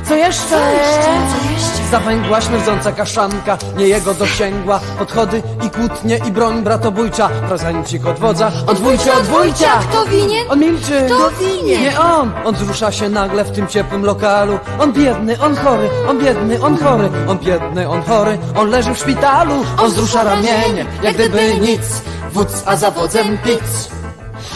Co 0.08 0.14
jeszcze? 0.14 0.48
Co 0.48 1.52
jeszcze? 1.52 1.82
Zawęgła, 1.90 2.40
śmierdząca 2.40 2.92
kaszanka, 2.92 3.58
nie 3.76 3.88
jego 3.88 4.14
dosięgła. 4.14 4.80
Podchody 4.98 5.42
i 5.66 5.70
kłótnie 5.70 6.16
i 6.28 6.32
broń 6.32 6.62
bratobójcza. 6.62 7.28
Prezencik 7.28 8.06
od 8.06 8.18
wodza, 8.18 8.52
odwójcie, 8.66 9.12
odwójcie 9.14 9.66
Kto 9.90 10.04
winien? 10.04 10.46
On 10.50 10.58
milczy. 10.58 11.06
Kto 11.06 11.30
winien? 11.30 11.82
Nie 11.82 12.00
on, 12.00 12.32
on 12.44 12.54
wzrusza 12.54 12.92
się 12.92 13.08
nagle 13.08 13.44
w 13.44 13.50
tym 13.50 13.66
ciepłym 13.66 14.04
lokalu. 14.04 14.58
On 14.80 14.92
biedny, 14.92 15.40
on 15.40 15.56
chory, 15.56 15.90
on 16.08 16.18
biedny, 16.18 16.62
on 16.62 16.78
chory. 16.78 17.10
On 17.28 17.38
biedny, 17.38 17.88
on 17.88 18.02
chory, 18.02 18.38
on 18.56 18.70
leży 18.70 18.94
w 18.94 18.98
szpitalu. 18.98 19.64
On 19.78 19.90
wzrusza 19.90 20.24
ramieniem, 20.24 20.86
jak 21.02 21.14
gdyby 21.14 21.54
nic. 21.60 22.02
Wódz, 22.32 22.62
a 22.66 22.76
zawodzem 22.76 23.38
pic. 23.38 23.88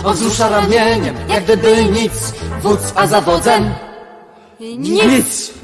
On 0.04 0.14
wzrusza 0.14 0.48
ramieniem, 0.48 1.14
jak 1.28 1.44
gdyby 1.44 1.84
nic. 1.84 2.32
Wódz, 2.62 2.92
a 2.96 3.06
zawodzem 3.06 3.85
Nic! 4.58 4.78
Nic. 4.78 5.55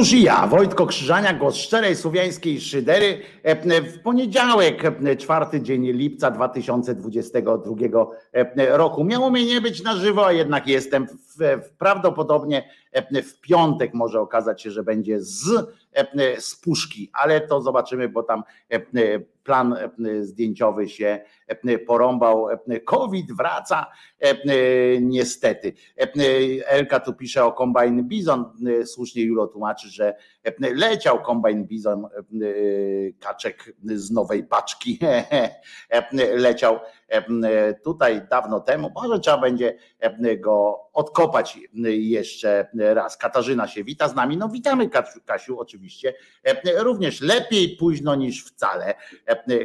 Otóż 0.00 0.12
i 0.12 0.22
ja, 0.22 0.46
Wojtko 0.46 0.86
Krzyżania, 0.86 1.34
głos 1.34 1.56
szczerej 1.56 1.96
słowiańskiej 1.96 2.60
szydery, 2.60 3.18
e, 3.42 3.82
w 3.82 4.02
poniedziałek, 4.02 4.84
e, 4.84 5.16
czwarty 5.16 5.60
dzień 5.60 5.86
lipca 5.92 6.30
2022 6.30 8.06
e, 8.32 8.76
roku. 8.76 9.04
Miało 9.04 9.30
mnie 9.30 9.46
nie 9.46 9.60
być 9.60 9.82
na 9.82 9.96
żywo, 9.96 10.26
a 10.26 10.32
jednak 10.32 10.66
jestem 10.66 11.06
w, 11.06 11.29
prawdopodobnie 11.78 12.70
w 13.24 13.40
piątek 13.40 13.94
może 13.94 14.20
okazać 14.20 14.62
się, 14.62 14.70
że 14.70 14.82
będzie 14.82 15.20
z 15.20 15.44
z 16.38 16.56
puszki, 16.56 17.10
ale 17.12 17.40
to 17.40 17.60
zobaczymy, 17.60 18.08
bo 18.08 18.22
tam 18.22 18.42
plan 19.44 19.76
zdjęciowy 20.20 20.88
się 20.88 21.20
porąbał. 21.86 22.46
COVID 22.84 23.32
wraca 23.32 23.86
niestety. 25.00 25.72
Elka 26.66 27.00
tu 27.00 27.14
pisze 27.14 27.44
o 27.44 27.52
kombajn 27.52 28.08
Bizon. 28.08 28.52
Słusznie 28.84 29.22
Julo 29.22 29.46
tłumaczy, 29.46 29.88
że 29.88 30.14
leciał 30.60 31.22
kombajn 31.22 31.66
Bizon 31.66 32.08
kaczek 33.20 33.72
z 33.84 34.10
nowej 34.10 34.44
paczki. 34.44 34.98
Leciał 36.34 36.78
tutaj 37.84 38.22
dawno 38.30 38.60
temu. 38.60 38.90
Może 38.94 39.20
trzeba 39.20 39.38
będzie 39.38 39.74
go 40.38 40.80
odkopać 40.92 41.58
jeszcze 41.84 42.68
raz. 42.74 43.16
Katarzyna 43.16 43.68
się 43.68 43.84
wita 43.84 44.08
z 44.08 44.14
nami. 44.14 44.36
No 44.36 44.48
witamy 44.48 44.90
Kasiu, 45.26 45.60
oczywiście. 45.60 46.14
Również 46.76 47.20
lepiej 47.20 47.76
późno 47.76 48.14
niż 48.14 48.44
wcale, 48.44 48.94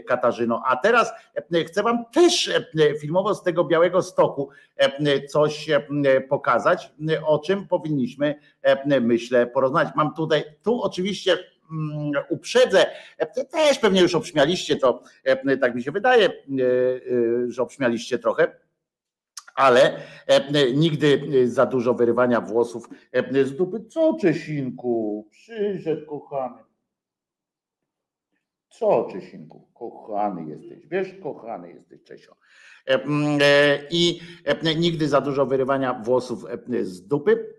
Katarzyno. 0.08 0.62
A 0.66 0.76
teraz 0.76 1.12
chcę 1.68 1.84
wam 1.84 2.06
też 2.14 2.52
filmowo 3.02 3.36
z 3.36 3.44
tego 3.44 3.64
Białego 3.64 4.02
Stoku 4.02 4.50
coś 5.30 5.70
pokazać, 6.30 6.94
o 7.26 7.40
czym 7.40 7.68
powinniśmy, 7.68 8.36
myślę, 9.02 9.48
porozmawiać. 9.48 9.94
Mam 9.96 10.14
tutaj, 10.14 10.44
tu 10.64 10.82
oczywiście 10.82 11.38
Mm, 11.72 12.12
uprzedzę, 12.30 12.86
też 13.52 13.80
pewnie 13.80 14.02
już 14.02 14.16
obśmialiście 14.16 14.76
to, 14.76 15.04
tak 15.62 15.76
mi 15.76 15.84
się 15.84 15.92
wydaje, 15.92 16.30
że 17.48 17.62
obśmialiście 17.62 18.20
trochę, 18.20 18.60
ale 19.56 20.00
nigdy 20.74 21.22
za 21.48 21.66
dużo 21.66 21.94
wyrywania 21.94 22.42
włosów 22.42 22.90
z 23.44 23.56
dupy. 23.56 23.86
Co 23.90 24.18
Czesinku? 24.22 25.28
Przyszedł 25.32 26.06
kochany. 26.06 26.64
Co 28.70 29.08
Czesinku? 29.12 29.68
Kochany 29.74 30.50
jesteś. 30.50 30.88
Wiesz, 30.88 31.14
kochany 31.24 31.74
jesteś 31.74 32.04
Czesio. 32.04 32.36
I 33.92 34.20
nigdy 34.78 35.08
za 35.08 35.22
dużo 35.22 35.46
wyrywania 35.46 35.94
włosów 35.94 36.46
z 36.82 37.08
dupy 37.08 37.56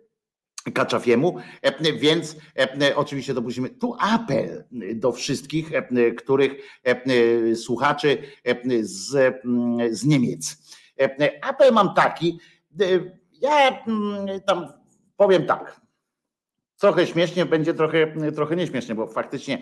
Kaczafiemu, 0.75 1.37
e, 1.63 1.93
więc 1.93 2.37
e, 2.59 2.97
oczywiście 2.97 3.35
dopuścimy 3.35 3.71
tu 3.71 3.97
apel 4.01 4.65
do 4.95 5.13
wszystkich, 5.13 5.73
e, 5.73 6.13
których 6.13 6.53
słuchaczy 7.55 8.19
z, 8.81 9.35
z 9.91 10.05
Niemiec. 10.05 10.57
Apel 11.43 11.73
mam 11.73 11.95
taki, 11.95 12.39
ja 13.41 13.85
tam 14.47 14.67
powiem 15.17 15.47
tak, 15.47 15.81
Trochę 16.81 17.07
śmiesznie, 17.07 17.47
będzie 17.47 17.75
trochę, 17.75 18.31
trochę 18.33 18.57
nieśmiesznie, 18.57 18.95
bo 18.95 19.07
faktycznie 19.07 19.59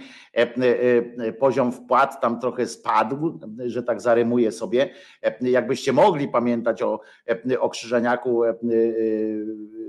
poziom 1.38 1.72
wpłat 1.72 2.20
tam 2.20 2.40
trochę 2.40 2.66
spadł, 2.66 3.38
że 3.66 3.82
tak 3.82 4.00
zarymuję 4.00 4.52
sobie. 4.52 4.90
Jakbyście 5.40 5.92
mogli 5.92 6.28
pamiętać 6.28 6.82
o, 6.82 7.00
o 7.60 7.70
Krzyżaniaku 7.70 8.42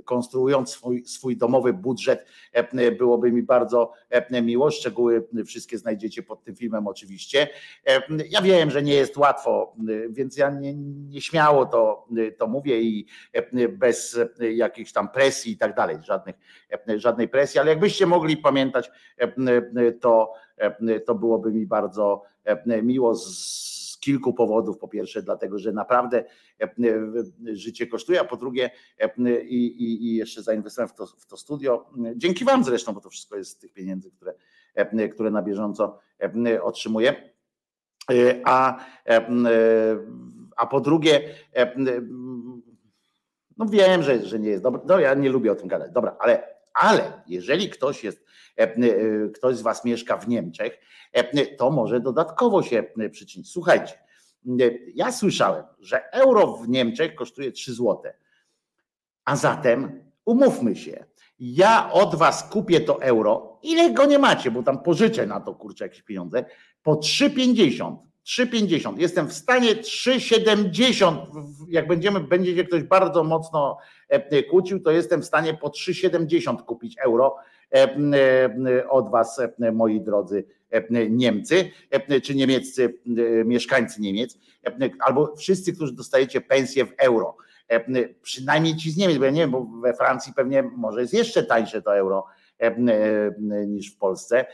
konstruując 0.06 0.70
swój, 0.70 1.06
swój 1.06 1.38
domowy 1.38 1.74
budżet, 1.74 2.26
e, 2.52 2.92
byłoby 2.92 3.32
mi 3.32 3.44
bardzo 3.44 3.92
e, 4.10 4.42
miło. 4.42 4.72
Szczegóły 4.72 5.28
wszystkie 5.46 5.78
znajdziecie 5.78 6.24
pod 6.24 6.44
tym 6.44 6.56
filmem 6.56 6.88
oczywiście. 6.88 7.48
E, 7.88 8.02
ja 8.30 8.42
wiem, 8.42 8.72
że 8.72 8.84
nie 8.84 8.94
jest 8.94 9.18
łatwo, 9.18 9.76
więc 10.10 10.38
ja 10.38 10.50
nie, 10.50 10.74
nie 11.10 11.22
śmiało 11.22 11.66
to, 11.66 12.08
to 12.38 12.48
mówię 12.48 12.82
i 12.82 13.06
bez 13.70 14.20
jakichś 14.40 14.92
tam 14.92 15.10
presji 15.10 15.52
i 15.52 15.58
tak 15.58 15.76
dalej, 15.76 15.98
żadnych, 16.02 16.36
żadnej 17.16 17.28
presji, 17.28 17.60
ale 17.60 17.70
jakbyście 17.70 18.06
mogli 18.06 18.38
pamiętać, 18.38 18.92
to, 20.02 20.34
to 21.06 21.16
byłoby 21.16 21.52
mi 21.52 21.66
bardzo 21.66 22.24
miło. 22.84 23.16
Z, 23.16 23.76
kilku 24.06 24.34
powodów. 24.34 24.78
Po 24.78 24.88
pierwsze, 24.88 25.22
dlatego, 25.22 25.60
że 25.60 25.72
naprawdę 25.72 26.24
e, 26.62 26.64
e, 26.64 27.56
życie 27.56 27.88
kosztuje, 27.88 28.22
a 28.22 28.24
po 28.24 28.38
drugie, 28.38 28.72
e, 29.00 29.42
i, 29.42 29.84
i, 29.84 30.08
i 30.08 30.16
jeszcze 30.16 30.44
zainwestowałem 30.44 30.90
w 30.90 30.94
to, 30.94 31.06
w 31.06 31.26
to 31.26 31.38
studio. 31.38 31.90
Dzięki 32.16 32.46
Wam 32.46 32.64
zresztą, 32.64 32.94
bo 32.94 33.02
to 33.02 33.10
wszystko 33.10 33.38
jest 33.38 33.52
z 33.52 33.58
tych 33.58 33.74
pieniędzy, 33.74 34.12
które, 34.12 34.34
które 35.10 35.32
na 35.32 35.42
bieżąco 35.42 36.00
otrzymuję. 36.62 37.30
A, 38.44 38.86
a 40.58 40.68
po 40.68 40.80
drugie, 40.80 41.36
no 43.58 43.66
wiem, 43.66 44.04
że, 44.04 44.26
że 44.26 44.40
nie 44.40 44.50
jest 44.50 44.64
dobre. 44.64 44.82
No 44.86 45.00
ja 45.00 45.14
nie 45.14 45.30
lubię 45.30 45.52
o 45.52 45.56
tym 45.56 45.68
gadać. 45.68 45.92
Dobra, 45.92 46.16
ale, 46.20 46.55
ale 46.82 47.22
jeżeli 47.28 47.70
ktoś 47.70 48.04
jest, 48.04 48.26
ktoś 49.34 49.56
z 49.56 49.62
Was 49.62 49.86
mieszka 49.86 50.18
w 50.18 50.28
Niemczech, 50.28 50.80
to 51.58 51.72
może 51.72 52.00
dodatkowo 52.00 52.64
się 52.64 52.84
przyczynić. 53.12 53.52
Słuchajcie, 53.52 53.94
ja 54.96 55.12
słyszałem, 55.12 55.64
że 55.80 56.12
euro 56.12 56.48
w 56.48 56.70
Niemczech 56.70 57.16
kosztuje 57.16 57.52
3 57.52 57.74
zł. 57.74 58.02
A 59.26 59.36
zatem 59.36 60.04
umówmy 60.26 60.76
się, 60.76 61.06
ja 61.40 61.92
od 61.92 62.16
was 62.16 62.50
kupię 62.50 62.82
to 62.82 63.02
euro, 63.02 63.60
ile 63.64 63.92
go 63.92 64.06
nie 64.06 64.20
macie, 64.20 64.52
bo 64.52 64.64
tam 64.64 64.84
pożyczę 64.84 65.26
na 65.26 65.40
to 65.40 65.56
kurczę 65.56 65.86
jakieś 65.86 66.02
pieniądze, 66.02 66.46
po 66.84 66.94
3,50. 66.94 67.98
3,50. 68.26 69.00
Jestem 69.00 69.28
w 69.28 69.34
stanie 69.34 69.76
3,70. 69.76 71.18
Jak 71.70 71.88
będziemy, 71.88 72.20
będziecie 72.20 72.64
ktoś 72.64 72.84
bardzo 72.84 73.24
mocno 73.24 73.78
e, 74.10 74.44
kłócił, 74.44 74.80
to 74.80 74.92
jestem 74.92 75.22
w 75.22 75.26
stanie 75.26 75.54
po 75.54 75.68
3,70 75.68 76.64
kupić 76.66 76.98
euro 76.98 77.36
e, 77.72 77.98
e, 78.78 78.90
od 78.90 79.12
was, 79.12 79.42
moi 79.74 80.02
drodzy 80.02 80.46
Niemcy, 81.10 81.72
czy 82.24 82.36
niemieccy 82.36 83.00
mieszkańcy 83.46 84.02
Niemiec, 84.02 84.38
albo 85.00 85.36
wszyscy, 85.36 85.74
którzy 85.74 85.94
dostajecie 85.94 86.42
pensję 86.42 86.86
w 86.86 86.94
euro. 86.98 87.38
Przynajmniej 88.22 88.76
ci 88.76 88.92
z 88.92 88.98
Niemiec, 88.98 89.18
bo 89.18 89.26
ja 89.26 89.32
nie 89.32 89.42
wiem, 89.42 89.52
bo 89.52 89.66
we 89.82 89.94
Francji 89.94 90.34
pewnie 90.34 90.64
może 90.64 91.02
jest 91.02 91.14
jeszcze 91.14 91.44
tańsze 91.44 91.82
to 91.82 91.98
euro 91.98 92.26
niż 93.68 93.94
w 93.94 93.98
Polsce. 93.98 94.46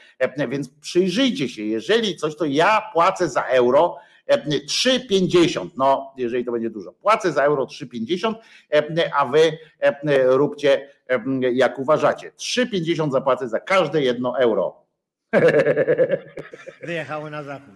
Więc 0.49 0.69
przyjrzyjcie 0.69 1.49
się, 1.49 1.63
jeżeli 1.63 2.15
coś, 2.15 2.35
to 2.35 2.45
ja 2.45 2.81
płacę 2.93 3.29
za 3.29 3.41
euro 3.41 3.97
3,50. 4.29 5.69
No, 5.77 6.13
jeżeli 6.17 6.45
to 6.45 6.51
będzie 6.51 6.69
dużo. 6.69 6.91
Płacę 6.91 7.31
za 7.31 7.43
euro 7.43 7.65
3,50, 7.65 8.33
a 9.19 9.25
wy 9.25 9.57
róbcie 10.25 10.89
jak 11.53 11.79
uważacie. 11.79 12.31
3,50 12.31 13.11
zapłacę 13.11 13.49
za 13.49 13.59
każde 13.59 14.01
jedno 14.01 14.39
euro. 14.39 14.81
Wyjechały 16.83 17.31
na 17.31 17.43
zachód. 17.43 17.75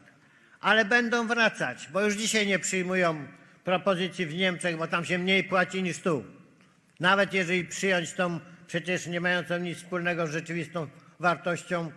Ale 0.61 0.85
będą 0.85 1.27
wracać, 1.27 1.89
bo 1.93 2.02
już 2.02 2.15
dzisiaj 2.15 2.47
nie 2.47 2.60
przyjmują 2.60 3.15
propozycji 3.64 4.26
w 4.26 4.35
Niemczech, 4.35 4.77
bo 4.77 4.88
tam 4.88 5.06
się 5.06 5.18
mniej 5.18 5.43
płaci 5.43 5.84
niż 5.84 6.02
tu. 6.02 6.23
Nawet 6.99 7.34
jeżeli 7.34 7.65
przyjąć 7.65 8.14
tą 8.14 8.39
przecież 8.68 9.08
nie 9.08 9.22
mającą 9.22 9.58
nic 9.58 9.78
wspólnego 9.78 10.28
z 10.28 10.32
rzeczywistą 10.32 10.88
wartością 11.20 11.92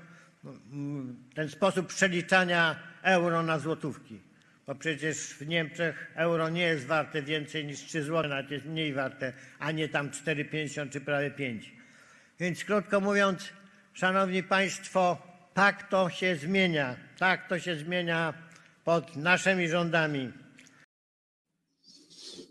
mm, 0.44 1.16
ten 1.34 1.48
sposób 1.48 1.86
przeliczania 1.86 2.76
euro 3.02 3.42
na 3.42 3.58
złotówki. 3.58 4.20
Bo 4.66 4.74
przecież 4.74 5.16
w 5.18 5.46
Niemczech 5.46 6.12
euro 6.14 6.48
nie 6.48 6.62
jest 6.62 6.86
warte 6.86 7.22
więcej 7.22 7.64
niż 7.64 7.80
3 7.80 8.02
zł, 8.02 8.30
nawet 8.30 8.50
jest 8.50 8.66
mniej 8.66 8.92
warte, 8.92 9.32
a 9.58 9.70
nie 9.70 9.88
tam 9.88 10.10
4,50 10.10 10.90
czy 10.90 11.00
prawie 11.00 11.30
5. 11.30 11.72
Więc 12.40 12.64
krótko 12.64 13.00
mówiąc, 13.00 13.52
Szanowni 13.92 14.42
Państwo, 14.42 15.22
tak 15.54 15.88
to 15.88 16.10
się 16.10 16.36
zmienia. 16.36 16.96
Tak 17.18 17.48
to 17.48 17.58
się 17.58 17.76
zmienia 17.76 18.34
pod 18.84 19.16
naszymi 19.16 19.68
rządami. 19.68 20.32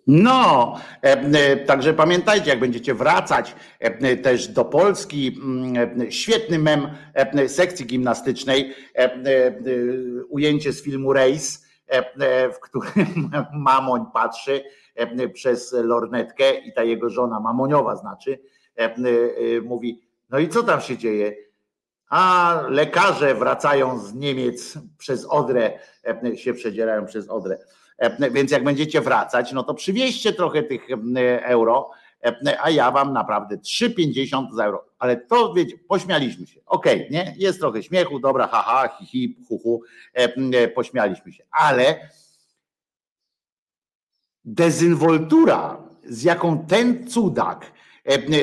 No, 0.07 0.75
e, 1.03 1.11
e, 1.11 1.57
także 1.57 1.93
pamiętajcie, 1.93 2.49
jak 2.49 2.59
będziecie 2.59 2.93
wracać 2.93 3.55
e, 3.79 4.17
też 4.17 4.47
do 4.47 4.65
Polski, 4.65 5.39
mm, 5.43 6.11
świetny 6.11 6.59
mem 6.59 6.87
sekcji 7.47 7.85
gimnastycznej, 7.85 8.73
ujęcie 10.29 10.73
z 10.73 10.83
filmu 10.83 11.13
Race, 11.13 11.59
w 12.53 12.59
którym 12.59 13.31
Mamoń 13.53 14.05
patrzy 14.13 14.63
przez 15.33 15.73
lornetkę 15.73 16.55
i 16.55 16.73
ta 16.73 16.83
jego 16.83 17.09
żona, 17.09 17.39
Mamoniowa 17.39 17.95
znaczy, 17.95 18.39
mówi, 19.63 20.01
no 20.29 20.39
i 20.39 20.49
co 20.49 20.63
tam 20.63 20.81
się 20.81 20.97
dzieje? 20.97 21.35
A 22.09 22.53
lekarze 22.69 23.35
wracają 23.35 23.99
z 23.99 24.13
Niemiec 24.13 24.77
przez 24.97 25.25
Odrę, 25.25 25.79
się 26.35 26.53
przedzierają 26.53 27.05
przez 27.05 27.29
Odrę. 27.29 27.57
Więc 28.31 28.51
jak 28.51 28.63
będziecie 28.63 29.01
wracać, 29.01 29.51
no 29.51 29.63
to 29.63 29.73
przywieźcie 29.73 30.33
trochę 30.33 30.63
tych 30.63 30.87
euro, 31.41 31.89
a 32.61 32.69
ja 32.69 32.91
wam 32.91 33.13
naprawdę 33.13 33.57
3,50 33.57 34.53
za 34.53 34.65
euro. 34.65 34.85
Ale 34.99 35.17
to 35.17 35.53
wiecie, 35.53 35.77
pośmialiśmy 35.77 36.47
się. 36.47 36.61
Okej, 36.65 36.95
okay, 36.95 37.09
nie? 37.11 37.35
Jest 37.37 37.59
trochę 37.59 37.83
śmiechu, 37.83 38.19
dobra, 38.19 38.47
haha, 38.47 38.87
hi, 38.99 39.05
hi, 39.05 39.37
hu, 39.47 39.59
hu, 39.59 39.81
pośmialiśmy 40.75 41.33
się. 41.33 41.43
Ale 41.51 42.09
dezynwoltura, 44.45 45.83
z 46.03 46.23
jaką 46.23 46.65
ten 46.65 47.07
cudak 47.07 47.71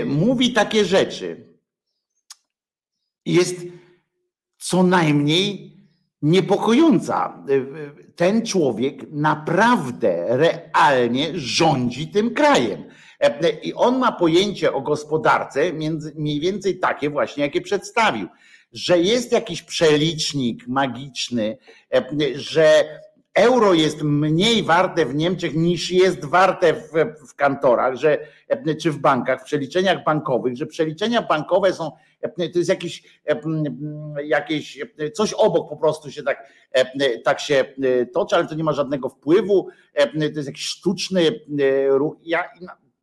mówi 0.07 0.53
takie 0.53 0.85
rzeczy, 0.85 1.55
jest 3.27 3.57
co 4.59 4.83
najmniej 4.83 5.74
niepokojąca. 6.25 7.45
Ten 8.17 8.47
człowiek 8.47 9.11
naprawdę 9.11 10.27
realnie 10.29 11.29
rządzi 11.35 12.09
tym 12.09 12.35
krajem. 12.35 12.85
I 13.63 13.75
on 13.75 13.99
ma 13.99 14.13
pojęcie 14.13 14.73
o 14.73 14.81
gospodarce 14.81 15.73
mniej 16.15 16.41
więcej 16.41 16.79
takie 16.79 17.11
właśnie, 17.11 17.43
jakie 17.45 17.61
przedstawił, 17.61 18.29
że 18.73 18.99
jest 18.99 19.33
jakiś 19.33 19.63
przelicznik 19.63 20.69
magiczny, 20.69 21.59
że 22.35 22.85
euro 23.35 23.75
jest 23.75 24.03
mniej 24.03 24.63
warte 24.63 25.07
w 25.07 25.15
Niemczech 25.15 25.55
niż 25.55 25.91
jest 25.91 26.25
warte 26.25 26.75
w, 26.75 26.93
w 27.29 27.35
kantorach, 27.35 27.97
że, 27.97 28.19
czy 28.81 28.91
w 28.91 28.99
bankach, 28.99 29.41
w 29.41 29.45
przeliczeniach 29.45 30.05
bankowych, 30.05 30.57
że 30.57 30.67
przeliczenia 30.67 31.23
bankowe 31.23 31.73
są, 31.73 31.91
to 32.37 32.59
jest 32.59 32.69
jakiś, 32.69 33.21
jakieś 34.25 34.79
coś 35.15 35.33
obok 35.33 35.69
po 35.69 35.77
prostu 35.77 36.11
się 36.11 36.23
tak, 36.23 36.49
tak 37.25 37.41
się 37.41 37.65
toczy, 38.13 38.37
ale 38.37 38.47
to 38.47 38.55
nie 38.55 38.65
ma 38.65 38.73
żadnego 38.73 39.09
wpływu, 39.09 39.69
to 39.95 40.19
jest 40.19 40.49
jakiś 40.49 40.67
sztuczny 40.67 41.41
ruch. 41.89 42.17
Ja 42.23 42.45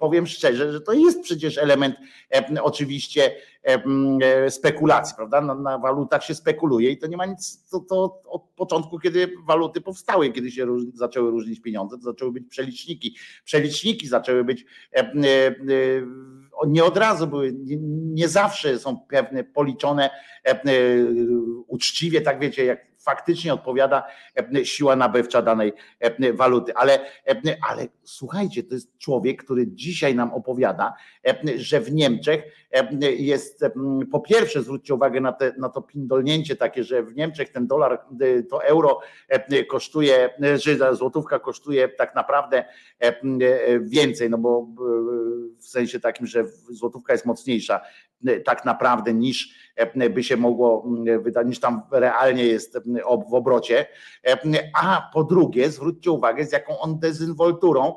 powiem 0.02 0.28
szczerze, 0.28 0.72
że 0.72 0.82
to 0.82 0.94
jest 0.94 1.22
przecież 1.22 1.57
element 1.57 1.95
e, 2.34 2.64
oczywiście 2.64 3.36
e, 3.64 4.52
spekulacji, 4.52 5.15
prawda? 5.15 5.41
Na, 5.41 5.56
na, 5.56 5.78
walutach 5.78 6.23
się 6.23 6.36
spekuluje 6.36 6.91
i 6.91 6.98
to 6.98 7.07
nie 7.07 7.18
ma 7.18 7.26
nic, 7.26 7.69
to, 7.69 7.80
to 7.80 8.22
od 8.26 8.44
początku, 8.56 8.99
kiedy 8.99 9.34
waluty 9.48 9.82
powstały, 9.82 10.32
kiedy 10.32 10.52
się 10.52 10.65
róż, 10.65 10.84
zaczęły 10.94 11.32
różnić 11.32 11.61
pieniądze, 11.61 11.98
to 11.98 12.03
zaczęły 12.03 12.32
być 12.32 12.44
przeliczniki. 12.49 13.15
Przeliczniki 13.44 14.07
zaczęły 14.07 14.44
być 14.44 14.65
e, 14.94 15.11
nie 16.68 16.84
od 16.84 16.98
razu 16.98 17.28
były, 17.28 17.53
nie 18.14 18.28
zawsze 18.28 18.80
są 18.80 18.99
pewne 18.99 19.44
policzone 19.44 20.10
uczciwie, 21.68 22.22
tak 22.22 22.40
wiecie, 22.40 22.65
jak 22.65 22.90
faktycznie 23.03 23.53
odpowiada 23.53 24.03
e, 24.56 24.65
siła 24.65 24.95
nabywcza 24.95 25.41
danej 25.41 25.73
e, 25.99 26.34
waluty. 26.34 26.76
Ale, 26.76 26.99
e, 27.28 27.57
ale 27.69 27.88
słuchajcie, 28.03 28.64
to 28.64 28.73
jest 28.73 28.98
człowiek, 28.98 29.44
który 29.44 29.68
dzisiaj 29.68 30.15
nam 30.15 30.34
opowiada, 30.34 30.94
że 31.56 31.82
w 31.82 31.91
Niemczech 31.91 32.44
jest, 33.18 33.65
po 34.11 34.19
pierwsze 34.19 34.64
zwróćcie 34.64 34.94
uwagę 34.94 35.22
na, 35.22 35.34
te, 35.34 35.53
na 35.57 35.69
to 35.69 35.82
pindolnięcie 35.82 36.56
takie, 36.56 36.84
że 36.84 37.03
w 37.03 37.15
Niemczech 37.15 37.49
ten 37.49 37.68
dolar, 37.68 38.06
to 38.49 38.64
euro 38.64 38.99
kosztuje, 39.69 40.30
że 40.56 40.95
złotówka 40.95 41.40
kosztuje 41.40 41.90
tak 41.90 42.15
naprawdę 42.15 42.65
więcej, 43.82 44.30
no 44.30 44.38
bo 44.38 44.68
w 45.60 45.65
sensie 45.65 45.99
takim, 45.99 46.28
że 46.28 46.44
złotówka 46.69 47.14
jest 47.14 47.26
mocniejsza 47.26 47.82
tak 48.45 48.65
naprawdę 48.65 49.14
niż 49.14 49.70
by 50.09 50.23
się 50.23 50.37
mogło 50.37 50.85
wydać, 51.21 51.47
niż 51.47 51.59
tam 51.59 51.81
realnie 51.91 52.45
jest 52.45 52.77
w 53.29 53.33
obrocie. 53.33 53.85
A 54.81 55.09
po 55.13 55.23
drugie, 55.23 55.71
zwróćcie 55.71 56.11
uwagę, 56.11 56.45
z 56.45 56.51
jaką 56.51 56.79
on 56.79 56.99
dezynwolturą 56.99 57.95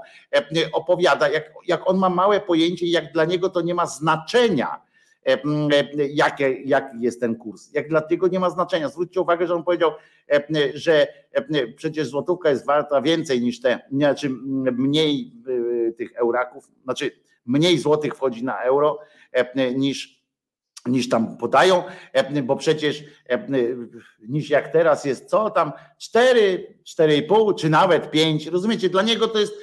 opowiada, 0.72 1.28
jak, 1.28 1.52
jak 1.66 1.90
on 1.90 1.98
ma 1.98 2.08
małe 2.08 2.40
pojęcie, 2.40 2.86
jak 2.86 3.12
dla 3.12 3.24
niego 3.24 3.50
to 3.50 3.60
nie 3.60 3.74
ma 3.74 3.86
znaczenia. 3.86 4.84
Jakie, 6.10 6.62
jaki 6.62 7.00
jest 7.00 7.20
ten 7.20 7.36
kurs. 7.36 7.72
Jak 7.72 7.88
dlatego 7.88 8.28
nie 8.28 8.40
ma 8.40 8.50
znaczenia. 8.50 8.88
Zwróćcie 8.88 9.20
uwagę, 9.20 9.46
że 9.46 9.54
on 9.54 9.64
powiedział, 9.64 9.90
że 10.74 11.06
przecież 11.76 12.08
złotówka 12.08 12.50
jest 12.50 12.66
warta 12.66 13.02
więcej 13.02 13.40
niż 13.40 13.60
te, 13.60 13.80
znaczy 13.92 14.30
mniej 14.72 15.32
tych 15.98 16.16
euraków, 16.16 16.68
znaczy 16.84 17.10
mniej 17.46 17.78
złotych 17.78 18.14
wchodzi 18.14 18.44
na 18.44 18.62
euro 18.62 18.98
niż 19.74 20.23
niż 20.86 21.08
tam 21.08 21.36
podają, 21.36 21.82
bo 22.42 22.56
przecież 22.56 23.04
niż 24.28 24.50
jak 24.50 24.72
teraz 24.72 25.04
jest 25.04 25.30
co 25.30 25.50
tam 25.50 25.72
4, 25.98 26.66
4,5 26.98 27.54
czy 27.54 27.70
nawet 27.70 28.10
5, 28.10 28.46
rozumiecie, 28.46 28.88
dla 28.88 29.02
niego 29.02 29.28
to 29.28 29.38
jest 29.38 29.54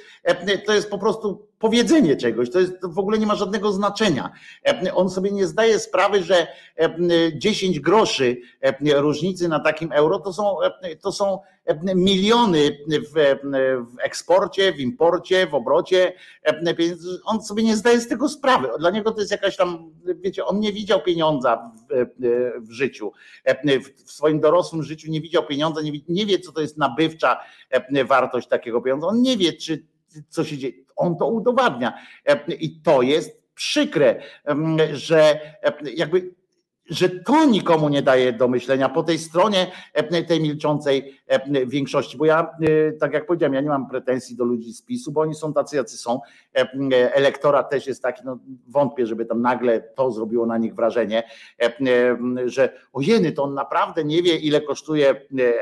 to 0.66 0.74
jest 0.74 0.90
po 0.90 0.98
prostu 0.98 1.48
powiedzenie 1.58 2.16
czegoś, 2.16 2.50
to, 2.50 2.60
jest, 2.60 2.80
to 2.80 2.88
w 2.88 2.98
ogóle 2.98 3.18
nie 3.18 3.26
ma 3.26 3.34
żadnego 3.34 3.72
znaczenia. 3.72 4.32
On 4.94 5.10
sobie 5.10 5.30
nie 5.30 5.46
zdaje 5.46 5.78
sprawy, 5.78 6.22
że 6.22 6.46
10 7.34 7.80
groszy 7.80 8.36
różnicy 8.94 9.48
na 9.48 9.60
takim 9.60 9.92
euro 9.92 10.18
to 10.18 10.32
są, 10.32 10.56
to 11.00 11.12
są 11.12 11.38
miliony 11.94 12.78
w, 12.88 13.38
w 13.94 14.00
eksporcie, 14.00 14.72
w 14.72 14.80
imporcie, 14.80 15.46
w 15.46 15.54
obrocie. 15.54 16.12
On 17.24 17.42
sobie 17.42 17.62
nie 17.62 17.76
zdaje 17.76 18.00
z 18.00 18.08
tego 18.08 18.28
sprawy. 18.28 18.68
Dla 18.78 18.90
niego 18.90 19.12
to 19.12 19.20
jest 19.20 19.32
jakaś 19.32 19.56
tam, 19.56 19.90
wiecie, 20.20 20.44
on 20.44 20.60
nie 20.60 20.72
widział 20.72 21.02
pieniądza 21.02 21.72
w, 21.90 22.66
w 22.68 22.72
życiu. 22.72 23.12
W 24.06 24.12
swoim 24.12 24.40
dorosłym 24.40 24.82
życiu 24.82 25.10
nie 25.10 25.20
widział 25.20 25.46
pieniądza, 25.46 25.82
nie, 25.82 25.92
nie 26.08 26.26
wie, 26.26 26.38
co 26.38 26.52
to 26.52 26.60
jest 26.60 26.78
nabywcza 26.78 27.40
wartość 28.04 28.48
takiego 28.48 28.80
pieniądza. 28.80 29.06
On 29.06 29.22
nie 29.22 29.36
wie, 29.36 29.52
czy 29.52 29.91
co 30.28 30.44
się 30.44 30.58
dzieje. 30.58 30.74
On 30.96 31.16
to 31.16 31.26
udowadnia. 31.26 31.98
I 32.48 32.80
to 32.80 33.02
jest 33.02 33.42
przykre, 33.54 34.22
że 34.92 35.40
jakby 35.94 36.34
że 36.86 37.08
to 37.08 37.44
nikomu 37.44 37.88
nie 37.88 38.02
daje 38.02 38.32
do 38.32 38.48
myślenia 38.48 38.88
po 38.88 39.02
tej 39.02 39.18
stronie 39.18 39.72
tej 40.28 40.40
milczącej 40.40 41.22
większości, 41.66 42.16
bo 42.16 42.24
ja, 42.24 42.50
tak 43.00 43.12
jak 43.12 43.26
powiedziałem, 43.26 43.54
ja 43.54 43.60
nie 43.60 43.68
mam 43.68 43.88
pretensji 43.88 44.36
do 44.36 44.44
ludzi 44.44 44.72
z 44.72 44.82
PiSu, 44.82 45.12
bo 45.12 45.20
oni 45.20 45.34
są 45.34 45.52
tacy, 45.52 45.76
jacy 45.76 45.96
są. 45.96 46.20
Elektorat 46.92 47.70
też 47.70 47.86
jest 47.86 48.02
taki, 48.02 48.22
no 48.24 48.38
wątpię, 48.68 49.06
żeby 49.06 49.24
tam 49.24 49.42
nagle 49.42 49.80
to 49.80 50.10
zrobiło 50.10 50.46
na 50.46 50.58
nich 50.58 50.74
wrażenie, 50.74 51.22
że 52.44 52.72
ojeny, 52.92 53.32
to 53.32 53.42
on 53.42 53.54
naprawdę 53.54 54.04
nie 54.04 54.22
wie, 54.22 54.36
ile 54.36 54.60
kosztuje 54.60 55.14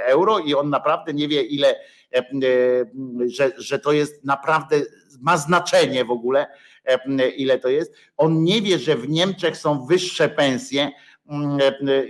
euro 0.07 0.39
i 0.39 0.55
on 0.55 0.71
naprawdę 0.71 1.15
nie 1.15 1.29
wie, 1.29 1.43
ile 1.43 1.75
E, 2.13 2.19
e, 2.19 2.25
że, 3.27 3.53
że 3.59 3.79
to 3.79 3.93
jest 3.93 4.25
naprawdę, 4.25 4.81
ma 5.21 5.37
znaczenie 5.37 6.05
w 6.05 6.11
ogóle, 6.11 6.47
e, 6.85 7.29
ile 7.29 7.59
to 7.59 7.69
jest. 7.69 7.95
On 8.17 8.45
nie 8.45 8.63
wie, 8.63 8.79
że 8.79 8.97
w 8.97 9.09
Niemczech 9.09 9.57
są 9.57 9.87
wyższe 9.87 10.29
pensje 10.29 10.91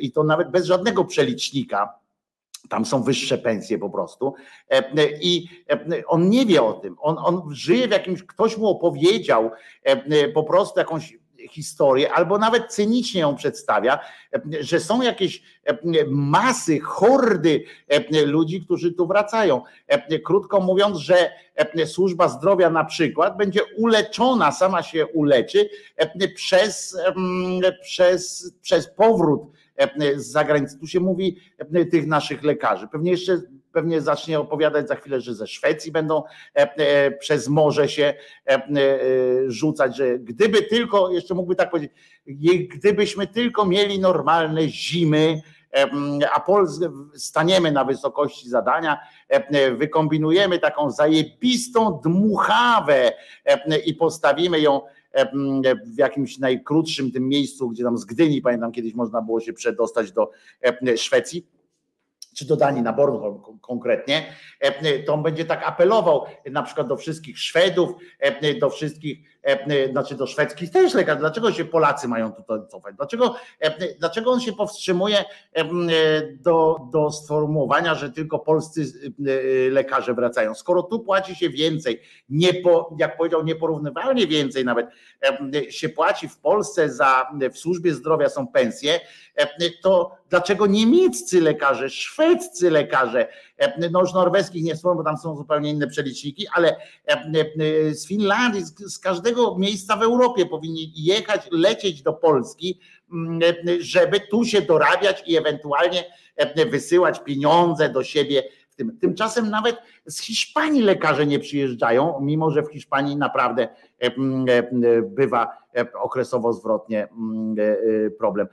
i 0.01 0.13
to 0.13 0.25
nawet 0.25 0.51
bez 0.51 0.67
żadnego 0.67 1.05
przelicznika. 1.05 2.01
Tam 2.69 2.85
są 2.85 3.03
wyższe 3.03 3.39
pensje 3.39 3.79
po 3.79 3.91
prostu. 3.91 4.35
I 5.21 5.49
on 6.07 6.29
nie 6.29 6.47
wie 6.47 6.63
o 6.63 6.73
tym. 6.73 6.97
On, 7.01 7.17
on 7.19 7.55
żyje 7.55 7.89
w 7.89 7.91
jakimś, 7.91 8.23
ktoś 8.23 8.57
mu 8.57 8.69
opowiedział 8.69 9.51
po 10.35 10.45
prostu 10.45 10.79
jakąś 10.79 11.20
historię, 11.51 12.13
albo 12.13 12.39
nawet 12.39 12.73
cynicznie 12.73 13.21
ją 13.21 13.37
przedstawia, 13.37 13.99
że 14.61 14.81
są 14.81 15.03
jakieś 15.03 15.43
masy, 16.09 16.81
hordy 16.81 17.65
ludzi, 18.27 18.61
którzy 18.61 18.93
tu 18.93 19.07
wracają. 19.07 19.63
Krótko 20.25 20.61
mówiąc, 20.61 20.99
że 20.99 21.31
służba 21.87 22.29
zdrowia 22.29 22.71
na 22.71 22.85
przykład 22.85 23.37
będzie 23.37 23.61
uleczona, 23.77 24.53
sama 24.53 24.83
się 24.83 25.07
uleczy 25.07 25.69
przez, 26.35 26.99
przez, 27.83 28.53
przez 28.63 28.89
powrót 28.89 29.43
z 30.17 30.27
zagranicy. 30.27 30.79
Tu 30.79 30.87
się 30.87 31.01
mówi 31.01 31.37
tych 31.91 32.07
naszych 32.07 32.43
lekarzy. 32.43 32.89
Pewnie 32.93 33.11
jeszcze 33.11 33.41
pewnie 33.73 34.01
zacznie 34.01 34.41
opowiadać 34.41 34.89
za 34.89 34.97
chwilę, 34.97 35.21
że 35.21 35.35
ze 35.35 35.47
Szwecji 35.47 35.93
będą 35.93 36.23
e, 36.57 36.75
e, 36.77 37.11
przez 37.11 37.49
morze 37.49 37.89
się 37.89 38.15
e, 38.47 38.61
rzucać, 39.47 39.97
że 39.97 40.19
gdyby 40.19 40.63
tylko, 40.63 41.13
jeszcze 41.13 41.35
mógłby 41.35 41.57
tak 41.57 41.71
powiedzieć, 41.71 41.93
gdybyśmy 42.69 43.27
tylko 43.27 43.67
mieli 43.67 43.99
normalne 43.99 44.69
zimy, 44.69 45.43
a 46.33 46.45
staniemy 47.15 47.73
na 47.73 47.85
wysokości 47.85 48.49
zadania, 48.49 49.01
wykombinujemy 49.77 50.59
taką 50.59 50.91
zajebistą 50.91 52.01
dmuchawę 52.05 53.13
i 53.87 53.95
postawimy 53.95 54.61
ją 54.61 54.81
w 55.87 55.99
jakimś 55.99 56.39
najkrótszym 56.39 57.13
tym 57.13 57.29
miejscu, 57.29 57.69
gdzie 57.69 57.85
tam 57.85 57.99
z 57.99 58.05
Gdyni, 58.05 58.43
pamiętam 58.43 58.73
kiedyś 58.73 58.95
można 58.95 59.23
było 59.23 59.41
się 59.41 59.53
przedostać 59.53 60.13
do 60.13 60.31
Szwecji 60.97 61.47
czy 62.35 62.47
do 62.47 62.57
Danii 62.57 62.83
na 62.83 62.93
Bornholm 62.93 63.43
konkretnie, 63.61 64.23
to 65.07 65.15
on 65.15 65.23
będzie 65.23 65.45
tak 65.45 65.63
apelował 65.67 66.27
na 66.51 66.63
przykład 66.63 66.87
do 66.89 66.97
wszystkich 66.97 67.39
Szwedów, 67.39 67.91
do 68.61 68.71
wszystkich, 68.71 69.40
znaczy 69.91 70.15
do 70.15 70.27
szwedzkich 70.27 70.71
też 70.71 70.95
lekarzy. 70.95 71.19
Dlaczego 71.19 71.53
się 71.53 71.65
Polacy 71.65 72.09
mają 72.09 72.33
tutaj 72.33 72.59
cofać? 72.69 72.95
Dlaczego, 72.97 73.37
dlaczego 73.99 74.31
on 74.31 74.41
się 74.41 74.53
powstrzymuje 74.53 75.25
do, 76.41 76.77
do 76.93 77.11
sformułowania, 77.11 77.95
że 77.95 78.11
tylko 78.11 78.39
polscy 78.39 78.85
lekarze 79.71 80.15
wracają? 80.15 80.55
Skoro 80.55 80.83
tu 80.83 81.01
płaci 81.01 81.35
się 81.37 81.51
więcej, 81.51 82.01
nie 82.29 82.55
po, 82.55 82.97
jak 82.99 83.17
powiedział, 83.17 83.45
nieporównywalnie 83.45 84.27
więcej 84.27 84.65
nawet 84.65 84.87
się 85.71 85.89
płaci 85.89 86.29
w 86.29 86.39
Polsce 86.39 86.89
za 86.89 87.31
w 87.53 87.59
służbie 87.59 87.95
zdrowia 87.95 88.29
są 88.29 88.47
pensje, 88.47 89.01
to 89.83 90.17
dlaczego 90.29 90.67
niemieccy 90.67 91.41
lekarze, 91.41 91.91
szwedzcy 91.91 92.71
lekarze 92.71 93.29
no 93.91 94.01
już 94.01 94.13
norweskich 94.13 94.65
nie 94.65 94.75
wspomnę, 94.75 94.97
bo 94.97 95.05
tam 95.05 95.17
są 95.17 95.37
zupełnie 95.37 95.71
inne 95.71 95.87
przeliczniki, 95.87 96.47
ale 96.55 96.77
z 97.93 98.07
Finlandii, 98.07 98.63
z 98.65 98.99
każdego 98.99 99.59
miejsca 99.59 99.97
w 99.97 100.03
Europie 100.03 100.47
powinni 100.47 100.93
jechać, 100.97 101.49
lecieć 101.53 102.03
do 102.03 102.13
Polski, 102.13 102.81
mm, 103.13 103.41
żeby 103.81 104.21
tu 104.21 104.45
się 104.45 104.63
dorabiać 104.63 105.23
i 105.27 105.37
ewentualnie 105.37 106.05
wysyłać 106.71 107.25
pieniądze 107.25 107.89
do 107.89 108.05
siebie 108.05 108.43
tym. 108.81 108.99
Tymczasem 108.99 109.51
nawet 109.51 109.77
z 110.07 110.21
Hiszpanii 110.21 110.83
lekarze 110.83 111.27
nie 111.27 111.39
przyjeżdżają, 111.39 112.21
mimo 112.21 112.51
że 112.51 112.63
w 112.63 112.73
Hiszpanii 112.73 113.17
naprawdę 113.17 113.69
e, 114.03 114.07
e, 114.07 114.13
bywa 115.03 115.49
e, 115.77 115.93
okresowo 115.93 116.53
zwrotnie 116.53 117.09
problem. 118.19 118.47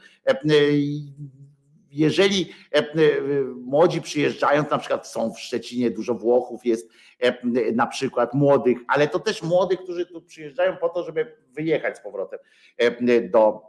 Jeżeli 1.97 2.53
młodzi 3.55 4.01
przyjeżdżają, 4.01 4.63
na 4.71 4.77
przykład 4.77 5.07
są 5.07 5.33
w 5.33 5.39
Szczecinie, 5.39 5.91
dużo 5.91 6.13
Włochów 6.13 6.65
jest, 6.65 6.89
na 7.73 7.87
przykład 7.87 8.33
młodych, 8.33 8.77
ale 8.87 9.07
to 9.07 9.19
też 9.19 9.43
młodych, 9.43 9.79
którzy 9.79 10.05
tu 10.05 10.21
przyjeżdżają 10.21 10.77
po 10.77 10.89
to, 10.89 11.03
żeby 11.03 11.35
wyjechać 11.53 11.97
z 11.97 12.01
powrotem 12.01 12.39
do, 13.31 13.61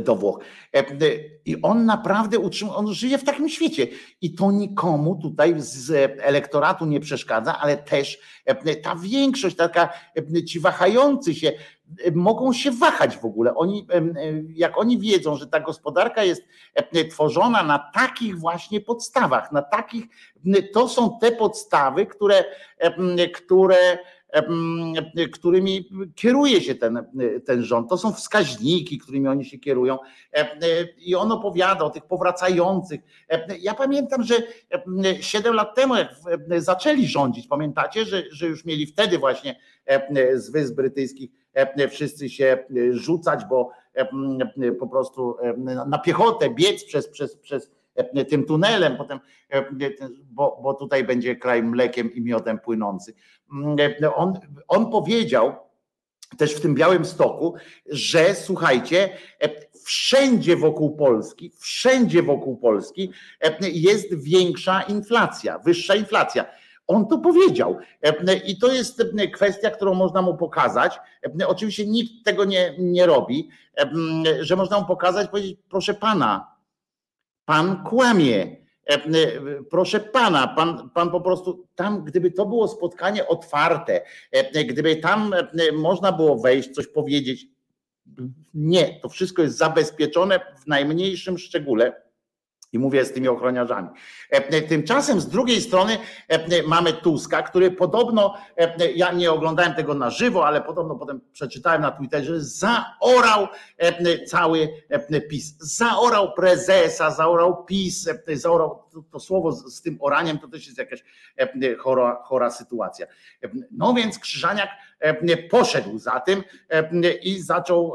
do 0.00 0.16
Włoch. 0.16 0.38
E, 0.74 0.78
e, 0.78 0.84
I 1.44 1.62
on 1.62 1.86
naprawdę 1.86 2.38
utrzymuje, 2.38 2.76
on 2.76 2.94
żyje 2.94 3.18
w 3.18 3.24
takim 3.24 3.48
świecie. 3.48 3.86
I 4.20 4.34
to 4.34 4.52
nikomu 4.52 5.16
tutaj 5.22 5.54
z 5.56 5.90
elektoratu 6.20 6.86
nie 6.86 7.00
przeszkadza, 7.00 7.58
ale 7.58 7.76
też 7.76 8.18
e, 8.44 8.76
ta 8.76 8.96
większość, 8.96 9.56
taka 9.56 9.88
ci 10.46 10.60
wahający 10.60 11.34
się, 11.34 11.52
mogą 12.14 12.52
się 12.52 12.70
wahać 12.70 13.16
w 13.16 13.24
ogóle. 13.24 13.54
Oni, 13.54 13.86
jak 14.48 14.78
oni 14.78 14.98
wiedzą, 14.98 15.36
że 15.36 15.46
ta 15.46 15.60
gospodarka 15.60 16.24
jest 16.24 16.42
tworzona 17.10 17.62
na 17.62 17.78
takich 17.78 18.38
właśnie 18.38 18.80
podstawach, 18.80 19.52
na 19.52 19.62
takich, 19.62 20.04
to 20.72 20.88
są 20.88 21.18
te 21.20 21.32
podstawy, 21.32 22.06
które, 22.06 22.44
które 23.34 23.98
którymi 25.32 25.90
kieruje 26.14 26.60
się 26.60 26.74
ten, 26.74 27.06
ten 27.46 27.62
rząd. 27.62 27.90
To 27.90 27.98
są 27.98 28.12
wskaźniki, 28.12 28.98
którymi 28.98 29.28
oni 29.28 29.44
się 29.44 29.58
kierują. 29.58 29.98
I 30.98 31.14
on 31.14 31.32
opowiada 31.32 31.84
o 31.84 31.90
tych 31.90 32.06
powracających. 32.06 33.00
Ja 33.60 33.74
pamiętam, 33.74 34.22
że 34.22 34.34
7 35.20 35.54
lat 35.54 35.74
temu, 35.74 35.94
jak 35.94 36.14
zaczęli 36.58 37.06
rządzić, 37.06 37.46
pamiętacie, 37.46 38.04
że, 38.04 38.22
że 38.30 38.46
już 38.46 38.64
mieli 38.64 38.86
wtedy 38.86 39.18
właśnie 39.18 39.60
z 40.34 40.50
Wysp 40.50 40.74
Brytyjskich 40.74 41.30
wszyscy 41.90 42.30
się 42.30 42.58
rzucać, 42.90 43.44
bo 43.44 43.70
po 44.80 44.86
prostu 44.86 45.36
na 45.86 45.98
piechotę 45.98 46.50
biec 46.50 46.84
przez, 46.84 47.08
przez, 47.08 47.36
przez 47.36 47.70
tym 48.28 48.44
tunelem, 48.44 48.96
potem, 48.96 49.20
bo, 50.24 50.60
bo 50.62 50.74
tutaj 50.74 51.04
będzie 51.04 51.36
kraj 51.36 51.62
mlekiem 51.62 52.14
i 52.14 52.20
miodem 52.20 52.58
płynący. 52.58 53.14
On, 54.14 54.32
on 54.68 54.90
powiedział 54.90 55.52
też 56.38 56.54
w 56.54 56.60
tym 56.60 56.74
Białym 56.74 57.04
Stoku, 57.04 57.54
że 57.86 58.34
słuchajcie, 58.34 59.08
wszędzie 59.84 60.56
wokół 60.56 60.96
Polski, 60.96 61.52
wszędzie 61.58 62.22
wokół 62.22 62.56
Polski 62.56 63.10
jest 63.60 64.14
większa 64.14 64.82
inflacja, 64.82 65.58
wyższa 65.58 65.94
inflacja. 65.94 66.44
On 66.86 67.08
to 67.08 67.18
powiedział. 67.18 67.78
I 68.46 68.58
to 68.58 68.72
jest 68.72 69.02
kwestia, 69.32 69.70
którą 69.70 69.94
można 69.94 70.22
mu 70.22 70.36
pokazać. 70.36 70.98
Oczywiście 71.46 71.86
nikt 71.86 72.24
tego 72.24 72.44
nie, 72.44 72.74
nie 72.78 73.06
robi, 73.06 73.48
że 74.40 74.56
można 74.56 74.80
mu 74.80 74.86
pokazać, 74.86 75.30
powiedzieć, 75.30 75.58
proszę 75.68 75.94
pana, 75.94 76.53
Pan 77.44 77.84
kłamie. 77.84 78.64
E, 78.90 78.94
e, 78.94 79.08
proszę 79.70 80.00
pana, 80.00 80.48
pan, 80.48 80.90
pan 80.90 81.10
po 81.10 81.20
prostu 81.20 81.68
tam, 81.74 82.04
gdyby 82.04 82.30
to 82.30 82.46
było 82.46 82.68
spotkanie 82.68 83.28
otwarte, 83.28 84.00
e, 84.32 84.64
gdyby 84.64 84.96
tam 84.96 85.34
można 85.72 86.12
było 86.12 86.38
wejść, 86.38 86.70
coś 86.70 86.86
powiedzieć, 86.86 87.46
nie, 88.54 89.00
to 89.00 89.08
wszystko 89.08 89.42
jest 89.42 89.58
zabezpieczone 89.58 90.40
w 90.62 90.66
najmniejszym 90.66 91.38
szczególe 91.38 92.03
i 92.74 92.78
mówię 92.78 93.04
z 93.04 93.12
tymi 93.12 93.28
ochroniarzami. 93.28 93.88
E, 94.32 94.36
e, 94.36 94.62
tymczasem 94.62 95.20
z 95.20 95.28
drugiej 95.28 95.60
strony 95.60 95.98
e, 96.28 96.62
mamy 96.62 96.92
Tuska, 96.92 97.42
który 97.42 97.70
podobno, 97.70 98.34
ja 98.94 99.12
nie 99.12 99.32
oglądałem 99.32 99.74
tego 99.74 99.94
na 99.94 100.10
żywo, 100.10 100.46
ale 100.46 100.62
podobno 100.62 100.94
potem 100.94 101.20
przeczytałem 101.32 101.82
na 101.82 101.90
Twitterze, 101.90 102.40
zaorał 102.40 103.48
cały 104.26 104.68
PiS. 105.30 105.56
Zaorał 105.58 106.32
prezesa, 106.32 107.10
zaorał 107.10 107.64
PiS, 107.64 108.08
zaorał 108.32 108.82
to, 109.10 109.20
słowo 109.20 109.52
z, 109.52 109.74
z, 109.74 109.82
tym 109.82 109.98
oraniem 110.00 110.38
to 110.38 110.48
też 110.48 110.66
jest 110.66 110.78
jakaś 110.78 111.04
chora, 111.78 112.22
chora 112.24 112.50
sytuacja. 112.50 113.06
No 113.70 113.94
więc 113.94 114.18
Krzyżaniak 114.18 114.68
poszedł 115.50 115.98
za 115.98 116.20
tym 116.20 116.42
i 117.22 117.40
zaczął 117.40 117.94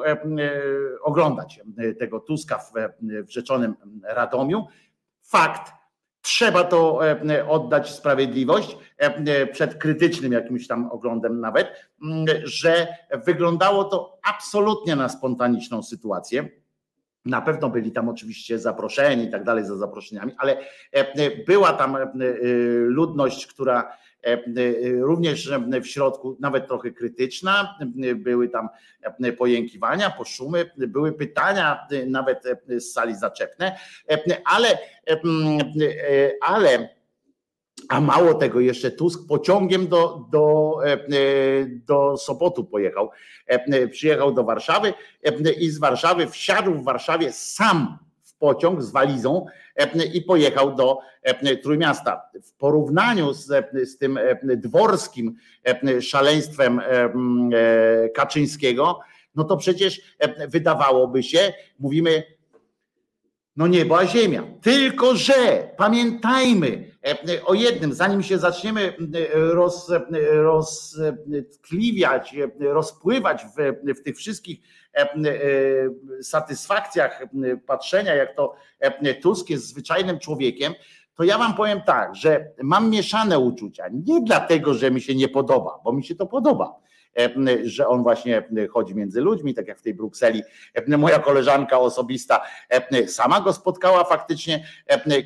oglądać 1.02 1.62
tego 2.00 2.20
Tuska 2.20 2.58
w, 2.58 2.72
w 3.28 3.32
rzeczonym 3.32 3.76
Radomiu 4.04 4.68
Fakt, 5.30 5.72
trzeba 6.22 6.64
to 6.64 7.08
e, 7.08 7.48
oddać 7.48 7.90
sprawiedliwość 7.90 8.78
e, 8.98 9.48
przed 9.48 9.76
krytycznym 9.76 10.32
jakimś 10.32 10.68
tam 10.68 10.92
oglądem 10.92 11.40
nawet, 11.40 11.68
że 12.44 12.88
wyglądało 13.26 13.84
to 13.84 14.20
absolutnie 14.24 14.96
na 14.96 15.10
spontaniczną 15.10 15.84
sytuację. 15.84 16.50
Na 17.26 17.42
pewno 17.42 17.70
byli 17.70 17.92
tam 17.92 18.10
oczywiście 18.10 18.60
zaproszeni 18.60 19.24
i 19.24 19.32
tak 19.32 19.44
dalej 19.44 19.66
za 19.66 19.78
zaproszeniami, 19.78 20.34
ale 20.38 20.58
e, 20.92 21.46
była 21.46 21.74
tam 21.74 21.98
ludność, 22.88 23.48
która 23.48 23.92
E, 23.92 24.09
e, 24.09 24.09
również 25.00 25.52
w 25.82 25.86
środku 25.86 26.38
nawet 26.40 26.68
trochę 26.68 26.92
krytyczna, 26.92 27.78
były 28.16 28.50
tam 28.50 28.70
pojękiwania, 29.38 30.10
poszumy, 30.10 30.72
były 30.78 31.14
pytania 31.14 31.88
nawet 32.08 32.44
z 32.68 32.92
sali 32.94 33.16
zaczepne, 33.16 33.80
ale, 34.46 34.78
ale 36.42 36.90
a 37.90 38.02
mało 38.02 38.34
tego, 38.34 38.60
jeszcze 38.60 38.92
Tusk 38.92 39.28
pociągiem 39.28 39.88
do, 39.88 40.26
do, 40.32 40.76
do 41.88 42.18
Sopotu 42.18 42.64
pojechał. 42.64 43.10
Przyjechał 43.92 44.34
do 44.34 44.44
Warszawy 44.44 44.94
i 45.60 45.70
z 45.70 45.80
Warszawy 45.80 46.28
wsiadł 46.28 46.74
w 46.74 46.84
Warszawie 46.84 47.32
sam 47.32 47.98
pociąg 48.40 48.82
z 48.82 48.92
walizą 48.92 49.46
E, 49.80 50.06
i 50.06 50.22
pojechał 50.22 50.76
do 50.76 51.00
e, 51.24 51.58
Trójmiasta. 51.58 52.30
W 52.44 52.54
porównaniu 52.54 53.34
z, 53.34 53.48
z 53.74 53.98
tym 53.98 54.18
e, 54.18 54.58
dworskim 54.58 55.36
szaleństwem 56.02 56.82
Kaczyńskiego, 58.16 59.00
no 59.36 59.44
to 59.44 59.58
przecież 59.58 60.02
wydawałoby 60.48 61.24
się, 61.24 61.54
mówimy, 61.80 62.24
no 63.56 63.68
niebo 63.68 64.00
a 64.00 64.06
ziemia. 64.06 64.44
Tylko, 64.62 65.16
że 65.16 65.70
pamiętajmy 65.78 66.89
o 67.46 67.54
jednym, 67.54 67.94
zanim 67.94 68.24
się 68.24 68.40
zaczniemy 68.40 68.94
roz, 69.34 69.92
roztkliwiać, 70.32 72.36
rozpływać 72.60 73.46
w, 73.46 73.74
w 74.00 74.04
tych 74.04 74.18
wszystkich 74.18 74.60
E, 74.94 75.02
e, 75.02 76.24
satysfakcjach 76.24 77.22
e, 77.22 77.58
patrzenia, 77.58 78.16
jak 78.16 78.36
to 78.36 78.56
Tusk 79.22 79.50
jest 79.50 79.68
zwyczajnym 79.68 80.20
człowiekiem, 80.20 80.74
to 81.16 81.24
ja 81.24 81.38
wam 81.38 81.56
powiem 81.56 81.82
tak, 81.82 82.16
że 82.16 82.52
mam 82.64 82.90
mieszane 82.90 83.40
uczucia. 83.40 83.84
Nie 84.06 84.22
dlatego, 84.22 84.74
że 84.74 84.92
mi 84.92 85.02
się 85.02 85.16
nie 85.16 85.28
podoba, 85.28 85.80
bo 85.84 85.94
mi 85.94 86.04
się 86.04 86.16
to 86.16 86.26
podoba 86.26 86.80
że 87.64 87.88
on 87.88 88.04
właśnie 88.04 88.44
chodzi 88.70 88.96
między 88.96 89.22
ludźmi, 89.22 89.54
tak 89.54 89.68
jak 89.68 89.80
w 89.80 89.82
tej 89.82 89.94
Brukseli. 89.94 90.42
Moja 90.88 91.20
koleżanka 91.20 91.80
osobista 91.80 92.42
sama 93.08 93.42
go 93.42 93.54
spotkała 93.54 94.04
faktycznie 94.04 94.66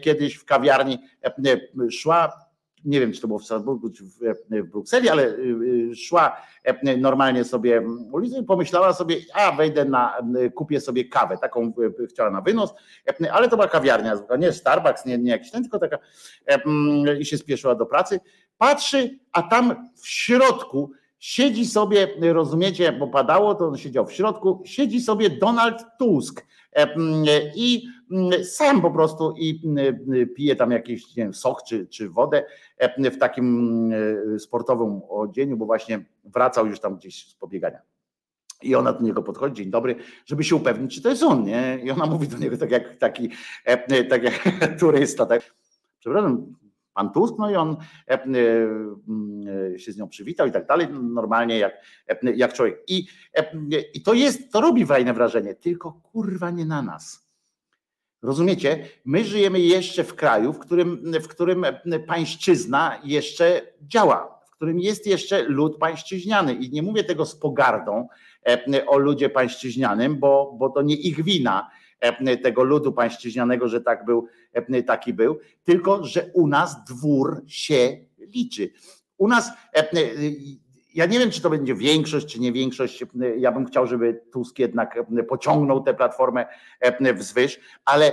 kiedyś 0.02 0.36
w 0.36 0.46
kawiarni, 0.46 1.00
szła 1.92 2.44
nie 2.86 3.00
wiem, 3.00 3.12
czy 3.12 3.22
to 3.22 3.28
było 3.28 3.40
w 3.40 3.44
Strasburgu, 3.44 3.90
czy 3.90 4.04
w, 4.04 4.70
Brukseli, 4.70 5.10
ale 5.10 5.28
y, 5.28 5.56
y, 5.92 5.96
szła 5.96 6.38
e, 6.64 6.98
normalnie 6.98 7.44
sobie 7.44 7.82
ulicą 8.12 8.42
i 8.42 8.44
pomyślała 8.44 8.94
sobie, 8.94 9.16
a 9.34 9.52
wejdę 9.52 9.86
na, 9.86 10.18
kupię 10.56 10.82
sobie 10.82 11.06
kawę, 11.06 11.38
taką 11.38 11.74
chciała 12.10 12.30
na 12.30 12.42
wynos, 12.42 12.74
e, 13.22 13.34
ale 13.34 13.50
to 13.50 13.56
była 13.56 13.68
kawiarnia, 13.68 14.16
nie 14.40 14.54
Starbucks, 14.54 15.06
nie, 15.06 15.18
nie 15.18 15.32
jakiś 15.32 15.52
ten, 15.52 15.64
tylko 15.64 15.80
taka 15.80 15.98
e, 16.48 17.18
i 17.20 17.26
się 17.26 17.38
spieszyła 17.38 17.76
do 17.76 17.86
pracy. 17.86 18.20
Patrzy, 18.58 19.20
a 19.32 19.44
tam 19.44 19.90
w 19.96 20.08
środku 20.08 20.92
siedzi 21.24 21.66
sobie, 21.66 22.08
rozumiecie, 22.22 22.92
bo 22.92 23.08
padało, 23.08 23.56
to 23.56 23.68
on 23.68 23.78
siedział 23.78 24.06
w 24.06 24.14
środku, 24.14 24.62
siedzi 24.66 25.02
sobie 25.02 25.30
Donald 25.30 25.86
Tusk 26.00 26.46
i 27.56 27.88
sam 28.44 28.82
po 28.82 28.92
prostu 28.92 29.36
i 29.38 29.62
pije 30.36 30.56
tam 30.56 30.72
jakiś 30.72 31.16
nie 31.16 31.24
wiem, 31.24 31.34
sok 31.34 31.64
czy, 31.64 31.88
czy 31.88 32.10
wodę 32.10 32.46
w 32.98 33.18
takim 33.18 33.92
sportowym 34.40 35.02
odzieniu, 35.10 35.58
bo 35.58 35.66
właśnie 35.66 36.06
wracał 36.24 36.68
już 36.68 36.80
tam 36.80 36.96
gdzieś 36.96 37.28
z 37.28 37.36
pobiegania. 37.36 37.82
I 38.62 38.76
ona 38.76 38.94
do 38.94 39.02
niego 39.02 39.24
podchodzi, 39.24 39.56
dzień 39.56 39.72
dobry, 39.72 39.96
żeby 40.26 40.44
się 40.44 40.56
upewnić, 40.56 40.96
czy 40.96 41.02
to 41.02 41.10
jest 41.10 41.24
on, 41.24 41.44
nie? 41.44 41.80
I 41.84 41.92
ona 41.92 42.06
mówi 42.06 42.28
do 42.28 42.38
niego 42.38 42.58
tak 42.58 42.72
jak 42.72 42.98
taki, 42.98 43.30
tak 44.10 44.24
jak 44.24 44.44
turysta, 44.80 45.26
tak. 45.26 45.56
Przepraszam, 46.00 46.54
pan 46.94 47.12
Tusk, 47.12 47.36
no 47.40 47.52
i 47.52 47.56
on 47.56 47.78
się 49.78 49.92
z 49.92 49.98
nią 49.98 50.08
przywitał 50.08 50.48
i 50.48 50.52
tak 50.52 50.68
dalej, 50.68 50.88
normalnie 50.90 51.58
jak, 51.58 51.74
jak 52.36 52.54
człowiek. 52.54 52.80
I, 52.88 53.08
I 53.94 54.02
to 54.02 54.14
jest, 54.14 54.52
to 54.52 54.62
robi 54.62 54.86
fajne 54.86 55.14
wrażenie, 55.14 55.56
tylko 55.56 55.92
kurwa 55.92 56.52
nie 56.52 56.66
na 56.66 56.82
nas. 56.82 57.24
Rozumiecie? 58.22 58.86
My 59.06 59.24
żyjemy 59.24 59.60
jeszcze 59.60 60.04
w 60.04 60.16
kraju, 60.16 60.54
w 60.54 60.60
którym, 60.60 61.14
w 61.22 61.28
którym 61.28 61.66
pańszczyzna 62.08 63.00
jeszcze 63.04 63.62
działa, 63.82 64.40
w 64.46 64.52
którym 64.52 64.80
jest 64.80 65.08
jeszcze 65.08 65.44
lud 65.44 65.78
pańszczyźniany. 65.78 66.54
I 66.54 66.72
nie 66.72 66.82
mówię 66.82 67.04
tego 67.04 67.26
z 67.26 67.36
pogardą 67.36 68.08
o 68.88 68.98
ludzie 68.98 69.30
pańszczyźnianym, 69.30 70.20
bo, 70.20 70.56
bo 70.60 70.70
to 70.70 70.82
nie 70.82 70.96
ich 70.96 71.24
wina 71.24 71.70
tego 72.44 72.64
ludu 72.64 72.94
pańszczyźnianego, 72.94 73.68
że 73.68 73.82
tak 73.82 74.06
był, 74.06 74.28
taki 74.88 75.14
był, 75.14 75.40
tylko 75.64 76.06
że 76.06 76.30
u 76.34 76.48
nas 76.48 76.84
dwór 76.84 77.44
się 77.48 77.98
liczy. 78.18 78.70
U 79.18 79.28
nas 79.28 79.52
ja 80.94 81.06
nie 81.06 81.20
wiem, 81.20 81.32
czy 81.32 81.42
to 81.42 81.50
będzie 81.50 81.76
większość, 81.76 82.34
czy 82.34 82.40
nie 82.40 82.52
większość. 82.52 83.04
Ja 83.38 83.52
bym 83.52 83.66
chciał, 83.66 83.88
żeby 83.88 84.22
Tusk 84.32 84.60
jednak 84.60 85.00
pociągnął 85.30 85.84
tę 85.84 85.94
platformę 85.94 86.46
wzwyż, 87.14 87.60
ale, 87.86 88.12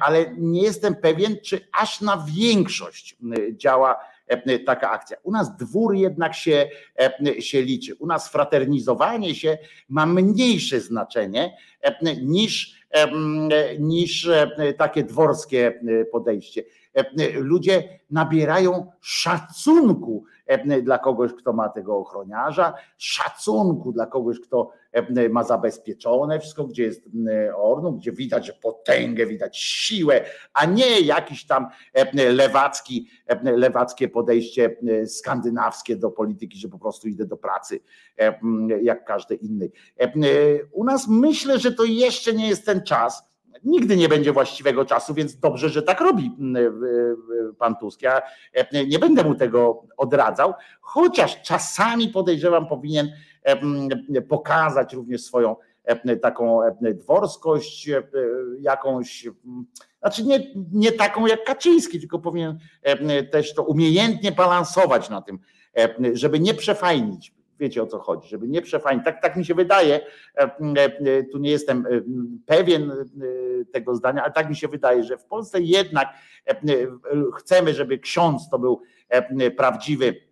ale 0.00 0.34
nie 0.38 0.62
jestem 0.62 0.94
pewien, 0.94 1.36
czy 1.44 1.68
aż 1.72 2.00
na 2.00 2.26
większość 2.36 3.16
działa 3.52 3.96
taka 4.66 4.90
akcja. 4.90 5.16
U 5.22 5.32
nas 5.32 5.56
dwór 5.56 5.94
jednak 5.94 6.34
się, 6.34 6.68
się 7.38 7.62
liczy. 7.62 7.94
U 7.94 8.06
nas 8.06 8.28
fraternizowanie 8.28 9.34
się 9.34 9.58
ma 9.88 10.06
mniejsze 10.06 10.80
znaczenie 10.80 11.56
niż, 12.22 12.79
niż 13.78 14.30
takie 14.78 15.04
dworskie 15.04 15.80
podejście. 16.12 16.62
Ludzie 17.34 18.00
nabierają 18.10 18.92
szacunku 19.00 20.24
E, 20.39 20.39
dla 20.82 20.98
kogoś, 20.98 21.32
kto 21.32 21.52
ma 21.52 21.68
tego 21.68 21.98
ochroniarza, 21.98 22.74
szacunku 22.98 23.92
dla 23.92 24.06
kogoś, 24.06 24.40
kto 24.40 24.70
e, 24.92 25.28
ma 25.28 25.44
zabezpieczone 25.44 26.40
wszystko, 26.40 26.64
gdzie 26.64 26.82
jest 26.82 27.08
ornu, 27.56 27.92
gdzie 27.92 28.12
widać 28.12 28.52
potęgę, 28.52 29.26
widać 29.26 29.58
siłę, 29.58 30.24
a 30.52 30.66
nie 30.66 31.00
jakiś 31.00 31.46
tam 31.46 31.66
e, 31.92 32.32
lewacki, 32.32 33.08
lewackie 33.42 34.08
podejście 34.08 34.76
skandynawskie 35.06 35.96
do 35.96 36.10
polityki, 36.10 36.58
że 36.58 36.68
po 36.68 36.78
prostu 36.78 37.08
idę 37.08 37.26
do 37.26 37.36
pracy 37.36 37.80
jak 38.82 39.04
każdy 39.04 39.34
inny. 39.34 39.70
U 40.72 40.84
nas 40.84 41.08
myślę, 41.08 41.58
że 41.58 41.72
to 41.72 41.84
jeszcze 41.84 42.32
nie 42.32 42.48
jest 42.48 42.66
ten 42.66 42.82
czas, 42.82 43.29
nigdy 43.64 43.96
nie 43.96 44.08
będzie 44.08 44.32
właściwego 44.32 44.84
czasu, 44.84 45.14
więc 45.14 45.36
dobrze, 45.36 45.68
że 45.68 45.82
tak 45.82 46.00
robi 46.00 46.36
mm, 46.38 46.76
pan 47.58 47.76
Tusk. 47.76 48.02
Ja 48.02 48.22
e, 48.52 48.86
nie 48.86 48.98
będę 48.98 49.24
mu 49.24 49.34
tego 49.34 49.82
odradzał, 49.96 50.54
chociaż 50.80 51.42
czasami 51.42 52.08
podejrzewam, 52.08 52.66
powinien 52.66 53.06
e, 53.06 53.52
mm, 53.52 53.88
pokazać 54.28 54.94
również 54.94 55.22
swoją 55.22 55.56
e, 55.84 56.16
taką 56.16 56.60
dworskość, 56.94 57.90
jakąś, 58.60 59.28
znaczy 60.00 60.24
nie, 60.24 60.54
nie 60.72 60.92
taką 60.92 61.26
jak 61.26 61.44
Kaczyński, 61.44 62.00
tylko 62.00 62.18
powinien 62.18 62.58
też 63.30 63.54
to 63.54 63.62
umiejętnie 63.62 64.32
balansować 64.32 65.10
na 65.10 65.22
tym, 65.22 65.38
żeby 66.12 66.40
nie 66.40 66.54
przefajnić 66.54 67.34
wiecie 67.60 67.82
o 67.82 67.86
co 67.86 67.98
chodzi, 67.98 68.28
żeby 68.28 68.48
nie 68.48 68.62
przefajnić. 68.62 69.04
Tak, 69.04 69.22
tak 69.22 69.36
mi 69.36 69.44
się 69.44 69.54
wydaje, 69.54 70.00
e, 70.36 70.50
e, 70.76 71.22
tu 71.24 71.38
nie 71.38 71.50
jestem 71.50 71.86
e, 71.86 71.90
pewien 72.46 72.92
tego 73.72 73.94
zdania, 73.94 74.22
ale 74.22 74.32
tak 74.32 74.48
mi 74.48 74.56
się 74.56 74.68
wydaje, 74.68 75.04
że 75.04 75.18
w 75.18 75.24
Polsce 75.24 75.60
jednak 75.60 76.08
chcemy, 77.36 77.74
żeby 77.74 77.98
ksiądz 77.98 78.48
to 78.50 78.58
był 78.58 78.82
prawdziwy 79.56 80.29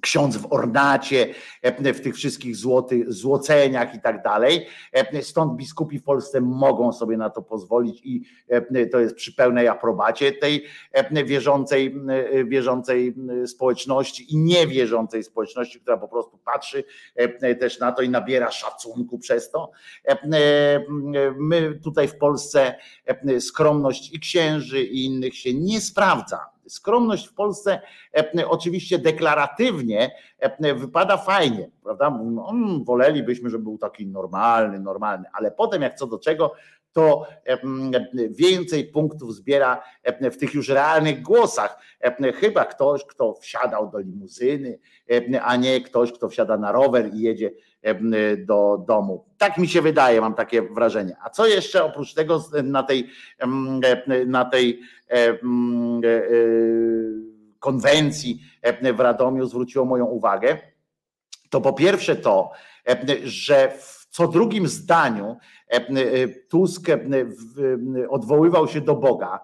ksiądz 0.00 0.36
w 0.36 0.52
ornacie, 0.52 1.34
e, 1.62 1.94
w 1.94 2.00
tych 2.00 2.14
wszystkich 2.14 2.56
złotych, 2.56 3.12
złoceniach 3.12 3.94
i 3.94 4.00
tak 4.00 4.22
dalej. 4.22 4.66
E, 4.92 5.22
stąd 5.22 5.56
biskupi 5.56 5.98
w 5.98 6.02
Polsce 6.02 6.40
mogą 6.40 6.92
sobie 6.92 7.16
na 7.16 7.30
to 7.30 7.42
pozwolić 7.42 8.00
i 8.04 8.22
e, 8.48 8.86
to 8.86 9.00
jest 9.00 9.14
przy 9.14 9.34
pełnej 9.34 9.68
aprobacie 9.68 10.32
tej 10.32 10.64
wierzącej, 11.24 11.96
wierzącej 12.46 13.14
społeczności 13.46 14.34
i 14.34 14.36
niewierzącej 14.36 15.24
społeczności, 15.24 15.80
która 15.80 15.96
po 15.96 16.08
prostu 16.08 16.38
patrzy 16.38 16.84
też 17.60 17.78
na 17.78 17.92
to 17.92 18.02
i 18.02 18.08
nabiera 18.08 18.50
szacunku 18.50 19.18
przez 19.18 19.50
to. 19.50 19.70
My 21.38 21.78
tutaj 21.84 22.08
w 22.08 22.16
Polsce 22.16 22.74
skromność 23.40 24.14
i 24.14 24.20
księży 24.20 24.82
i 24.82 25.04
innych 25.04 25.36
się 25.36 25.54
nie 25.54 25.80
sprawdza 25.80 26.59
Skromność 26.72 27.28
w 27.28 27.34
Polsce 27.34 27.80
e, 28.16 28.48
oczywiście 28.48 28.98
deklaratywnie 28.98 30.10
e, 30.38 30.74
wypada 30.74 31.16
fajnie, 31.16 31.70
prawda? 31.82 32.06
Mm, 32.06 32.84
wolelibyśmy, 32.84 33.50
żeby 33.50 33.64
był 33.64 33.78
taki 33.78 34.06
normalny, 34.06 34.80
normalny, 34.80 35.24
ale 35.32 35.50
potem 35.50 35.82
jak 35.82 35.94
co 35.94 36.06
do 36.06 36.18
czego, 36.18 36.52
to 36.92 37.26
e, 37.46 37.58
więcej 38.30 38.84
punktów 38.84 39.34
zbiera 39.34 39.82
w 40.32 40.36
tych 40.36 40.54
już 40.54 40.68
realnych 40.68 41.22
głosach. 41.22 41.78
Chyba 42.34 42.64
ktoś, 42.64 43.04
kto 43.04 43.34
wsiadał 43.34 43.90
do 43.90 43.98
limuzyny, 43.98 44.78
a 45.42 45.56
nie 45.56 45.80
ktoś, 45.80 46.12
kto 46.12 46.28
wsiada 46.28 46.56
na 46.56 46.72
rower 46.72 47.14
i 47.14 47.20
jedzie 47.20 47.50
do 48.38 48.84
domu. 48.88 49.24
Tak 49.38 49.58
mi 49.58 49.68
się 49.68 49.82
wydaje, 49.82 50.20
mam 50.20 50.34
takie 50.34 50.62
wrażenie. 50.62 51.16
A 51.24 51.30
co 51.30 51.46
jeszcze 51.46 51.84
oprócz 51.84 52.14
tego 52.14 52.44
na 52.62 52.82
tej, 52.82 53.10
na 54.26 54.44
tej 54.44 54.80
E, 55.10 55.28
e, 55.28 55.32
e, 55.32 55.40
konwencji 57.58 58.40
w 58.96 59.00
Radomiu 59.00 59.46
zwróciło 59.46 59.84
moją 59.84 60.04
uwagę, 60.04 60.58
to 61.50 61.60
po 61.60 61.72
pierwsze 61.72 62.16
to, 62.16 62.50
że 63.24 63.72
w 63.78 64.06
co 64.10 64.28
drugim 64.28 64.66
zdaniu 64.66 65.36
Tusk 66.48 66.86
odwoływał 68.08 68.68
się 68.68 68.80
do 68.80 68.94
Boga. 68.96 69.40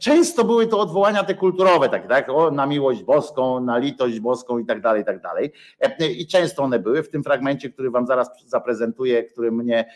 Często 0.00 0.44
były 0.44 0.66
to 0.66 0.78
odwołania 0.78 1.24
te 1.24 1.34
kulturowe, 1.34 1.88
tak, 1.88 2.08
tak, 2.08 2.28
o, 2.28 2.50
na 2.50 2.66
miłość 2.66 3.02
boską, 3.02 3.60
na 3.60 3.78
litość 3.78 4.20
boską 4.20 4.58
i 4.58 4.66
tak 4.66 4.80
dalej, 4.80 5.02
i 5.02 5.04
tak 5.04 5.22
dalej. 5.22 5.52
I 6.00 6.26
często 6.26 6.62
one 6.62 6.78
były 6.78 7.02
w 7.02 7.08
tym 7.08 7.22
fragmencie, 7.22 7.70
który 7.70 7.90
wam 7.90 8.06
zaraz 8.06 8.30
zaprezentuję, 8.46 9.24
który 9.24 9.52
mnie 9.52 9.90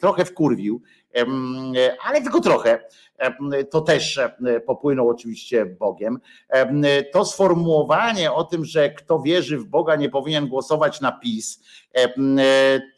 trochę 0.00 0.24
wkurwił, 0.24 0.82
ale 2.04 2.22
tylko 2.22 2.40
trochę. 2.40 2.84
To 3.70 3.80
też 3.80 4.20
popłynął 4.66 5.08
oczywiście 5.08 5.66
Bogiem. 5.66 6.20
To 7.12 7.24
sformułowanie 7.24 8.32
o 8.32 8.44
tym, 8.44 8.64
że 8.64 8.90
kto 8.90 9.20
wierzy 9.20 9.58
w 9.58 9.64
Boga 9.64 9.96
nie 9.96 10.08
powinien 10.08 10.48
głosować 10.48 11.00
na 11.00 11.12
PiS, 11.12 11.64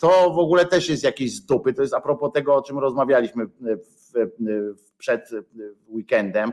to 0.00 0.30
w 0.30 0.38
ogóle 0.38 0.64
też 0.64 0.88
jest 0.88 1.04
jakieś 1.04 1.34
z 1.34 1.46
dupy. 1.46 1.72
To 1.72 1.82
jest 1.82 1.94
a 1.94 2.00
propos 2.00 2.32
tego, 2.32 2.54
o 2.54 2.62
czym 2.62 2.78
rozmawialiśmy 2.78 3.46
przed 5.04 5.30
weekendem, 5.88 6.52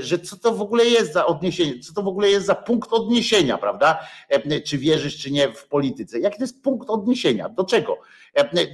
że 0.00 0.18
co 0.18 0.36
to 0.36 0.52
w 0.52 0.60
ogóle 0.60 0.84
jest 0.84 1.12
za 1.12 1.26
odniesienie, 1.26 1.78
co 1.78 1.94
to 1.94 2.02
w 2.02 2.08
ogóle 2.08 2.28
jest 2.28 2.46
za 2.46 2.54
punkt 2.54 2.92
odniesienia, 2.92 3.58
prawda? 3.58 3.98
Czy 4.64 4.78
wierzysz, 4.78 5.18
czy 5.18 5.30
nie 5.30 5.52
w 5.52 5.68
polityce? 5.68 6.20
Jaki 6.20 6.36
to 6.36 6.44
jest 6.44 6.62
punkt 6.62 6.90
odniesienia? 6.90 7.48
Do 7.48 7.64
czego? 7.64 7.98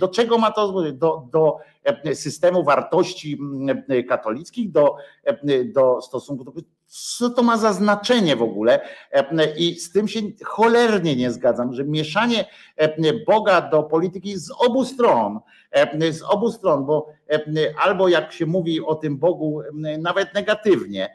Do 0.00 0.08
czego 0.08 0.38
ma 0.38 0.50
to? 0.50 0.92
Do, 0.92 1.28
do 1.32 1.58
systemu 2.14 2.64
wartości 2.64 3.38
katolickich, 4.08 4.70
do, 4.70 4.96
do 5.64 6.00
stosunku 6.00 6.44
do 6.44 6.52
co 6.94 7.30
to 7.30 7.42
ma 7.42 7.58
za 7.58 7.72
znaczenie 7.72 8.36
w 8.36 8.42
ogóle 8.42 8.80
i 9.56 9.74
z 9.74 9.92
tym 9.92 10.08
się 10.08 10.20
cholernie 10.44 11.16
nie 11.16 11.30
zgadzam, 11.30 11.74
że 11.74 11.84
mieszanie 11.84 12.44
Boga 13.26 13.60
do 13.60 13.82
polityki 13.82 14.38
z 14.38 14.50
obu 14.58 14.84
stron, 14.84 15.40
z 16.10 16.22
obu 16.22 16.52
stron, 16.52 16.86
bo 16.86 17.08
albo 17.82 18.08
jak 18.08 18.32
się 18.32 18.46
mówi 18.46 18.80
o 18.80 18.94
tym 18.94 19.18
Bogu 19.18 19.62
nawet 19.98 20.34
negatywnie, 20.34 21.14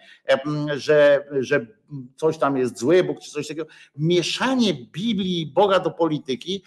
że, 0.75 1.25
że 1.39 1.65
coś 2.15 2.37
tam 2.37 2.57
jest 2.57 2.79
zły 2.79 3.03
Bóg 3.03 3.19
czy 3.19 3.31
coś 3.31 3.47
takiego, 3.47 3.67
mieszanie 3.97 4.73
Biblii 4.73 5.51
Boga 5.55 5.79
do 5.79 5.91
polityki 5.91 6.63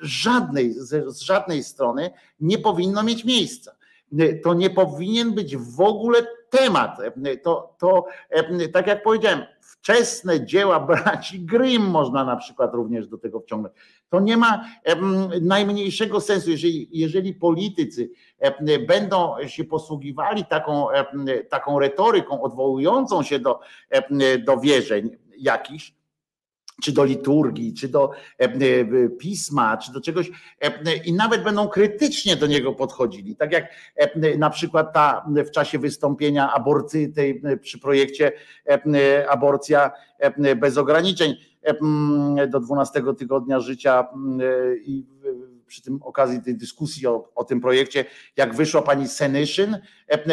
żadnej, 0.00 0.74
z 1.06 1.20
żadnej 1.20 1.64
strony 1.64 2.10
nie 2.40 2.58
powinno 2.58 3.02
mieć 3.02 3.24
miejsca. 3.24 3.76
To 4.44 4.54
nie 4.54 4.70
powinien 4.70 5.34
być 5.34 5.56
w 5.56 5.80
ogóle 5.80 6.26
temat. 6.50 6.98
To, 7.42 7.74
to 7.78 8.06
tak 8.72 8.86
jak 8.86 9.02
powiedziałem, 9.02 9.42
wczesne 9.60 10.46
dzieła 10.46 10.80
braci 10.80 11.40
Grimm 11.40 11.90
można 11.90 12.24
na 12.24 12.36
przykład 12.36 12.74
również 12.74 13.08
do 13.08 13.18
tego 13.18 13.40
wciągnąć. 13.40 13.74
To 14.08 14.20
nie 14.20 14.36
ma 14.36 14.64
najmniejszego 15.42 16.20
sensu, 16.20 16.50
jeżeli, 16.50 16.88
jeżeli 16.92 17.34
politycy 17.34 18.10
będą 18.88 19.34
się 19.46 19.64
posługiwali 19.64 20.44
taką, 20.44 20.86
taką 21.48 21.78
retoryką 21.78 22.42
odwołującą 22.42 23.22
się 23.22 23.38
do, 23.38 23.60
do 24.44 24.56
wierzeń 24.56 25.10
jakichś, 25.38 25.94
czy 26.82 26.92
do 26.92 27.04
liturgii, 27.04 27.74
czy 27.74 27.88
do 27.88 28.10
pisma, 29.18 29.76
czy 29.76 29.92
do 29.92 30.00
czegoś 30.00 30.30
i 31.04 31.12
nawet 31.12 31.42
będą 31.42 31.68
krytycznie 31.68 32.36
do 32.36 32.46
niego 32.46 32.72
podchodzili. 32.72 33.36
Tak 33.36 33.52
jak 33.52 33.64
na 34.38 34.50
przykład 34.50 34.92
ta 34.92 35.26
w 35.46 35.50
czasie 35.50 35.78
wystąpienia 35.78 36.52
aborcji 36.52 37.12
tej 37.12 37.42
przy 37.60 37.78
projekcie 37.78 38.32
aborcja 39.28 39.90
bez 40.56 40.78
ograniczeń 40.78 41.34
do 42.48 42.60
12 42.60 43.02
tygodnia 43.18 43.60
życia 43.60 44.06
i 44.84 45.06
przy 45.66 45.82
tym 45.82 46.02
okazji 46.02 46.42
tej 46.42 46.56
dyskusji 46.56 47.06
o, 47.06 47.30
o 47.34 47.44
tym 47.44 47.60
projekcie, 47.60 48.04
jak 48.36 48.54
wyszła 48.54 48.82
pani 48.82 49.08
Senyszyn, 49.08 49.78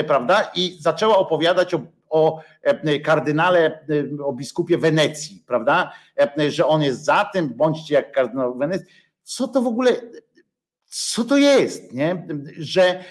prawda, 0.07 0.51
i 0.55 0.77
zaczęła 0.79 1.17
opowiadać 1.17 1.73
o, 1.73 1.81
o 2.13 2.41
kardynale, 3.03 3.85
o 4.25 4.33
biskupie 4.33 4.77
Wenecji, 4.77 5.43
prawda, 5.47 5.91
że 6.49 6.67
on 6.67 6.81
jest 6.81 7.05
za 7.05 7.29
tym, 7.33 7.49
bądźcie 7.49 7.93
jak 7.93 8.11
kardynał 8.11 8.57
Wenecji. 8.57 8.87
Co 9.23 9.47
to 9.47 9.61
w 9.61 9.67
ogóle, 9.67 9.91
co 10.85 11.23
to 11.23 11.37
jest, 11.37 11.93
nie? 11.93 12.27
że 12.57 13.03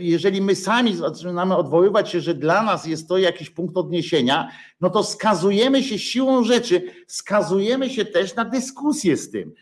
jeżeli 0.00 0.42
my 0.42 0.54
sami 0.56 0.96
zaczynamy 0.96 1.56
odwoływać 1.56 2.10
się, 2.10 2.20
że 2.20 2.34
dla 2.34 2.62
nas 2.62 2.86
jest 2.86 3.08
to 3.08 3.18
jakiś 3.18 3.50
punkt 3.50 3.76
odniesienia, 3.76 4.48
no 4.80 4.90
to 4.90 5.04
skazujemy 5.04 5.82
się 5.82 5.98
siłą 5.98 6.44
rzeczy, 6.44 6.82
skazujemy 7.06 7.90
się 7.90 8.04
też 8.04 8.34
na 8.34 8.44
dyskusję 8.44 9.16
z 9.16 9.30
tym. 9.30 9.54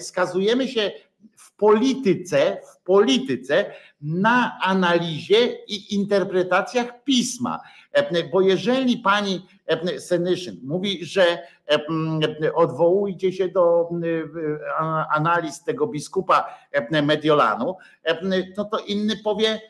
Skazujemy 0.00 0.68
się 0.68 0.92
w 1.36 1.56
polityce, 1.56 2.60
w 2.74 2.82
polityce 2.82 3.72
na 4.00 4.58
analizie 4.62 5.46
i 5.66 5.94
interpretacjach 5.94 7.04
pisma. 7.04 7.60
Bo 8.32 8.40
jeżeli 8.40 8.96
pani 8.96 9.46
Senyszyn 9.98 10.60
mówi, 10.64 11.04
że 11.04 11.38
odwołujcie 12.54 13.32
się 13.32 13.48
do 13.48 13.88
analiz 15.10 15.64
tego 15.64 15.86
biskupa 15.86 16.58
Mediolanu, 17.02 17.76
no 18.56 18.64
to 18.64 18.78
inny 18.78 19.16
powie, 19.24 19.60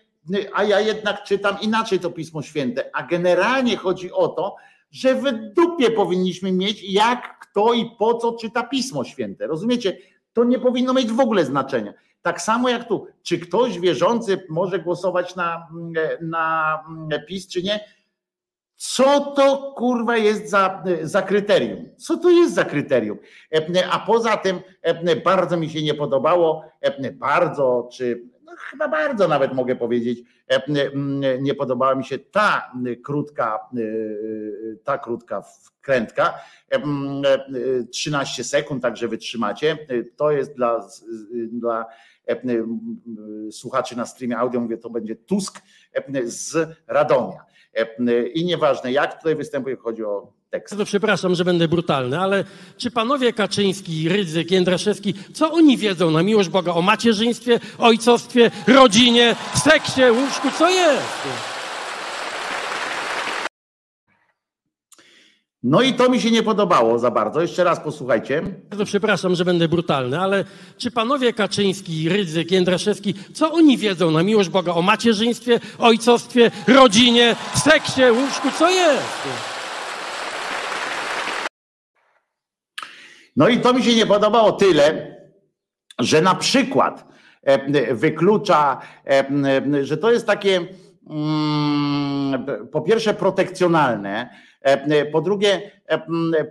a 0.55 0.65
ja 0.65 0.81
jednak 0.81 1.25
czytam 1.25 1.57
inaczej 1.63 1.99
to 2.01 2.11
Pismo 2.11 2.43
Święte. 2.43 2.91
A 2.93 3.03
generalnie 3.03 3.77
chodzi 3.77 4.13
o 4.13 4.29
to, 4.29 4.57
że 4.91 5.15
w 5.15 5.55
dupie 5.55 5.91
powinniśmy 5.91 6.53
mieć, 6.53 6.93
jak, 6.93 7.39
kto 7.39 7.73
i 7.73 7.91
po 7.99 8.15
co 8.15 8.33
czyta 8.33 8.63
Pismo 8.63 9.05
Święte. 9.05 9.47
Rozumiecie? 9.47 9.97
To 10.33 10.45
nie 10.45 10.59
powinno 10.59 10.95
mieć 10.95 11.13
w 11.13 11.21
ogóle 11.21 11.45
znaczenia. 11.45 11.93
Tak 12.23 12.43
samo 12.43 12.69
jak 12.69 12.89
tu, 12.89 13.07
czy 13.23 13.39
ktoś 13.39 13.81
wierzący 13.81 14.47
może 14.49 14.79
głosować 14.79 15.37
na, 15.37 15.69
na 16.21 16.79
PiS, 17.29 17.49
czy 17.49 17.63
nie? 17.63 17.81
Co 18.83 19.21
to 19.21 19.75
kurwa 19.77 20.17
jest 20.17 20.51
za, 20.51 20.85
za 21.03 21.23
kryterium? 21.23 21.89
Co 21.97 22.17
to 22.17 22.31
jest 22.31 22.55
za 22.55 22.65
kryterium? 22.65 23.19
A 23.91 23.99
poza 23.99 24.37
tym 24.37 24.61
bardzo 25.25 25.57
mi 25.57 25.71
się 25.71 25.83
nie 25.83 25.95
podobało, 25.95 26.65
bardzo, 27.13 27.89
czy 27.93 28.23
no 28.45 28.53
chyba 28.59 28.89
bardzo 28.89 29.29
nawet 29.29 29.55
mogę 29.55 29.77
powiedzieć, 29.77 30.23
nie 31.41 31.55
podobała 31.55 31.95
mi 31.95 32.05
się 32.05 32.19
ta 32.19 32.73
krótka, 33.05 33.59
ta 34.85 34.99
krótka 34.99 35.43
wkrętka, 35.43 36.35
13 37.91 38.45
sekund, 38.45 38.83
także 38.83 39.09
wytrzymacie. 39.09 39.79
To 40.17 40.31
jest 40.31 40.57
dla, 40.57 40.89
dla 41.53 41.87
słuchaczy 43.51 43.97
na 43.97 44.07
streamie 44.07 44.39
audio, 44.39 44.61
mówię, 44.61 44.79
to 44.79 44.91
będzie 44.91 45.17
Tusk 45.17 45.63
z 46.25 46.69
Radomia. 46.87 47.50
I 48.35 48.45
nieważne 48.45 48.93
jak 48.93 49.19
tutaj 49.19 49.37
występuje, 49.37 49.77
chodzi 49.77 50.05
o 50.05 50.33
tekst. 50.51 50.79
To 50.79 50.85
przepraszam, 50.85 51.35
że 51.35 51.45
będę 51.45 51.69
brutalny, 51.69 52.21
ale 52.21 52.45
czy 52.77 52.91
panowie 52.91 53.33
Kaczyński, 53.33 54.09
Rydzyk, 54.09 54.51
Jędraszewski, 54.51 55.15
co 55.35 55.53
oni 55.53 55.77
wiedzą 55.77 56.11
na 56.11 56.23
miłość 56.23 56.49
Boga 56.49 56.73
o 56.73 56.83
macierzyństwie, 56.83 57.61
ojcostwie, 57.79 58.51
rodzinie, 58.67 59.37
seksie, 59.65 60.03
łóżku, 60.11 60.49
co 60.59 60.71
jest? 60.71 61.60
No 65.63 65.83
i 65.83 65.95
to 65.95 66.09
mi 66.09 66.21
się 66.21 66.31
nie 66.31 66.43
podobało 66.43 66.99
za 66.99 67.11
bardzo. 67.11 67.41
Jeszcze 67.41 67.65
raz 67.65 67.81
posłuchajcie. 67.81 68.43
To 68.79 68.85
przepraszam, 68.85 69.35
że 69.35 69.45
będę 69.45 69.69
brutalny, 69.69 70.21
ale 70.21 70.45
czy 70.79 70.91
panowie 70.91 71.33
Kaczyński, 71.33 72.09
Rydzyk, 72.09 72.51
Jędraszewski, 72.51 73.15
co 73.35 73.53
oni 73.53 73.79
wiedzą 73.79 74.11
na 74.11 74.23
miłość 74.23 74.49
Boga 74.49 74.73
o 74.73 74.83
macierzyństwie, 74.83 75.61
ojcostwie, 75.79 76.51
rodzinie, 76.69 77.37
seksie, 77.55 78.03
łóżku, 78.11 78.49
co 78.59 78.71
jest? 78.71 79.29
No 83.37 83.49
i 83.49 83.61
to 83.61 83.73
mi 83.73 83.83
się 83.83 83.95
nie 83.95 84.07
podobało 84.07 84.53
tyle, 84.53 85.17
że 85.99 86.21
na 86.21 86.35
przykład 86.35 87.05
wyklucza, 87.93 88.81
że 89.83 89.97
to 89.97 90.13
jest 90.13 90.27
takie 90.27 90.67
mm, 91.11 92.47
po 92.73 92.81
pierwsze 92.81 93.15
protekcjonalne, 93.15 94.31
po 95.13 95.21
drugie, 95.21 95.71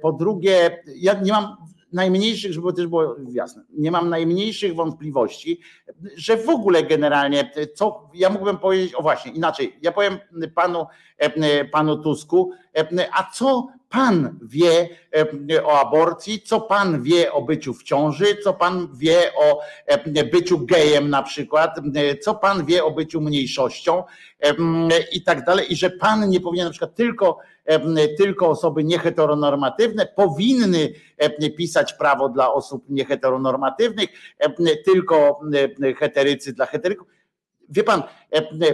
po 0.02 0.12
drugie, 0.12 0.84
ja 0.96 1.14
nie 1.14 1.32
mam 1.32 1.58
najmniejszych, 1.94 2.54
żeby 2.54 2.74
też 2.74 2.88
było 2.88 3.16
jasne, 3.32 3.64
nie 3.70 3.92
mam 3.92 4.10
najmniejszych 4.10 4.76
wątpliwości, 4.76 5.60
że 6.16 6.38
w 6.38 6.50
ogóle 6.50 6.84
generalnie, 6.84 7.52
co 7.76 8.10
ja 8.14 8.30
mógłbym 8.30 8.58
powiedzieć, 8.58 8.96
o 8.96 9.02
właśnie, 9.02 9.32
inaczej, 9.32 9.80
ja 9.82 9.92
powiem 9.92 10.18
panu, 10.56 10.86
panu 11.72 11.98
Tusku, 11.98 12.52
a 13.14 13.32
co 13.34 13.68
pan 13.90 14.40
wie 14.42 14.90
o 15.64 15.80
aborcji, 15.80 16.42
co 16.42 16.62
pan 16.62 17.04
wie 17.04 17.34
o 17.34 17.42
byciu 17.42 17.74
w 17.74 17.84
ciąży, 17.84 18.26
co 18.44 18.54
pan 18.54 18.88
wie 18.94 19.32
o 19.36 19.60
byciu 20.32 20.66
gejem 20.66 21.10
na 21.10 21.24
przykład, 21.24 21.76
co 22.22 22.36
pan 22.36 22.66
wie 22.66 22.84
o 22.84 22.92
byciu 22.92 23.22
mniejszością 23.22 24.04
i 25.12 25.24
tak 25.24 25.46
dalej, 25.46 25.74
i 25.74 25.76
że 25.76 25.90
pan 25.90 26.30
nie 26.30 26.40
powinien 26.40 26.66
na 26.66 26.72
przykład 26.72 26.96
tylko 26.96 27.38
tylko 28.18 28.50
osoby 28.50 28.84
nieheteronormatywne 28.84 30.06
powinny 30.06 30.94
pisać 31.58 31.94
prawo 31.94 32.30
dla 32.30 32.54
osób 32.54 32.84
nieheteronormatywnych, 32.90 34.10
tylko 34.86 35.42
heterycy 35.98 36.54
dla 36.54 36.66
heteryków. 36.66 37.08
Wie 37.70 37.84
pan, 37.84 38.04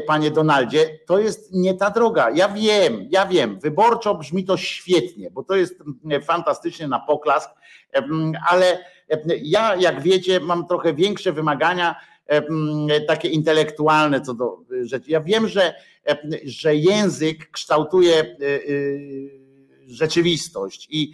panie 0.07 0.31
Donaldzie, 0.31 0.99
to 1.05 1.19
jest 1.19 1.53
nie 1.53 1.73
ta 1.73 1.89
droga. 1.89 2.29
Ja 2.29 2.49
wiem, 2.49 3.07
ja 3.09 3.25
wiem, 3.25 3.59
wyborczo 3.59 4.15
brzmi 4.15 4.45
to 4.45 4.57
świetnie, 4.57 5.31
bo 5.31 5.43
to 5.43 5.55
jest 5.55 5.83
fantastycznie 6.23 6.87
na 6.87 6.99
poklask, 6.99 7.49
ale 8.49 8.85
ja, 9.41 9.75
jak 9.75 10.01
wiecie, 10.01 10.39
mam 10.39 10.67
trochę 10.67 10.93
większe 10.93 11.31
wymagania 11.31 11.95
takie 13.07 13.29
intelektualne 13.29 14.21
co 14.21 14.33
do 14.33 14.57
rzeczy. 14.81 15.11
Ja 15.11 15.21
wiem, 15.21 15.47
że, 15.47 15.73
że 16.43 16.75
język 16.75 17.51
kształtuje 17.51 18.37
rzeczywistość 19.87 20.87
i 20.91 21.11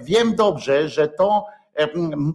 wiem 0.00 0.34
dobrze, 0.34 0.88
że 0.88 1.08
to 1.08 1.46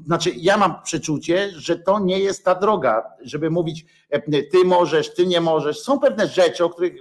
znaczy 0.05 0.31
ja 0.37 0.57
mam 0.57 0.75
przeczucie, 0.83 1.51
że 1.55 1.79
to 1.79 1.99
nie 1.99 2.19
jest 2.19 2.45
ta 2.45 2.55
droga, 2.55 3.03
żeby 3.21 3.49
mówić 3.49 3.85
ty 4.51 4.65
możesz, 4.65 5.13
ty 5.13 5.27
nie 5.27 5.41
możesz. 5.41 5.79
Są 5.79 5.99
pewne 5.99 6.27
rzeczy, 6.27 6.65
o 6.65 6.69
których, 6.69 6.93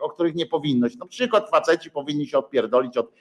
o 0.00 0.10
których 0.10 0.34
nie 0.34 0.46
powinno 0.46 0.88
się. 0.88 0.98
Na 0.98 1.06
przykład 1.06 1.50
faceci 1.50 1.90
powinni 1.90 2.26
się 2.26 2.38
odpierdolić 2.38 2.96
od, 2.96 3.12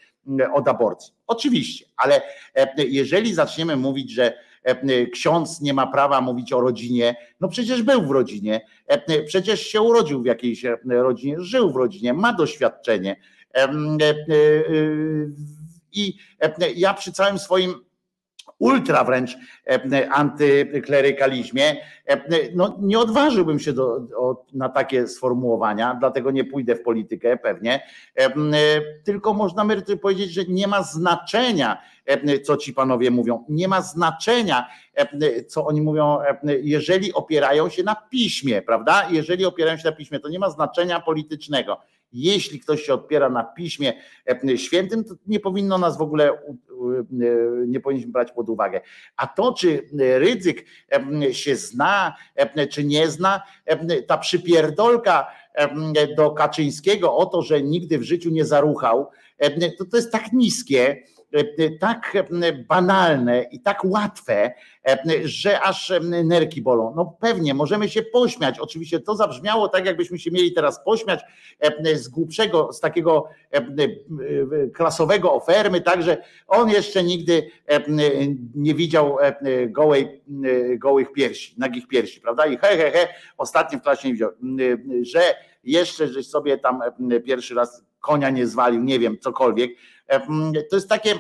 od 0.53 0.67
aborcji. 0.67 1.13
Oczywiście, 1.27 1.85
ale 1.97 2.21
jeżeli 2.77 3.33
zaczniemy 3.33 3.75
mówić, 3.75 4.11
że 4.11 4.33
ksiądz 5.13 5.61
nie 5.61 5.73
ma 5.73 5.87
prawa 5.87 6.21
mówić 6.21 6.53
o 6.53 6.61
rodzinie, 6.61 7.15
no 7.39 7.47
przecież 7.47 7.83
był 7.83 8.01
w 8.01 8.11
rodzinie, 8.11 8.61
przecież 9.27 9.61
się 9.61 9.81
urodził 9.81 10.21
w 10.21 10.25
jakiejś 10.25 10.65
rodzinie, 10.85 11.35
żył 11.39 11.71
w 11.71 11.75
rodzinie, 11.75 12.13
ma 12.13 12.33
doświadczenie. 12.33 13.21
I 15.91 16.17
ja 16.75 16.93
przy 16.93 17.11
całym 17.11 17.39
swoim 17.39 17.88
ultra 18.59 19.03
wręcz 19.03 19.37
antyklerykalizmie, 20.11 21.75
no 22.55 22.77
nie 22.81 22.99
odważyłbym 22.99 23.59
się 23.59 23.73
do, 23.73 23.99
do, 23.99 24.45
na 24.53 24.69
takie 24.69 25.07
sformułowania, 25.07 25.97
dlatego 25.99 26.31
nie 26.31 26.43
pójdę 26.43 26.75
w 26.75 26.81
politykę 26.81 27.37
pewnie, 27.37 27.83
tylko 29.03 29.33
można 29.33 29.65
powiedzieć, 30.01 30.31
że 30.31 30.45
nie 30.45 30.67
ma 30.67 30.83
znaczenia, 30.83 31.81
co 32.43 32.57
ci 32.57 32.73
panowie 32.73 33.11
mówią, 33.11 33.45
nie 33.49 33.67
ma 33.67 33.81
znaczenia, 33.81 34.67
co 35.47 35.65
oni 35.65 35.81
mówią, 35.81 36.17
jeżeli 36.61 37.13
opierają 37.13 37.69
się 37.69 37.83
na 37.83 37.95
piśmie, 37.95 38.61
prawda? 38.61 39.07
Jeżeli 39.09 39.45
opierają 39.45 39.77
się 39.77 39.89
na 39.89 39.95
piśmie, 39.95 40.19
to 40.19 40.29
nie 40.29 40.39
ma 40.39 40.49
znaczenia 40.49 40.99
politycznego. 40.99 41.77
Jeśli 42.13 42.59
ktoś 42.59 42.83
się 42.83 42.93
odpiera 42.93 43.29
na 43.29 43.43
piśmie 43.43 43.93
świętym, 44.55 45.03
to 45.03 45.15
nie 45.27 45.39
powinno 45.39 45.77
nas 45.77 45.97
w 45.97 46.01
ogóle, 46.01 46.31
nie 47.67 47.79
powinniśmy 47.79 48.11
brać 48.11 48.31
pod 48.31 48.49
uwagę. 48.49 48.81
A 49.17 49.27
to, 49.27 49.53
czy 49.53 49.89
ryzyk 49.99 50.65
się 51.31 51.55
zna, 51.55 52.15
czy 52.69 52.83
nie 52.83 53.09
zna, 53.09 53.41
ta 54.07 54.17
przypierdolka 54.17 55.27
do 56.17 56.31
Kaczyńskiego 56.31 57.15
o 57.15 57.25
to, 57.25 57.41
że 57.41 57.61
nigdy 57.61 57.97
w 57.97 58.03
życiu 58.03 58.29
nie 58.29 58.45
zaruchał, 58.45 59.09
to, 59.77 59.85
to 59.85 59.97
jest 59.97 60.11
tak 60.11 60.33
niskie, 60.33 61.03
tak 61.79 62.17
banalne 62.67 63.43
i 63.43 63.61
tak 63.61 63.85
łatwe, 63.85 64.51
że 65.23 65.61
aż 65.61 65.93
nerki 66.23 66.61
bolą. 66.61 66.93
No 66.95 67.17
pewnie, 67.19 67.53
możemy 67.53 67.89
się 67.89 68.01
pośmiać. 68.01 68.59
Oczywiście 68.59 68.99
to 68.99 69.15
zabrzmiało 69.15 69.69
tak, 69.69 69.85
jakbyśmy 69.85 70.19
się 70.19 70.31
mieli 70.31 70.53
teraz 70.53 70.83
pośmiać 70.83 71.19
z 71.93 72.07
głupszego, 72.07 72.73
z 72.73 72.79
takiego 72.79 73.29
klasowego 74.73 75.33
ofermy, 75.33 75.81
także 75.81 76.17
on 76.47 76.69
jeszcze 76.69 77.03
nigdy 77.03 77.51
nie 78.55 78.75
widział 78.75 79.17
gołej, 79.67 80.21
gołych 80.77 81.11
piersi, 81.11 81.55
nagich 81.57 81.87
piersi, 81.87 82.21
prawda? 82.21 82.45
I 82.45 82.57
he, 82.57 82.77
he, 82.77 82.91
he, 82.91 83.07
ostatnio 83.37 83.79
w 83.79 83.81
klasie 83.81 84.07
nie 84.07 84.13
widział, 84.13 84.31
że 85.01 85.21
jeszcze, 85.63 86.07
żeś 86.07 86.27
sobie 86.27 86.57
tam 86.57 86.81
pierwszy 87.25 87.55
raz 87.55 87.85
konia 87.99 88.29
nie 88.29 88.47
zwalił, 88.47 88.83
nie 88.83 88.99
wiem, 88.99 89.17
cokolwiek. 89.19 89.71
To 90.69 90.75
jest 90.75 90.89
takie, 90.89 91.15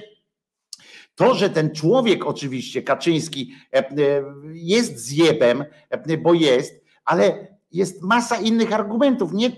to, 1.15 1.35
że 1.35 1.49
ten 1.49 1.75
człowiek 1.75 2.25
oczywiście, 2.25 2.83
Kaczyński, 2.83 3.53
jest 4.53 4.97
zjebem, 4.97 5.65
bo 6.19 6.33
jest, 6.33 6.83
ale 7.05 7.47
jest 7.71 8.01
masa 8.01 8.37
innych 8.37 8.73
argumentów. 8.73 9.33
Nie, 9.33 9.51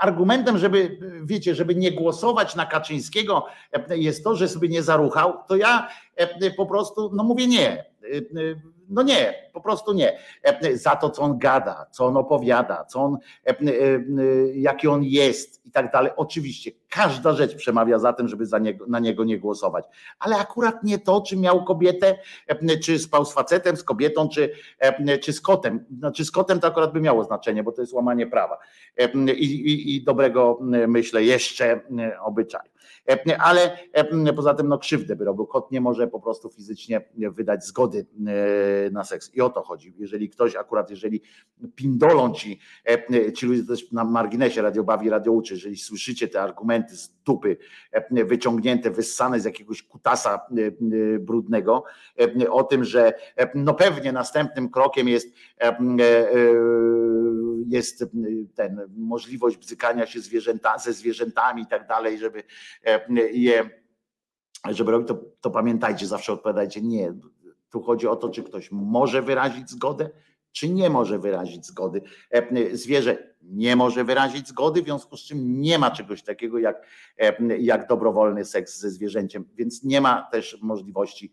argumentem, 0.00 0.58
żeby, 0.58 0.98
wiecie, 1.24 1.54
żeby 1.54 1.74
nie 1.74 1.92
głosować 1.92 2.56
na 2.56 2.66
Kaczyńskiego 2.66 3.46
jest 3.90 4.24
to, 4.24 4.36
że 4.36 4.48
sobie 4.48 4.68
nie 4.68 4.82
zaruchał, 4.82 5.34
to 5.48 5.56
ja 5.56 5.88
po 6.56 6.66
prostu, 6.66 7.10
no 7.14 7.24
mówię 7.24 7.46
nie. 7.46 7.84
No 8.90 9.02
nie, 9.02 9.34
po 9.52 9.60
prostu 9.60 9.92
nie. 9.92 10.18
Za 10.74 10.96
to, 10.96 11.10
co 11.10 11.22
on 11.22 11.38
gada, 11.38 11.86
co 11.90 12.06
on 12.06 12.16
opowiada, 12.16 12.84
co 12.84 13.00
on, 13.00 13.18
jaki 14.54 14.88
on 14.88 15.04
jest 15.04 15.66
i 15.66 15.70
tak 15.70 15.92
dalej. 15.92 16.12
Oczywiście 16.16 16.70
każda 16.88 17.32
rzecz 17.32 17.56
przemawia 17.56 17.98
za 17.98 18.12
tym, 18.12 18.28
żeby 18.28 18.46
za 18.46 18.58
niego, 18.58 18.86
na 18.88 18.98
niego 18.98 19.24
nie 19.24 19.38
głosować. 19.38 19.84
Ale 20.18 20.36
akurat 20.36 20.84
nie 20.84 20.98
to, 20.98 21.20
czy 21.20 21.36
miał 21.36 21.64
kobietę, 21.64 22.18
czy 22.82 22.98
spał 22.98 23.24
z 23.24 23.32
facetem, 23.32 23.76
z 23.76 23.84
kobietą, 23.84 24.28
czy, 24.28 24.52
czy 25.22 25.32
z 25.32 25.40
kotem. 25.40 25.84
Znaczy 25.98 26.24
z 26.24 26.30
kotem 26.30 26.60
to 26.60 26.66
akurat 26.66 26.92
by 26.92 27.00
miało 27.00 27.24
znaczenie, 27.24 27.62
bo 27.62 27.72
to 27.72 27.80
jest 27.80 27.92
łamanie 27.92 28.26
prawa 28.26 28.58
i, 29.36 29.44
i, 29.44 29.96
i 29.96 30.04
dobrego, 30.04 30.58
myślę, 30.88 31.24
jeszcze 31.24 31.80
obyczaju. 32.22 32.69
Ale 33.38 33.78
poza 34.36 34.54
tym 34.54 34.68
no 34.68 34.78
krzywdę 34.78 35.16
by 35.16 35.24
robił. 35.24 35.46
Kot 35.46 35.70
nie 35.72 35.80
może 35.80 36.08
po 36.08 36.20
prostu 36.20 36.50
fizycznie 36.50 37.08
wydać 37.16 37.64
zgody 37.64 38.06
na 38.92 39.04
seks. 39.04 39.34
I 39.34 39.40
o 39.40 39.50
to 39.50 39.62
chodzi. 39.62 39.94
Jeżeli 39.98 40.28
ktoś 40.28 40.56
akurat, 40.56 40.90
jeżeli 40.90 41.22
pindolą 41.74 42.32
ci, 42.32 42.60
ci 43.36 43.46
ludzie 43.46 43.64
też 43.64 43.92
na 43.92 44.04
marginesie 44.04 44.62
radio 44.62 44.84
bawi, 44.84 45.10
radio 45.10 45.32
uczy, 45.32 45.54
jeżeli 45.54 45.76
słyszycie 45.76 46.28
te 46.28 46.42
argumenty 46.42 46.96
z 46.96 47.14
dupy 47.24 47.56
wyciągnięte, 48.10 48.90
wyssane 48.90 49.40
z 49.40 49.44
jakiegoś 49.44 49.82
kutasa 49.82 50.40
brudnego, 51.20 51.84
o 52.50 52.64
tym, 52.64 52.84
że 52.84 53.12
no 53.54 53.74
pewnie 53.74 54.12
następnym 54.12 54.70
krokiem 54.70 55.08
jest 55.08 55.28
jest 57.68 58.04
ten 58.54 58.80
możliwość 58.96 59.56
bzykania 59.56 60.06
się 60.06 60.20
zwierzęta, 60.20 60.78
ze 60.78 60.92
zwierzętami 60.92 61.62
i 61.62 61.66
tak 61.66 61.88
dalej, 61.88 62.18
żeby 62.18 62.42
je 63.32 63.80
żeby 64.68 64.90
robić, 64.90 65.08
to, 65.08 65.24
to 65.40 65.50
pamiętajcie, 65.50 66.06
zawsze 66.06 66.32
odpowiadajcie 66.32 66.80
nie. 66.80 67.12
Tu 67.70 67.82
chodzi 67.82 68.08
o 68.08 68.16
to, 68.16 68.28
czy 68.28 68.42
ktoś 68.42 68.68
może 68.72 69.22
wyrazić 69.22 69.70
zgodę, 69.70 70.10
czy 70.52 70.68
nie 70.68 70.90
może 70.90 71.18
wyrazić 71.18 71.66
zgody. 71.66 72.02
Zwierzę 72.72 73.29
nie 73.42 73.76
może 73.76 74.04
wyrazić 74.04 74.48
zgody, 74.48 74.82
w 74.82 74.84
związku 74.84 75.16
z 75.16 75.20
czym 75.20 75.60
nie 75.60 75.78
ma 75.78 75.90
czegoś 75.90 76.22
takiego 76.22 76.58
jak, 76.58 76.86
jak 77.58 77.88
dobrowolny 77.88 78.44
seks 78.44 78.78
ze 78.78 78.90
zwierzęciem, 78.90 79.44
więc 79.54 79.84
nie 79.84 80.00
ma 80.00 80.28
też 80.32 80.58
możliwości, 80.62 81.32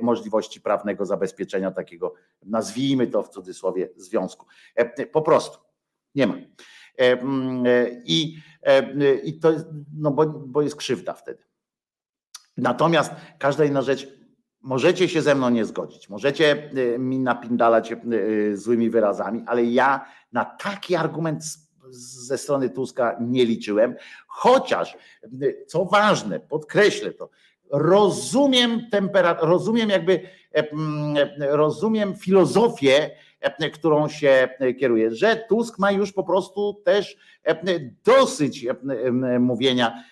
możliwości 0.00 0.60
prawnego 0.60 1.06
zabezpieczenia 1.06 1.70
takiego, 1.70 2.14
nazwijmy 2.42 3.06
to 3.06 3.22
w 3.22 3.28
cudzysłowie, 3.28 3.88
związku. 3.96 4.46
Po 5.12 5.22
prostu 5.22 5.58
nie 6.14 6.26
ma. 6.26 6.34
I, 8.04 8.38
i 9.24 9.38
to 9.40 9.52
no 9.96 10.10
bo, 10.10 10.26
bo 10.26 10.62
jest 10.62 10.76
krzywda 10.76 11.14
wtedy. 11.14 11.44
Natomiast 12.56 13.12
każda 13.38 13.64
inna 13.64 13.82
rzecz, 13.82 14.21
możecie 14.62 15.08
się 15.08 15.22
ze 15.22 15.34
mną 15.34 15.50
nie 15.50 15.64
zgodzić, 15.64 16.08
możecie 16.08 16.70
mi 16.98 17.18
napindalać 17.18 17.94
złymi 18.54 18.90
wyrazami, 18.90 19.42
ale 19.46 19.64
ja 19.64 20.04
na 20.32 20.44
taki 20.44 20.96
argument 20.96 21.44
ze 21.90 22.38
strony 22.38 22.70
Tuska 22.70 23.16
nie 23.20 23.44
liczyłem, 23.44 23.94
chociaż, 24.26 24.96
co 25.66 25.84
ważne, 25.84 26.40
podkreślę 26.40 27.12
to, 27.12 27.30
rozumiem 27.70 28.90
temperaturę, 28.90 29.50
rozumiem 29.50 29.90
jakby, 29.90 30.20
rozumiem 31.38 32.16
filozofię, 32.16 33.10
którą 33.72 34.08
się 34.08 34.48
kieruje, 34.80 35.10
że 35.10 35.36
Tusk 35.48 35.78
ma 35.78 35.92
już 35.92 36.12
po 36.12 36.24
prostu 36.24 36.82
też 36.84 37.16
dosyć 38.04 38.66
mówienia, 39.40 40.04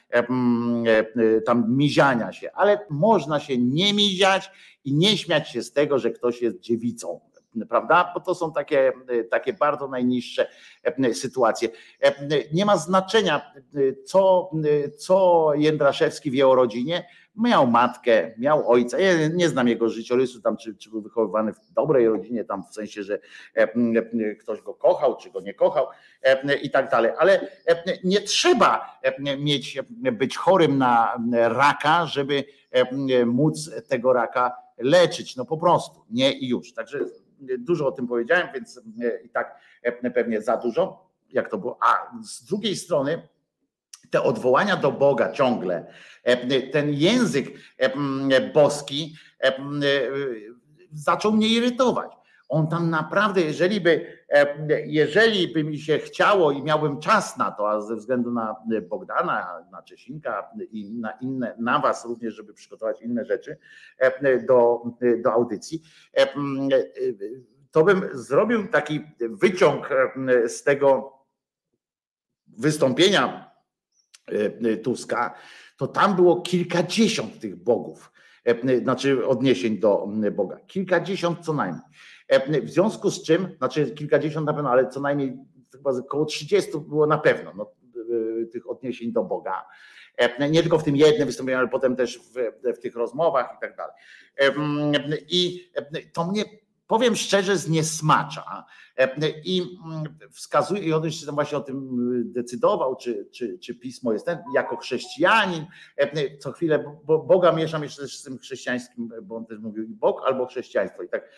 tam 1.47 1.77
miziania 1.77 2.33
się, 2.33 2.53
ale 2.53 2.87
można 2.91 3.41
się 3.41 3.59
nie 3.59 3.95
miziać 3.95 4.51
i 4.85 4.95
nie 4.95 5.17
śmiać 5.17 5.51
się 5.51 5.63
z 5.63 5.73
tego, 5.73 5.99
że 5.99 6.11
ktoś 6.11 6.43
jest 6.43 6.61
dziewicą 6.61 7.21
prawda? 7.69 8.11
Bo 8.15 8.21
to 8.21 8.35
są 8.35 8.53
takie, 8.53 8.93
takie 9.31 9.53
bardzo 9.53 9.89
najniższe 9.89 10.49
sytuacje. 11.13 11.69
Nie 12.53 12.65
ma 12.65 12.77
znaczenia, 12.77 13.53
co, 14.05 14.51
co 14.99 15.47
Jędraszewski 15.55 16.31
wie 16.31 16.49
o 16.49 16.55
rodzinie. 16.55 17.07
Miał 17.37 17.67
matkę, 17.67 18.35
miał 18.39 18.71
ojca. 18.71 18.99
Ja 18.99 19.29
nie 19.29 19.49
znam 19.49 19.69
jego 19.69 19.89
życiorysu, 19.89 20.41
tam, 20.41 20.57
czy, 20.57 20.75
czy 20.75 20.91
był 20.91 21.03
wychowywany 21.03 21.53
w 21.53 21.73
dobrej 21.73 22.09
rodzinie, 22.09 22.45
tam 22.45 22.65
w 22.71 22.75
sensie, 22.75 23.03
że 23.03 23.19
ktoś 24.41 24.63
go 24.63 24.75
kochał, 24.75 25.17
czy 25.17 25.31
go 25.31 25.41
nie 25.41 25.55
kochał 25.55 25.87
i 26.63 26.71
tak 26.71 26.91
dalej. 26.91 27.13
Ale 27.19 27.49
nie 28.05 28.21
trzeba 28.21 29.01
mieć, 29.39 29.79
być 30.13 30.37
chorym 30.37 30.79
na 30.79 31.19
raka, 31.33 32.07
żeby 32.07 32.45
móc 33.27 33.71
tego 33.89 34.13
raka 34.13 34.57
leczyć. 34.79 35.37
No 35.37 35.45
po 35.45 35.57
prostu, 35.59 36.05
nie 36.11 36.33
i 36.33 36.49
już. 36.49 36.73
Także 36.73 36.99
dużo 37.59 37.87
o 37.87 37.93
tym 37.93 38.09
powiedziałem, 38.09 38.49
więc 38.55 38.81
i 39.25 39.29
tak 39.29 39.61
pewnie 40.15 40.43
za 40.43 40.57
dużo, 40.57 41.11
jak 41.31 41.51
to 41.51 41.59
było. 41.59 41.79
A 41.83 42.13
z 42.23 42.45
drugiej 42.45 42.77
strony 42.77 43.29
te 44.11 44.23
odwołania 44.23 44.77
do 44.77 44.93
Boga 44.93 45.33
ciągle, 45.33 45.93
ten 46.73 46.93
język 46.93 47.47
boski 48.55 49.17
zaczął 50.93 51.33
mnie 51.33 51.49
irytować. 51.49 52.13
On 52.49 52.69
tam 52.69 52.91
naprawdę, 52.91 53.41
jeżeli 53.41 53.81
by, 53.81 54.19
jeżeli 54.87 55.49
by 55.49 55.65
mi 55.65 55.79
się 55.79 55.99
chciało 55.99 56.53
i 56.53 56.63
miałbym 56.63 57.01
czas 57.01 57.37
na 57.37 57.51
to, 57.51 57.71
a 57.71 57.81
ze 57.81 57.97
względu 57.97 58.31
na 58.31 58.57
Bogdana, 58.89 59.65
na 59.73 59.83
Czesinka 59.83 60.51
i 60.71 60.93
na 60.93 61.11
inne, 61.11 61.55
na 61.59 61.79
was 61.79 62.05
również, 62.05 62.35
żeby 62.35 62.55
przygotować 62.55 63.03
inne 63.03 63.25
rzeczy 63.25 63.57
do, 64.49 64.83
do 65.25 65.33
audycji, 65.33 65.83
to 67.71 67.85
bym 67.85 68.09
zrobił 68.13 68.69
taki 68.69 69.01
wyciąg 69.21 69.89
z 70.47 70.63
tego 70.63 71.13
wystąpienia 72.49 73.50
Tuska, 74.83 75.35
to 75.77 75.87
tam 75.87 76.17
było 76.17 76.41
kilkadziesiąt 76.41 77.41
tych 77.41 77.57
bogów, 77.57 78.13
znaczy 78.83 79.27
odniesień 79.27 79.79
do 79.79 80.09
Boga. 80.33 80.57
Kilkadziesiąt 80.67 81.39
co 81.41 81.53
najmniej. 81.53 81.83
W 82.63 82.71
związku 82.71 83.11
z 83.11 83.23
czym, 83.23 83.49
znaczy 83.59 83.91
kilkadziesiąt 83.91 84.47
na 84.47 84.55
pewno, 84.55 84.71
ale 84.71 84.89
co 84.89 85.01
najmniej 85.01 85.39
chyba 85.73 85.91
około 85.91 86.25
30 86.25 86.71
było 86.89 87.07
na 87.07 87.19
pewno 87.19 87.53
no, 87.57 87.71
tych 88.53 88.71
odniesień 88.71 89.13
do 89.13 89.25
Boga. 89.25 89.67
Nie 90.51 90.63
tylko 90.63 90.79
w 90.79 90.85
tym 90.85 90.97
jednym 90.97 91.27
wystąpieniu, 91.27 91.59
ale 91.59 91.69
potem 91.69 91.97
też 91.97 92.19
w, 92.19 92.73
w 92.77 92.79
tych 92.79 92.97
rozmowach 92.97 93.55
i 93.57 93.61
tak 93.61 93.77
dalej. 93.77 93.95
I 95.29 95.71
to 96.13 96.27
mnie 96.27 96.45
powiem 96.87 97.17
szczerze, 97.17 97.57
zniesmacza 97.57 98.65
i 99.45 99.79
wskazuje, 100.31 100.83
i 100.83 100.93
on 100.93 101.11
się 101.11 101.33
właśnie 101.33 101.59
o 101.59 101.61
tym 101.61 101.89
decydował, 102.33 102.97
czy, 102.97 103.29
czy, 103.33 103.59
czy 103.59 103.75
pismo 103.75 104.13
jest 104.13 104.27
ten, 104.27 104.39
jako 104.55 104.77
chrześcijanin, 104.77 105.67
co 106.39 106.53
chwilę, 106.53 106.85
bo 107.05 107.19
Boga 107.19 107.53
mieszam 107.53 107.83
jeszcze 107.83 108.09
z 108.09 108.23
tym 108.23 108.39
chrześcijańskim, 108.39 109.11
bo 109.23 109.37
on 109.37 109.47
też 109.47 109.59
mówił 109.59 109.85
i 109.85 109.95
Bóg 109.95 110.21
albo 110.25 110.47
chrześcijaństwo. 110.47 111.03
I 111.03 111.09
tak 111.09 111.29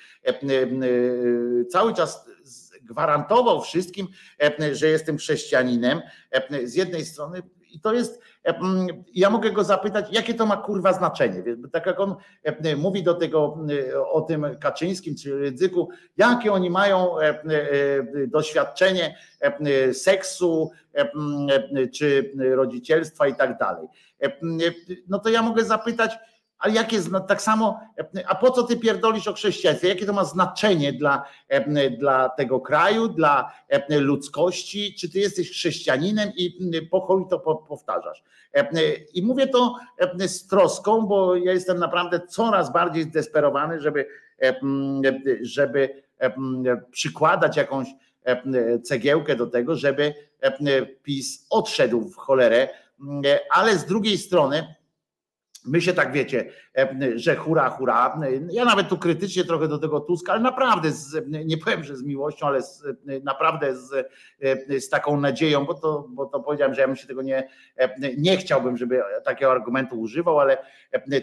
cały 1.71 1.95
czas 1.95 2.29
gwarantował 2.83 3.61
wszystkim, 3.61 4.09
że 4.73 4.89
jestem 4.89 5.17
chrześcijaninem 5.19 6.01
z 6.65 6.75
jednej 6.75 7.05
strony 7.05 7.43
I 7.73 7.81
to 7.81 7.93
jest, 7.93 8.21
ja 9.15 9.31
mogę 9.31 9.53
go 9.53 9.65
zapytać, 9.65 10.07
jakie 10.13 10.35
to 10.35 10.47
ma 10.47 10.57
kurwa 10.57 10.93
znaczenie. 10.93 11.43
Tak 11.73 11.87
jak 11.87 12.01
on 12.01 12.15
mówi 12.77 13.03
do 13.03 13.15
tego 13.15 13.59
o 14.11 14.21
tym 14.21 14.47
Kaczyńskim 14.61 15.17
czy 15.17 15.39
Rydzyku, 15.39 15.89
jakie 16.17 16.53
oni 16.53 16.71
mają 16.71 17.19
e, 17.19 17.29
e, 17.29 17.37
doświadczenie 18.27 19.17
e, 19.41 19.95
seksu 19.95 20.71
czy 21.95 22.33
rodzicielstwa 22.39 23.27
i 23.27 23.35
tak 23.35 23.59
dalej. 23.59 23.89
No 25.09 25.19
to 25.19 25.29
ja 25.29 25.43
mogę 25.43 25.65
zapytać, 25.65 26.13
a 26.63 26.69
jakie 26.69 27.01
zna- 27.01 27.21
tak 27.21 27.43
samo, 27.43 27.81
a 28.27 28.35
po 28.35 28.51
co 28.51 28.63
ty 28.63 28.77
pierdolisz 28.77 29.29
o 29.29 29.33
chrześcijaństwie? 29.33 29.89
Jakie 29.89 30.07
to 30.07 30.13
ma 30.13 30.25
znaczenie 30.25 30.93
dla, 30.93 31.25
dla 31.99 32.29
tego 32.29 32.61
kraju, 32.61 33.09
dla 33.09 33.53
ludzkości? 33.89 34.95
Czy 35.01 35.11
ty 35.11 35.19
jesteś 35.19 35.51
chrześcijaninem 35.51 36.33
i 36.37 36.59
po 36.91 37.01
chuj 37.01 37.25
to 37.31 37.39
po- 37.39 37.57
powtarzasz? 37.57 38.23
I 39.15 39.23
mówię 39.23 39.47
to 39.47 39.75
z 40.27 40.47
troską, 40.47 41.07
bo 41.07 41.37
ja 41.37 41.53
jestem 41.53 41.79
naprawdę 41.79 42.21
coraz 42.29 42.73
bardziej 42.73 43.03
zdesperowany, 43.03 43.81
żeby, 43.81 44.07
żeby 45.43 46.03
przykładać 46.91 47.57
jakąś 47.57 47.89
cegiełkę 48.85 49.37
do 49.37 49.47
tego, 49.47 49.77
żeby 49.77 50.15
PiS 51.03 51.47
odszedł 51.51 52.01
w 52.09 52.17
cholerę, 52.17 52.69
ale 53.51 53.79
z 53.79 53.85
drugiej 53.85 54.19
strony 54.19 54.75
My 55.65 55.81
się 55.81 55.93
tak 55.93 56.13
wiecie, 56.13 56.45
e, 56.79 56.97
że 57.15 57.37
hura, 57.37 57.71
hura. 57.71 58.21
Ja 58.51 58.65
nawet 58.65 58.89
tu 58.89 58.99
krytycznie 58.99 59.45
trochę 59.45 59.69
do 59.69 59.79
tego 59.79 60.01
Tuska, 60.01 60.33
ale 60.33 60.41
naprawdę, 60.41 60.91
z, 60.91 61.29
nie 61.47 61.59
powiem, 61.59 61.85
że 61.85 61.97
z 61.97 62.03
miłością, 62.03 62.47
ale 62.47 62.63
z, 62.63 62.85
naprawdę 63.25 63.77
z, 63.77 63.93
e, 64.43 64.81
z 64.81 64.89
taką 64.89 65.21
nadzieją, 65.21 65.65
bo 65.65 65.75
to, 65.75 66.07
bo 66.11 66.27
to 66.27 66.41
powiedziałem, 66.41 66.75
że 66.75 66.81
ja 66.81 66.87
bym 66.87 66.97
się 66.97 67.07
tego 67.07 67.23
nie, 67.23 67.49
e, 67.77 67.91
nie 68.19 68.37
chciałbym, 68.37 68.77
żeby 68.77 69.03
takiego 69.25 69.53
argumentu 69.53 70.01
używał, 70.01 70.39
ale 70.39 70.59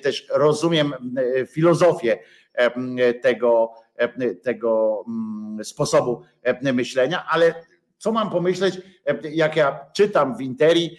też 0.01 0.27
rozumiem 0.34 0.93
filozofię 1.48 2.19
tego, 3.22 3.74
tego 4.43 5.03
mm, 5.08 5.64
sposobu 5.64 6.22
myślenia, 6.74 7.26
ale 7.30 7.53
co 7.98 8.11
mam 8.11 8.30
pomyśleć, 8.30 8.82
jak 9.32 9.56
ja 9.56 9.80
czytam 9.93 10.38
w 10.38 10.42
Interi 10.42 10.98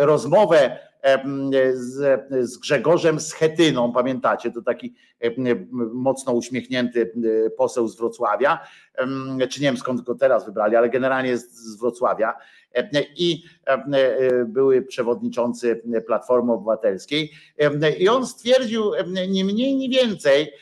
rozmowę 0.00 0.78
z, 1.74 2.20
z 2.50 2.58
Grzegorzem 2.58 3.20
Schetyną, 3.20 3.92
pamiętacie, 3.92 4.50
to 4.50 4.62
taki 4.62 4.94
mocno 5.92 6.32
uśmiechnięty 6.32 7.12
poseł 7.56 7.88
z 7.88 7.96
Wrocławia, 7.96 8.58
czy 9.50 9.60
nie 9.60 9.68
wiem 9.68 9.76
skąd 9.76 10.00
go 10.00 10.14
teraz 10.14 10.46
wybrali, 10.46 10.76
ale 10.76 10.90
generalnie 10.90 11.38
z 11.38 11.76
Wrocławia. 11.76 12.34
I 13.16 13.44
były 14.46 14.82
przewodniczący 14.82 15.82
Platformy 16.06 16.52
Obywatelskiej. 16.52 17.32
I 17.98 18.08
on 18.08 18.26
stwierdził 18.26 18.92
nie 19.28 19.44
mniej, 19.44 19.76
nie 19.76 19.88
więcej, 19.88 20.52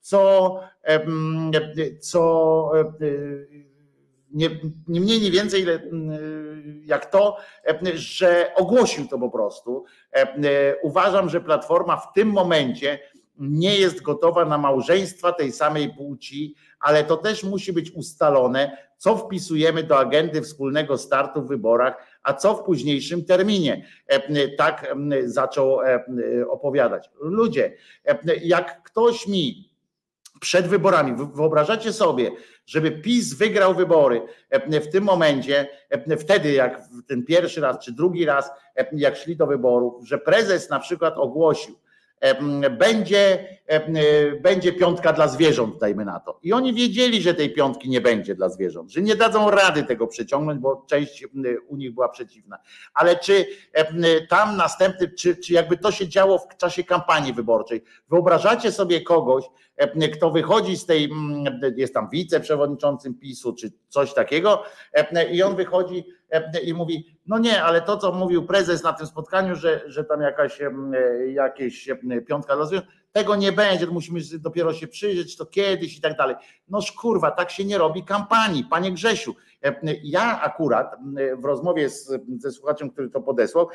co, 0.00 0.60
co 2.00 2.72
nie, 4.32 4.50
nie 4.88 5.00
mniej, 5.00 5.20
nie 5.20 5.30
więcej 5.30 5.62
ile, 5.62 5.80
jak 6.84 7.06
to, 7.06 7.36
że 7.94 8.52
ogłosił 8.56 9.08
to 9.08 9.18
po 9.18 9.30
prostu. 9.30 9.84
Uważam, 10.82 11.28
że 11.28 11.40
Platforma 11.40 11.96
w 11.96 12.12
tym 12.12 12.28
momencie 12.28 12.98
nie 13.38 13.78
jest 13.78 14.02
gotowa 14.02 14.44
na 14.44 14.58
małżeństwa 14.58 15.32
tej 15.32 15.52
samej 15.52 15.94
płci, 15.94 16.54
ale 16.80 17.04
to 17.04 17.16
też 17.16 17.44
musi 17.44 17.72
być 17.72 17.90
ustalone, 17.90 18.76
co 18.96 19.16
wpisujemy 19.16 19.82
do 19.82 19.98
agendy 19.98 20.42
wspólnego 20.42 20.98
startu 20.98 21.42
w 21.42 21.48
wyborach, 21.48 22.06
a 22.22 22.34
co 22.34 22.54
w 22.54 22.64
późniejszym 22.64 23.24
terminie. 23.24 23.86
Tak 24.58 24.96
zaczął 25.24 25.78
opowiadać. 26.48 27.10
Ludzie, 27.20 27.72
jak 28.42 28.82
ktoś 28.82 29.26
mi 29.26 29.69
przed 30.40 30.68
wyborami, 30.68 31.14
wyobrażacie 31.34 31.92
sobie, 31.92 32.30
żeby 32.66 32.90
PiS 32.90 33.34
wygrał 33.34 33.74
wybory 33.74 34.22
w 34.82 34.88
tym 34.92 35.04
momencie, 35.04 35.68
wtedy 36.18 36.52
jak 36.52 36.82
ten 37.06 37.24
pierwszy 37.24 37.60
raz 37.60 37.78
czy 37.84 37.92
drugi 37.92 38.24
raz, 38.24 38.50
jak 38.92 39.16
szli 39.16 39.36
do 39.36 39.46
wyborów, 39.46 40.08
że 40.08 40.18
prezes 40.18 40.70
na 40.70 40.80
przykład 40.80 41.14
ogłosił, 41.16 41.74
będzie, 42.78 43.48
będzie 44.40 44.72
piątka 44.72 45.12
dla 45.12 45.28
zwierząt, 45.28 45.78
dajmy 45.78 46.04
na 46.04 46.20
to. 46.20 46.38
I 46.42 46.52
oni 46.52 46.74
wiedzieli, 46.74 47.22
że 47.22 47.34
tej 47.34 47.52
piątki 47.52 47.90
nie 47.90 48.00
będzie 48.00 48.34
dla 48.34 48.48
zwierząt, 48.48 48.90
że 48.90 49.02
nie 49.02 49.16
dadzą 49.16 49.50
rady 49.50 49.82
tego 49.82 50.06
przeciągnąć, 50.06 50.60
bo 50.60 50.84
część 50.88 51.26
u 51.68 51.76
nich 51.76 51.94
była 51.94 52.08
przeciwna. 52.08 52.58
Ale 52.94 53.16
czy 53.16 53.46
tam 54.28 54.56
następny, 54.56 55.08
czy, 55.18 55.36
czy 55.36 55.52
jakby 55.52 55.76
to 55.76 55.92
się 55.92 56.08
działo 56.08 56.38
w 56.38 56.56
czasie 56.56 56.84
kampanii 56.84 57.32
wyborczej, 57.32 57.84
wyobrażacie 58.08 58.72
sobie 58.72 59.00
kogoś, 59.00 59.44
kto 60.12 60.30
wychodzi 60.30 60.76
z 60.76 60.86
tej, 60.86 61.10
jest 61.76 61.94
tam 61.94 62.08
wiceprzewodniczącym 62.12 63.14
PiSu, 63.14 63.52
czy 63.52 63.72
coś 63.88 64.14
takiego, 64.14 64.62
i 65.32 65.42
on 65.42 65.56
wychodzi 65.56 66.04
i 66.64 66.74
mówi, 66.74 67.18
no 67.26 67.38
nie, 67.38 67.62
ale 67.62 67.82
to, 67.82 67.96
co 67.96 68.12
mówił 68.12 68.46
prezes 68.46 68.82
na 68.82 68.92
tym 68.92 69.06
spotkaniu, 69.06 69.54
że, 69.54 69.82
że 69.86 70.04
tam 70.04 70.20
jakaś, 70.20 70.58
jakieś 71.32 71.88
piątka 72.26 72.66
zwierząt, 72.66 72.88
tego 73.12 73.36
nie 73.36 73.52
będzie, 73.52 73.86
musimy 73.86 74.20
dopiero 74.38 74.74
się 74.74 74.88
przyjrzeć, 74.88 75.36
to 75.36 75.46
kiedyś 75.46 75.98
i 75.98 76.00
tak 76.00 76.16
dalej. 76.16 76.36
No 76.68 76.80
kurwa, 76.98 77.30
tak 77.30 77.50
się 77.50 77.64
nie 77.64 77.78
robi 77.78 78.04
kampanii, 78.04 78.64
panie 78.64 78.92
Grzesiu. 78.92 79.34
Ja 80.02 80.40
akurat 80.40 80.96
w 81.36 81.44
rozmowie 81.44 81.88
z, 81.88 82.20
ze 82.38 82.52
słuchaczem, 82.52 82.90
który 82.90 83.10
to 83.10 83.20
podesłał, 83.20 83.68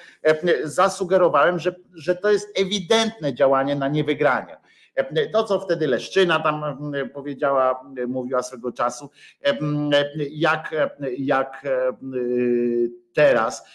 zasugerowałem, 0.64 1.59
że, 1.59 1.75
że 1.93 2.16
to 2.16 2.32
jest 2.32 2.59
ewidentne 2.59 3.34
działanie 3.34 3.75
na 3.75 3.88
niewygranie. 3.88 4.58
To, 5.34 5.44
co 5.44 5.60
wtedy 5.60 5.88
Leszczyna 5.88 6.40
tam 6.40 6.78
powiedziała, 7.14 7.84
mówiła 8.08 8.44
swego 8.44 8.72
czasu, 8.72 9.10
jak, 10.32 10.76
jak 11.18 11.64
teraz. 13.14 13.68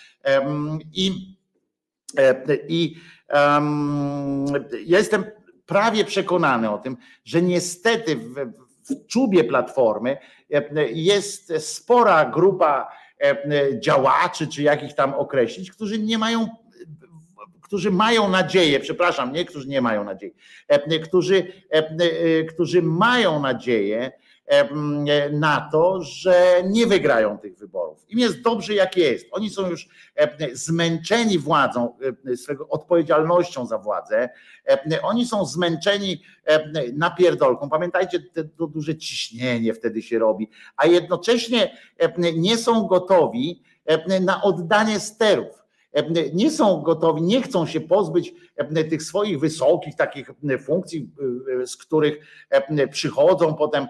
I, 0.92 1.36
i 2.68 2.96
jestem 4.86 5.24
prawie 5.66 6.04
przekonany 6.04 6.70
o 6.70 6.78
tym, 6.78 6.96
że 7.24 7.42
niestety 7.42 8.16
w, 8.16 8.34
w 8.84 9.06
czubie 9.06 9.44
platformy 9.44 10.16
jest 10.92 11.52
spora 11.58 12.24
grupa 12.24 12.92
działaczy, 13.78 14.48
czy 14.48 14.62
jak 14.62 14.82
ich 14.82 14.94
tam 14.94 15.14
określić, 15.14 15.70
którzy 15.70 15.98
nie 15.98 16.18
mają 16.18 16.48
którzy 17.70 17.90
mają 17.90 18.28
nadzieję, 18.28 18.80
przepraszam, 18.80 19.32
nie, 19.32 19.44
którzy 19.44 19.68
nie 19.68 19.80
mają 19.80 20.04
nadziei, 20.04 20.34
którzy, 21.04 21.52
którzy 22.48 22.82
mają 22.82 23.40
nadzieję 23.40 24.12
na 25.32 25.68
to, 25.72 26.02
że 26.02 26.62
nie 26.64 26.86
wygrają 26.86 27.38
tych 27.38 27.58
wyborów. 27.58 28.04
Im 28.08 28.18
jest 28.18 28.42
dobrze, 28.42 28.74
jak 28.74 28.96
jest. 28.96 29.26
Oni 29.30 29.50
są 29.50 29.70
już 29.70 29.88
zmęczeni 30.52 31.38
władzą, 31.38 31.96
swego 32.36 32.68
odpowiedzialnością 32.68 33.66
za 33.66 33.78
władzę. 33.78 34.28
Oni 35.02 35.26
są 35.26 35.46
zmęczeni 35.46 36.22
napierdolką. 36.92 37.68
Pamiętajcie, 37.70 38.20
to 38.58 38.66
duże 38.66 38.96
ciśnienie 38.96 39.74
wtedy 39.74 40.02
się 40.02 40.18
robi, 40.18 40.50
a 40.76 40.86
jednocześnie 40.86 41.76
nie 42.36 42.56
są 42.56 42.86
gotowi 42.86 43.62
na 44.20 44.42
oddanie 44.42 45.00
sterów 45.00 45.59
nie 46.32 46.50
są 46.50 46.82
gotowi, 46.82 47.22
nie 47.22 47.42
chcą 47.42 47.66
się 47.66 47.80
pozbyć 47.80 48.34
tych 48.90 49.02
swoich 49.02 49.40
wysokich 49.40 49.96
takich 49.96 50.30
funkcji, 50.64 51.10
z 51.66 51.76
których 51.76 52.18
przychodzą 52.90 53.54
potem 53.54 53.86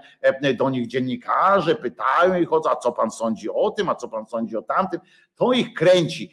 do 0.58 0.70
nich 0.70 0.86
dziennikarze, 0.86 1.74
pytają 1.74 2.40
ich 2.40 2.52
o 2.52 2.60
co, 2.60 2.70
a 2.70 2.76
co 2.76 2.92
pan 2.92 3.10
sądzi 3.10 3.50
o 3.50 3.70
tym, 3.70 3.88
a 3.88 3.94
co 3.94 4.08
pan 4.08 4.26
sądzi 4.26 4.56
o 4.56 4.62
tamtym. 4.62 5.00
To 5.36 5.52
ich 5.52 5.74
kręci, 5.74 6.32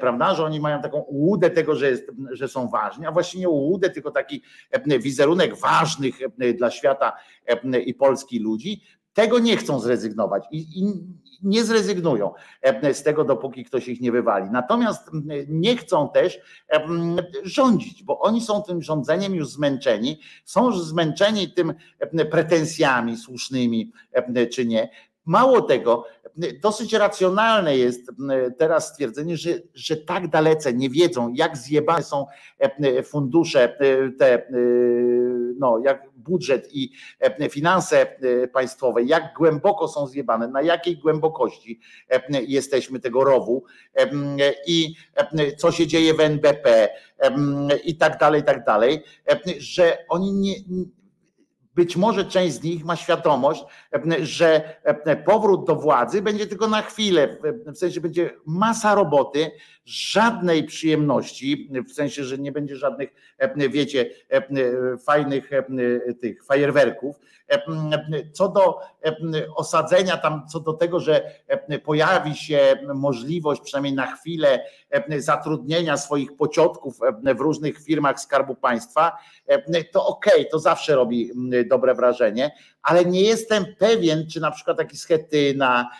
prawda, 0.00 0.34
że 0.34 0.44
oni 0.44 0.60
mają 0.60 0.82
taką 0.82 0.98
ułudę 0.98 1.50
tego, 1.50 1.74
że, 1.74 1.90
jest, 1.90 2.04
że 2.30 2.48
są 2.48 2.68
ważni, 2.68 3.06
a 3.06 3.12
właśnie 3.12 3.40
nie 3.40 3.48
ułudę, 3.48 3.90
tylko 3.90 4.10
taki 4.10 4.42
wizerunek 5.00 5.56
ważnych 5.56 6.18
dla 6.54 6.70
świata 6.70 7.12
i 7.86 7.94
Polski 7.94 8.38
ludzi, 8.38 8.82
tego 9.12 9.38
nie 9.38 9.56
chcą 9.56 9.80
zrezygnować 9.80 10.44
i, 10.50 10.58
i, 10.58 10.84
nie 11.42 11.64
zrezygnują 11.64 12.34
z 12.92 13.02
tego, 13.02 13.24
dopóki 13.24 13.64
ktoś 13.64 13.88
ich 13.88 14.00
nie 14.00 14.12
wywali. 14.12 14.50
Natomiast 14.50 15.10
nie 15.48 15.76
chcą 15.76 16.08
też 16.08 16.38
rządzić, 17.42 18.02
bo 18.02 18.20
oni 18.20 18.40
są 18.40 18.62
tym 18.62 18.82
rządzeniem 18.82 19.34
już 19.34 19.48
zmęczeni, 19.48 20.20
są 20.44 20.66
już 20.66 20.80
zmęczeni 20.80 21.52
tym 21.52 21.74
pretensjami 22.30 23.16
słusznymi 23.16 23.92
czy 24.52 24.66
nie. 24.66 24.90
Mało 25.24 25.62
tego, 25.62 26.06
dosyć 26.62 26.92
racjonalne 26.92 27.76
jest 27.76 28.10
teraz 28.58 28.88
stwierdzenie, 28.88 29.36
że, 29.36 29.50
że 29.74 29.96
tak 29.96 30.28
dalece 30.28 30.72
nie 30.72 30.90
wiedzą, 30.90 31.32
jak 31.34 31.56
zjebane 31.56 32.02
są 32.02 32.26
fundusze, 33.04 33.76
te, 34.18 34.46
no, 35.58 35.78
jak 35.84 36.02
budżet 36.16 36.68
i 36.72 36.92
finanse 37.50 38.06
państwowe, 38.52 39.02
jak 39.02 39.34
głęboko 39.38 39.88
są 39.88 40.06
zjebane, 40.06 40.48
na 40.48 40.62
jakiej 40.62 40.96
głębokości 40.96 41.80
jesteśmy 42.46 43.00
tego 43.00 43.24
rowu 43.24 43.64
i 44.66 44.94
co 45.58 45.72
się 45.72 45.86
dzieje 45.86 46.14
w 46.14 46.20
NBP 46.20 46.88
i 47.84 47.96
tak 47.96 48.18
dalej, 48.18 48.40
i 48.40 48.44
tak 48.44 48.64
dalej, 48.64 49.02
że 49.58 49.98
oni 50.08 50.32
nie, 50.32 50.54
być 51.78 51.96
może 51.96 52.24
część 52.24 52.54
z 52.54 52.62
nich 52.62 52.84
ma 52.84 52.96
świadomość, 52.96 53.64
że 54.20 54.76
powrót 55.26 55.66
do 55.66 55.76
władzy 55.76 56.22
będzie 56.22 56.46
tylko 56.46 56.68
na 56.68 56.82
chwilę, 56.82 57.36
w 57.66 57.78
sensie 57.78 58.00
będzie 58.00 58.30
masa 58.46 58.94
roboty, 58.94 59.50
żadnej 59.88 60.64
przyjemności, 60.64 61.70
w 61.88 61.92
sensie, 61.92 62.24
że 62.24 62.38
nie 62.38 62.52
będzie 62.52 62.76
żadnych, 62.76 63.10
wiecie, 63.70 64.10
fajnych 65.06 65.50
tych 66.20 66.44
fajerwerków. 66.44 67.16
Co 68.32 68.48
do 68.48 68.80
osadzenia 69.56 70.16
tam, 70.16 70.48
co 70.48 70.60
do 70.60 70.72
tego, 70.72 71.00
że 71.00 71.32
pojawi 71.84 72.36
się 72.36 72.76
możliwość 72.94 73.60
przynajmniej 73.60 73.94
na 73.94 74.06
chwilę 74.16 74.64
zatrudnienia 75.18 75.96
swoich 75.96 76.36
pociotków 76.36 76.98
w 77.36 77.40
różnych 77.40 77.84
firmach 77.84 78.20
Skarbu 78.20 78.54
Państwa, 78.54 79.12
to 79.92 80.06
okej, 80.06 80.32
okay, 80.32 80.44
to 80.50 80.58
zawsze 80.58 80.94
robi 80.94 81.30
dobre 81.66 81.94
wrażenie, 81.94 82.50
ale 82.88 83.04
nie 83.04 83.22
jestem 83.22 83.64
pewien, 83.78 84.26
czy 84.26 84.40
na 84.40 84.50
przykład 84.50 84.76
taki 84.76 84.96
Schetyna, 84.96 85.90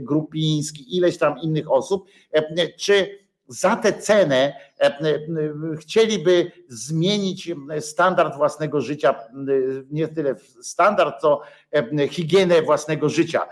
Grupiński, 0.00 0.96
ileś 0.96 1.18
tam 1.18 1.38
innych 1.42 1.70
osób, 1.70 2.08
czy 2.78 3.26
za 3.48 3.76
tę 3.76 3.92
cenę 3.92 4.52
chcieliby 5.80 6.52
zmienić 6.68 7.50
standard 7.80 8.36
własnego 8.36 8.80
życia, 8.80 9.14
nie 9.90 10.08
tyle 10.08 10.34
standard, 10.62 11.20
co 11.20 11.40
higienę 12.10 12.62
własnego 12.62 13.08
życia 13.08 13.48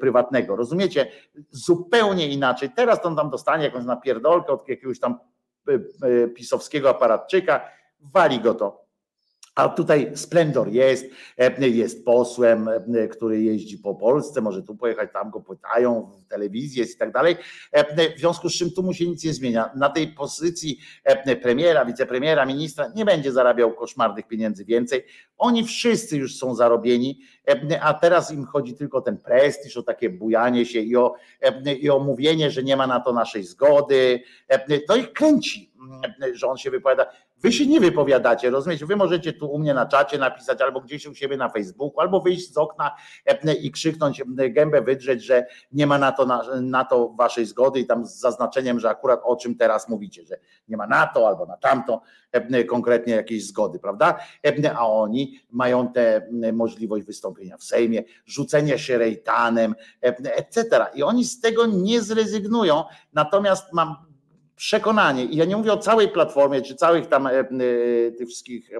prywatnego. 0.00 0.56
Rozumiecie? 0.56 1.06
Zupełnie 1.50 2.28
inaczej. 2.28 2.70
Teraz 2.76 3.06
on 3.06 3.16
tam 3.16 3.30
dostanie 3.30 3.64
jakąś 3.64 3.84
napierdolkę 3.84 4.52
od 4.52 4.68
jakiegoś 4.68 5.00
tam 5.00 5.18
pisowskiego 6.34 6.90
aparatczyka, 6.90 7.70
wali 8.00 8.40
go 8.40 8.54
to 8.54 8.79
a 9.60 9.68
tutaj 9.68 10.10
Splendor 10.14 10.68
jest, 10.68 11.06
e, 11.38 11.68
jest 11.68 12.04
posłem, 12.04 12.68
e, 12.68 13.08
który 13.08 13.42
jeździ 13.42 13.78
po 13.78 13.94
Polsce, 13.94 14.40
może 14.40 14.62
tu 14.62 14.76
pojechać, 14.76 15.10
tam 15.12 15.30
go 15.30 15.40
pytają, 15.40 16.10
w 16.26 16.28
telewizji 16.28 16.80
jest 16.80 16.94
i 16.94 16.98
tak 16.98 17.12
dalej. 17.12 17.36
E, 17.72 18.14
w 18.16 18.18
związku 18.18 18.48
z 18.48 18.52
czym 18.52 18.70
tu 18.70 18.82
mu 18.82 18.94
się 18.94 19.06
nic 19.06 19.24
nie 19.24 19.34
zmienia. 19.34 19.70
Na 19.76 19.88
tej 19.88 20.08
pozycji 20.08 20.78
premiera, 21.42 21.84
wicepremiera, 21.84 22.46
ministra 22.46 22.88
nie 22.94 23.04
będzie 23.04 23.32
zarabiał 23.32 23.74
koszmarnych 23.74 24.26
pieniędzy 24.26 24.64
więcej. 24.64 25.04
Oni 25.38 25.64
wszyscy 25.64 26.16
już 26.16 26.36
są 26.36 26.54
zarobieni, 26.54 27.20
a 27.80 27.94
teraz 27.94 28.32
im 28.32 28.44
chodzi 28.44 28.74
tylko 28.74 28.98
o 28.98 29.00
ten 29.00 29.18
prestiż, 29.18 29.76
o 29.76 29.82
takie 29.82 30.10
bujanie 30.10 30.66
się 30.66 30.80
i 30.80 30.96
o, 30.96 31.14
i 31.80 31.90
o 31.90 31.98
mówienie, 31.98 32.50
że 32.50 32.62
nie 32.62 32.76
ma 32.76 32.86
na 32.86 33.00
to 33.00 33.12
naszej 33.12 33.42
zgody. 33.42 34.22
To 34.88 34.96
ich 34.96 35.12
kręci, 35.12 35.72
że 36.34 36.46
on 36.46 36.56
się 36.56 36.70
wypowiada 36.70 37.06
Wy 37.42 37.52
się 37.52 37.66
nie 37.66 37.80
wypowiadacie, 37.80 38.50
rozumiecie? 38.50 38.86
Wy 38.86 38.96
możecie 38.96 39.32
tu 39.32 39.50
u 39.50 39.58
mnie 39.58 39.74
na 39.74 39.86
czacie 39.86 40.18
napisać, 40.18 40.60
albo 40.60 40.80
gdzieś 40.80 41.06
u 41.06 41.14
siebie 41.14 41.36
na 41.36 41.48
Facebooku, 41.48 42.00
albo 42.00 42.20
wyjść 42.20 42.52
z 42.52 42.58
okna 42.58 42.96
i 43.62 43.70
krzyknąć, 43.70 44.22
gębę 44.26 44.82
wydrzeć, 44.82 45.24
że 45.24 45.46
nie 45.72 45.86
ma 45.86 45.98
na 45.98 46.12
to, 46.12 46.26
na, 46.26 46.42
na 46.60 46.84
to 46.84 47.08
waszej 47.08 47.46
zgody 47.46 47.80
i 47.80 47.86
tam 47.86 48.06
z 48.06 48.20
zaznaczeniem, 48.20 48.80
że 48.80 48.90
akurat 48.90 49.20
o 49.24 49.36
czym 49.36 49.54
teraz 49.54 49.88
mówicie, 49.88 50.24
że 50.24 50.38
nie 50.68 50.76
ma 50.76 50.86
na 50.86 51.06
to 51.06 51.28
albo 51.28 51.46
na 51.46 51.56
tamto 51.56 52.00
konkretnie 52.68 53.14
jakiejś 53.14 53.46
zgody, 53.46 53.78
prawda? 53.78 54.18
A 54.74 54.88
oni 54.88 55.40
mają 55.50 55.92
tę 55.92 56.28
możliwość 56.52 57.06
wystąpienia 57.06 57.56
w 57.56 57.64
Sejmie, 57.64 58.02
rzucenia 58.26 58.78
się 58.78 58.98
rejtanem, 58.98 59.74
etc. 60.00 60.86
I 60.94 61.02
oni 61.02 61.24
z 61.24 61.40
tego 61.40 61.66
nie 61.66 62.02
zrezygnują. 62.02 62.84
Natomiast 63.12 63.72
mam 63.72 64.09
przekonanie, 64.60 65.24
i 65.24 65.36
ja 65.36 65.44
nie 65.44 65.56
mówię 65.56 65.72
o 65.72 65.76
całej 65.76 66.08
platformie, 66.08 66.62
czy 66.62 66.74
całych 66.74 67.06
tam 67.06 67.26
e, 67.26 67.30
e, 67.30 67.44
tych 68.12 68.28
wszystkich 68.28 68.70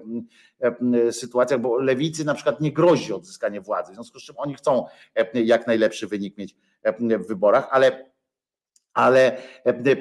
e, 0.61 1.13
sytuacjach, 1.13 1.61
bo 1.61 1.79
lewicy 1.79 2.25
na 2.25 2.35
przykład 2.35 2.61
nie 2.61 2.73
grozi 2.73 3.13
odzyskanie 3.13 3.61
władzy, 3.61 3.93
w 3.93 3.95
związku 3.95 4.21
z 4.21 4.23
czym 4.23 4.35
oni 4.39 4.55
chcą 4.55 4.87
jak 5.35 5.67
najlepszy 5.67 6.07
wynik 6.07 6.39
mieć 6.39 6.57
w 7.19 7.27
wyborach, 7.29 7.69
ale 7.71 8.11
ale 8.95 9.37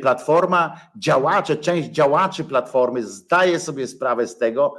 platforma, 0.02 0.80
działacze, 0.98 1.58
część 1.58 1.90
działaczy 1.90 2.44
platformy 2.44 3.04
zdaje 3.04 3.60
sobie 3.60 3.88
sprawę 3.88 4.28
z 4.28 4.38
tego, 4.38 4.76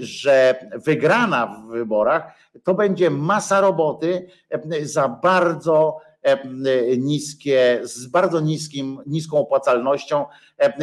że 0.00 0.54
wygrana 0.72 1.46
w 1.46 1.66
wyborach 1.66 2.32
to 2.64 2.74
będzie 2.74 3.10
masa 3.10 3.60
roboty 3.60 4.30
za 4.82 5.08
bardzo 5.08 6.00
niskie, 6.98 7.80
z 7.82 8.06
bardzo 8.06 8.40
niskim, 8.40 8.98
niską 9.06 9.38
opłacalnością 9.38 10.24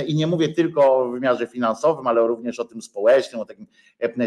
i 0.07 0.15
nie 0.15 0.27
mówię 0.27 0.49
tylko 0.49 0.95
o 0.95 1.09
wymiarze 1.09 1.47
finansowym, 1.47 2.07
ale 2.07 2.27
również 2.27 2.59
o 2.59 2.65
tym 2.65 2.81
społecznym, 2.81 3.41
o 3.41 3.45
takim, 3.45 3.67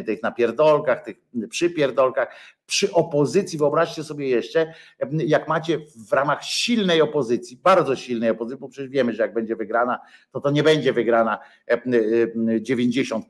tych 0.07 0.23
napierdolkach, 0.23 1.05
tych 1.05 1.17
przypierdolkach. 1.51 2.29
Przy 2.67 2.93
opozycji, 2.93 3.59
wyobraźcie 3.59 4.05
sobie 4.05 4.29
jeszcze, 4.29 4.73
jak 5.11 5.49
macie 5.49 5.79
w 6.09 6.13
ramach 6.13 6.45
silnej 6.45 7.03
opozycji, 7.03 7.57
bardzo 7.57 7.97
silnej 7.97 8.31
opozycji, 8.31 8.61
bo 8.61 8.69
przecież 8.69 8.91
wiemy, 8.91 9.13
że 9.13 9.23
jak 9.23 9.35
będzie 9.35 9.57
wygrana, 9.57 9.99
to 10.33 10.41
to 10.41 10.51
nie 10.51 10.63
będzie 10.63 10.93
wygrana 10.93 11.39
90% 12.61 13.23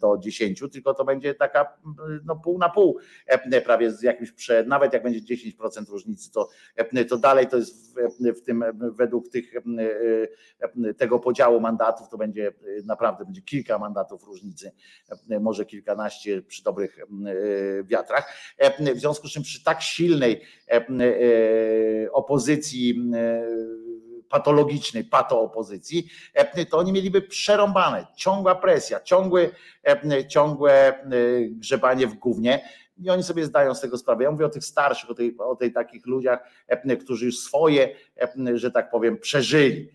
do 0.00 0.18
10, 0.18 0.62
tylko 0.72 0.94
to 0.94 1.04
będzie 1.04 1.34
taka 1.34 1.76
no, 2.24 2.36
pół 2.36 2.58
na 2.58 2.68
pół, 2.68 2.98
prawie 3.64 3.90
z 3.90 4.02
jakimś, 4.02 4.32
nawet 4.66 4.92
jak 4.92 5.02
będzie 5.02 5.36
10% 5.36 5.90
różnicy, 5.90 6.32
to, 6.32 6.48
to 7.08 7.16
dalej 7.18 7.46
to 7.46 7.56
jest 7.56 7.94
w, 7.94 8.40
w 8.40 8.42
tym, 8.42 8.64
według 8.96 9.28
tych, 9.28 9.52
tego 10.98 11.18
podziału 11.18 11.60
mandatów, 11.64 12.08
to 12.08 12.18
będzie 12.18 12.52
naprawdę 12.84 13.24
będzie 13.24 13.42
kilka 13.42 13.78
mandatów 13.78 14.24
różnicy, 14.24 14.72
może 15.40 15.66
kilkanaście 15.66 16.42
przy 16.42 16.62
dobrych 16.62 16.98
wiatrach. 17.84 18.34
W 18.94 18.98
związku 18.98 19.28
z 19.28 19.32
czym 19.32 19.42
przy 19.42 19.64
tak 19.64 19.82
silnej 19.82 20.40
opozycji 22.12 23.10
patologicznej, 24.28 25.04
patoopozycji, 25.04 26.08
to 26.70 26.78
oni 26.78 26.92
mieliby 26.92 27.22
przerąbane, 27.22 28.06
ciągła 28.16 28.54
presja, 28.54 29.00
ciągłe, 29.00 29.50
ciągłe 30.28 31.04
grzebanie 31.50 32.06
w 32.06 32.14
gównie 32.14 32.68
i 32.98 33.10
oni 33.10 33.22
sobie 33.22 33.44
zdają 33.44 33.74
z 33.74 33.80
tego 33.80 33.98
sprawę. 33.98 34.24
Ja 34.24 34.30
mówię 34.30 34.46
o 34.46 34.48
tych 34.48 34.64
starszych, 34.64 35.10
o 35.10 35.14
tej, 35.14 35.36
o 35.38 35.56
tej 35.56 35.72
takich 35.72 36.06
ludziach, 36.06 36.48
którzy 37.00 37.26
już 37.26 37.38
swoje, 37.38 37.96
że 38.54 38.70
tak 38.70 38.90
powiem, 38.90 39.18
przeżyli. 39.18 39.90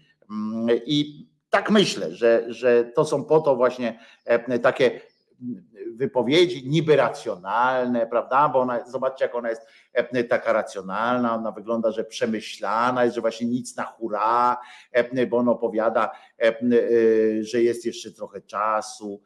I 0.86 1.28
tak 1.50 1.72
myślę, 1.72 2.16
że, 2.16 2.46
że 2.48 2.84
to 2.84 3.06
są 3.06 3.26
po 3.26 3.40
to 3.40 3.56
właśnie 3.56 4.00
e, 4.26 4.60
takie 4.60 5.02
wypowiedzi 5.96 6.70
niby 6.70 6.96
racjonalne, 6.96 8.08
prawda? 8.08 8.50
Bo 8.50 8.60
ona, 8.60 8.86
zobaczcie, 8.90 9.26
jak 9.26 9.36
ona 9.36 9.50
jest 9.50 9.68
e, 9.94 10.24
taka 10.24 10.54
racjonalna, 10.54 11.36
ona 11.36 11.52
wygląda, 11.52 11.92
że 11.92 12.04
przemyślana, 12.04 13.04
jest, 13.04 13.16
że 13.16 13.22
właśnie 13.22 13.48
nic 13.48 13.76
na 13.76 13.84
hura, 13.84 14.58
e, 14.92 15.28
bo 15.28 15.38
on 15.38 15.50
opowiada, 15.50 16.12
że 17.42 17.62
jest 17.62 17.86
jeszcze 17.86 18.12
trochę 18.12 18.42
czasu. 18.42 19.22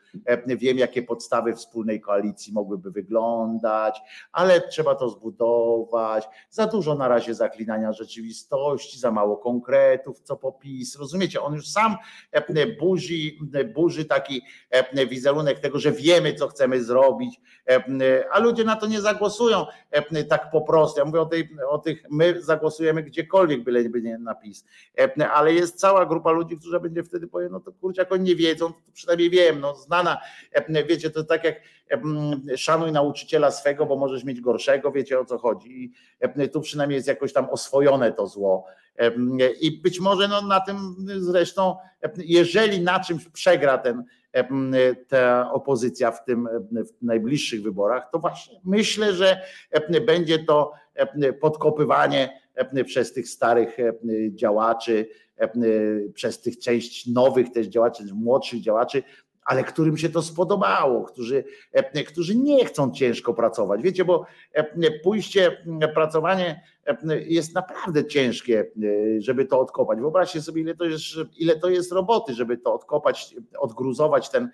Wiem, 0.48 0.78
jakie 0.78 1.04
podstawy 1.04 1.56
wspólnej 1.56 2.02
koalicji 2.02 2.54
mogłyby 2.54 2.92
wyglądać, 2.92 4.02
ale 4.32 4.62
trzeba 4.62 4.96
to 4.96 5.10
zbudować. 5.10 6.28
Za 6.50 6.68
dużo 6.68 6.96
na 6.96 7.08
razie 7.08 7.36
zaklinania 7.36 7.94
rzeczywistości, 7.94 9.00
za 9.00 9.12
mało 9.12 9.38
konkretów, 9.38 10.20
co 10.20 10.36
popis. 10.36 10.96
Rozumiecie, 11.00 11.42
on 11.42 11.54
już 11.54 11.68
sam 11.68 11.98
burzy, 12.80 13.14
burzy 13.74 14.06
taki 14.06 14.42
wizerunek 15.10 15.60
tego, 15.60 15.80
że 15.80 15.92
wiemy, 15.92 16.34
co 16.34 16.48
chcemy 16.54 16.84
zrobić, 16.84 17.42
a 18.32 18.40
ludzie 18.40 18.64
na 18.64 18.76
to 18.76 18.88
nie 18.88 19.02
zagłosują 19.02 19.66
tak 20.30 20.52
po 20.52 20.62
prostu. 20.62 21.00
Ja 21.00 21.06
mówię 21.06 21.22
o, 21.22 21.26
tej, 21.26 21.50
o 21.70 21.78
tych, 21.78 22.04
my 22.10 22.42
zagłosujemy 22.42 23.04
gdziekolwiek, 23.04 23.64
byle 23.64 23.84
nie 23.84 24.18
napis, 24.18 24.66
ale 25.34 25.54
jest 25.54 25.80
cała 25.80 26.06
grupa 26.06 26.32
ludzi, 26.32 26.58
którzy 26.58 26.80
będzie 26.80 27.04
wtedy 27.04 27.28
powie, 27.28 27.50
no 27.50 27.60
to 27.60 27.72
kurczę, 27.72 28.02
jak 28.02 28.12
oni 28.12 28.24
nie 28.24 28.36
wiedzą, 28.36 28.74
to 28.74 28.92
przynajmniej 28.94 29.30
wiem, 29.30 29.60
no 29.60 29.76
znana, 29.76 30.18
wiecie, 30.88 31.10
to 31.10 31.24
tak 31.24 31.44
jak 31.44 31.56
szanuj 32.58 32.92
nauczyciela 32.92 33.52
swego, 33.52 33.86
bo 33.86 33.98
możesz 33.98 34.24
mieć 34.24 34.42
gorszego, 34.42 34.92
wiecie 34.92 35.20
o 35.20 35.26
co 35.26 35.38
chodzi. 35.38 35.94
I 36.42 36.50
tu 36.50 36.62
przynajmniej 36.62 36.96
jest 36.96 37.08
jakoś 37.08 37.34
tam 37.34 37.50
oswojone 37.50 38.12
to 38.12 38.28
zło. 38.28 38.66
I 39.62 39.82
być 39.82 40.00
może 40.00 40.28
no, 40.28 40.42
na 40.42 40.60
tym 40.60 40.96
zresztą, 41.18 41.76
jeżeli 42.18 42.82
na 42.82 43.00
czymś 43.00 43.30
przegra 43.30 43.78
ten, 43.78 44.04
ta 45.08 45.52
opozycja 45.52 46.12
w 46.12 46.26
tym 46.26 46.50
w 46.72 47.02
najbliższych 47.02 47.64
wyborach, 47.64 48.10
to 48.12 48.20
właśnie 48.20 48.60
myślę, 48.66 49.14
że 49.14 49.42
będzie 50.06 50.40
to 50.40 50.72
podkopywanie 51.42 52.40
przez 52.86 53.14
tych 53.14 53.30
starych 53.30 53.78
działaczy, 54.30 55.08
przez 56.14 56.42
tych 56.42 56.60
część 56.60 57.08
nowych 57.08 57.52
też 57.52 57.68
działaczy, 57.68 58.04
młodszych 58.14 58.62
działaczy, 58.62 59.04
ale 59.46 59.64
którym 59.64 59.98
się 59.98 60.10
to 60.10 60.22
spodobało, 60.22 61.04
którzy, 61.04 61.44
którzy 62.08 62.36
nie 62.36 62.66
chcą 62.66 62.92
ciężko 62.92 63.34
pracować. 63.34 63.82
Wiecie, 63.82 64.06
bo 64.06 64.26
pójście, 65.04 65.66
pracowanie 65.94 66.62
jest 67.26 67.56
naprawdę 67.56 68.06
ciężkie, 68.06 68.72
żeby 69.20 69.46
to 69.46 69.60
odkopać. 69.60 70.00
Wyobraźcie 70.00 70.42
sobie, 70.42 70.62
ile 70.62 70.76
to 70.76 70.86
jest, 70.86 71.04
ile 71.38 71.56
to 71.56 71.70
jest 71.70 71.92
roboty, 71.92 72.34
żeby 72.34 72.58
to 72.58 72.74
odkopać, 72.74 73.36
odgruzować 73.58 74.30
ten, 74.30 74.50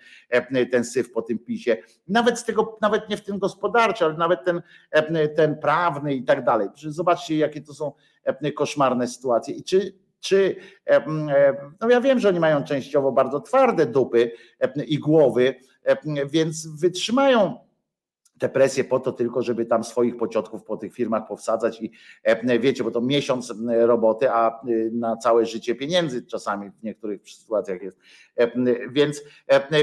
ten 0.70 0.84
syf 0.84 1.12
po 1.12 1.22
tym 1.22 1.38
pisie. 1.38 1.76
Nawet 2.08 2.38
z 2.38 2.44
tego, 2.44 2.78
nawet 2.80 3.08
nie 3.08 3.16
w 3.16 3.24
tym 3.24 3.38
gospodarczym, 3.38 4.06
ale 4.06 4.16
nawet 4.16 4.44
ten, 4.44 4.62
ten 5.36 5.56
prawny 5.56 6.14
i 6.14 6.24
tak 6.24 6.44
dalej. 6.44 6.68
Zobaczcie, 6.74 7.36
jakie 7.36 7.60
to 7.60 7.74
są 7.74 7.92
koszmarne 8.54 9.08
sytuacje. 9.08 9.54
I 9.54 9.64
czy 9.64 9.98
czy, 10.20 10.56
no 11.80 11.90
ja 11.90 12.00
wiem, 12.00 12.18
że 12.18 12.28
oni 12.28 12.40
mają 12.40 12.64
częściowo 12.64 13.12
bardzo 13.12 13.40
twarde 13.40 13.86
dupy 13.86 14.32
i 14.86 14.98
głowy, 14.98 15.54
więc 16.26 16.66
wytrzymają 16.66 17.70
te 18.38 18.48
presje 18.48 18.84
po 18.84 19.00
to 19.00 19.12
tylko, 19.12 19.42
żeby 19.42 19.66
tam 19.66 19.84
swoich 19.84 20.16
pociotków 20.16 20.64
po 20.64 20.76
tych 20.76 20.94
firmach 20.94 21.28
powsadzać 21.28 21.82
i 21.82 21.92
wiecie, 22.60 22.84
bo 22.84 22.90
to 22.90 23.00
miesiąc 23.00 23.54
roboty, 23.68 24.30
a 24.30 24.60
na 24.92 25.16
całe 25.16 25.46
życie 25.46 25.74
pieniędzy 25.74 26.26
czasami 26.26 26.70
w 26.70 26.82
niektórych 26.82 27.30
sytuacjach 27.30 27.82
jest. 27.82 27.98
Więc, 28.92 29.22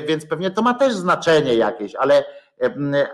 więc 0.07 0.25
pewnie 0.25 0.51
to 0.51 0.61
ma 0.61 0.73
też 0.73 0.93
znaczenie 0.93 1.55
jakieś, 1.55 1.95
ale 1.95 2.23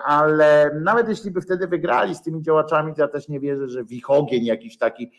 ale 0.05 0.79
nawet 0.83 1.09
jeśli 1.09 1.31
by 1.31 1.41
wtedy 1.41 1.67
wygrali 1.67 2.15
z 2.15 2.21
tymi 2.21 2.41
działaczami, 2.41 2.93
to 2.95 3.01
ja 3.01 3.07
też 3.07 3.27
nie 3.27 3.39
wierzę, 3.39 3.67
że 3.67 3.83
w 3.83 3.91
ich 3.91 4.09
ogień 4.09 4.45
jakiś 4.45 4.77
taki 4.77 5.11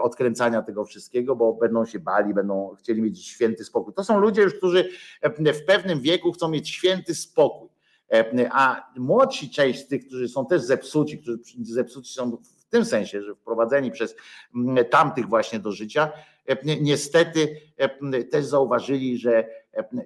odkręcania 0.00 0.62
tego 0.62 0.84
wszystkiego, 0.84 1.36
bo 1.36 1.52
będą 1.52 1.86
się 1.86 1.98
bali, 1.98 2.34
będą 2.34 2.74
chcieli 2.78 3.02
mieć 3.02 3.26
święty 3.26 3.64
spokój. 3.64 3.94
To 3.94 4.04
są 4.04 4.20
ludzie 4.20 4.42
już, 4.42 4.54
którzy 4.54 4.88
w 5.38 5.64
pewnym 5.66 6.00
wieku 6.00 6.32
chcą 6.32 6.48
mieć 6.48 6.70
święty 6.70 7.14
spokój. 7.14 7.68
A 8.50 8.92
młodsi 8.96 9.50
część 9.50 9.86
tych, 9.86 10.06
którzy 10.06 10.28
są 10.28 10.46
też 10.46 10.62
zepsuci, 10.62 11.18
którzy 11.18 11.38
zepsuci 11.62 12.14
są 12.14 12.30
w 12.30 12.64
tym 12.70 12.84
sensie, 12.84 13.22
że 13.22 13.34
wprowadzeni 13.34 13.90
przez 13.90 14.16
tamtych 14.90 15.28
właśnie 15.28 15.58
do 15.58 15.72
życia, 15.72 16.12
niestety 16.80 17.56
też 18.30 18.44
zauważyli, 18.44 19.18
że 19.18 19.48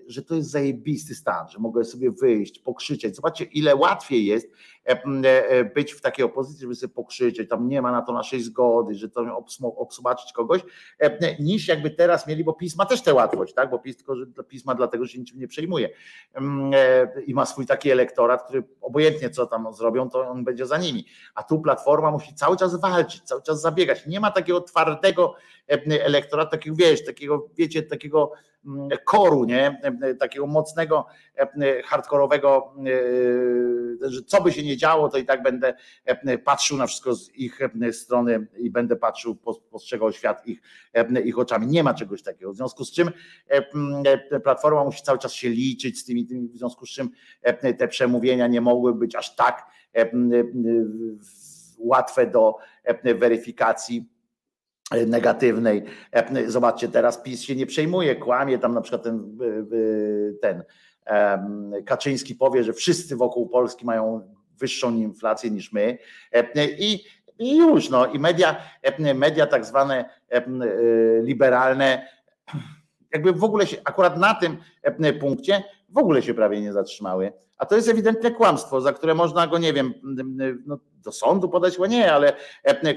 że 0.06 0.22
to 0.22 0.34
jest 0.34 0.50
zajebisty 0.50 1.14
stan, 1.14 1.48
że 1.48 1.58
mogę 1.58 1.84
sobie 1.84 2.10
wyjść, 2.10 2.58
pokrzyczeć. 2.58 3.16
Zobaczcie, 3.16 3.44
ile 3.44 3.76
łatwiej 3.76 4.26
jest 4.26 4.50
e, 4.86 5.02
e, 5.04 5.64
być 5.64 5.92
w 5.92 6.00
takiej 6.00 6.24
opozycji, 6.24 6.60
żeby 6.60 6.74
sobie 6.74 6.94
pokrzyczeć, 6.94 7.48
tam 7.48 7.68
nie 7.68 7.82
ma 7.82 7.92
na 7.92 8.02
to 8.02 8.12
naszej 8.12 8.42
zgody, 8.42 8.94
że 8.94 9.08
to 9.08 9.44
obsubaczyć 9.76 10.32
kogoś, 10.32 10.60
niż 11.40 11.68
jakby 11.68 11.90
teraz 11.90 12.26
mieli, 12.26 12.44
bo 12.44 12.52
pisma 12.52 12.86
też 12.86 13.02
tę 13.02 13.14
łatwość, 13.14 13.54
tak? 13.54 13.70
Bo 13.70 13.78
PiS 13.78 13.96
tylko, 13.96 14.16
że 14.16 14.26
pisma 14.48 14.74
dlatego, 14.74 15.04
że 15.04 15.12
się 15.12 15.18
niczym 15.18 15.38
nie 15.38 15.48
przejmuje 15.48 15.88
e, 16.74 17.22
i 17.26 17.34
ma 17.34 17.46
swój 17.46 17.66
taki 17.66 17.90
elektorat, 17.90 18.42
który 18.46 18.62
obojętnie 18.80 19.30
co 19.30 19.46
tam 19.46 19.72
zrobią, 19.72 20.10
to 20.10 20.28
on 20.28 20.44
będzie 20.44 20.66
za 20.66 20.78
nimi. 20.78 21.06
A 21.34 21.42
tu 21.42 21.60
Platforma 21.60 22.10
musi 22.10 22.34
cały 22.34 22.56
czas 22.56 22.80
walczyć, 22.80 23.22
cały 23.22 23.42
czas 23.42 23.60
zabiegać. 23.60 24.06
Nie 24.06 24.20
ma 24.20 24.30
takiego 24.30 24.60
twardego 24.60 25.34
elektoratu, 26.00 26.50
takiego 26.50 26.76
wiesz, 26.76 27.04
takiego, 27.04 27.48
wiecie, 27.56 27.82
takiego 27.82 28.32
koru, 29.04 29.44
nie? 29.44 29.80
takiego 30.18 30.46
mocnego, 30.46 31.06
hardkorowego, 31.84 32.74
e, 34.04 34.10
że 34.10 34.22
co 34.22 34.42
by 34.42 34.52
się 34.52 34.62
nie 34.62 34.76
działo, 34.76 35.08
to 35.08 35.18
i 35.18 35.24
tak 35.24 35.42
będę 35.42 35.74
patrzył 36.44 36.76
na 36.76 36.86
wszystko 36.86 37.14
z 37.14 37.34
ich 37.34 37.60
strony 37.92 38.46
i 38.58 38.70
będę 38.70 38.96
patrzył, 38.96 39.36
postrzegał 39.70 40.12
świat 40.12 40.46
ich, 40.46 40.60
ich 41.24 41.38
oczami. 41.38 41.66
Nie 41.66 41.82
ma 41.82 41.94
czegoś 41.94 42.22
takiego. 42.22 42.52
W 42.52 42.56
związku 42.56 42.84
z 42.84 42.92
czym 42.92 43.10
Platforma 44.42 44.84
musi 44.84 45.02
cały 45.02 45.18
czas 45.18 45.32
się 45.32 45.48
liczyć 45.48 45.98
z 45.98 46.04
tymi, 46.04 46.26
tymi 46.26 46.48
w 46.48 46.56
związku 46.56 46.86
z 46.86 46.90
czym 46.90 47.10
te 47.78 47.88
przemówienia 47.88 48.46
nie 48.46 48.60
mogły 48.60 48.94
być 48.94 49.14
aż 49.14 49.36
tak 49.36 49.66
łatwe 51.78 52.26
do 52.26 52.56
weryfikacji 53.04 54.13
negatywnej. 55.06 55.82
Zobaczcie, 56.46 56.88
teraz 56.88 57.22
PiS 57.22 57.42
się 57.42 57.56
nie 57.56 57.66
przejmuje, 57.66 58.16
kłamie 58.16 58.58
tam 58.58 58.74
na 58.74 58.80
przykład 58.80 59.02
ten, 59.02 59.38
ten 60.42 60.62
Kaczyński 61.84 62.34
powie, 62.34 62.64
że 62.64 62.72
wszyscy 62.72 63.16
wokół 63.16 63.48
Polski 63.48 63.86
mają 63.86 64.34
wyższą 64.58 64.94
inflację 64.94 65.50
niż 65.50 65.72
my 65.72 65.98
i, 66.78 67.04
i 67.38 67.56
już, 67.56 67.90
no 67.90 68.06
i 68.06 68.18
media, 68.18 68.56
media 69.14 69.46
tak 69.46 69.64
zwane 69.64 70.04
liberalne 71.22 72.08
jakby 73.14 73.32
w 73.32 73.44
ogóle 73.44 73.66
się, 73.66 73.76
akurat 73.84 74.18
na 74.18 74.34
tym 74.34 74.56
punkcie 75.20 75.62
w 75.88 75.98
ogóle 75.98 76.22
się 76.22 76.34
prawie 76.34 76.60
nie 76.60 76.72
zatrzymały. 76.72 77.32
A 77.58 77.66
to 77.66 77.76
jest 77.76 77.88
ewidentne 77.88 78.30
kłamstwo, 78.30 78.80
za 78.80 78.92
które 78.92 79.14
można 79.14 79.46
go, 79.46 79.58
nie 79.58 79.72
wiem, 79.72 79.94
no, 80.66 80.78
do 81.04 81.12
sądu 81.12 81.48
podać, 81.48 81.78
bo 81.78 81.86
nie, 81.86 82.12
ale 82.12 82.32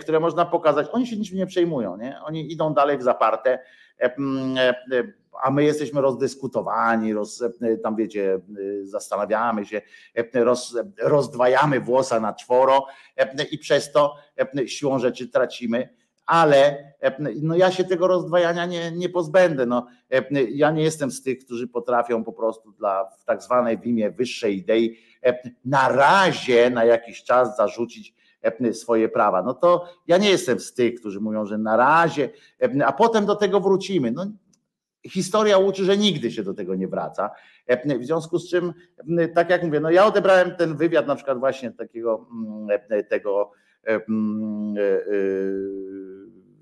które 0.02 0.20
można 0.20 0.46
pokazać. 0.46 0.88
Oni 0.92 1.08
się 1.08 1.18
niczym 1.18 1.38
nie 1.38 1.46
przejmują, 1.46 1.98
nie? 1.98 2.20
Oni 2.24 2.52
idą 2.52 2.74
dalej 2.74 2.98
w 2.98 3.04
zaparte, 3.04 3.60
a 5.42 5.52
my 5.52 5.64
jesteśmy 5.64 6.02
rozdyskutowani, 6.02 7.14
roz, 7.14 7.44
tam 7.84 7.96
wiecie, 7.96 8.40
zastanawiamy 8.84 9.66
się, 9.66 9.82
roz, 10.34 10.78
rozdwajamy 11.02 11.80
włosa 11.80 12.20
na 12.20 12.34
czworo 12.34 12.86
i 13.52 13.58
przez 13.58 13.92
to 13.92 14.16
siłą 14.66 15.00
rzeczy 15.00 15.28
tracimy 15.28 15.90
ale 16.28 16.94
no 17.42 17.56
ja 17.56 17.72
się 17.72 17.84
tego 17.84 18.08
rozdwajania 18.08 18.66
nie, 18.66 18.92
nie 18.92 19.10
pozbędę. 19.10 19.66
No, 19.66 19.88
ja 20.50 20.72
nie 20.72 20.84
jestem 20.84 21.12
z 21.12 21.24
tych, 21.24 21.46
którzy 21.46 21.68
potrafią 21.68 22.24
po 22.24 22.34
prostu 22.34 22.72
dla 22.72 23.06
w 23.06 23.26
tak 23.26 23.44
zwanej 23.44 23.78
w 23.78 23.86
imię 23.86 24.12
wyższej 24.12 24.58
idei 24.58 24.98
na 25.66 25.90
razie 25.90 26.70
na 26.70 26.86
jakiś 26.86 27.24
czas 27.24 27.58
zarzucić 27.58 28.14
swoje 28.74 29.10
prawa. 29.10 29.44
No 29.44 29.54
to 29.54 29.86
ja 30.08 30.18
nie 30.18 30.30
jestem 30.30 30.60
z 30.60 30.74
tych, 30.74 31.00
którzy 31.00 31.20
mówią, 31.20 31.46
że 31.46 31.58
na 31.58 31.78
razie, 31.78 32.30
a 32.86 32.94
potem 32.94 33.26
do 33.26 33.36
tego 33.36 33.60
wrócimy. 33.60 34.12
No, 34.12 34.26
historia 35.08 35.58
uczy, 35.58 35.86
że 35.86 35.98
nigdy 35.98 36.32
się 36.32 36.44
do 36.44 36.54
tego 36.54 36.76
nie 36.76 36.88
wraca. 36.88 37.30
W 38.00 38.06
związku 38.06 38.40
z 38.40 38.50
czym, 38.50 38.74
tak 39.36 39.50
jak 39.50 39.64
mówię, 39.64 39.80
no 39.80 39.92
ja 39.92 40.06
odebrałem 40.06 40.56
ten 40.56 40.78
wywiad 40.78 41.08
na 41.08 41.16
przykład 41.16 41.40
właśnie 41.40 41.72
takiego 41.72 42.28
tego 43.10 43.52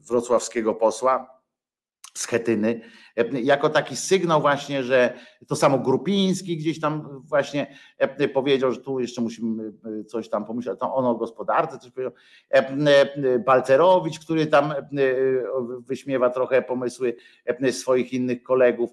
wrocławskiego 0.07 0.75
posła 0.75 1.41
z 2.13 2.27
Chetyny, 2.27 2.81
jako 3.43 3.69
taki 3.69 3.95
sygnał 3.95 4.41
właśnie, 4.41 4.83
że 4.83 5.13
to 5.47 5.55
samo 5.55 5.79
Grupiński 5.79 6.57
gdzieś 6.57 6.79
tam 6.79 7.21
właśnie 7.23 7.75
powiedział, 8.33 8.71
że 8.71 8.81
tu 8.81 8.99
jeszcze 8.99 9.21
musimy 9.21 9.73
coś 10.07 10.29
tam 10.29 10.45
pomyśleć, 10.45 10.79
to 10.79 10.95
ono 10.95 11.09
o 11.09 11.15
gospodarce 11.15 11.79
coś 11.79 11.91
powiedział, 11.91 12.13
Balcerowicz, 13.45 14.19
który 14.19 14.47
tam 14.47 14.73
wyśmiewa 15.79 16.29
trochę 16.29 16.61
pomysły 16.61 17.15
swoich 17.71 18.13
innych 18.13 18.43
kolegów 18.43 18.89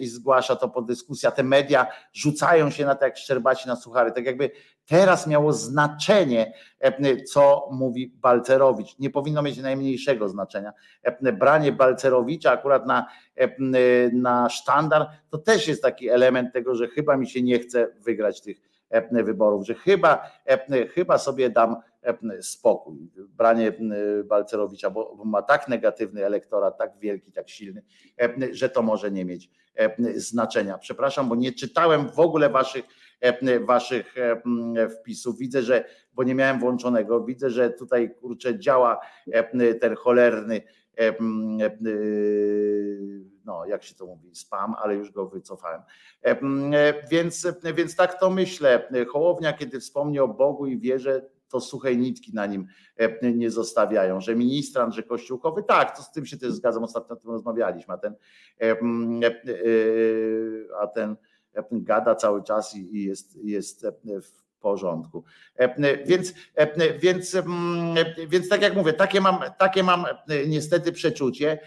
i 0.00 0.06
zgłasza 0.06 0.56
to 0.56 0.68
pod 0.68 0.86
dyskusję, 0.86 1.30
te 1.32 1.42
media 1.42 1.86
rzucają 2.12 2.70
się 2.70 2.84
na 2.84 2.94
to 2.94 3.04
jak 3.04 3.16
szczerbaci 3.16 3.68
na 3.68 3.76
suchary, 3.76 4.12
tak 4.12 4.26
jakby 4.26 4.50
teraz 4.86 5.26
miało 5.26 5.52
znaczenie, 5.52 6.52
co 7.32 7.68
mówi 7.72 8.12
Balcerowicz. 8.16 8.98
Nie 8.98 9.10
powinno 9.10 9.42
mieć 9.42 9.58
najmniejszego 9.58 10.28
znaczenia. 10.28 10.72
Branie 11.38 11.72
Balcerowicza 11.72 12.50
akurat 12.50 12.86
na, 12.86 13.06
na 14.12 14.48
sztandar 14.48 15.06
to 15.30 15.38
też 15.38 15.68
jest 15.68 15.82
taki 15.82 16.08
element 16.08 16.52
tego, 16.52 16.74
że 16.74 16.88
chyba 16.88 17.16
mi 17.16 17.28
się 17.28 17.42
nie 17.42 17.58
chce 17.58 17.88
wygrać 18.00 18.40
tych 18.40 18.60
wyborów, 19.10 19.66
że 19.66 19.74
chyba, 19.74 20.30
chyba 20.94 21.18
sobie 21.18 21.50
dam 21.50 21.76
spokój. 22.40 23.10
Branie 23.16 23.72
Balcerowicza, 24.24 24.90
bo 24.90 25.22
ma 25.24 25.42
tak 25.42 25.68
negatywny 25.68 26.26
elektorat, 26.26 26.78
tak 26.78 26.92
wielki, 26.98 27.32
tak 27.32 27.48
silny, 27.48 27.82
że 28.52 28.68
to 28.68 28.82
może 28.82 29.10
nie 29.10 29.24
mieć 29.24 29.50
znaczenia. 30.16 30.78
Przepraszam, 30.78 31.28
bo 31.28 31.34
nie 31.34 31.52
czytałem 31.52 32.10
w 32.10 32.20
ogóle 32.20 32.48
waszych 32.48 32.84
waszych 33.66 34.14
wpisów. 35.00 35.38
Widzę, 35.38 35.62
że, 35.62 35.84
bo 36.14 36.22
nie 36.22 36.34
miałem 36.34 36.58
włączonego, 36.60 37.24
widzę, 37.24 37.50
że 37.50 37.70
tutaj 37.70 38.14
kurczę 38.14 38.58
działa 38.58 39.00
ten 39.80 39.96
cholerny 39.96 40.62
no 43.44 43.66
jak 43.66 43.82
się 43.82 43.94
to 43.94 44.06
mówi, 44.06 44.34
spam, 44.34 44.74
ale 44.82 44.94
już 44.94 45.10
go 45.12 45.26
wycofałem. 45.26 45.82
Więc, 47.10 47.46
więc 47.74 47.96
tak 47.96 48.20
to 48.20 48.30
myślę. 48.30 48.88
Hołownia, 49.08 49.52
kiedy 49.52 49.80
wspomni 49.80 50.18
o 50.18 50.28
Bogu 50.28 50.66
i 50.66 50.78
wierze, 50.78 51.30
to 51.48 51.60
suchej 51.60 51.98
nitki 51.98 52.34
na 52.34 52.46
nim 52.46 52.66
nie 53.22 53.50
zostawiają, 53.50 54.20
że 54.20 54.36
ministrant, 54.36 54.94
że 54.94 55.02
kościółkowy, 55.02 55.62
tak, 55.62 55.96
to 55.96 56.02
z 56.02 56.12
tym 56.12 56.26
się 56.26 56.38
też 56.38 56.52
zgadzam, 56.52 56.84
ostatnio 56.84 57.16
o 57.16 57.18
tym 57.18 57.30
rozmawialiśmy, 57.30 57.94
a 57.94 57.98
ten, 57.98 58.14
a 60.80 60.86
ten 60.86 61.16
gada 61.72 62.14
cały 62.14 62.42
czas 62.42 62.76
i 62.76 63.04
jest, 63.04 63.36
jest 63.44 63.86
porządku. 64.60 65.24
Więc, 66.06 66.34
więc, 66.98 67.36
więc 68.28 68.48
tak 68.48 68.62
jak 68.62 68.76
mówię, 68.76 68.92
takie 68.92 69.20
mam, 69.20 69.38
takie 69.58 69.82
mam 69.82 70.04
niestety 70.46 70.92
przeczucie, 70.92 71.58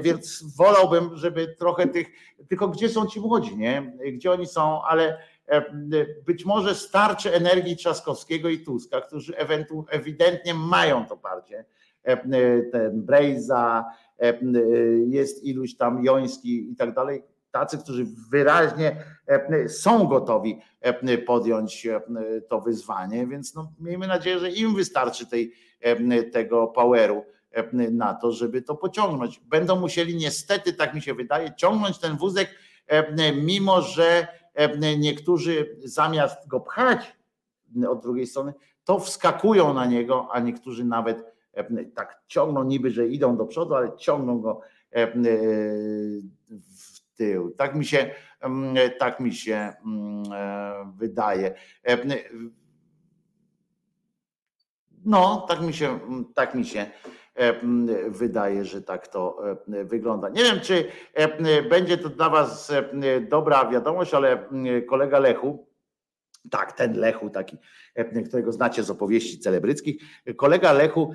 więc 0.00 0.44
wolałbym, 0.56 1.16
żeby 1.16 1.54
trochę 1.58 1.86
tych, 1.86 2.06
tylko 2.48 2.68
gdzie 2.68 2.88
są 2.88 3.06
ci 3.06 3.20
młodzi, 3.20 3.56
nie? 3.56 3.96
Gdzie 4.12 4.32
oni 4.32 4.46
są, 4.46 4.82
ale 4.82 5.18
być 6.26 6.44
może 6.44 6.74
starczy 6.74 7.34
energii 7.34 7.76
Trzaskowskiego 7.76 8.48
i 8.48 8.58
Tuska, 8.58 9.00
którzy 9.00 9.34
ewidentnie 9.90 10.54
mają 10.54 11.06
to 11.06 11.16
parcie. 11.16 11.64
Ten 12.72 13.02
Brejza, 13.02 13.84
jest 15.06 15.44
iluś 15.44 15.76
tam 15.76 16.04
Joński 16.04 16.70
i 16.72 16.76
tak 16.76 16.94
dalej, 16.94 17.22
tacy, 17.58 17.78
którzy 17.78 18.06
wyraźnie 18.30 18.96
są 19.68 20.06
gotowi 20.06 20.60
podjąć 21.26 21.86
to 22.48 22.60
wyzwanie, 22.60 23.26
więc 23.26 23.54
no, 23.54 23.72
miejmy 23.80 24.06
nadzieję, 24.06 24.38
że 24.38 24.50
im 24.50 24.74
wystarczy 24.74 25.26
tej, 25.26 25.52
tego 26.32 26.66
poweru 26.66 27.24
na 27.90 28.14
to, 28.14 28.32
żeby 28.32 28.62
to 28.62 28.74
pociągnąć. 28.74 29.40
Będą 29.40 29.80
musieli 29.80 30.16
niestety, 30.16 30.72
tak 30.72 30.94
mi 30.94 31.02
się 31.02 31.14
wydaje, 31.14 31.54
ciągnąć 31.56 31.98
ten 31.98 32.16
wózek, 32.16 32.48
mimo 33.42 33.82
że 33.82 34.28
niektórzy 34.98 35.76
zamiast 35.84 36.48
go 36.48 36.60
pchać 36.60 37.16
od 37.88 38.02
drugiej 38.02 38.26
strony, 38.26 38.54
to 38.84 38.98
wskakują 38.98 39.74
na 39.74 39.86
niego, 39.86 40.28
a 40.32 40.40
niektórzy 40.40 40.84
nawet 40.84 41.36
tak 41.94 42.22
ciągną 42.26 42.64
niby, 42.64 42.90
że 42.90 43.08
idą 43.08 43.36
do 43.36 43.46
przodu, 43.46 43.74
ale 43.74 43.96
ciągną 43.96 44.40
go 44.40 44.60
tył. 47.16 47.50
Tak 47.50 47.74
mi 47.74 47.84
się, 47.84 48.10
tak 48.98 49.20
mi 49.20 49.34
się 49.34 49.72
wydaje. 50.96 51.54
No, 55.04 55.46
tak 55.48 55.60
mi 55.60 55.74
się, 55.74 55.98
tak 56.34 56.54
mi 56.54 56.64
się 56.64 56.86
wydaje, 58.08 58.64
że 58.64 58.82
tak 58.82 59.08
to 59.08 59.42
wygląda. 59.66 60.28
Nie 60.28 60.42
wiem, 60.42 60.60
czy 60.60 60.90
będzie 61.70 61.98
to 61.98 62.08
dla 62.08 62.30
Was 62.30 62.72
dobra 63.28 63.70
wiadomość, 63.70 64.14
ale 64.14 64.48
kolega 64.88 65.18
Lechu, 65.18 65.65
tak, 66.50 66.72
ten 66.72 66.98
Lechu 66.98 67.30
taki, 67.30 67.56
którego 68.28 68.52
znacie 68.52 68.82
z 68.82 68.90
opowieści 68.90 69.38
celebryckich. 69.38 69.96
Kolega 70.36 70.72
Lechu 70.72 71.12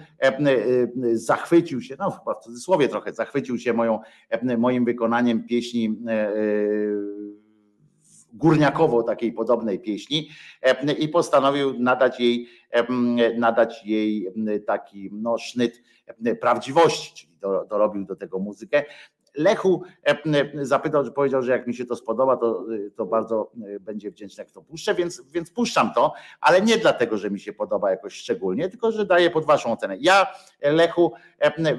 zachwycił 1.13 1.81
się, 1.81 1.95
no 1.99 2.11
chyba 2.11 2.39
w 2.39 2.43
cudzysłowie 2.43 2.87
trochę, 2.87 3.13
zachwycił 3.13 3.57
się 3.57 3.73
moją, 3.73 3.99
moim 4.57 4.85
wykonaniem 4.85 5.43
pieśni 5.43 5.97
górniakowo 8.33 9.03
takiej 9.03 9.33
podobnej 9.33 9.79
pieśni 9.79 10.29
i 10.99 11.07
postanowił 11.07 11.79
nadać 11.79 12.19
jej, 12.19 12.47
nadać 13.37 13.85
jej 13.85 14.33
taki 14.67 15.09
no, 15.13 15.37
sznyt 15.37 15.81
prawdziwości, 16.41 17.13
czyli 17.13 17.39
dorobił 17.69 18.05
do 18.05 18.15
tego 18.15 18.39
muzykę. 18.39 18.83
Lechu 19.35 19.83
zapytał, 20.61 21.05
że 21.05 21.11
powiedział, 21.11 21.41
że 21.41 21.51
jak 21.51 21.67
mi 21.67 21.73
się 21.73 21.85
to 21.85 21.95
spodoba, 21.95 22.37
to, 22.37 22.65
to 22.95 23.05
bardzo 23.05 23.51
będzie 23.79 24.11
wdzięczny, 24.11 24.43
jak 24.43 24.51
to 24.51 24.61
puszczę, 24.61 24.95
więc, 24.95 25.21
więc 25.31 25.51
puszczam 25.51 25.93
to, 25.93 26.13
ale 26.41 26.61
nie 26.61 26.77
dlatego, 26.77 27.17
że 27.17 27.31
mi 27.31 27.39
się 27.39 27.53
podoba 27.53 27.91
jakoś 27.91 28.13
szczególnie, 28.13 28.69
tylko 28.69 28.91
że 28.91 29.05
daję 29.05 29.29
pod 29.29 29.45
waszą 29.45 29.71
ocenę. 29.71 29.97
Ja, 29.99 30.27
Lechu, 30.61 31.13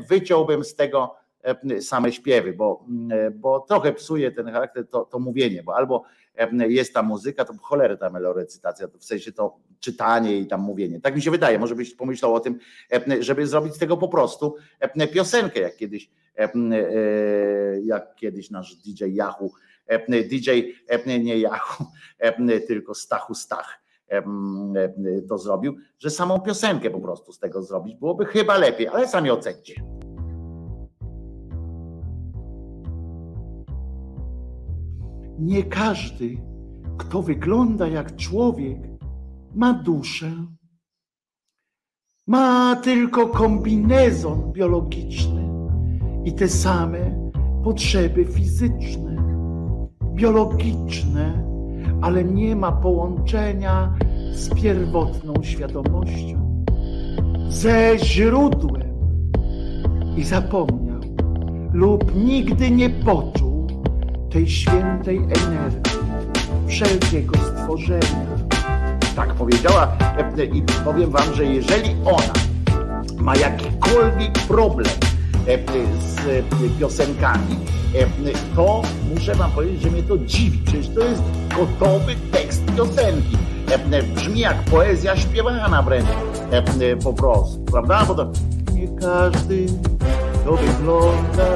wyciąłbym 0.09 0.65
z 0.65 0.75
tego 0.75 1.15
same 1.81 2.13
śpiewy, 2.13 2.53
bo, 2.53 2.85
bo 3.35 3.61
trochę 3.61 3.93
psuje 3.93 4.33
ten 4.33 4.53
charakter 4.53 4.89
to, 4.89 5.05
to 5.05 5.19
mówienie, 5.19 5.63
bo 5.63 5.77
albo 5.77 6.05
jest 6.69 6.95
ta 6.95 7.03
muzyka, 7.03 7.45
to 7.45 7.53
cholerę 7.63 7.97
ta 7.97 8.11
melorecytacja, 8.11 8.89
w 8.99 9.05
sensie 9.05 9.33
to 9.33 9.57
czytanie 9.83 10.39
i 10.39 10.47
tam 10.47 10.61
mówienie. 10.61 11.01
Tak 11.01 11.15
mi 11.15 11.23
się 11.23 11.31
wydaje, 11.31 11.59
może 11.59 11.75
byś 11.75 11.95
pomyślał 11.95 12.35
o 12.35 12.41
tym, 12.41 12.59
żeby 13.21 13.47
zrobić 13.47 13.75
z 13.75 13.79
tego 13.79 13.97
po 13.97 14.09
prostu 14.09 14.57
piosenkę, 15.13 15.61
jak 15.61 15.77
kiedyś, 15.77 16.11
jak 17.83 18.15
kiedyś 18.15 18.51
nasz 18.51 18.77
DJ 18.77 19.05
Yahoo, 19.05 19.51
DJ 20.31 20.51
nie 21.07 21.39
Yahoo, 21.39 21.85
tylko 22.69 22.95
Stachu 22.95 23.35
Stach 23.35 23.83
to 25.29 25.39
zrobił, 25.39 25.77
że 25.99 26.11
samą 26.11 26.41
piosenkę 26.41 26.91
po 26.91 27.01
prostu 27.01 27.33
z 27.33 27.39
tego 27.39 27.63
zrobić 27.63 27.97
byłoby 27.97 28.25
chyba 28.25 28.59
lepiej, 28.59 28.89
ale 28.89 29.09
sami 29.09 29.31
ocencie. 29.31 29.75
Nie 35.39 35.63
każdy, 35.63 36.37
kto 36.99 37.23
wygląda 37.23 37.89
jak 37.89 38.17
człowiek, 38.17 38.79
ma 39.55 39.73
duszę. 39.73 40.33
Ma 42.27 42.77
tylko 42.77 43.27
kombinezon 43.27 44.53
biologiczny 44.53 45.49
i 46.25 46.33
te 46.33 46.49
same 46.49 47.33
potrzeby 47.65 48.25
fizyczne, 48.25 49.17
biologiczne, 50.15 51.45
ale 52.03 52.25
nie 52.25 52.57
ma 52.57 52.73
połączenia 52.73 53.95
z 54.33 54.55
pierwotną 54.63 55.35
świadomością, 55.43 56.65
ze 57.49 57.99
źródłem 57.99 58.93
i 60.17 60.25
zapomniał 60.25 61.01
lub 61.73 62.15
nigdy 62.17 62.71
nie 62.71 62.91
poczuł 62.91 63.67
tej 64.31 64.49
świętej 64.49 65.17
energii 65.19 66.03
wszelkiego 66.67 67.37
stworzenia. 67.37 68.27
Tak 69.17 69.35
powiedziała 69.35 69.97
i 70.53 70.63
powiem 70.85 71.11
wam, 71.11 71.35
że 71.35 71.45
jeżeli 71.45 71.97
ona 72.05 72.33
ma 73.19 73.37
jakikolwiek 73.37 74.33
problem 74.49 74.93
z 76.01 76.45
piosenkami, 76.81 77.57
to 78.57 78.83
muszę 79.15 79.35
wam 79.35 79.51
powiedzieć, 79.51 79.83
że 79.83 79.91
mnie 79.91 80.03
to 80.03 80.19
dziwi. 80.19 80.59
Przecież 80.65 80.89
to 80.89 81.01
jest 81.01 81.23
gotowy 81.57 82.15
tekst 82.33 82.63
piosenki. 82.77 83.37
Brzmi 84.15 84.41
jak 84.41 84.63
poezja 84.63 85.17
śpiewana 85.17 85.83
wręcz 85.83 86.09
po 87.05 87.13
prostu, 87.13 87.65
prawda? 87.65 88.05
Bo 88.09 88.15
to 88.15 88.33
nie 88.75 88.89
każdy 88.89 89.67
to 90.45 90.57
wygląda 90.57 91.47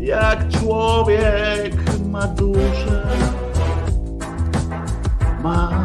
jak 0.00 0.48
człowiek 0.48 1.74
ma 2.10 2.26
duszę, 2.26 3.06
ma 5.42 5.84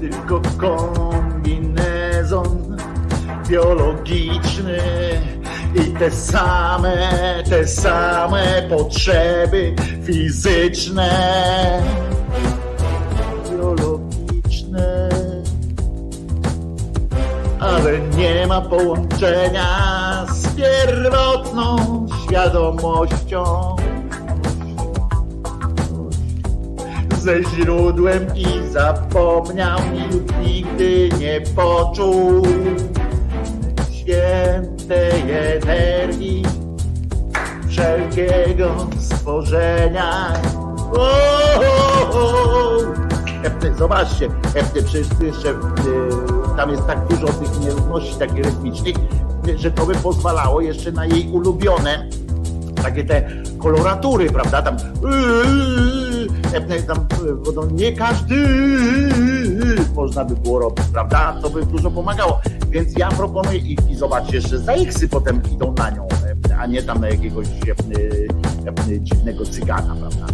tylko 0.00 0.40
kombinezon 0.58 1.66
biologiczny 3.48 4.78
i 5.74 5.80
te 5.98 6.10
same, 6.10 7.08
te 7.50 7.66
same 7.66 8.62
potrzeby 8.70 9.74
fizyczne, 10.04 11.10
biologiczne, 13.50 15.08
ale 17.60 17.98
nie 17.98 18.46
ma 18.46 18.60
połączenia 18.60 19.66
z 20.32 20.48
pierwotną 20.56 21.76
świadomością. 22.24 23.76
Ze 27.26 27.44
źródłem 27.44 28.26
i 28.36 28.46
zapomniał 28.70 29.80
nigdy 30.40 31.08
nie 31.18 31.40
poczuł 31.56 32.46
świętej 33.90 35.30
energii 35.30 36.42
wszelkiego 37.68 38.88
stworzenia. 38.98 40.32
O. 40.92 41.26
Zobaczcie, 43.78 44.28
przecież 44.72 45.06
jeszcze 45.20 45.54
tam 46.56 46.70
jest 46.70 46.86
tak 46.86 47.06
dużo 47.08 47.26
tych 47.26 47.60
nierówności 47.60 48.14
takich 48.14 48.44
rytmicznych, 48.44 48.96
że 49.56 49.70
to 49.70 49.86
by 49.86 49.94
pozwalało 49.94 50.60
jeszcze 50.60 50.92
na 50.92 51.06
jej 51.06 51.28
ulubione 51.28 52.08
takie 52.82 53.04
te 53.04 53.22
koloratury, 53.58 54.30
prawda? 54.30 54.62
Tam, 54.62 54.76
tam 56.86 57.06
no 57.54 57.66
nie 57.72 57.92
każdy 57.92 58.36
można 59.94 60.24
by 60.24 60.36
było 60.36 60.58
robić, 60.58 60.86
prawda? 60.92 61.36
To 61.42 61.50
by 61.50 61.66
dużo 61.66 61.90
pomagało. 61.90 62.40
Więc 62.70 62.98
ja 62.98 63.08
proponuję 63.08 63.58
i, 63.58 63.76
i 63.90 63.94
zobaczcie, 63.94 64.40
że 64.40 64.58
za 64.58 64.72
X-y 64.72 65.08
potem 65.08 65.42
idą 65.52 65.74
na 65.78 65.90
nią, 65.90 66.08
a 66.58 66.66
nie 66.66 66.82
tam 66.82 67.00
na 67.00 67.08
jakiegoś 67.08 67.46
dziwnego 69.00 69.44
cygana, 69.44 69.96
prawda? 70.00 70.26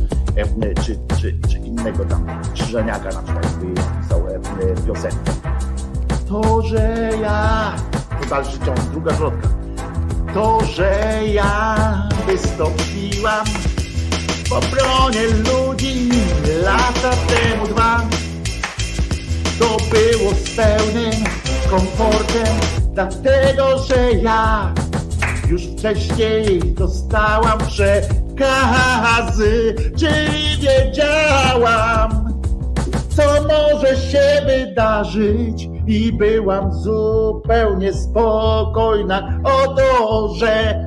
Czy, 0.82 0.98
czy, 1.20 1.38
czy 1.48 1.58
innego 1.58 2.04
tam 2.04 2.26
krzyżeniaka 2.54 3.08
na 3.08 3.22
przykład, 3.22 3.46
który 3.46 3.74
pisał 3.74 4.22
piosenkę. 4.86 5.32
To, 6.28 6.62
że 6.62 7.10
ja 7.22 7.72
to 8.22 8.28
dalszy 8.28 8.58
ciąg, 8.58 8.78
druga 8.80 9.14
zwrotka. 9.14 9.61
To, 10.34 10.64
że 10.64 11.20
ja 11.32 11.76
wystąpiłam 12.26 13.46
w 14.48 14.52
obronie 14.52 15.26
ludzi 15.26 16.08
lata 16.64 17.10
temu 17.10 17.66
dwa. 17.66 18.00
to 19.58 19.76
było 19.90 20.34
z 20.34 20.56
pełnym 20.56 21.24
komfortem, 21.70 22.56
dlatego 22.94 23.78
że 23.78 24.12
ja 24.12 24.74
już 25.48 25.62
wcześniej 25.62 26.60
dostałam 26.60 27.58
przekazy, 27.58 28.14
czyli 29.98 30.56
wiedziałam, 30.56 32.32
co 33.16 33.22
może 33.42 33.96
się 33.96 34.42
wydarzyć 34.46 35.71
i 35.86 36.12
byłam 36.12 36.72
zupełnie 36.72 37.92
spokojna 37.92 39.40
o 39.44 39.74
to, 39.74 40.28
że 40.34 40.84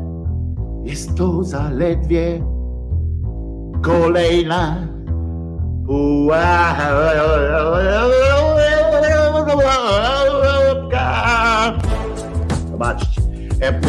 jest 0.83 1.17
to 1.17 1.43
zaledwie 1.43 2.41
kolejna 3.81 4.87
pułapka. 5.85 6.75
Zobaczcie, 12.71 13.21
e, 13.61 13.67
e, 13.67 13.81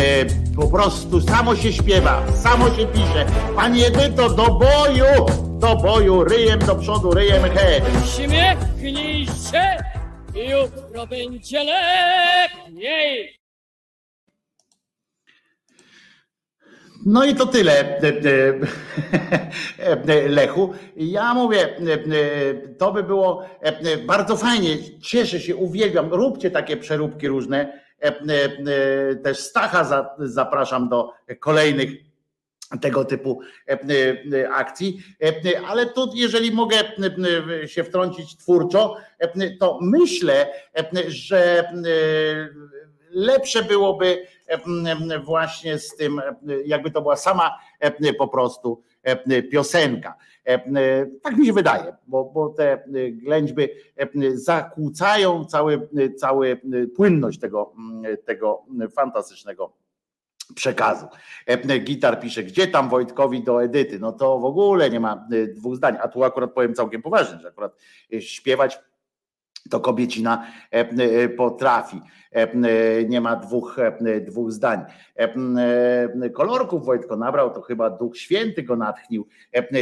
po 0.56 0.68
prostu 0.68 1.20
samo 1.20 1.56
się 1.56 1.72
śpiewa, 1.72 2.22
samo 2.34 2.70
się 2.70 2.86
pisze. 2.86 3.26
Panie 3.56 3.86
Edyto, 3.86 4.28
do 4.28 4.46
boju, 4.46 5.26
do 5.58 5.76
boju, 5.76 6.24
ryjem 6.24 6.58
do 6.58 6.74
przodu, 6.76 7.10
ryjem 7.10 7.42
się 7.42 7.82
i 8.88 9.26
jutro 10.36 11.06
będzie 11.06 11.64
lepiej. 11.64 13.36
No 17.06 17.24
i 17.24 17.34
to 17.34 17.46
tyle, 17.46 17.72
e, 17.72 18.02
e, 19.78 19.96
e, 20.08 20.28
Lechu. 20.28 20.74
Ja 20.96 21.34
mówię, 21.34 21.76
to 22.78 22.92
by 22.92 23.02
było 23.02 23.46
bardzo 24.06 24.36
fajnie. 24.36 25.00
Cieszę 25.00 25.40
się, 25.40 25.56
uwielbiam. 25.56 26.14
Róbcie 26.14 26.50
takie 26.50 26.76
przeróbki 26.76 27.28
różne. 27.28 27.82
Też 29.22 29.38
Stacha 29.38 30.08
zapraszam 30.18 30.88
do 30.88 31.12
kolejnych 31.40 32.05
tego 32.80 33.04
typu 33.04 33.40
akcji. 34.52 35.02
Ale 35.68 35.86
tu, 35.86 36.10
jeżeli 36.14 36.52
mogę 36.52 36.76
się 37.66 37.84
wtrącić 37.84 38.36
twórczo, 38.36 38.96
to 39.60 39.78
myślę, 39.82 40.52
że 41.06 41.72
lepsze 43.10 43.62
byłoby 43.62 44.26
właśnie 45.24 45.78
z 45.78 45.96
tym, 45.96 46.20
jakby 46.64 46.90
to 46.90 47.02
była 47.02 47.16
sama 47.16 47.58
po 48.18 48.28
prostu 48.28 48.82
piosenka. 49.50 50.14
Tak 51.22 51.36
mi 51.36 51.46
się 51.46 51.52
wydaje, 51.52 51.96
bo, 52.06 52.24
bo 52.24 52.48
te 52.48 52.84
ględźby 53.12 53.68
zakłócają 54.34 55.44
cały, 55.44 55.88
cały 56.16 56.60
płynność 56.96 57.40
tego, 57.40 57.72
tego 58.24 58.62
fantastycznego 58.94 59.72
przekazu. 60.54 61.06
Gitar 61.80 62.20
pisze, 62.20 62.42
gdzie 62.42 62.66
tam 62.66 62.88
Wojtkowi 62.88 63.42
do 63.42 63.64
Edyty? 63.64 63.98
No 63.98 64.12
to 64.12 64.38
w 64.38 64.44
ogóle 64.44 64.90
nie 64.90 65.00
ma 65.00 65.28
dwóch 65.54 65.76
zdań. 65.76 65.96
A 66.02 66.08
tu 66.08 66.24
akurat 66.24 66.52
powiem 66.52 66.74
całkiem 66.74 67.02
poważnie, 67.02 67.38
że 67.40 67.48
akurat 67.48 67.76
śpiewać 68.20 68.78
to 69.70 69.80
kobiecina 69.80 70.46
potrafi. 71.36 72.00
Nie 73.08 73.20
ma 73.20 73.36
dwóch, 73.36 73.76
dwóch 74.20 74.52
zdań. 74.52 74.84
Kolorków 76.34 76.84
Wojtko 76.84 77.16
nabrał, 77.16 77.50
to 77.50 77.62
chyba 77.62 77.90
Duch 77.90 78.16
Święty 78.16 78.62
go 78.62 78.76
natchnił. 78.76 79.26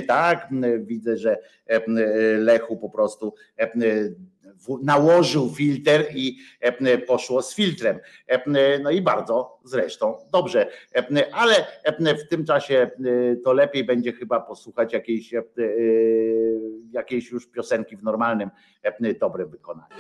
Tak, 0.06 0.48
widzę, 0.80 1.16
że 1.16 1.38
Lechu 2.38 2.76
po 2.76 2.90
prostu 2.90 3.34
nałożył 4.83 5.55
filtr 5.55 6.05
i 6.15 6.39
poszło 7.07 7.42
z 7.42 7.55
filtrem. 7.55 7.99
No 8.83 8.91
i 8.91 9.02
bardzo 9.02 9.58
zresztą 9.65 10.16
dobrze, 10.33 10.70
ale 11.33 11.55
w 12.18 12.28
tym 12.28 12.44
czasie 12.44 12.91
to 13.44 13.52
lepiej 13.52 13.84
będzie 13.84 14.12
chyba 14.12 14.41
posłuchać 14.41 14.92
jakiejś, 14.92 15.34
jakiejś 16.91 17.31
już 17.31 17.47
piosenki 17.47 17.97
w 17.97 18.02
normalnym, 18.02 18.50
dobrym 19.20 19.50
wykonaniu. 19.50 19.97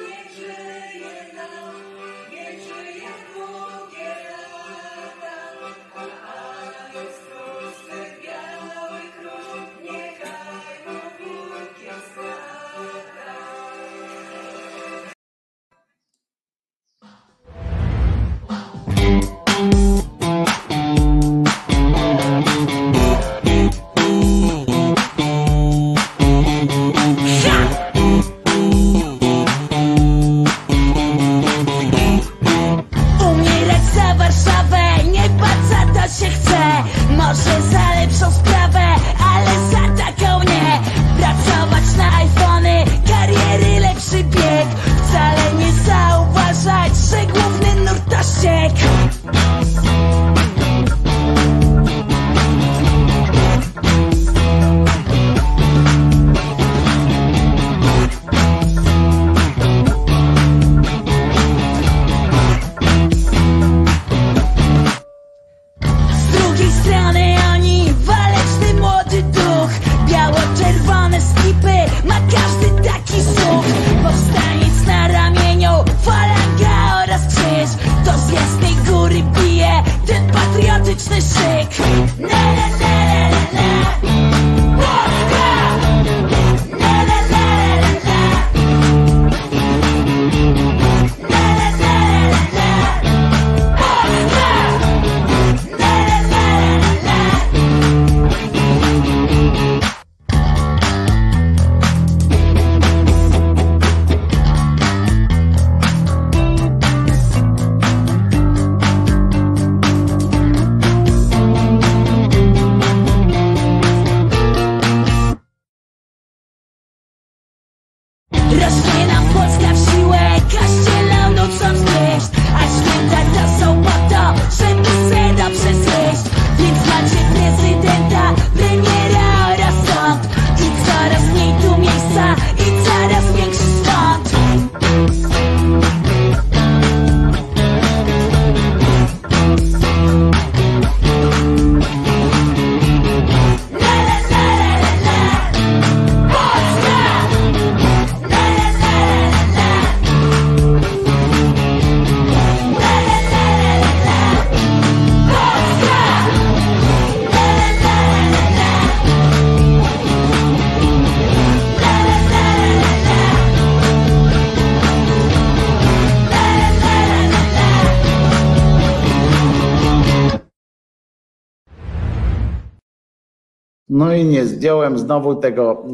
No 173.94 174.14
i 174.14 174.24
nie 174.24 174.46
zdjąłem 174.46 174.98
znowu 174.98 175.34
tego, 175.34 175.84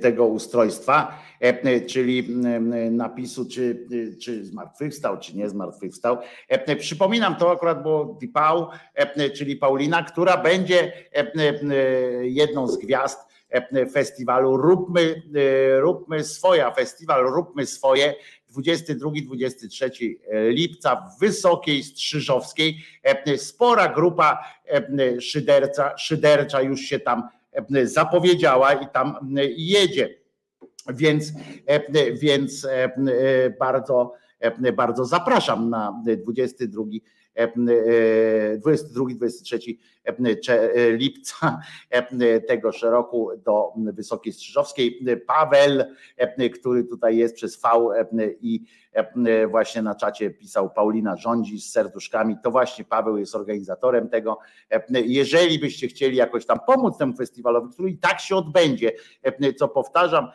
tego 0.00 0.26
ustrojstwa, 0.26 1.18
e, 1.40 1.80
czyli 1.80 2.28
napisu, 2.90 3.48
czy, 3.48 3.86
czy 4.22 4.44
zmartwychwstał, 4.44 5.18
czy 5.18 5.36
nie 5.36 5.48
zmartwychwstał. 5.48 6.18
E, 6.48 6.76
przypominam, 6.76 7.36
to 7.36 7.50
akurat 7.50 7.82
było 7.82 8.04
Dipał, 8.20 8.68
e, 8.94 9.30
czyli 9.30 9.56
Paulina, 9.56 10.02
która 10.02 10.36
będzie 10.36 10.92
jedną 12.22 12.68
z 12.68 12.78
gwiazd 12.78 13.18
festiwalu 13.92 14.56
Róbmy, 14.56 15.22
Róbmy 15.78 16.24
Swoja, 16.24 16.70
festiwal 16.70 17.24
Róbmy 17.24 17.66
Swoje 17.66 18.14
22-23 18.56 20.14
lipca 20.48 20.96
w 20.96 21.20
Wysokiej 21.20 21.82
Strzyżowskiej. 21.82 22.76
Spora 23.36 23.88
grupa 23.88 24.44
szyderca, 25.20 25.98
szydercza 25.98 26.62
już 26.62 26.80
się 26.80 27.00
tam 27.00 27.28
zapowiedziała 27.84 28.72
i 28.72 28.86
tam 28.92 29.34
jedzie. 29.56 30.14
Więc, 30.94 31.32
więc 32.12 32.68
bardzo, 33.60 34.12
bardzo 34.76 35.04
zapraszam 35.04 35.70
na 35.70 36.02
22 36.16 36.82
22-23 37.36 39.76
lipca 40.92 41.60
tegoż 42.48 42.82
roku 42.82 43.30
do 43.44 43.72
Wysokiej 43.76 44.32
Strzyżowskiej. 44.32 45.06
Paweł, 45.26 45.84
który 46.54 46.84
tutaj 46.84 47.16
jest 47.16 47.34
przez 47.34 47.62
V 47.62 47.68
i 48.40 48.64
właśnie 49.50 49.82
na 49.82 49.94
czacie 49.94 50.30
pisał 50.30 50.70
Paulina 50.70 51.16
rządzi 51.16 51.60
z 51.60 51.72
serduszkami, 51.72 52.36
to 52.42 52.50
właśnie 52.50 52.84
Paweł 52.84 53.16
jest 53.16 53.34
organizatorem 53.34 54.08
tego. 54.08 54.38
Jeżeli 54.90 55.58
byście 55.58 55.88
chcieli 55.88 56.16
jakoś 56.16 56.46
tam 56.46 56.60
pomóc 56.66 56.98
temu 56.98 57.12
festiwalowi, 57.16 57.72
który 57.72 57.90
i 57.90 57.98
tak 57.98 58.20
się 58.20 58.36
odbędzie, 58.36 58.92
co 59.58 59.68
powtarzam, 59.68 60.28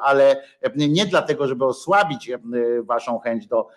ale 0.00 0.42
nie 0.76 1.06
dlatego, 1.06 1.46
żeby 1.46 1.64
osłabić 1.64 2.30
waszą 2.82 3.18
chęć 3.18 3.46
do 3.46 3.68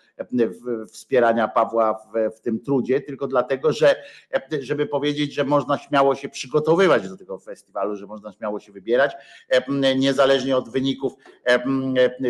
wspierania 0.92 1.48
Pawła 1.48 1.94
w, 1.94 2.38
w 2.38 2.42
tym 2.42 2.60
trudzie, 2.60 3.02
tylko 3.02 3.28
dlatego, 3.28 3.74
że 3.74 3.96
żeby 4.60 4.86
powiedzieć, 4.86 5.34
że 5.34 5.44
można 5.44 5.78
śmiało 5.78 6.16
się 6.16 6.30
przygotowywać 6.30 7.10
do 7.10 7.18
tego 7.18 7.40
festiwalu, 7.40 7.96
że 7.96 8.08
można 8.08 8.32
śmiało 8.32 8.60
się 8.60 8.72
wybierać, 8.72 9.16
niezależnie 9.96 10.58
od 10.58 10.70
wyników 10.70 11.14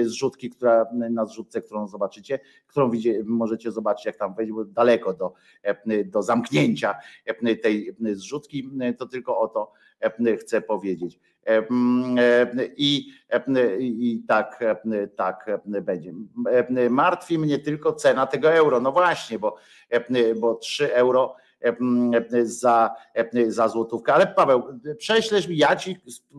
zrzutki, 0.03 0.49
która 0.49 0.85
na 0.91 1.25
zrzutce, 1.25 1.61
którą 1.61 1.87
zobaczycie, 1.87 2.39
którą 2.67 2.91
widzicie, 2.91 3.23
możecie 3.25 3.71
zobaczyć, 3.71 4.05
jak 4.05 4.17
tam 4.17 4.35
wejść, 4.35 4.51
bo 4.51 4.65
daleko 4.65 5.13
do, 5.13 5.33
do 6.05 6.23
zamknięcia 6.23 6.95
tej 7.61 7.95
zrzutki, 8.13 8.69
to 8.97 9.05
tylko 9.05 9.39
o 9.39 9.47
to 9.47 9.71
chcę 10.39 10.61
powiedzieć. 10.61 11.19
I, 12.77 13.13
I 13.79 14.23
tak, 14.27 14.63
tak 15.15 15.45
będzie. 15.81 16.13
Martwi 16.89 17.37
mnie 17.37 17.59
tylko 17.59 17.93
cena 17.93 18.27
tego 18.27 18.53
euro. 18.53 18.79
No 18.79 18.91
właśnie, 18.91 19.39
bo, 19.39 19.55
bo 20.39 20.55
3 20.55 20.95
euro 20.95 21.35
za, 22.43 22.95
za 23.47 23.67
złotówkę. 23.67 24.13
Ale 24.13 24.27
Paweł, 24.27 24.63
prześlesz 24.97 25.47
mi, 25.47 25.57
ja, 25.57 25.75
ci, 25.75 25.97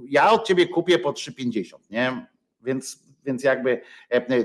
ja 0.08 0.30
od 0.30 0.46
ciebie 0.46 0.68
kupię 0.68 0.98
po 0.98 1.10
3,50, 1.10 1.74
nie? 1.90 2.26
Więc, 2.62 3.04
więc 3.24 3.44
jakby 3.44 3.80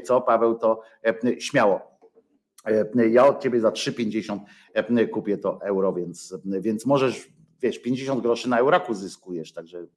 co, 0.04 0.22
Paweł, 0.22 0.56
to 0.56 0.82
śmiało. 1.40 1.96
Ja 3.12 3.26
od 3.26 3.44
ciebie 3.44 3.60
za 3.60 3.70
3,50 3.70 5.10
kupię 5.10 5.38
to 5.38 5.60
euro, 5.62 5.94
więc, 5.94 6.36
więc 6.46 6.86
możesz, 6.86 7.28
wiesz, 7.66 7.80
50 7.80 8.22
groszy 8.22 8.50
na 8.50 8.58
euraku 8.60 8.94
zyskujesz, 8.94 9.54
także 9.54 9.88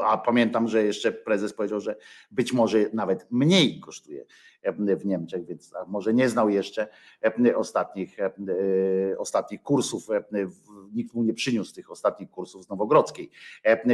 a, 0.00 0.18
pamiętam, 0.18 0.68
że 0.68 0.84
jeszcze 0.84 1.12
prezes 1.12 1.52
powiedział, 1.52 1.80
że 1.80 1.96
być 2.30 2.52
może 2.52 2.78
nawet 2.92 3.26
mniej 3.30 3.80
kosztuje 3.80 4.24
w 4.98 5.04
Niemczech, 5.06 5.46
więc 5.46 5.72
może 5.86 6.14
nie 6.14 6.28
znał 6.28 6.50
jeszcze 6.50 6.88
ostatnich, 7.56 8.16
ostatnich 9.18 9.62
kursów, 9.62 10.08
nikt 10.92 11.14
mu 11.14 11.22
nie 11.22 11.34
przyniósł 11.34 11.74
tych 11.74 11.90
ostatnich 11.90 12.30
kursów 12.30 12.64
z 12.64 12.68
Nowogrodzkiej, 12.68 13.30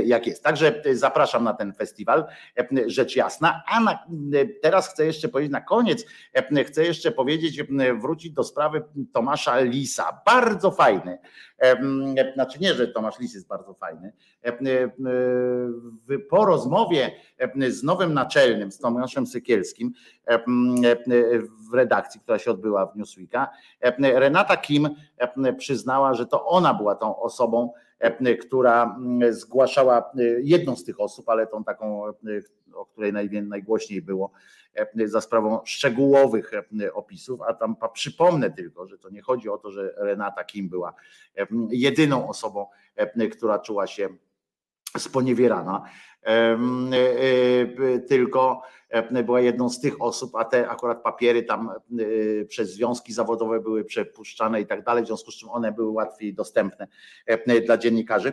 jak 0.05 0.27
jest. 0.27 0.43
Także 0.43 0.83
zapraszam 0.93 1.45
na 1.45 1.55
ten 1.55 1.73
festiwal, 1.73 2.27
rzecz 2.87 3.17
jasna. 3.17 3.63
A 3.67 3.81
na, 3.81 4.07
teraz 4.63 4.89
chcę 4.93 5.07
jeszcze 5.07 5.29
powiedzieć 5.29 5.53
na 5.53 5.61
koniec, 5.61 6.07
chcę 6.67 6.85
jeszcze 6.85 7.13
powiedzieć, 7.13 7.63
wrócić 8.01 8.33
do 8.33 8.45
sprawy 8.45 8.85
Tomasza 9.13 9.61
Lisa. 9.61 10.23
Bardzo 10.27 10.71
fajny. 10.71 11.19
Znaczy 12.35 12.59
nie, 12.61 12.75
że 12.75 12.89
Tomasz 12.89 13.19
Lis 13.19 13.35
jest 13.35 13.47
bardzo 13.47 13.75
fajny. 13.75 14.13
Po 16.31 16.45
rozmowie 16.45 17.11
z 17.69 17.83
nowym 17.83 18.15
naczelnym, 18.15 18.73
z 18.73 18.79
Tomaszem 18.79 19.27
Sykielskim, 19.27 19.93
w 21.71 21.75
redakcji, 21.75 22.21
która 22.21 22.39
się 22.39 22.51
odbyła 22.51 22.87
w 22.87 22.97
Newsweeka, 22.97 23.49
Renata 23.99 24.57
Kim 24.57 24.89
przyznała, 25.59 26.15
że 26.15 26.27
to 26.27 26.47
ona 26.47 26.75
była 26.75 26.95
tą 26.95 27.21
osobą, 27.21 27.73
która 28.41 28.99
zgłaszała 29.31 30.11
jedną 30.43 30.77
z 30.77 30.85
tych 30.85 31.01
osób, 31.01 31.29
ale 31.29 31.47
tą 31.47 31.65
taką, 31.65 32.05
o 32.75 32.87
której 32.87 33.13
najgłośniej 33.43 34.03
było, 34.03 34.31
za 35.05 35.21
sprawą 35.21 35.61
szczegółowych 35.65 36.51
opisów, 36.95 37.41
a 37.43 37.55
tam 37.55 37.77
przypomnę 37.93 38.51
tylko, 38.51 38.87
że 38.87 38.99
to 38.99 39.11
nie 39.11 39.23
chodzi 39.23 39.49
o 39.49 39.59
to, 39.59 39.71
że 39.71 39.95
Renata 39.97 40.45
Kim 40.45 40.69
była 40.69 40.95
jedyną 41.71 42.29
osobą, 42.29 42.67
która 43.33 43.59
czuła 43.59 43.87
się 43.87 44.09
sponiewierana, 44.99 45.83
tylko 48.09 48.63
była 49.25 49.41
jedną 49.41 49.69
z 49.69 49.81
tych 49.81 50.03
osób, 50.03 50.37
a 50.37 50.45
te 50.45 50.69
akurat 50.69 51.03
papiery 51.03 51.43
tam 51.43 51.71
przez 52.49 52.73
związki 52.73 53.13
zawodowe 53.13 53.61
były 53.61 53.85
przepuszczane 53.85 54.61
i 54.61 54.67
tak 54.67 54.85
dalej, 54.85 55.05
w 55.05 55.07
związku 55.07 55.31
z 55.31 55.37
czym 55.37 55.49
one 55.49 55.73
były 55.73 55.91
łatwiej 55.91 56.35
dostępne 56.35 56.87
dla 57.67 57.79
dziennikarzy. 57.79 58.33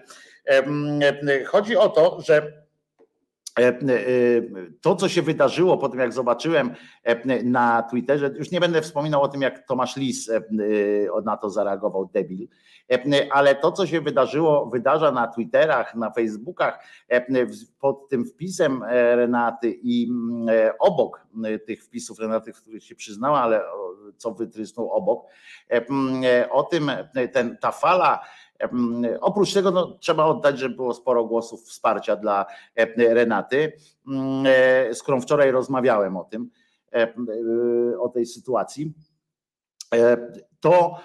Chodzi 1.45 1.77
o 1.77 1.89
to, 1.89 2.21
że 2.21 2.62
to, 4.81 4.95
co 4.95 5.09
się 5.09 5.21
wydarzyło 5.21 5.77
po 5.77 5.89
tym, 5.89 5.99
jak 5.99 6.13
zobaczyłem 6.13 6.75
na 7.43 7.83
Twitterze, 7.83 8.31
już 8.35 8.51
nie 8.51 8.59
będę 8.59 8.81
wspominał 8.81 9.21
o 9.21 9.27
tym, 9.27 9.41
jak 9.41 9.67
Tomasz 9.67 9.97
Lis 9.97 10.31
na 11.25 11.37
to 11.37 11.49
zareagował, 11.49 12.09
debil, 12.13 12.47
ale 13.31 13.55
to, 13.55 13.71
co 13.71 13.87
się 13.87 14.01
wydarzyło, 14.01 14.65
wydarza 14.65 15.11
na 15.11 15.27
Twitterach, 15.27 15.95
na 15.95 16.11
Facebookach, 16.11 16.85
pod 17.79 18.09
tym 18.09 18.25
wpisem 18.25 18.83
Renaty 18.89 19.79
i 19.83 20.11
obok 20.79 21.27
tych 21.65 21.83
wpisów 21.83 22.19
Renaty, 22.19 22.53
w 22.53 22.61
których 22.61 22.83
się 22.83 22.95
przyznała, 22.95 23.41
ale 23.41 23.61
co 24.17 24.31
wytrysnął 24.31 24.91
obok, 24.91 25.25
o 26.51 26.63
tym 26.63 26.91
ten, 27.33 27.57
ta 27.57 27.71
fala 27.71 28.25
Oprócz 29.21 29.53
tego 29.53 29.71
no, 29.71 29.97
trzeba 29.99 30.25
oddać, 30.25 30.59
że 30.59 30.69
było 30.69 30.93
sporo 30.93 31.25
głosów 31.25 31.63
wsparcia 31.63 32.15
dla 32.15 32.45
Renaty, 32.97 33.73
z 34.93 35.03
którą 35.03 35.21
wczoraj 35.21 35.51
rozmawiałem 35.51 36.17
o 36.17 36.23
tym, 36.23 36.49
o 37.99 38.09
tej 38.09 38.25
sytuacji. 38.25 38.93
To, 40.59 40.99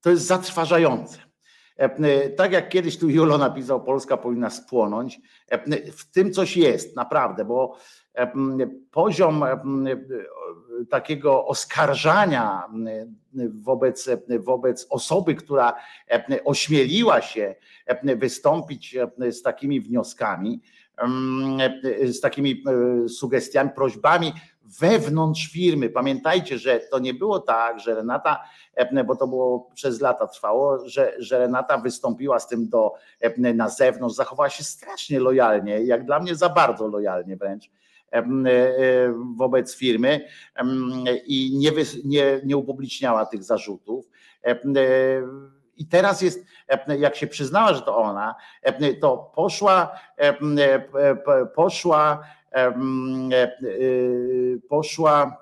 to 0.00 0.10
jest 0.10 0.26
zatrważające. 0.26 1.27
Tak 2.36 2.52
jak 2.52 2.68
kiedyś 2.68 2.98
tu 2.98 3.08
Julo 3.08 3.38
napisał, 3.38 3.84
Polska 3.84 4.16
powinna 4.16 4.50
spłonąć. 4.50 5.20
W 5.92 6.10
tym 6.10 6.32
coś 6.32 6.56
jest, 6.56 6.96
naprawdę, 6.96 7.44
bo 7.44 7.76
poziom 8.90 9.44
takiego 10.90 11.46
oskarżania 11.46 12.62
wobec, 13.48 14.10
wobec 14.38 14.86
osoby, 14.90 15.34
która 15.34 15.74
ośmieliła 16.44 17.20
się 17.20 17.54
wystąpić 18.02 18.96
z 19.30 19.42
takimi 19.42 19.80
wnioskami, 19.80 20.62
z 22.02 22.20
takimi 22.20 22.64
sugestiami, 23.08 23.70
prośbami 23.70 24.32
wewnątrz 24.80 25.52
firmy. 25.52 25.90
Pamiętajcie, 25.90 26.58
że 26.58 26.80
to 26.80 26.98
nie 26.98 27.14
było 27.14 27.38
tak, 27.38 27.80
że 27.80 27.94
Renata, 27.94 28.44
bo 29.06 29.16
to 29.16 29.26
było 29.26 29.70
przez 29.74 30.00
lata 30.00 30.26
trwało, 30.26 30.88
że, 30.88 31.14
że 31.18 31.38
Renata 31.38 31.78
wystąpiła 31.78 32.38
z 32.38 32.48
tym 32.48 32.68
do, 32.68 32.94
na 33.54 33.68
zewnątrz, 33.68 34.14
zachowała 34.14 34.50
się 34.50 34.64
strasznie 34.64 35.20
lojalnie, 35.20 35.82
jak 35.82 36.04
dla 36.04 36.20
mnie 36.20 36.34
za 36.34 36.48
bardzo 36.48 36.88
lojalnie 36.88 37.36
wręcz 37.36 37.70
wobec 39.36 39.76
firmy 39.76 40.28
i 41.26 41.58
nie, 41.58 41.70
nie, 42.04 42.40
nie 42.44 42.56
upubliczniała 42.56 43.26
tych 43.26 43.44
zarzutów. 43.44 44.10
I 45.76 45.86
teraz 45.86 46.22
jest, 46.22 46.44
jak 46.98 47.16
się 47.16 47.26
przyznała, 47.26 47.74
że 47.74 47.82
to 47.82 47.96
ona, 47.96 48.34
to 49.00 49.32
poszła, 49.34 49.92
poszła, 51.54 52.24
poszła 54.68 55.36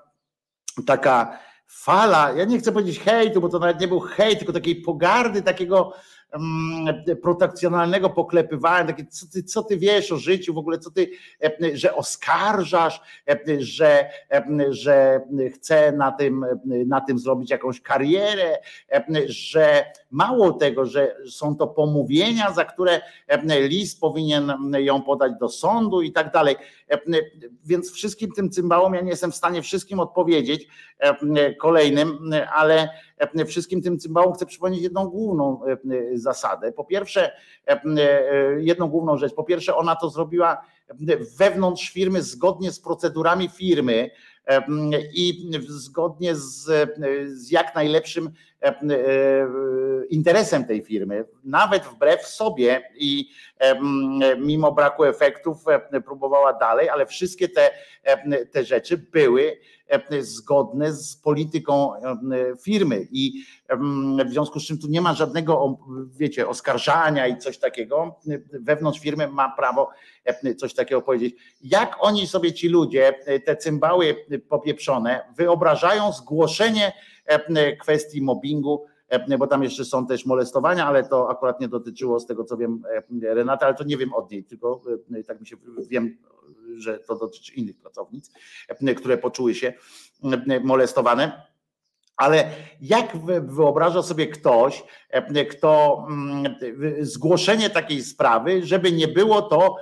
taka 0.85 1.39
fala, 1.67 2.31
ja 2.31 2.45
nie 2.45 2.59
chcę 2.59 2.71
powiedzieć 2.71 2.99
hejtu, 2.99 3.41
bo 3.41 3.49
to 3.49 3.59
nawet 3.59 3.79
nie 3.79 3.87
był 3.87 3.99
hejt, 3.99 4.37
tylko 4.39 4.53
takiej 4.53 4.75
pogardy, 4.75 5.41
takiego 5.41 5.93
protekcjonalnego 7.21 8.09
poklepywania, 8.09 8.87
takie 8.87 9.05
co 9.05 9.25
ty, 9.33 9.43
co 9.43 9.63
ty 9.63 9.77
wiesz 9.77 10.11
o 10.11 10.17
życiu, 10.17 10.53
w 10.53 10.57
ogóle 10.57 10.77
co 10.79 10.91
ty, 10.91 11.09
że 11.73 11.95
oskarżasz, 11.95 13.01
że, 13.59 14.09
że 14.69 15.21
chce 15.53 15.91
na 15.91 16.11
tym, 16.11 16.45
na 16.65 17.01
tym 17.01 17.19
zrobić 17.19 17.51
jakąś 17.51 17.81
karierę, 17.81 18.57
że 19.27 19.85
mało 20.11 20.51
tego, 20.51 20.85
że 20.85 21.15
są 21.29 21.55
to 21.55 21.67
pomówienia, 21.67 22.53
za 22.53 22.65
które 22.65 23.01
list 23.49 23.99
powinien 23.99 24.53
ją 24.77 25.01
podać 25.01 25.31
do 25.39 25.49
sądu 25.49 26.01
i 26.01 26.11
tak 26.11 26.31
dalej. 26.31 26.55
Więc 27.65 27.91
wszystkim 27.91 28.31
tym 28.31 28.49
cymbałom 28.49 28.93
ja 28.93 29.01
nie 29.01 29.09
jestem 29.09 29.31
w 29.31 29.35
stanie 29.35 29.61
wszystkim 29.61 29.99
odpowiedzieć 29.99 30.67
kolejnym, 31.59 32.31
ale 32.53 32.89
wszystkim 33.47 33.81
tym 33.81 33.99
cymbałom 33.99 34.33
chcę 34.33 34.45
przypomnieć 34.45 34.81
jedną 34.81 35.09
główną 35.09 35.61
zasadę. 36.13 36.71
Po 36.71 36.85
pierwsze, 36.85 37.31
jedną 38.57 38.87
główną 38.87 39.17
rzecz. 39.17 39.33
Po 39.33 39.43
pierwsze, 39.43 39.75
ona 39.75 39.95
to 39.95 40.09
zrobiła 40.09 40.61
wewnątrz 41.37 41.89
firmy 41.89 42.21
zgodnie 42.21 42.71
z 42.71 42.79
procedurami 42.79 43.49
firmy 43.49 44.09
i 45.13 45.51
zgodnie 45.67 46.35
z, 46.35 46.65
z 47.25 47.51
jak 47.51 47.75
najlepszym 47.75 48.31
interesem 50.09 50.65
tej 50.65 50.81
firmy, 50.81 51.25
nawet 51.43 51.83
wbrew 51.83 52.27
sobie 52.27 52.89
i 52.95 53.29
mimo 54.39 54.71
braku 54.71 55.03
efektów 55.03 55.57
próbowała 56.05 56.53
dalej, 56.53 56.89
ale 56.89 57.05
wszystkie 57.05 57.49
te, 57.49 57.69
te 58.51 58.63
rzeczy 58.63 58.97
były 58.97 59.57
zgodne 60.19 60.93
z 60.93 61.17
polityką 61.17 61.91
firmy 62.63 63.07
i 63.11 63.43
w 64.25 64.29
związku 64.29 64.59
z 64.59 64.67
czym 64.67 64.79
tu 64.79 64.87
nie 64.87 65.01
ma 65.01 65.13
żadnego, 65.13 65.77
wiecie, 66.17 66.47
oskarżania 66.47 67.27
i 67.27 67.37
coś 67.37 67.57
takiego. 67.57 68.19
Wewnątrz 68.53 68.99
firmy 68.99 69.27
ma 69.27 69.55
prawo 69.55 69.89
coś 70.57 70.73
takiego 70.73 71.01
powiedzieć. 71.01 71.35
Jak 71.61 71.95
oni 71.99 72.27
sobie 72.27 72.53
ci 72.53 72.69
ludzie, 72.69 73.13
te 73.45 73.55
cymbały 73.55 74.15
popieprzone, 74.49 75.21
wyobrażają 75.35 76.11
zgłoszenie 76.11 76.93
kwestii 77.79 78.21
mobbingu, 78.21 78.85
bo 79.39 79.47
tam 79.47 79.63
jeszcze 79.63 79.85
są 79.85 80.07
też 80.07 80.25
molestowania, 80.25 80.87
ale 80.87 81.03
to 81.03 81.29
akurat 81.29 81.61
nie 81.61 81.67
dotyczyło 81.67 82.19
z 82.19 82.25
tego 82.25 82.43
co 82.43 82.57
wiem 82.57 82.83
Renata, 83.21 83.65
ale 83.65 83.75
to 83.75 83.83
nie 83.83 83.97
wiem 83.97 84.13
od 84.13 84.31
niej, 84.31 84.43
tylko 84.43 84.81
tak 85.27 85.39
mi 85.39 85.47
się 85.47 85.55
wiem, 85.89 86.17
że 86.77 86.99
to 86.99 87.15
dotyczy 87.15 87.53
innych 87.53 87.77
pracownic, 87.77 88.31
które 88.97 89.17
poczuły 89.17 89.55
się 89.55 89.73
molestowane. 90.63 91.47
Ale 92.17 92.49
jak 92.81 93.17
wyobraża 93.45 94.03
sobie 94.03 94.27
ktoś, 94.27 94.83
kto 95.51 96.03
zgłoszenie 96.99 97.69
takiej 97.69 98.01
sprawy, 98.01 98.65
żeby 98.65 98.91
nie 98.91 99.07
było 99.07 99.41
to, 99.41 99.75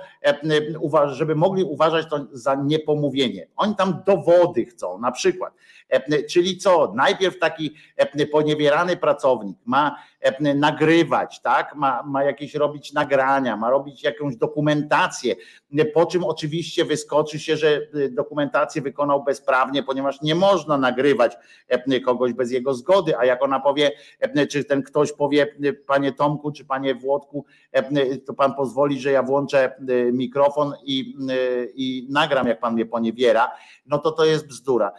żeby 1.06 1.34
mogli 1.34 1.64
uważać 1.64 2.06
to 2.10 2.26
za 2.32 2.54
niepomówienie. 2.54 3.48
Oni 3.56 3.76
tam 3.76 4.02
dowody 4.06 4.64
chcą, 4.64 4.98
na 4.98 5.12
przykład. 5.12 5.54
Czyli 6.30 6.58
co? 6.58 6.92
Najpierw 6.96 7.38
taki 7.38 7.74
poniewierany 8.32 8.96
pracownik 8.96 9.58
ma 9.64 9.96
nagrywać, 10.40 11.40
tak? 11.40 11.74
Ma, 11.74 12.02
ma 12.02 12.24
jakieś 12.24 12.54
robić 12.54 12.92
nagrania, 12.92 13.56
ma 13.56 13.70
robić 13.70 14.02
jakąś 14.02 14.36
dokumentację, 14.36 15.34
po 15.94 16.06
czym 16.06 16.24
oczywiście 16.24 16.84
wyskoczy 16.84 17.38
się, 17.38 17.56
że 17.56 17.80
dokumentację 18.10 18.82
wykonał 18.82 19.24
bezprawnie, 19.24 19.82
ponieważ 19.82 20.22
nie 20.22 20.34
można 20.34 20.78
nagrywać 20.78 21.36
kogoś 22.04 22.32
bez 22.32 22.50
jego 22.50 22.74
zgody, 22.74 23.18
a 23.18 23.24
jak 23.24 23.42
ona 23.42 23.60
powie, 23.60 23.90
czy 24.50 24.64
ten 24.64 24.82
ktoś 24.82 25.12
powie, 25.12 25.46
panie 25.86 26.12
Tomku, 26.12 26.52
czy 26.52 26.64
panie 26.64 26.94
Włodku, 26.94 27.44
to 28.26 28.34
pan 28.34 28.54
pozwoli, 28.54 29.00
że 29.00 29.10
ja 29.10 29.22
włączę 29.22 29.74
mikrofon 30.12 30.72
i, 30.84 31.14
i 31.74 32.06
nagram, 32.10 32.46
jak 32.46 32.60
pan 32.60 32.74
mnie 32.74 32.86
poniewiera, 32.86 33.50
no 33.86 33.98
to 33.98 34.12
to 34.12 34.24
jest 34.24 34.46
bzdura 34.46 34.92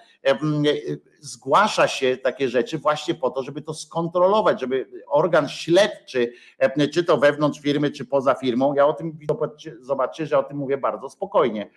zgłasza 1.19 1.87
się 1.87 2.17
takie 2.17 2.49
rzeczy 2.49 2.77
właśnie 2.77 3.15
po 3.15 3.29
to, 3.29 3.43
żeby 3.43 3.61
to 3.61 3.73
skontrolować, 3.73 4.59
żeby 4.59 4.89
organ 5.07 5.49
śledczy, 5.49 6.33
czy 6.93 7.03
to 7.03 7.17
wewnątrz 7.17 7.59
firmy, 7.59 7.91
czy 7.91 8.05
poza 8.05 8.33
firmą, 8.33 8.73
ja 8.73 8.87
o 8.87 8.93
tym 8.93 9.17
zobaczcie, 9.79 10.25
że 10.25 10.37
o 10.37 10.43
tym 10.43 10.57
mówię 10.57 10.77
bardzo 10.77 11.09
spokojnie, 11.09 11.69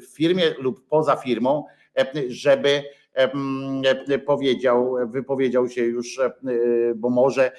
w 0.00 0.16
firmie 0.16 0.54
lub 0.58 0.88
poza 0.88 1.16
firmą, 1.16 1.64
żeby 2.28 2.82
powiedział, 4.26 4.94
wypowiedział 5.06 5.68
się 5.68 5.84
już, 5.84 6.20
bo 6.96 7.10
może 7.10 7.52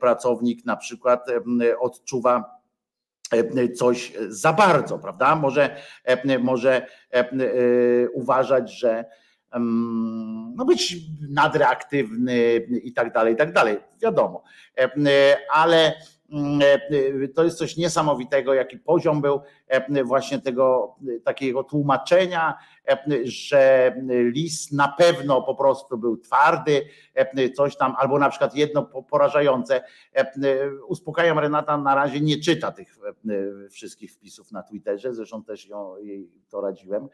pracownik 0.00 0.64
na 0.64 0.76
przykład 0.76 1.26
odczuwa 1.80 2.61
coś 3.76 4.12
za 4.28 4.52
bardzo, 4.52 4.98
prawda? 4.98 5.36
Może, 5.36 5.76
może 6.40 6.86
uważać, 8.12 8.78
że 8.78 9.04
no 10.56 10.64
być 10.64 10.96
nadreaktywny 11.28 12.56
i 12.82 12.92
tak 12.92 13.12
dalej, 13.12 13.34
i 13.34 13.36
tak 13.36 13.52
dalej. 13.52 13.78
Wiadomo. 14.02 14.42
Ale 15.52 15.92
to 17.34 17.44
jest 17.44 17.58
coś 17.58 17.76
niesamowitego, 17.76 18.54
jaki 18.54 18.78
poziom 18.78 19.20
był 19.20 19.40
właśnie 20.04 20.38
tego 20.38 20.96
takiego 21.24 21.64
tłumaczenia, 21.64 22.54
że 23.24 23.94
lis 24.08 24.72
na 24.72 24.88
pewno 24.88 25.42
po 25.42 25.54
prostu 25.54 25.98
był 25.98 26.16
twardy, 26.16 26.84
coś 27.56 27.76
tam, 27.76 27.94
albo 27.98 28.18
na 28.18 28.30
przykład 28.30 28.56
jedno 28.56 28.82
porażające. 29.10 29.82
Uspokajam 30.88 31.38
Renata, 31.38 31.76
na 31.76 31.94
razie 31.94 32.20
nie 32.20 32.40
czyta 32.40 32.72
tych 32.72 32.98
wszystkich 33.70 34.12
wpisów 34.12 34.52
na 34.52 34.62
Twitterze, 34.62 35.14
zresztą 35.14 35.44
też 35.44 35.68
ją, 35.68 35.96
jej 35.96 36.30
to 36.50 36.60
radziłem, 36.60 37.08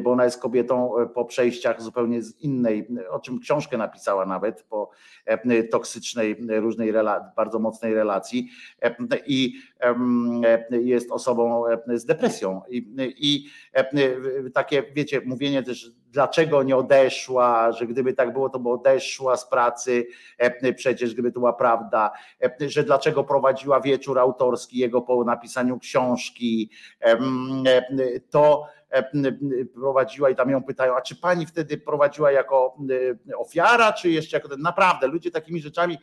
bo 0.00 0.12
ona 0.12 0.24
jest 0.24 0.40
kobietą 0.40 0.92
po 1.14 1.24
przejściach 1.24 1.82
zupełnie 1.82 2.22
z 2.22 2.40
innej, 2.40 2.88
o 3.10 3.18
czym 3.18 3.38
książkę 3.38 3.78
napisała 3.78 4.26
nawet, 4.26 4.62
po 4.62 4.90
toksycznej, 5.70 6.36
różnej, 6.48 6.92
bardzo 7.36 7.58
mocnej 7.58 7.94
relacji 7.94 8.47
i 9.26 9.54
jest 10.70 11.12
osobą 11.12 11.64
z 11.88 12.04
depresją. 12.04 12.62
I, 12.70 12.94
i 13.18 13.50
takie, 14.54 14.82
wiecie, 14.94 15.20
mówienie 15.26 15.62
też, 15.62 15.90
dlaczego 16.10 16.62
nie 16.62 16.76
odeszła, 16.76 17.72
że 17.72 17.86
gdyby 17.86 18.12
tak 18.12 18.32
było, 18.32 18.48
to 18.48 18.58
by 18.58 18.68
odeszła 18.70 19.36
z 19.36 19.48
pracy, 19.48 20.06
przecież 20.76 21.12
gdyby 21.12 21.32
to 21.32 21.40
była 21.40 21.52
prawda, 21.52 22.10
że 22.66 22.84
dlaczego 22.84 23.24
prowadziła 23.24 23.80
wieczór 23.80 24.18
autorski 24.18 24.78
jego 24.78 25.02
po 25.02 25.24
napisaniu 25.24 25.78
książki, 25.78 26.70
to 28.30 28.66
prowadziła 29.74 30.30
i 30.30 30.36
tam 30.36 30.50
ją 30.50 30.62
pytają, 30.62 30.96
a 30.96 31.00
czy 31.00 31.16
pani 31.16 31.46
wtedy 31.46 31.78
prowadziła 31.78 32.32
jako 32.32 32.76
ofiara, 33.36 33.92
czy 33.92 34.10
jeszcze 34.10 34.36
jako 34.36 34.48
ten, 34.48 34.60
naprawdę, 34.60 35.06
ludzie 35.06 35.30
takimi 35.30 35.60
rzeczami 35.60 35.98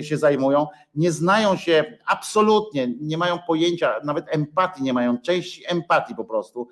się 0.00 0.16
zajmują, 0.16 0.66
nie 0.94 1.12
znają 1.12 1.56
się 1.56 1.98
absolutnie, 2.06 2.94
nie 3.00 3.18
mają 3.18 3.38
pojęcia, 3.46 4.00
nawet 4.04 4.24
empatii 4.28 4.82
nie 4.82 4.92
mają, 4.92 5.18
części 5.18 5.62
empatii 5.68 6.14
po 6.14 6.24
prostu 6.24 6.68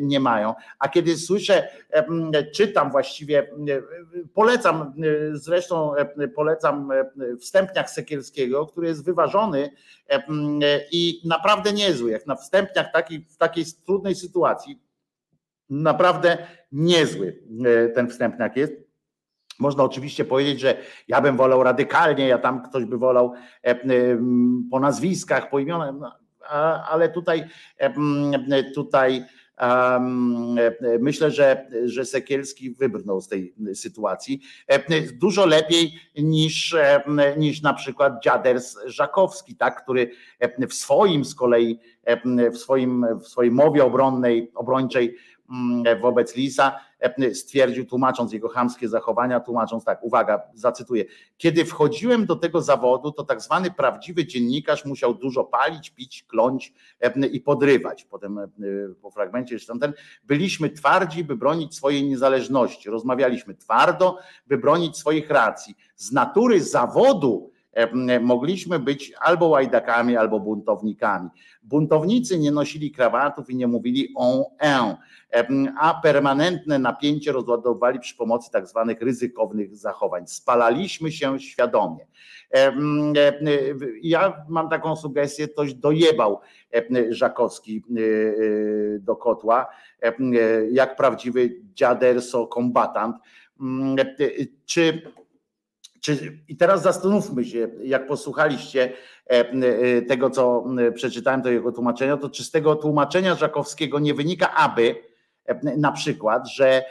nie 0.00 0.20
mają. 0.20 0.54
A 0.78 0.88
kiedy 0.88 1.16
słyszę, 1.16 1.68
czytam 2.54 2.90
właściwie, 2.90 3.50
polecam, 4.34 4.94
zresztą 5.32 5.92
polecam 6.34 6.90
wstępniak 7.40 7.90
Sekielskiego, 7.90 8.66
który 8.66 8.88
jest 8.88 9.04
wyważony 9.04 9.70
i 10.92 11.22
naprawdę 11.24 11.72
niezły, 11.72 12.10
jak 12.10 12.26
na 12.26 12.36
wstępniak 12.36 12.92
taki, 12.92 13.20
w 13.20 13.36
takiej 13.36 13.64
trudnej 13.86 14.14
sytuacji, 14.14 14.80
naprawdę 15.70 16.46
niezły 16.72 17.42
ten 17.94 18.10
wstępniak 18.10 18.56
jest 18.56 18.85
można 19.58 19.84
oczywiście 19.84 20.24
powiedzieć, 20.24 20.60
że 20.60 20.76
ja 21.08 21.20
bym 21.20 21.36
wolał 21.36 21.62
radykalnie, 21.62 22.28
ja 22.28 22.38
tam 22.38 22.62
ktoś 22.62 22.84
by 22.84 22.98
wolał 22.98 23.32
e, 23.62 23.76
po 24.70 24.80
nazwiskach, 24.80 25.50
po 25.50 25.58
imionach, 25.58 25.94
no, 25.98 26.12
ale 26.88 27.08
tutaj, 27.08 27.44
tutaj 28.74 29.24
myślę, 31.00 31.30
że, 31.30 31.66
że 31.84 32.04
Sekielski 32.04 32.70
wybrnął 32.70 33.20
z 33.20 33.28
tej 33.28 33.54
sytuacji. 33.74 34.40
Dużo 35.12 35.46
lepiej 35.46 35.94
niż, 36.18 36.76
niż 37.36 37.62
na 37.62 37.74
przykład 37.74 38.22
dziaders 38.22 38.76
Żakowski, 38.86 39.56
tak, 39.56 39.82
który 39.82 40.10
w 40.68 40.74
swoim 40.74 41.24
z 41.24 41.34
kolei, 41.34 41.78
w 42.52 42.56
swoim, 42.56 43.06
w 43.20 43.28
swojej 43.28 43.52
mowie 43.52 43.84
obronnej, 43.84 44.50
obrończej 44.54 45.16
wobec 46.00 46.36
Lisa 46.36 46.80
e, 47.00 47.34
stwierdził, 47.34 47.86
tłumacząc 47.86 48.32
jego 48.32 48.48
chamskie 48.48 48.88
zachowania, 48.88 49.40
tłumacząc 49.40 49.84
tak, 49.84 50.04
uwaga, 50.04 50.42
zacytuję. 50.54 51.04
Kiedy 51.36 51.64
wchodziłem 51.64 52.26
do 52.26 52.36
tego 52.36 52.62
zawodu, 52.62 53.12
to 53.12 53.24
tak 53.24 53.40
zwany 53.40 53.70
prawdziwy 53.70 54.26
dziennikarz 54.26 54.84
musiał 54.84 55.14
dużo 55.14 55.44
palić, 55.44 55.90
pić, 55.90 56.22
kląć 56.22 56.74
e, 57.00 57.26
i 57.26 57.40
podrywać. 57.40 58.04
Potem 58.04 58.38
e, 58.38 58.48
po 59.02 59.10
fragmencie 59.10 59.54
jeszcze 59.54 59.78
ten, 59.78 59.92
byliśmy 60.24 60.70
twardzi, 60.70 61.24
by 61.24 61.36
bronić 61.36 61.76
swojej 61.76 62.04
niezależności. 62.04 62.90
Rozmawialiśmy 62.90 63.54
twardo, 63.54 64.18
by 64.46 64.58
bronić 64.58 64.96
swoich 64.96 65.30
racji. 65.30 65.74
Z 65.96 66.12
natury 66.12 66.62
zawodu 66.62 67.55
mogliśmy 68.20 68.78
być 68.78 69.12
albo 69.20 69.46
łajdakami, 69.46 70.16
albo 70.16 70.40
buntownikami. 70.40 71.30
Buntownicy 71.62 72.38
nie 72.38 72.50
nosili 72.50 72.90
krawatów 72.90 73.50
i 73.50 73.56
nie 73.56 73.66
mówili 73.66 74.12
on 74.14 74.42
en, 74.58 74.96
a 75.80 76.00
permanentne 76.02 76.78
napięcie 76.78 77.32
rozładowali 77.32 78.00
przy 78.00 78.16
pomocy 78.16 78.50
tak 78.50 78.68
zwanych 78.68 79.02
ryzykownych 79.02 79.76
zachowań. 79.76 80.26
Spalaliśmy 80.26 81.12
się 81.12 81.40
świadomie. 81.40 82.06
Ja 84.02 84.44
mam 84.48 84.68
taką 84.68 84.96
sugestię, 84.96 85.48
ktoś 85.48 85.74
dojebał 85.74 86.40
Żakowski 87.08 87.82
do 89.00 89.16
kotła, 89.16 89.66
jak 90.70 90.96
prawdziwy 90.96 91.56
dziaderso 91.74 92.46
kombatant. 92.46 93.16
Czy 94.66 95.02
czy, 96.06 96.38
I 96.48 96.56
teraz 96.56 96.82
zastanówmy 96.82 97.44
się, 97.44 97.68
jak 97.82 98.06
posłuchaliście 98.06 98.92
tego, 100.08 100.30
co 100.30 100.64
przeczytałem, 100.94 101.42
to 101.42 101.50
jego 101.50 101.72
tłumaczenia, 101.72 102.16
to 102.16 102.30
czy 102.30 102.44
z 102.44 102.50
tego 102.50 102.76
tłumaczenia 102.76 103.34
Żakowskiego 103.34 103.98
nie 103.98 104.14
wynika, 104.14 104.54
aby 104.54 104.94
na 105.76 105.92
przykład, 105.92 106.48
że 106.48 106.84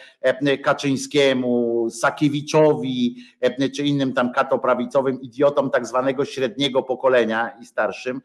Kaczyńskiemu, 0.63 1.87
Sakiewiczowi 1.89 3.15
czy 3.75 3.83
innym 3.83 4.13
tam 4.13 4.33
katoprawicowym 4.33 5.21
idiotom 5.21 5.69
tak 5.69 5.87
zwanego 5.87 6.25
średniego 6.25 6.83
pokolenia 6.83 7.57
i 7.61 7.65
starszym 7.65 8.21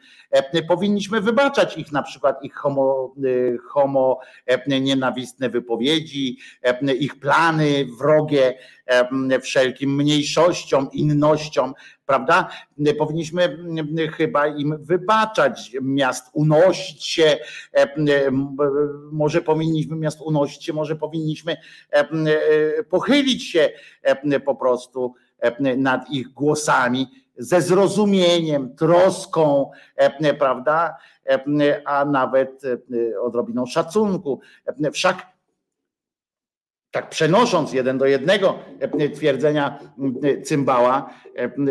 powinniśmy 0.68 1.20
wybaczać 1.20 1.78
ich 1.78 1.92
na 1.92 2.02
przykład 2.02 2.44
ich 2.44 2.54
homo, 2.54 3.14
homo 3.68 4.20
nienawistne 4.66 5.48
wypowiedzi, 5.48 6.38
ich 6.98 7.20
plany 7.20 7.86
wrogie 7.98 8.58
wszelkim 9.42 9.96
mniejszościom, 9.96 10.88
innościom, 10.92 11.74
prawda? 12.06 12.48
Powinniśmy 12.98 13.58
chyba 14.16 14.46
im 14.46 14.76
wybaczać 14.80 15.76
miast, 15.82 16.30
unosić 16.32 17.04
się, 17.04 17.38
może 19.12 19.42
powinniśmy 19.42 19.96
miast 19.96 20.20
unosić 20.20 20.64
się, 20.64 20.72
może 20.72 20.96
powinniśmy 20.96 21.56
pochylić 22.90 23.44
się 23.44 23.70
po 24.44 24.54
prostu 24.54 25.14
nad 25.76 26.10
ich 26.10 26.28
głosami 26.28 27.06
ze 27.36 27.62
zrozumieniem, 27.62 28.76
troską, 28.76 29.70
prawda? 30.38 30.96
A 31.84 32.04
nawet 32.04 32.62
odrobiną 33.22 33.66
szacunku. 33.66 34.40
Wszak 34.92 35.26
tak 36.90 37.10
przenosząc 37.10 37.72
jeden 37.72 37.98
do 37.98 38.06
jednego 38.06 38.58
twierdzenia 39.14 39.78
cymbała 40.44 41.14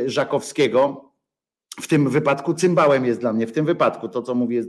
Żakowskiego, 0.06 1.09
w 1.81 1.88
tym 1.88 2.09
wypadku 2.09 2.53
cymbałem 2.53 3.06
jest 3.06 3.19
dla 3.19 3.33
mnie, 3.33 3.48
w 3.48 3.51
tym 3.51 3.65
wypadku 3.65 4.09
to, 4.09 4.22
co 4.22 4.35
mówię 4.35 4.64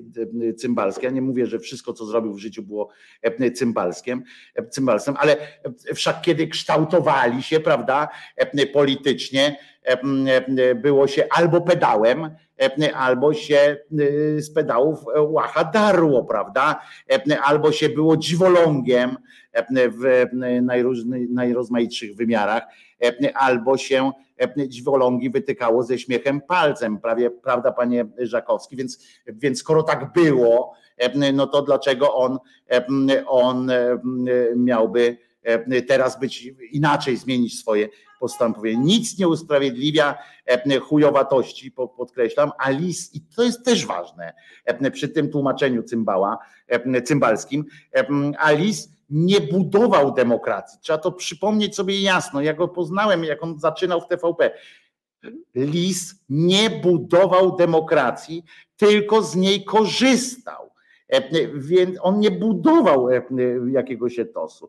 cymbalskie, 0.59 1.07
ja 1.07 1.11
nie 1.12 1.23
mówię, 1.23 1.47
że 1.47 1.59
wszystko, 1.59 1.93
co 1.93 2.07
zrobił 2.07 2.35
w 2.35 2.39
życiu 2.39 2.62
było 2.62 2.89
cymbalskiem, 3.55 4.23
cymbalsem, 4.70 5.15
ale 5.19 5.37
wszak 5.95 6.23
kiedy 6.23 6.49
kształtowali 6.49 7.43
się, 7.43 7.61
prawda, 7.61 8.09
politycznie, 8.73 9.57
było 10.75 11.07
się 11.07 11.26
albo 11.31 11.60
pedałem, 11.60 12.31
albo 12.94 13.34
się 13.34 13.76
z 14.39 14.50
pedałów 14.55 14.99
łacha 15.20 15.65
darło, 15.65 16.25
prawda, 16.25 16.81
albo 17.42 17.73
się 17.73 17.89
było 17.89 18.17
dziwolągiem 18.17 19.17
w 19.73 20.26
najrozmaitszych 21.31 22.17
wymiarach, 22.17 22.62
albo 23.34 23.76
się 23.76 24.12
dziwolągi 24.68 25.31
wytykało 25.31 25.83
ze 25.83 25.99
śmiechem 25.99 26.41
palcem, 26.41 26.99
prawie, 26.99 27.31
prawda, 27.31 27.73
panie 27.73 28.07
Żakowski, 28.18 28.76
więc, 28.76 29.07
więc 29.26 29.59
skoro 29.59 29.83
tak 29.83 30.12
było, 30.12 30.75
no 31.33 31.47
to 31.47 31.62
dlaczego 31.62 32.15
on, 32.15 32.39
on 33.26 33.70
miałby 34.57 35.17
teraz 35.89 36.20
być 36.20 36.52
inaczej, 36.73 37.17
zmienić 37.17 37.60
swoje 37.60 37.89
postanowienie. 38.21 38.85
Nic 38.85 39.19
nie 39.19 39.29
usprawiedliwia 39.29 40.19
chujowatości, 40.83 41.71
podkreślam, 41.71 42.51
a 42.59 42.71
lis, 42.71 43.15
i 43.15 43.21
to 43.21 43.43
jest 43.43 43.65
też 43.65 43.87
ważne 43.87 44.33
przy 44.93 45.09
tym 45.09 45.31
tłumaczeniu 45.31 45.83
cymbała, 45.83 46.39
cymbalskim, 47.05 47.65
a 48.39 48.51
lis 48.51 48.89
nie 49.11 49.41
budował 49.41 50.15
demokracji. 50.15 50.79
Trzeba 50.83 50.99
to 50.99 51.13
przypomnieć 51.13 51.77
sobie 51.77 52.01
jasno. 52.01 52.41
Ja 52.41 52.55
go 52.55 52.69
poznałem, 52.69 53.25
jak 53.25 53.43
on 53.43 53.59
zaczynał 53.59 54.01
w 54.01 54.09
TVP. 54.09 54.51
Lis 55.55 56.15
nie 56.29 56.71
budował 56.71 57.57
demokracji, 57.57 58.45
tylko 58.77 59.23
z 59.23 59.37
niej 59.37 59.65
korzystał. 59.65 60.70
Więc 61.55 61.99
on 62.01 62.21
nie 62.21 62.31
budował 62.31 63.09
jakiegoś 63.73 64.19
etosu. 64.19 64.69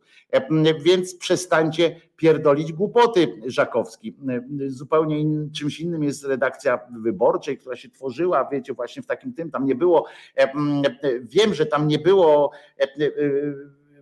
Więc 0.84 1.16
przestańcie 1.16 2.02
pierdolić 2.16 2.74
głupoty 2.74 3.42
Żakowski. 3.46 4.16
Zupełnie 4.68 5.26
czymś 5.56 5.80
innym 5.80 6.04
jest 6.04 6.26
redakcja 6.26 6.80
wyborczej, 7.04 7.58
która 7.58 7.76
się 7.76 7.90
tworzyła, 7.90 8.50
wiecie, 8.52 8.74
właśnie 8.74 9.02
w 9.02 9.08
takim 9.08 9.34
tym, 9.34 9.52
tam 9.52 9.66
nie 9.66 9.76
było, 9.76 10.06
wiem, 11.22 11.54
że 11.54 11.66
tam 11.66 11.88
nie 11.88 12.00
było 12.00 12.52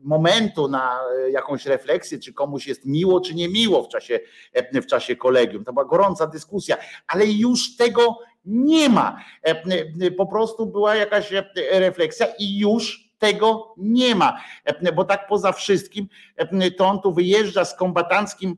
momentu 0.03 0.67
na 0.67 0.99
jakąś 1.31 1.65
refleksję, 1.65 2.19
czy 2.19 2.33
komuś 2.33 2.67
jest 2.67 2.85
miło, 2.85 3.21
czy 3.21 3.35
nie 3.35 3.49
miło 3.49 3.83
w 3.83 3.87
czasie, 3.87 4.19
w 4.73 4.85
czasie 4.85 5.15
kolegium. 5.15 5.63
To 5.63 5.73
była 5.73 5.85
gorąca 5.85 6.27
dyskusja, 6.27 6.77
ale 7.07 7.25
już 7.25 7.75
tego 7.77 8.17
nie 8.49 8.89
ma. 8.89 9.19
Po 10.17 10.25
prostu 10.25 10.65
była 10.65 10.95
jakaś 10.95 11.31
refleksja 11.71 12.27
i 12.39 12.59
już 12.59 13.09
tego 13.17 13.73
nie 13.77 14.15
ma. 14.15 14.41
Bo 14.95 15.03
tak 15.05 15.27
poza 15.27 15.51
wszystkim, 15.51 16.07
to 16.77 16.85
on 16.85 17.01
tu 17.01 17.13
wyjeżdża 17.13 17.65
z 17.65 17.75
kombatanckim 17.75 18.57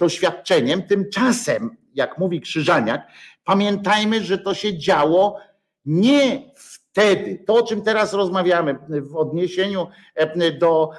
doświadczeniem. 0.00 0.82
Tymczasem, 0.82 1.76
jak 1.94 2.18
mówi 2.18 2.40
Krzyżaniak, 2.40 3.08
pamiętajmy, 3.44 4.24
że 4.24 4.38
to 4.38 4.54
się 4.54 4.78
działo 4.78 5.38
nie 5.84 6.52
w 6.56 6.75
wtedy, 6.96 7.38
to 7.46 7.54
o 7.54 7.62
czym 7.62 7.82
teraz 7.82 8.12
rozmawiamy 8.12 8.78
w 8.88 9.16
odniesieniu 9.16 9.86
do 10.60 10.90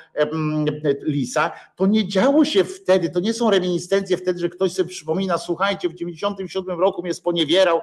Lisa, 1.01 1.51
to 1.75 1.87
nie 1.87 2.07
działo 2.07 2.45
się 2.45 2.63
wtedy, 2.63 3.09
to 3.09 3.19
nie 3.19 3.33
są 3.33 3.49
reminiscencje 3.49 4.17
wtedy, 4.17 4.39
że 4.39 4.49
ktoś 4.49 4.73
sobie 4.73 4.89
przypomina, 4.89 5.37
słuchajcie, 5.37 5.89
w 5.89 5.93
97 5.93 6.79
roku 6.79 7.03
mnie 7.03 7.13
sponiewierał 7.13 7.81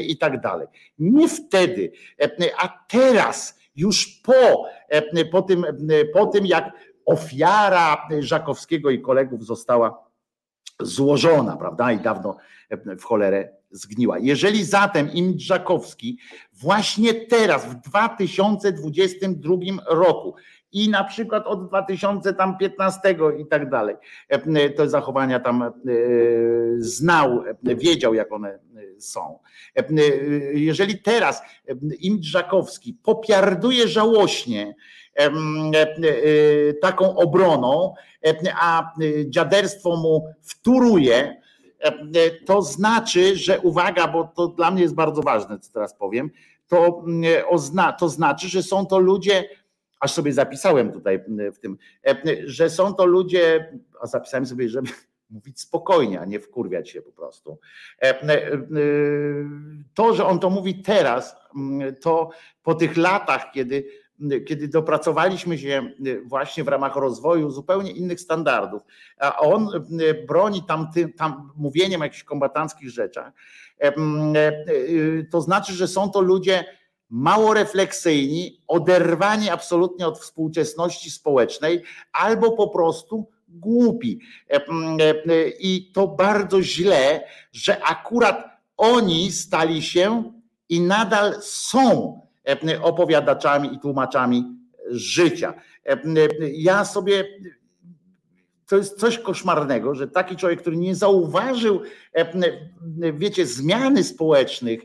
i 0.00 0.18
tak 0.18 0.40
dalej. 0.40 0.66
Nie 0.98 1.28
wtedy, 1.28 1.92
a 2.58 2.84
teraz, 2.88 3.58
już 3.76 4.06
po, 4.06 4.66
po, 5.30 5.42
tym, 5.42 5.66
po 6.12 6.26
tym, 6.26 6.46
jak 6.46 6.72
ofiara 7.04 8.08
Żakowskiego 8.20 8.90
i 8.90 9.00
kolegów 9.00 9.44
została 9.44 10.04
złożona, 10.80 11.56
prawda, 11.56 11.92
i 11.92 11.98
dawno 11.98 12.36
w 12.98 13.02
cholerę 13.02 13.56
zgniła. 13.76 14.18
Jeżeli 14.18 14.64
zatem 14.64 15.12
Imdżakowski 15.12 16.18
właśnie 16.52 17.14
teraz, 17.14 17.66
w 17.66 17.74
2022 17.74 19.54
roku 19.86 20.34
i 20.72 20.88
na 20.88 21.04
przykład 21.04 21.46
od 21.46 21.68
2015 21.68 23.16
i 23.38 23.46
tak 23.46 23.70
dalej, 23.70 23.96
te 24.76 24.88
zachowania 24.88 25.40
tam 25.40 25.62
e, 25.62 25.70
znał, 26.78 27.42
wiedział 27.62 28.14
jak 28.14 28.32
one 28.32 28.58
są. 28.98 29.38
Jeżeli 30.52 30.98
teraz 30.98 31.42
Imdżakowski 32.00 32.94
popiarduje 33.02 33.88
żałośnie 33.88 34.74
e, 35.14 35.30
taką 36.82 37.16
obroną, 37.16 37.94
a 38.60 38.92
dziaderstwo 39.28 39.96
mu 39.96 40.26
wtóruje, 40.42 41.36
E, 41.36 41.45
to 42.46 42.62
znaczy, 42.62 43.36
że 43.36 43.60
uwaga, 43.60 44.08
bo 44.08 44.24
to 44.24 44.48
dla 44.48 44.70
mnie 44.70 44.82
jest 44.82 44.94
bardzo 44.94 45.22
ważne, 45.22 45.58
co 45.58 45.72
teraz 45.72 45.94
powiem, 45.94 46.30
to, 46.68 47.02
mm, 47.06 47.24
to 47.98 48.08
znaczy, 48.08 48.48
że 48.48 48.62
są 48.62 48.86
to 48.86 48.98
ludzie, 48.98 49.48
aż 50.00 50.12
sobie 50.12 50.32
zapisałem 50.32 50.92
tutaj 50.92 51.20
mm, 51.28 51.52
w 51.52 51.58
tym, 51.58 51.78
e, 52.06 52.16
że 52.44 52.70
są 52.70 52.94
to 52.94 53.06
ludzie, 53.06 53.72
a 54.00 54.06
zapisałem 54.06 54.46
sobie, 54.46 54.68
żeby 54.68 54.88
mówić 55.30 55.60
spokojnie, 55.60 56.20
a 56.20 56.24
nie 56.24 56.40
wkurwiać 56.40 56.90
się 56.90 57.02
po 57.02 57.12
prostu. 57.12 57.58
E, 58.02 58.26
to, 59.94 60.14
że 60.14 60.26
on 60.26 60.38
to 60.38 60.50
mówi 60.50 60.82
teraz, 60.82 61.36
mm, 61.56 61.96
to 61.96 62.30
po 62.62 62.74
tych 62.74 62.96
latach, 62.96 63.50
kiedy 63.52 63.86
kiedy 64.46 64.68
dopracowaliśmy 64.68 65.58
się 65.58 65.90
y, 66.06 66.22
właśnie 66.24 66.64
w 66.64 66.68
ramach 66.68 66.96
rozwoju 66.96 67.50
zupełnie 67.50 67.90
innych 67.90 68.20
standardów, 68.20 68.82
a 69.18 69.38
on 69.38 69.68
y, 70.00 70.26
broni 70.28 70.62
tam, 70.62 70.88
tam 71.16 71.52
mówieniem 71.56 72.00
o 72.00 72.04
jakichś 72.04 72.24
kombatanckich 72.24 72.90
rzeczach, 72.90 73.32
y, 74.78 75.28
to 75.30 75.40
znaczy, 75.40 75.72
że 75.72 75.88
są 75.88 76.10
to 76.10 76.20
ludzie 76.20 76.64
mało 77.10 77.54
refleksyjni, 77.54 78.62
oderwani 78.68 79.50
absolutnie 79.50 80.06
od 80.06 80.18
współczesności 80.18 81.10
społecznej, 81.10 81.82
albo 82.12 82.52
po 82.52 82.68
prostu 82.68 83.30
głupi. 83.48 84.20
I 85.60 85.92
to 85.94 86.08
bardzo 86.08 86.62
źle, 86.62 87.24
że 87.52 87.84
akurat 87.84 88.44
oni 88.76 89.32
stali 89.32 89.82
się 89.82 90.32
i 90.68 90.80
nadal 90.80 91.34
są 91.42 92.20
opowiadaczami 92.82 93.74
i 93.74 93.78
tłumaczami 93.78 94.44
życia. 94.90 95.54
Ja 96.52 96.84
sobie 96.84 97.24
to 98.66 98.76
jest 98.76 99.00
coś 99.00 99.18
koszmarnego, 99.18 99.94
że 99.94 100.08
taki 100.08 100.36
człowiek, 100.36 100.60
który 100.60 100.76
nie 100.76 100.94
zauważył, 100.94 101.80
wiecie, 103.14 103.46
zmiany 103.46 104.04
społecznych, 104.04 104.80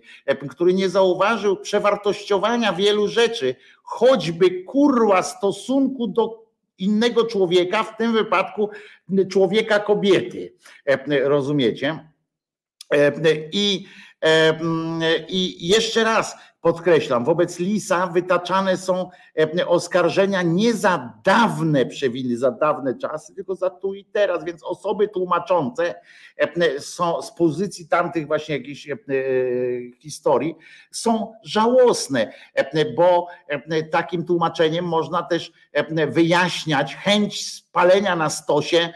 który 0.49 0.73
nie 0.73 0.89
zauważył 0.89 1.57
przewartościowania 1.57 2.73
wielu 2.73 3.07
rzeczy, 3.07 3.55
choćby 3.83 4.63
kurła 4.63 5.23
stosunku 5.23 6.07
do 6.07 6.45
innego 6.77 7.25
człowieka, 7.25 7.83
w 7.83 7.97
tym 7.97 8.13
wypadku 8.13 8.69
człowieka 9.31 9.79
kobiety. 9.79 10.53
Rozumiecie? 11.23 12.09
I, 13.51 13.85
i 15.29 15.67
jeszcze 15.67 16.03
raz, 16.03 16.35
podkreślam, 16.61 17.25
wobec 17.25 17.59
Lisa 17.59 18.07
wytaczane 18.07 18.77
są 18.77 19.09
e, 19.59 19.67
oskarżenia 19.67 20.41
nie 20.41 20.73
za 20.73 21.13
dawne 21.23 21.85
przewiny, 21.85 22.37
za 22.37 22.51
dawne 22.51 22.97
czasy, 22.97 23.35
tylko 23.35 23.55
za 23.55 23.69
tu 23.69 23.93
i 23.93 24.05
teraz, 24.05 24.43
więc 24.43 24.63
osoby 24.63 25.07
tłumaczące 25.07 25.95
e, 26.37 26.79
są 26.79 27.21
z 27.21 27.31
pozycji 27.31 27.87
tamtych 27.87 28.27
właśnie 28.27 28.57
jakichś 28.57 28.89
e, 28.89 28.95
historii 29.99 30.55
są 30.91 31.33
żałosne, 31.43 32.33
bo 32.95 33.27
takim 33.91 34.25
tłumaczeniem 34.25 34.85
można 34.85 35.23
też 35.23 35.51
wyjaśniać 36.07 36.95
chęć 36.95 37.47
spalenia 37.47 38.15
na 38.15 38.29
stosie 38.29 38.89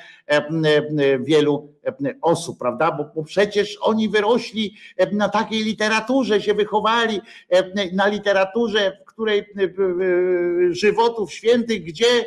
wielu 1.20 1.74
osób, 2.22 2.60
prawda? 2.60 2.92
Bo, 2.92 3.12
bo 3.16 3.24
przecież 3.24 3.78
oni 3.82 4.10
wyrośli 4.10 4.76
na 5.12 5.30
takiej 5.30 5.64
literaturze, 5.64 6.42
się 6.42 6.54
wychowali 6.54 7.22
na 7.94 8.08
literaturze, 8.08 8.98
w 9.02 9.06
której 9.06 9.46
żywotów 10.70 11.34
świętych, 11.34 11.84
gdzie 11.84 12.26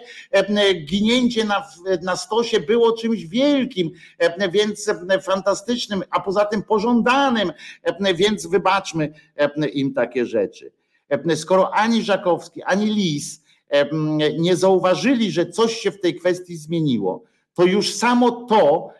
ginięcie 0.85 1.44
na, 1.44 1.67
na 2.02 2.17
stosie 2.17 2.60
było 2.60 2.93
czymś 2.93 3.27
wielkim, 3.27 3.91
więc 4.52 4.91
fantastycznym, 5.23 6.02
a 6.10 6.20
poza 6.20 6.44
tym 6.44 6.62
pożądanym, 6.62 7.52
więc 8.15 8.47
wybaczmy 8.47 9.12
im 9.73 9.94
takie 9.94 10.27
rzeczy. 10.27 10.73
Skoro 11.36 11.75
ani 11.75 12.02
Żakowski, 12.02 12.62
ani 12.62 12.86
Lis 12.86 13.43
nie 14.39 14.57
zauważyli, 14.57 15.31
że 15.31 15.47
coś 15.47 15.77
się 15.77 15.91
w 15.91 16.01
tej 16.01 16.15
kwestii 16.15 16.57
zmieniło, 16.57 17.23
to 17.59 17.67
już 17.67 17.95
samo 17.95 18.31
to 18.31 18.91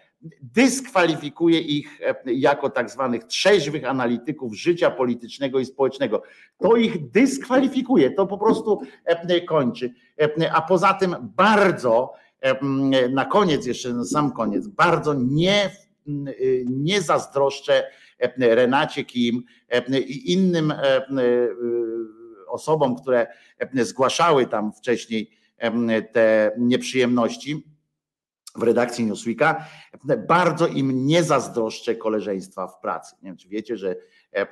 dyskwalifikuje 0.43 1.61
ich 1.61 2.01
e, 2.03 2.15
jako 2.27 2.71
tak 2.71 2.91
zwanych 2.91 3.25
trzeźwych 3.25 3.85
analityków 3.85 4.55
życia 4.55 4.91
politycznego 4.91 5.59
i 5.59 5.65
społecznego. 5.65 6.23
To 6.59 6.77
ich 6.77 7.11
dyskwalifikuje, 7.11 8.11
to 8.11 8.27
po 8.27 8.39
prostu 8.39 8.83
e, 9.05 9.41
kończy. 9.41 9.95
E, 10.21 10.53
a 10.53 10.63
poza 10.63 10.95
tym 10.95 11.17
bardzo, 11.37 12.13
na 13.11 13.25
koniec, 13.25 13.67
jeszcze 13.67 13.93
na 13.93 14.05
sam 14.05 14.33
koniec, 14.33 14.69
bardzo 14.69 15.15
nie, 15.15 15.71
nie 16.67 17.03
zazdroszczę 17.03 17.85
Renacie 18.39 19.05
Kim 19.05 19.43
i 20.09 20.33
innym 20.33 20.75
osobom, 22.49 22.97
które 22.97 23.27
zgłaszały 23.75 24.47
tam 24.47 24.73
wcześniej 24.73 25.31
te 26.13 26.53
nieprzyjemności 26.59 27.68
w 28.59 28.63
redakcji 28.63 29.07
Newsweeka, 29.07 29.65
bardzo 30.29 30.67
im 30.67 31.07
nie 31.07 31.23
zazdroszczę 31.23 31.97
koleżeństwa 31.97 32.67
w 32.67 32.81
pracy. 32.81 33.17
Nie 33.23 33.29
wiem, 33.29 33.37
czy 33.37 33.49
wiecie, 33.49 33.77
że 33.77 33.91
e, 33.91 33.97
e, 34.33 34.45
e, 34.45 34.47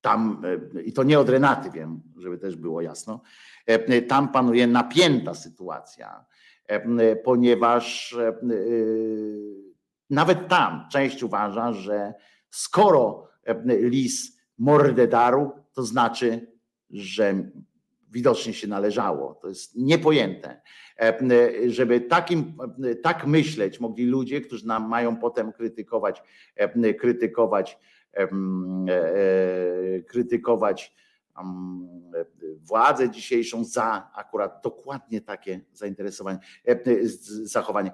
tam, 0.00 0.42
i 0.84 0.92
to 0.92 1.02
nie 1.02 1.18
od 1.18 1.28
Renaty 1.28 1.70
wiem, 1.70 2.02
żeby 2.16 2.38
też 2.38 2.56
było 2.56 2.80
jasno, 2.80 3.20
tam 4.08 4.32
panuje 4.32 4.66
napięta 4.66 5.34
sytuacja, 5.34 6.24
ponieważ 7.24 8.16
nawet 10.10 10.48
tam 10.48 10.88
część 10.92 11.22
uważa, 11.22 11.72
że 11.72 12.14
skoro 12.50 13.28
lis 13.66 14.38
mordę 14.58 15.08
to 15.72 15.82
znaczy, 15.82 16.52
że 16.90 17.50
widocznie 18.10 18.52
się 18.52 18.68
należało. 18.68 19.34
To 19.34 19.48
jest 19.48 19.76
niepojęte. 19.76 20.62
E, 21.00 21.70
żeby 21.70 22.00
takim, 22.00 22.52
tak 23.02 23.26
myśleć 23.26 23.80
mogli 23.80 24.06
ludzie, 24.06 24.40
którzy 24.40 24.66
nam 24.66 24.88
mają 24.88 25.16
potem 25.16 25.52
krytykować, 25.52 26.22
e, 26.56 26.94
krytykować, 26.94 27.78
e, 28.16 28.28
krytykować 30.06 30.94
władzę 32.62 33.10
dzisiejszą 33.10 33.64
za 33.64 34.10
akurat 34.14 34.60
dokładnie 34.64 35.20
takie 35.20 35.60
zainteresowanie, 35.72 36.38
zachowanie. 37.42 37.90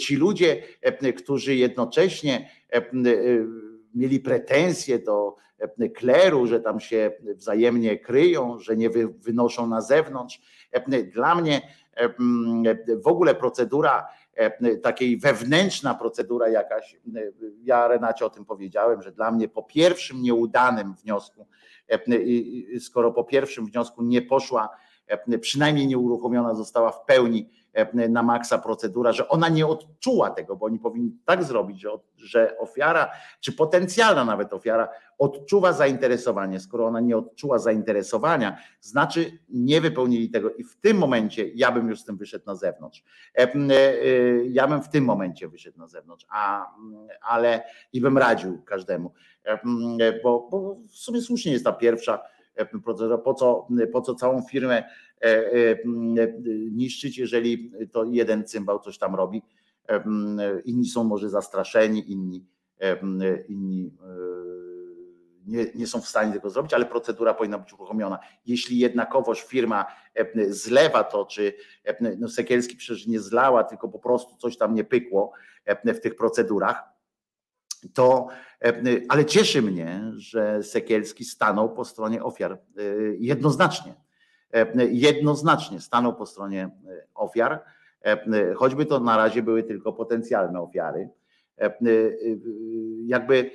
Ci 0.00 0.16
ludzie, 0.16 0.62
którzy 1.16 1.54
jednocześnie 1.54 2.50
mieli 3.94 4.20
pretensje 4.20 4.98
do 4.98 5.36
kleru, 5.94 6.46
że 6.46 6.60
tam 6.60 6.80
się 6.80 7.10
wzajemnie 7.34 7.98
kryją, 7.98 8.58
że 8.58 8.76
nie 8.76 8.90
wynoszą 9.18 9.66
na 9.66 9.80
zewnątrz. 9.80 10.40
Dla 11.12 11.34
mnie 11.34 11.62
w 13.02 13.06
ogóle 13.06 13.34
procedura, 13.34 14.08
takiej 14.82 15.18
wewnętrzna 15.18 15.94
procedura 15.94 16.48
jakaś, 16.48 17.00
ja 17.62 17.88
Renacie 17.88 18.26
o 18.26 18.30
tym 18.30 18.44
powiedziałem, 18.44 19.02
że 19.02 19.12
dla 19.12 19.30
mnie 19.30 19.48
po 19.48 19.62
pierwszym 19.62 20.22
nieudanym 20.22 20.94
wniosku, 20.94 21.46
skoro 22.80 23.12
po 23.12 23.24
pierwszym 23.24 23.66
wniosku 23.66 24.02
nie 24.02 24.22
poszła, 24.22 24.68
przynajmniej 25.40 25.86
nie 25.86 25.98
uruchomiona 25.98 26.54
została 26.54 26.92
w 26.92 27.04
pełni 27.04 27.50
E, 27.63 27.63
na 28.08 28.22
maksa 28.22 28.58
procedura, 28.58 29.12
że 29.12 29.28
ona 29.28 29.48
nie 29.48 29.66
odczuła 29.66 30.30
tego, 30.30 30.56
bo 30.56 30.66
oni 30.66 30.78
powinni 30.78 31.12
tak 31.24 31.44
zrobić, 31.44 31.80
że, 31.80 31.90
że 32.16 32.58
ofiara, 32.58 33.10
czy 33.40 33.52
potencjalna 33.52 34.24
nawet 34.24 34.52
ofiara, 34.52 34.88
odczuwa 35.18 35.72
zainteresowanie. 35.72 36.60
Skoro 36.60 36.86
ona 36.86 37.00
nie 37.00 37.16
odczuła 37.16 37.58
zainteresowania, 37.58 38.58
znaczy 38.80 39.38
nie 39.48 39.80
wypełnili 39.80 40.30
tego 40.30 40.50
i 40.50 40.64
w 40.64 40.76
tym 40.76 40.96
momencie 40.98 41.48
ja 41.48 41.72
bym 41.72 41.88
już 41.88 42.00
z 42.00 42.04
tym 42.04 42.16
wyszedł 42.16 42.46
na 42.46 42.54
zewnątrz. 42.54 43.04
E, 43.38 43.54
e, 43.54 43.58
ja 44.44 44.68
bym 44.68 44.82
w 44.82 44.88
tym 44.88 45.04
momencie 45.04 45.48
wyszedł 45.48 45.78
na 45.78 45.88
zewnątrz, 45.88 46.26
a, 46.30 46.70
ale 47.28 47.62
i 47.92 48.00
bym 48.00 48.18
radził 48.18 48.62
każdemu, 48.62 49.12
bo, 50.22 50.48
bo 50.50 50.76
w 50.88 50.96
sumie 50.96 51.20
słusznie 51.20 51.52
jest 51.52 51.64
ta 51.64 51.72
pierwsza 51.72 52.33
procedura, 52.84 53.18
po 53.18 53.34
co, 53.34 53.68
po 53.92 54.00
co 54.00 54.14
całą 54.14 54.42
firmę 54.42 54.84
E, 55.24 55.52
e, 55.52 55.76
niszczyć, 56.70 57.18
jeżeli 57.18 57.72
to 57.92 58.04
jeden 58.04 58.44
cymbał 58.44 58.78
coś 58.78 58.98
tam 58.98 59.14
robi. 59.14 59.42
E, 59.88 60.04
inni 60.64 60.86
są 60.86 61.04
może 61.04 61.30
zastraszeni, 61.30 62.12
inni, 62.12 62.46
inni 63.48 63.92
nie, 65.46 65.66
nie, 65.74 65.86
są 65.86 66.00
w 66.00 66.08
stanie 66.08 66.32
tego 66.32 66.50
zrobić, 66.50 66.74
ale 66.74 66.86
procedura 66.86 67.34
powinna 67.34 67.58
być 67.58 67.72
uruchomiona. 67.72 68.18
Jeśli 68.46 68.78
jednakowoż 68.78 69.42
firma 69.42 69.86
zlewa 70.48 71.04
to, 71.04 71.26
czy 71.26 71.52
no 72.18 72.28
Sekielski 72.28 72.76
przecież 72.76 73.06
nie 73.06 73.20
zlała, 73.20 73.64
tylko 73.64 73.88
po 73.88 73.98
prostu 73.98 74.36
coś 74.36 74.56
tam 74.56 74.74
nie 74.74 74.84
pykło 74.84 75.32
w 75.84 76.00
tych 76.00 76.16
procedurach, 76.16 76.93
to, 77.88 78.28
ale 79.08 79.24
cieszy 79.24 79.62
mnie, 79.62 80.02
że 80.16 80.62
Sekielski 80.62 81.24
stanął 81.24 81.74
po 81.74 81.84
stronie 81.84 82.22
ofiar 82.22 82.58
jednoznacznie 83.18 83.94
E, 84.54 84.86
jednoznacznie 84.86 85.80
stanął 85.80 86.14
po 86.14 86.26
stronie 86.26 86.62
e, 86.62 87.06
ofiar, 87.14 87.64
e, 88.04 88.54
choćby 88.54 88.86
to 88.86 89.00
na 89.00 89.16
razie 89.16 89.42
były 89.42 89.62
tylko 89.62 89.92
potencjalne 89.92 90.60
ofiary. 90.60 91.08
Jakby 93.06 93.50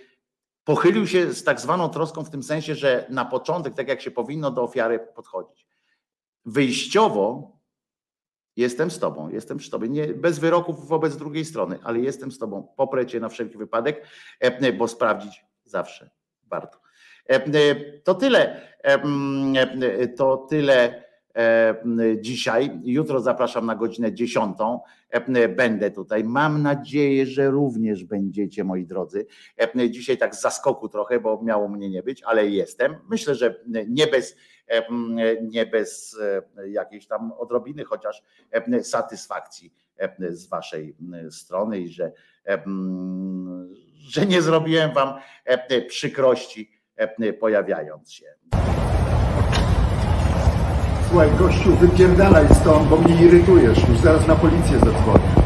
pochylił 0.64 1.08
się 1.08 1.34
z 1.34 1.44
tak 1.44 1.60
zwaną 1.60 1.90
troską 1.90 2.24
w 2.24 2.30
tym 2.30 2.44
sensie, 2.44 2.76
że 2.76 3.06
na 3.10 3.26
początek, 3.26 3.76
tak 3.76 3.88
jak 3.88 4.02
się 4.02 4.12
powinno 4.12 4.52
do 4.52 4.64
ofiary 4.64 5.00
podchodzić. 5.16 5.68
Wyjściowo 6.46 7.52
jestem 8.60 8.92
z 8.92 9.00
tobą, 9.00 9.30
jestem 9.30 9.58
przy 9.58 9.72
tobie, 9.72 9.90
nie, 9.90 10.08
bez 10.08 10.40
wyroków 10.40 10.88
wobec 10.88 11.18
drugiej 11.18 11.46
strony, 11.46 11.80
ale 11.84 12.00
jestem 12.00 12.32
z 12.32 12.40
tobą, 12.40 12.68
poprę 12.78 13.06
cię 13.06 13.20
na 13.20 13.30
wszelki 13.30 13.58
wypadek, 13.58 14.06
bo 14.78 14.88
sprawdzić 14.88 15.46
zawsze 15.66 16.10
warto. 16.48 16.80
To 18.04 18.16
tyle 18.16 18.62
to 20.18 20.38
tyle 20.38 21.04
dzisiaj. 22.22 22.80
Jutro 22.84 23.22
zapraszam 23.22 23.66
na 23.66 23.76
godzinę 23.76 24.14
10. 24.14 24.58
Będę 25.56 25.92
tutaj. 25.92 26.24
Mam 26.24 26.62
nadzieję, 26.62 27.26
że 27.26 27.50
również 27.50 28.04
będziecie, 28.04 28.64
moi 28.64 28.86
drodzy. 28.86 29.26
Dzisiaj 29.90 30.18
tak 30.18 30.36
z 30.36 30.42
zaskoku 30.42 30.90
trochę, 30.90 31.20
bo 31.20 31.42
miało 31.44 31.68
mnie 31.68 31.90
nie 31.90 32.04
być, 32.04 32.24
ale 32.24 32.48
jestem. 32.48 32.96
Myślę, 33.10 33.36
że 33.36 33.56
nie 33.88 34.08
bez, 34.08 34.36
nie 35.42 35.66
bez 35.66 36.20
jakiejś 36.68 37.08
tam 37.08 37.32
odrobiny, 37.32 37.84
chociaż 37.84 38.24
satysfakcji 38.84 39.74
z 40.30 40.48
waszej 40.48 40.96
strony 41.30 41.80
i 41.80 41.90
że 41.90 42.12
że 44.00 44.26
nie 44.26 44.42
zrobiłem 44.42 44.94
wam 44.94 45.14
przykrości 45.88 46.72
pojawiając 47.40 48.12
się. 48.12 48.26
Słuchaj, 51.10 51.30
gościu, 51.40 51.76
wypierdalaj 51.76 52.46
stąd, 52.62 52.90
bo 52.90 52.98
mnie 52.98 53.26
irytujesz. 53.26 53.90
Już 53.90 53.98
zaraz 53.98 54.28
na 54.28 54.36
policję 54.36 54.80
zadzwonię. 54.80 55.39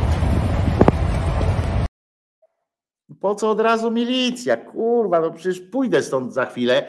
Po 3.24 3.36
co 3.36 3.52
od 3.52 3.60
razu 3.60 3.92
milicja? 3.92 4.58
Kurwa, 4.58 5.20
no 5.20 5.32
przecież 5.32 5.60
pójdę 5.60 6.02
stąd 6.02 6.34
za 6.34 6.46
chwilę 6.46 6.88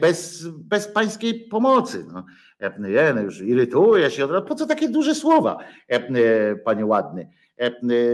bez, 0.00 0.48
bez 0.48 0.88
pańskiej 0.88 1.34
pomocy. 1.34 2.06
No. 2.12 2.24
Nie, 2.78 3.12
no 3.14 3.20
już 3.20 3.40
irytuję 3.40 4.10
się 4.10 4.24
od 4.24 4.30
razu. 4.30 4.46
Po 4.46 4.54
co 4.54 4.66
takie 4.66 4.88
duże 4.88 5.14
słowa, 5.14 5.58
panie 6.64 6.86
ładny? 6.86 7.30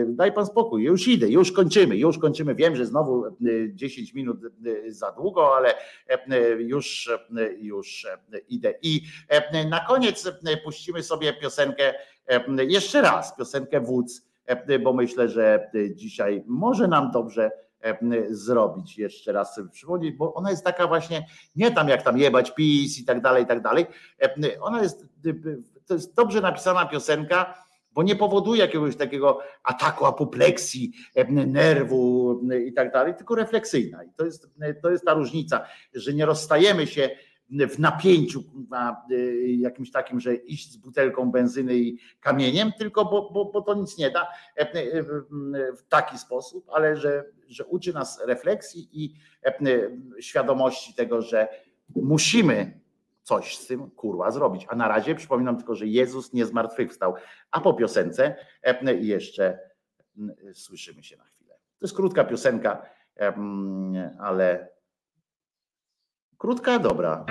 Daj 0.06 0.32
pan 0.32 0.46
spokój, 0.46 0.82
już 0.82 1.08
idę, 1.08 1.28
już 1.28 1.52
kończymy, 1.52 1.96
już 1.96 2.18
kończymy. 2.18 2.54
Wiem, 2.54 2.76
że 2.76 2.86
znowu 2.86 3.24
10 3.72 4.14
minut 4.14 4.40
za 4.88 5.12
długo, 5.12 5.56
ale 5.56 5.74
już, 6.58 7.10
już 7.60 8.06
idę. 8.48 8.74
I 8.82 9.02
na 9.70 9.80
koniec 9.80 10.32
puścimy 10.64 11.02
sobie 11.02 11.32
piosenkę, 11.32 11.94
jeszcze 12.68 13.02
raz, 13.02 13.36
piosenkę 13.36 13.80
Wódz, 13.80 14.31
bo 14.82 14.92
myślę, 14.92 15.28
że 15.28 15.70
dzisiaj 15.94 16.44
może 16.46 16.88
nam 16.88 17.10
dobrze 17.10 17.50
zrobić 18.30 18.98
jeszcze 18.98 19.32
raz 19.32 19.54
sobie 19.54 19.70
przypomnieć, 19.70 20.16
bo 20.16 20.34
ona 20.34 20.50
jest 20.50 20.64
taka 20.64 20.86
właśnie, 20.86 21.26
nie 21.56 21.70
tam 21.70 21.88
jak 21.88 22.02
tam 22.02 22.18
jebać 22.18 22.54
PiS 22.54 22.98
i 22.98 23.04
tak 23.04 23.20
dalej, 23.20 23.44
i 23.44 23.46
tak 23.46 23.62
dalej. 23.62 23.86
Ona 24.60 24.82
jest, 24.82 25.06
to 25.86 25.94
jest 25.94 26.14
dobrze 26.14 26.40
napisana 26.40 26.86
piosenka, 26.86 27.54
bo 27.92 28.02
nie 28.02 28.16
powoduje 28.16 28.60
jakiegoś 28.60 28.96
takiego 28.96 29.38
ataku 29.64 30.06
apopleksji, 30.06 30.92
nerwu 31.28 32.40
i 32.66 32.72
tak 32.72 32.92
dalej, 32.92 33.14
tylko 33.14 33.34
refleksyjna. 33.34 34.04
I 34.04 34.08
to 34.16 34.24
jest, 34.24 34.50
to 34.82 34.90
jest 34.90 35.04
ta 35.04 35.14
różnica, 35.14 35.66
że 35.94 36.12
nie 36.12 36.26
rozstajemy 36.26 36.86
się 36.86 37.10
w 37.68 37.78
napięciu 37.78 38.42
jakimś 39.46 39.90
takim, 39.90 40.20
że 40.20 40.34
iść 40.34 40.72
z 40.72 40.76
butelką 40.76 41.30
benzyny 41.30 41.76
i 41.76 41.98
kamieniem, 42.20 42.72
tylko 42.78 43.04
bo, 43.04 43.30
bo, 43.30 43.44
bo 43.44 43.62
to 43.62 43.74
nic 43.74 43.98
nie 43.98 44.10
da 44.10 44.28
w 45.76 45.82
taki 45.88 46.18
sposób, 46.18 46.70
ale 46.72 46.96
że, 46.96 47.24
że 47.48 47.64
uczy 47.64 47.92
nas 47.92 48.22
refleksji 48.26 48.88
i 48.92 49.14
świadomości 50.20 50.94
tego, 50.94 51.22
że 51.22 51.48
musimy 51.96 52.80
coś 53.22 53.58
z 53.58 53.66
tym 53.66 53.90
kurwa 53.90 54.30
zrobić. 54.30 54.66
A 54.68 54.76
na 54.76 54.88
razie 54.88 55.14
przypominam 55.14 55.56
tylko, 55.56 55.74
że 55.74 55.86
Jezus 55.86 56.32
nie 56.32 56.46
zmartwychwstał. 56.46 57.14
A 57.50 57.60
po 57.60 57.74
piosence 57.74 58.36
jeszcze 59.00 59.58
słyszymy 60.52 61.02
się 61.02 61.16
na 61.16 61.24
chwilę. 61.24 61.54
To 61.54 61.86
jest 61.86 61.96
krótka 61.96 62.24
piosenka, 62.24 62.82
ale 64.18 64.71
krótka, 66.42 66.78
dobra. 66.78 67.24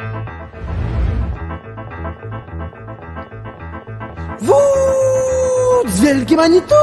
Wódz 4.41 5.99
wielki 6.01 6.35
manitu! 6.35 6.75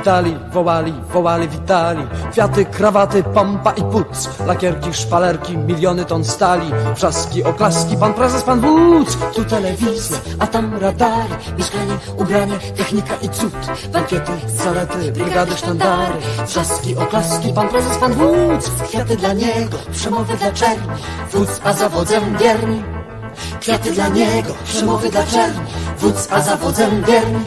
Witali, 0.00 0.36
wołali, 0.52 0.92
wołali, 1.12 1.48
witali. 1.48 2.02
Kwiaty, 2.32 2.64
krawaty, 2.64 3.22
pompa 3.22 3.72
i 3.72 3.82
puc 3.82 4.28
Lakierki, 4.46 4.94
szpalerki, 4.94 5.58
miliony 5.58 6.04
ton 6.04 6.24
stali. 6.24 6.70
Wrzaski, 6.94 7.44
oklaski, 7.44 7.96
pan 7.96 8.14
prezes, 8.14 8.42
pan 8.42 8.60
wódz. 8.60 9.16
Tu 9.34 9.44
telewizja, 9.44 10.16
a 10.38 10.46
tam 10.46 10.78
radary. 10.78 11.34
Mieszkanie, 11.58 11.98
ubranie, 12.16 12.58
technika 12.76 13.14
i 13.22 13.28
cud. 13.28 13.52
Bankiety, 13.92 14.32
zalety, 14.64 15.12
brygady, 15.12 15.56
sztandary. 15.56 16.14
Wrzaski, 16.46 16.96
oklaski, 16.96 17.52
pan 17.52 17.68
prezes, 17.68 17.98
pan 17.98 18.12
wódz. 18.12 18.70
Kwiaty 18.88 19.16
dla 19.16 19.32
niego, 19.32 19.78
przemowy 19.92 20.36
dla 20.36 20.52
czerni 20.52 20.88
Wódz, 21.32 21.60
a 21.64 21.72
zawodzem 21.72 22.36
wierni 22.36 22.99
Kwiaty 23.60 23.92
dla 23.92 24.08
niego, 24.08 24.54
przemowy 24.64 25.10
dla 25.10 25.26
czerni. 25.26 25.60
Wódz, 25.98 26.28
a 26.32 26.40
zawodzem 26.40 27.04
wierni 27.04 27.44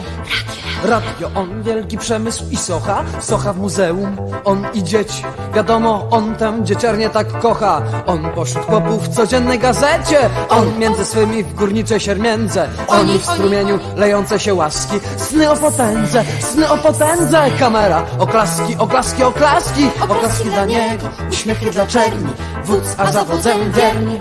Radio, 0.84 1.30
on 1.34 1.62
wielki 1.62 1.98
przemysł 1.98 2.44
i 2.50 2.56
socha. 2.56 3.04
Socha 3.20 3.52
w 3.52 3.58
muzeum, 3.58 4.16
on 4.44 4.66
i 4.74 4.82
dzieci. 4.82 5.24
Wiadomo, 5.54 6.08
on 6.10 6.34
tam 6.34 6.66
dzieciarnie 6.66 7.10
tak 7.10 7.40
kocha. 7.40 7.82
On 8.06 8.30
pośród 8.34 8.66
chłopów 8.66 9.08
w 9.08 9.14
codziennej 9.16 9.58
gazecie. 9.58 10.30
On 10.48 10.78
między 10.78 11.04
swymi 11.04 11.44
w 11.44 11.54
górniczej 11.54 12.00
siermiędze. 12.00 12.68
Oni 12.88 13.18
w 13.18 13.24
strumieniu 13.24 13.78
lejące 13.96 14.38
się 14.38 14.54
łaski. 14.54 15.00
Sny 15.16 15.50
o 15.50 15.56
potędze, 15.56 16.24
sny 16.40 16.70
o 16.70 16.78
potędze. 16.78 17.50
Kamera, 17.58 18.02
oklaski, 18.18 18.76
oklaski, 18.78 19.22
oklaski. 19.22 19.90
Oklaski 20.00 20.50
dla 20.50 20.64
niego, 20.64 21.08
uśmiechy 21.30 21.70
dla 21.70 21.86
czerni. 21.86 22.32
Wódz, 22.64 22.94
a 22.98 23.12
zawodzem 23.12 23.72
wierni 23.72 24.20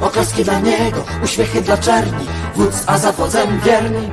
Oklaski 0.00 0.44
dla 0.44 0.60
niego, 0.60 1.04
uśmiechy 1.24 1.62
dla 1.62 1.76
czerni 1.76 2.26
Wódz, 2.56 2.84
a 2.86 2.98
zawodzem 2.98 3.60
wierni. 3.60 4.10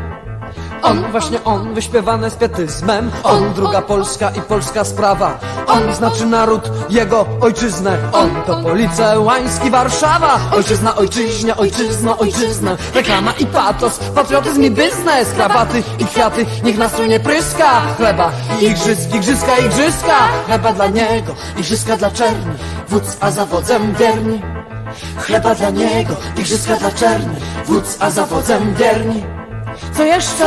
On, 0.81 1.11
właśnie 1.11 1.43
on, 1.43 1.73
wyśpiewany 1.73 2.29
z 2.29 2.35
pietyzmem. 2.35 3.11
On, 3.23 3.53
druga 3.53 3.81
Polska 3.81 4.29
i 4.29 4.41
polska 4.41 4.83
sprawa. 4.83 5.39
On 5.67 5.93
znaczy 5.93 6.25
naród, 6.25 6.71
jego 6.89 7.25
ojczyznę. 7.41 7.97
On 8.13 8.29
to 8.47 8.63
policja 8.63 9.19
łański 9.19 9.69
Warszawa. 9.69 10.39
Ojczyzna, 10.55 10.95
ojczyźnia, 10.95 11.57
ojczyzna, 11.57 12.17
ojczyzna. 12.17 12.77
Reklama 12.95 13.31
i 13.31 13.45
patos, 13.45 13.99
patriotyzm 14.15 14.63
i 14.63 14.71
biznes. 14.71 15.31
Krawaty 15.35 15.83
i 15.99 16.05
kwiaty, 16.05 16.45
niech 16.63 16.77
nas 16.77 16.93
tu 16.93 17.05
nie 17.05 17.19
pryska. 17.19 17.81
Chleba 17.97 18.31
i 18.61 18.65
igrzysk, 18.65 19.15
igrzyska, 19.15 19.57
igrzyska. 19.57 20.17
Chleba 20.45 20.73
dla 20.73 20.87
niego, 20.87 21.35
igrzyska 21.57 21.97
dla 21.97 22.11
czerni. 22.11 22.53
Wódz, 22.89 23.17
a 23.21 23.31
zawodzem 23.31 23.93
wierni 23.93 24.41
Chleba 25.17 25.55
dla 25.55 25.69
niego, 25.69 26.15
igrzyska 26.37 26.75
dla 26.75 26.91
czerni 26.91 27.35
Wódz, 27.65 27.97
a 27.99 28.09
zawodzem 28.09 28.75
wierni. 28.75 29.23
Co 29.93 30.03
jeszcze? 30.03 30.45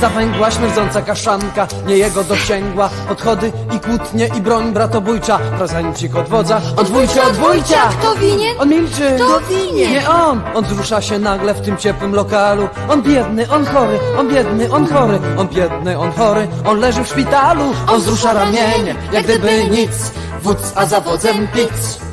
Zawęgła 0.00 0.50
śmierdząca 0.50 1.02
kaszanka, 1.02 1.66
nie 1.86 1.96
jego 1.96 2.24
dosięgła. 2.24 2.90
Odchody 3.10 3.52
i 3.76 3.80
kłótnie 3.80 4.26
i 4.26 4.40
broń 4.40 4.72
bratobójcza. 4.72 5.38
Prezencik 5.38 6.16
od 6.16 6.28
wodza, 6.28 6.60
odwójcie, 6.76 7.22
odwójcie 7.22 7.76
Kto 8.00 8.14
winien? 8.14 8.60
On 8.60 8.68
milczy. 8.68 9.16
Kto 9.16 9.40
winien? 9.40 9.92
Nie 9.92 10.10
on, 10.10 10.42
on 10.54 10.64
wzrusza 10.64 11.02
się 11.02 11.18
nagle 11.18 11.54
w 11.54 11.60
tym 11.60 11.76
ciepłym 11.76 12.14
lokalu. 12.14 12.68
On 12.88 13.02
biedny, 13.02 13.50
on 13.50 13.66
chory, 13.66 13.98
on 14.18 14.28
biedny, 14.28 14.72
on 14.72 14.86
chory. 14.86 15.18
On 15.38 15.48
biedny, 15.48 15.98
on 15.98 16.12
chory, 16.12 16.48
on 16.66 16.78
leży 16.78 17.04
w 17.04 17.08
szpitalu. 17.08 17.74
On 17.88 18.00
wzrusza 18.00 18.32
ramieniem, 18.32 18.96
jak 19.12 19.24
gdyby 19.24 19.64
nic. 19.64 20.12
Wódz, 20.42 20.72
a 20.74 20.86
zawodzem 20.86 21.48
pic 21.48 22.09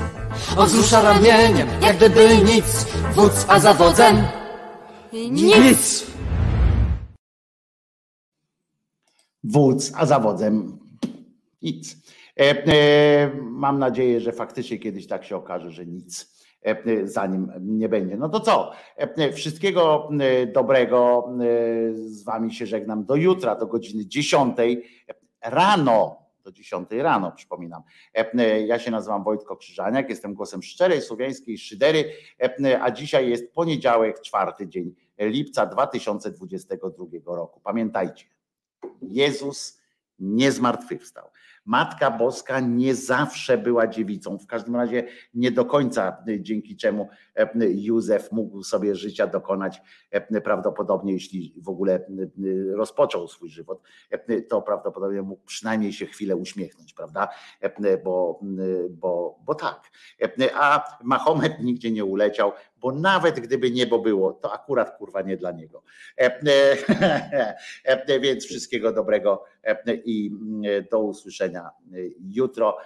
On 0.57 0.67
wzrusza 0.67 1.01
ramieniem, 1.01 1.67
jak 1.81 1.97
gdyby 1.97 2.37
nic 2.37 2.85
Wódz, 3.13 3.45
a 3.49 3.59
zawodzem 3.59 4.15
nic. 5.13 6.07
Wódz, 9.43 9.91
a 9.95 10.05
zawodem 10.05 10.79
nic. 11.61 11.97
E, 12.39 12.43
e, 12.67 13.31
mam 13.41 13.79
nadzieję, 13.79 14.21
że 14.21 14.31
faktycznie 14.31 14.79
kiedyś 14.79 15.07
tak 15.07 15.25
się 15.25 15.35
okaże, 15.35 15.71
że 15.71 15.85
nic 15.85 16.37
e, 16.61 17.07
za 17.07 17.25
nim 17.27 17.51
nie 17.61 17.89
będzie. 17.89 18.17
No 18.17 18.29
to 18.29 18.39
co? 18.39 18.71
E, 18.97 19.31
Wszystkiego 19.33 20.09
e, 20.19 20.47
dobrego. 20.47 21.29
E, 21.41 21.93
Z 21.93 22.23
wami 22.23 22.53
się 22.53 22.65
żegnam 22.65 23.05
do 23.05 23.15
jutra, 23.15 23.55
do 23.55 23.67
godziny 23.67 24.05
10 24.05 24.57
rano. 25.43 26.26
Do 26.47 26.51
10 26.51 26.89
rano, 26.91 27.31
przypominam. 27.31 27.81
Ja 28.67 28.79
się 28.79 28.91
nazywam 28.91 29.23
Wojtko 29.23 29.57
Krzyżaniak, 29.57 30.09
jestem 30.09 30.33
głosem 30.33 30.63
szczerej 30.63 31.01
słowiańskiej 31.01 31.57
szydery, 31.57 32.13
a 32.81 32.91
dzisiaj 32.91 33.29
jest 33.29 33.53
poniedziałek, 33.53 34.21
czwarty 34.21 34.67
dzień 34.67 34.95
lipca 35.19 35.65
2022 35.65 37.05
roku. 37.25 37.59
Pamiętajcie, 37.59 38.25
Jezus 39.01 39.81
nie 40.19 40.51
zmartwychwstał. 40.51 41.29
Matka 41.65 42.11
Boska 42.11 42.59
nie 42.59 42.95
zawsze 42.95 43.57
była 43.57 43.87
dziewicą, 43.87 44.37
w 44.37 44.47
każdym 44.47 44.75
razie 44.75 45.07
nie 45.33 45.51
do 45.51 45.65
końca, 45.65 46.17
dzięki 46.39 46.75
czemu 46.75 47.09
Józef 47.55 48.31
mógł 48.31 48.63
sobie 48.63 48.95
życia 48.95 49.27
dokonać 49.27 49.81
prawdopodobnie, 50.43 51.13
jeśli 51.13 51.53
w 51.57 51.69
ogóle 51.69 52.05
rozpoczął 52.75 53.27
swój 53.27 53.49
żywot, 53.49 53.81
to 54.49 54.61
prawdopodobnie 54.61 55.21
mógł 55.21 55.41
przynajmniej 55.45 55.93
się 55.93 56.05
chwilę 56.05 56.35
uśmiechnąć, 56.35 56.93
prawda? 56.93 57.27
Bo, 58.03 58.39
bo, 58.89 59.39
bo 59.45 59.55
tak. 59.55 59.91
A 60.53 60.97
Mahomet 61.03 61.59
nigdzie 61.59 61.91
nie 61.91 62.05
uleciał, 62.05 62.51
bo 62.81 62.91
nawet 62.91 63.39
gdyby 63.39 63.71
niebo 63.71 63.99
było, 63.99 64.33
to 64.33 64.53
akurat 64.53 64.97
kurwa 64.97 65.21
nie 65.21 65.37
dla 65.37 65.51
niego. 65.51 65.83
Więc 68.21 68.45
wszystkiego 68.45 68.91
dobrego 68.91 69.43
i 70.05 70.31
do 70.91 70.99
usłyszenia 70.99 71.69
jutro. 72.19 72.77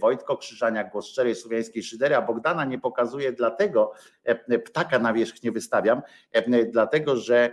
Wojtko 0.00 0.36
Krzyżania, 0.36 0.84
głos 0.84 1.06
szczerej 1.06 1.34
słowiańskiej 1.34 1.82
szydery, 1.82 2.16
a 2.16 2.22
Bogdana 2.22 2.64
nie 2.64 2.78
pokazuje 2.78 3.32
dlatego, 3.32 3.92
ptaka 4.64 4.98
na 4.98 5.12
wierzch 5.12 5.42
nie 5.42 5.52
wystawiam, 5.52 6.02
dlatego 6.72 7.16
że 7.16 7.52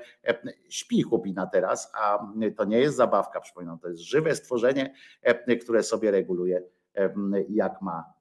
śpi 0.70 1.02
chłopina 1.02 1.48
teraz, 1.48 1.92
a 1.94 2.28
to 2.56 2.66
nie 2.66 2.80
jest 2.80 2.96
zabawka, 2.96 3.42
przypominam, 3.42 3.80
to 3.80 3.90
jest 3.90 4.02
żywe 4.02 4.36
stworzenie, 4.36 4.94
które 5.62 5.84
sobie 5.84 6.12
reguluje 6.12 6.64
jak 7.50 7.82
ma 7.82 8.14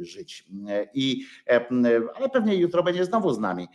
żyć. 0.00 0.46
I, 0.94 1.24
ale 2.14 2.28
pewnie 2.32 2.56
jutro 2.56 2.82
będzie 2.82 3.04
znowu 3.04 3.32
z 3.32 3.38
nami 3.38 3.68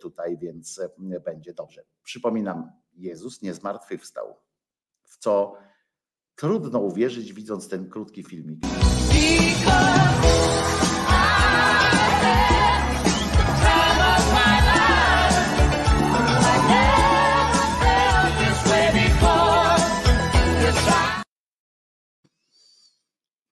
tutaj, 0.00 0.38
więc 0.38 0.80
będzie 1.24 1.54
dobrze. 1.54 1.82
Przypominam, 2.02 2.72
Jezus 2.94 3.42
nie 3.42 3.54
zmartwychwstał, 3.54 4.36
w 5.04 5.18
co 5.18 5.56
trudno 6.36 6.80
uwierzyć, 6.80 7.32
widząc 7.32 7.68
ten 7.68 7.90
krótki 7.90 8.22
filmik. 8.22 8.58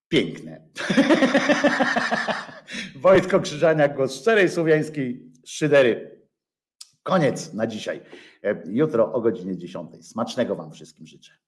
Piękne. 0.09 0.65
Wojtko 2.97 3.41
Krzyżaniak, 3.41 3.97
głos 3.97 4.15
szczerej 4.15 4.49
słowiańskiej 4.49 5.33
szydery. 5.47 6.21
Koniec 7.03 7.53
na 7.53 7.67
dzisiaj. 7.67 8.01
Jutro 8.67 9.13
o 9.13 9.21
godzinie 9.21 9.59
10. 9.59 10.07
Smacznego 10.07 10.57
Wam 10.57 10.73
wszystkim 10.73 11.07
życzę. 11.07 11.44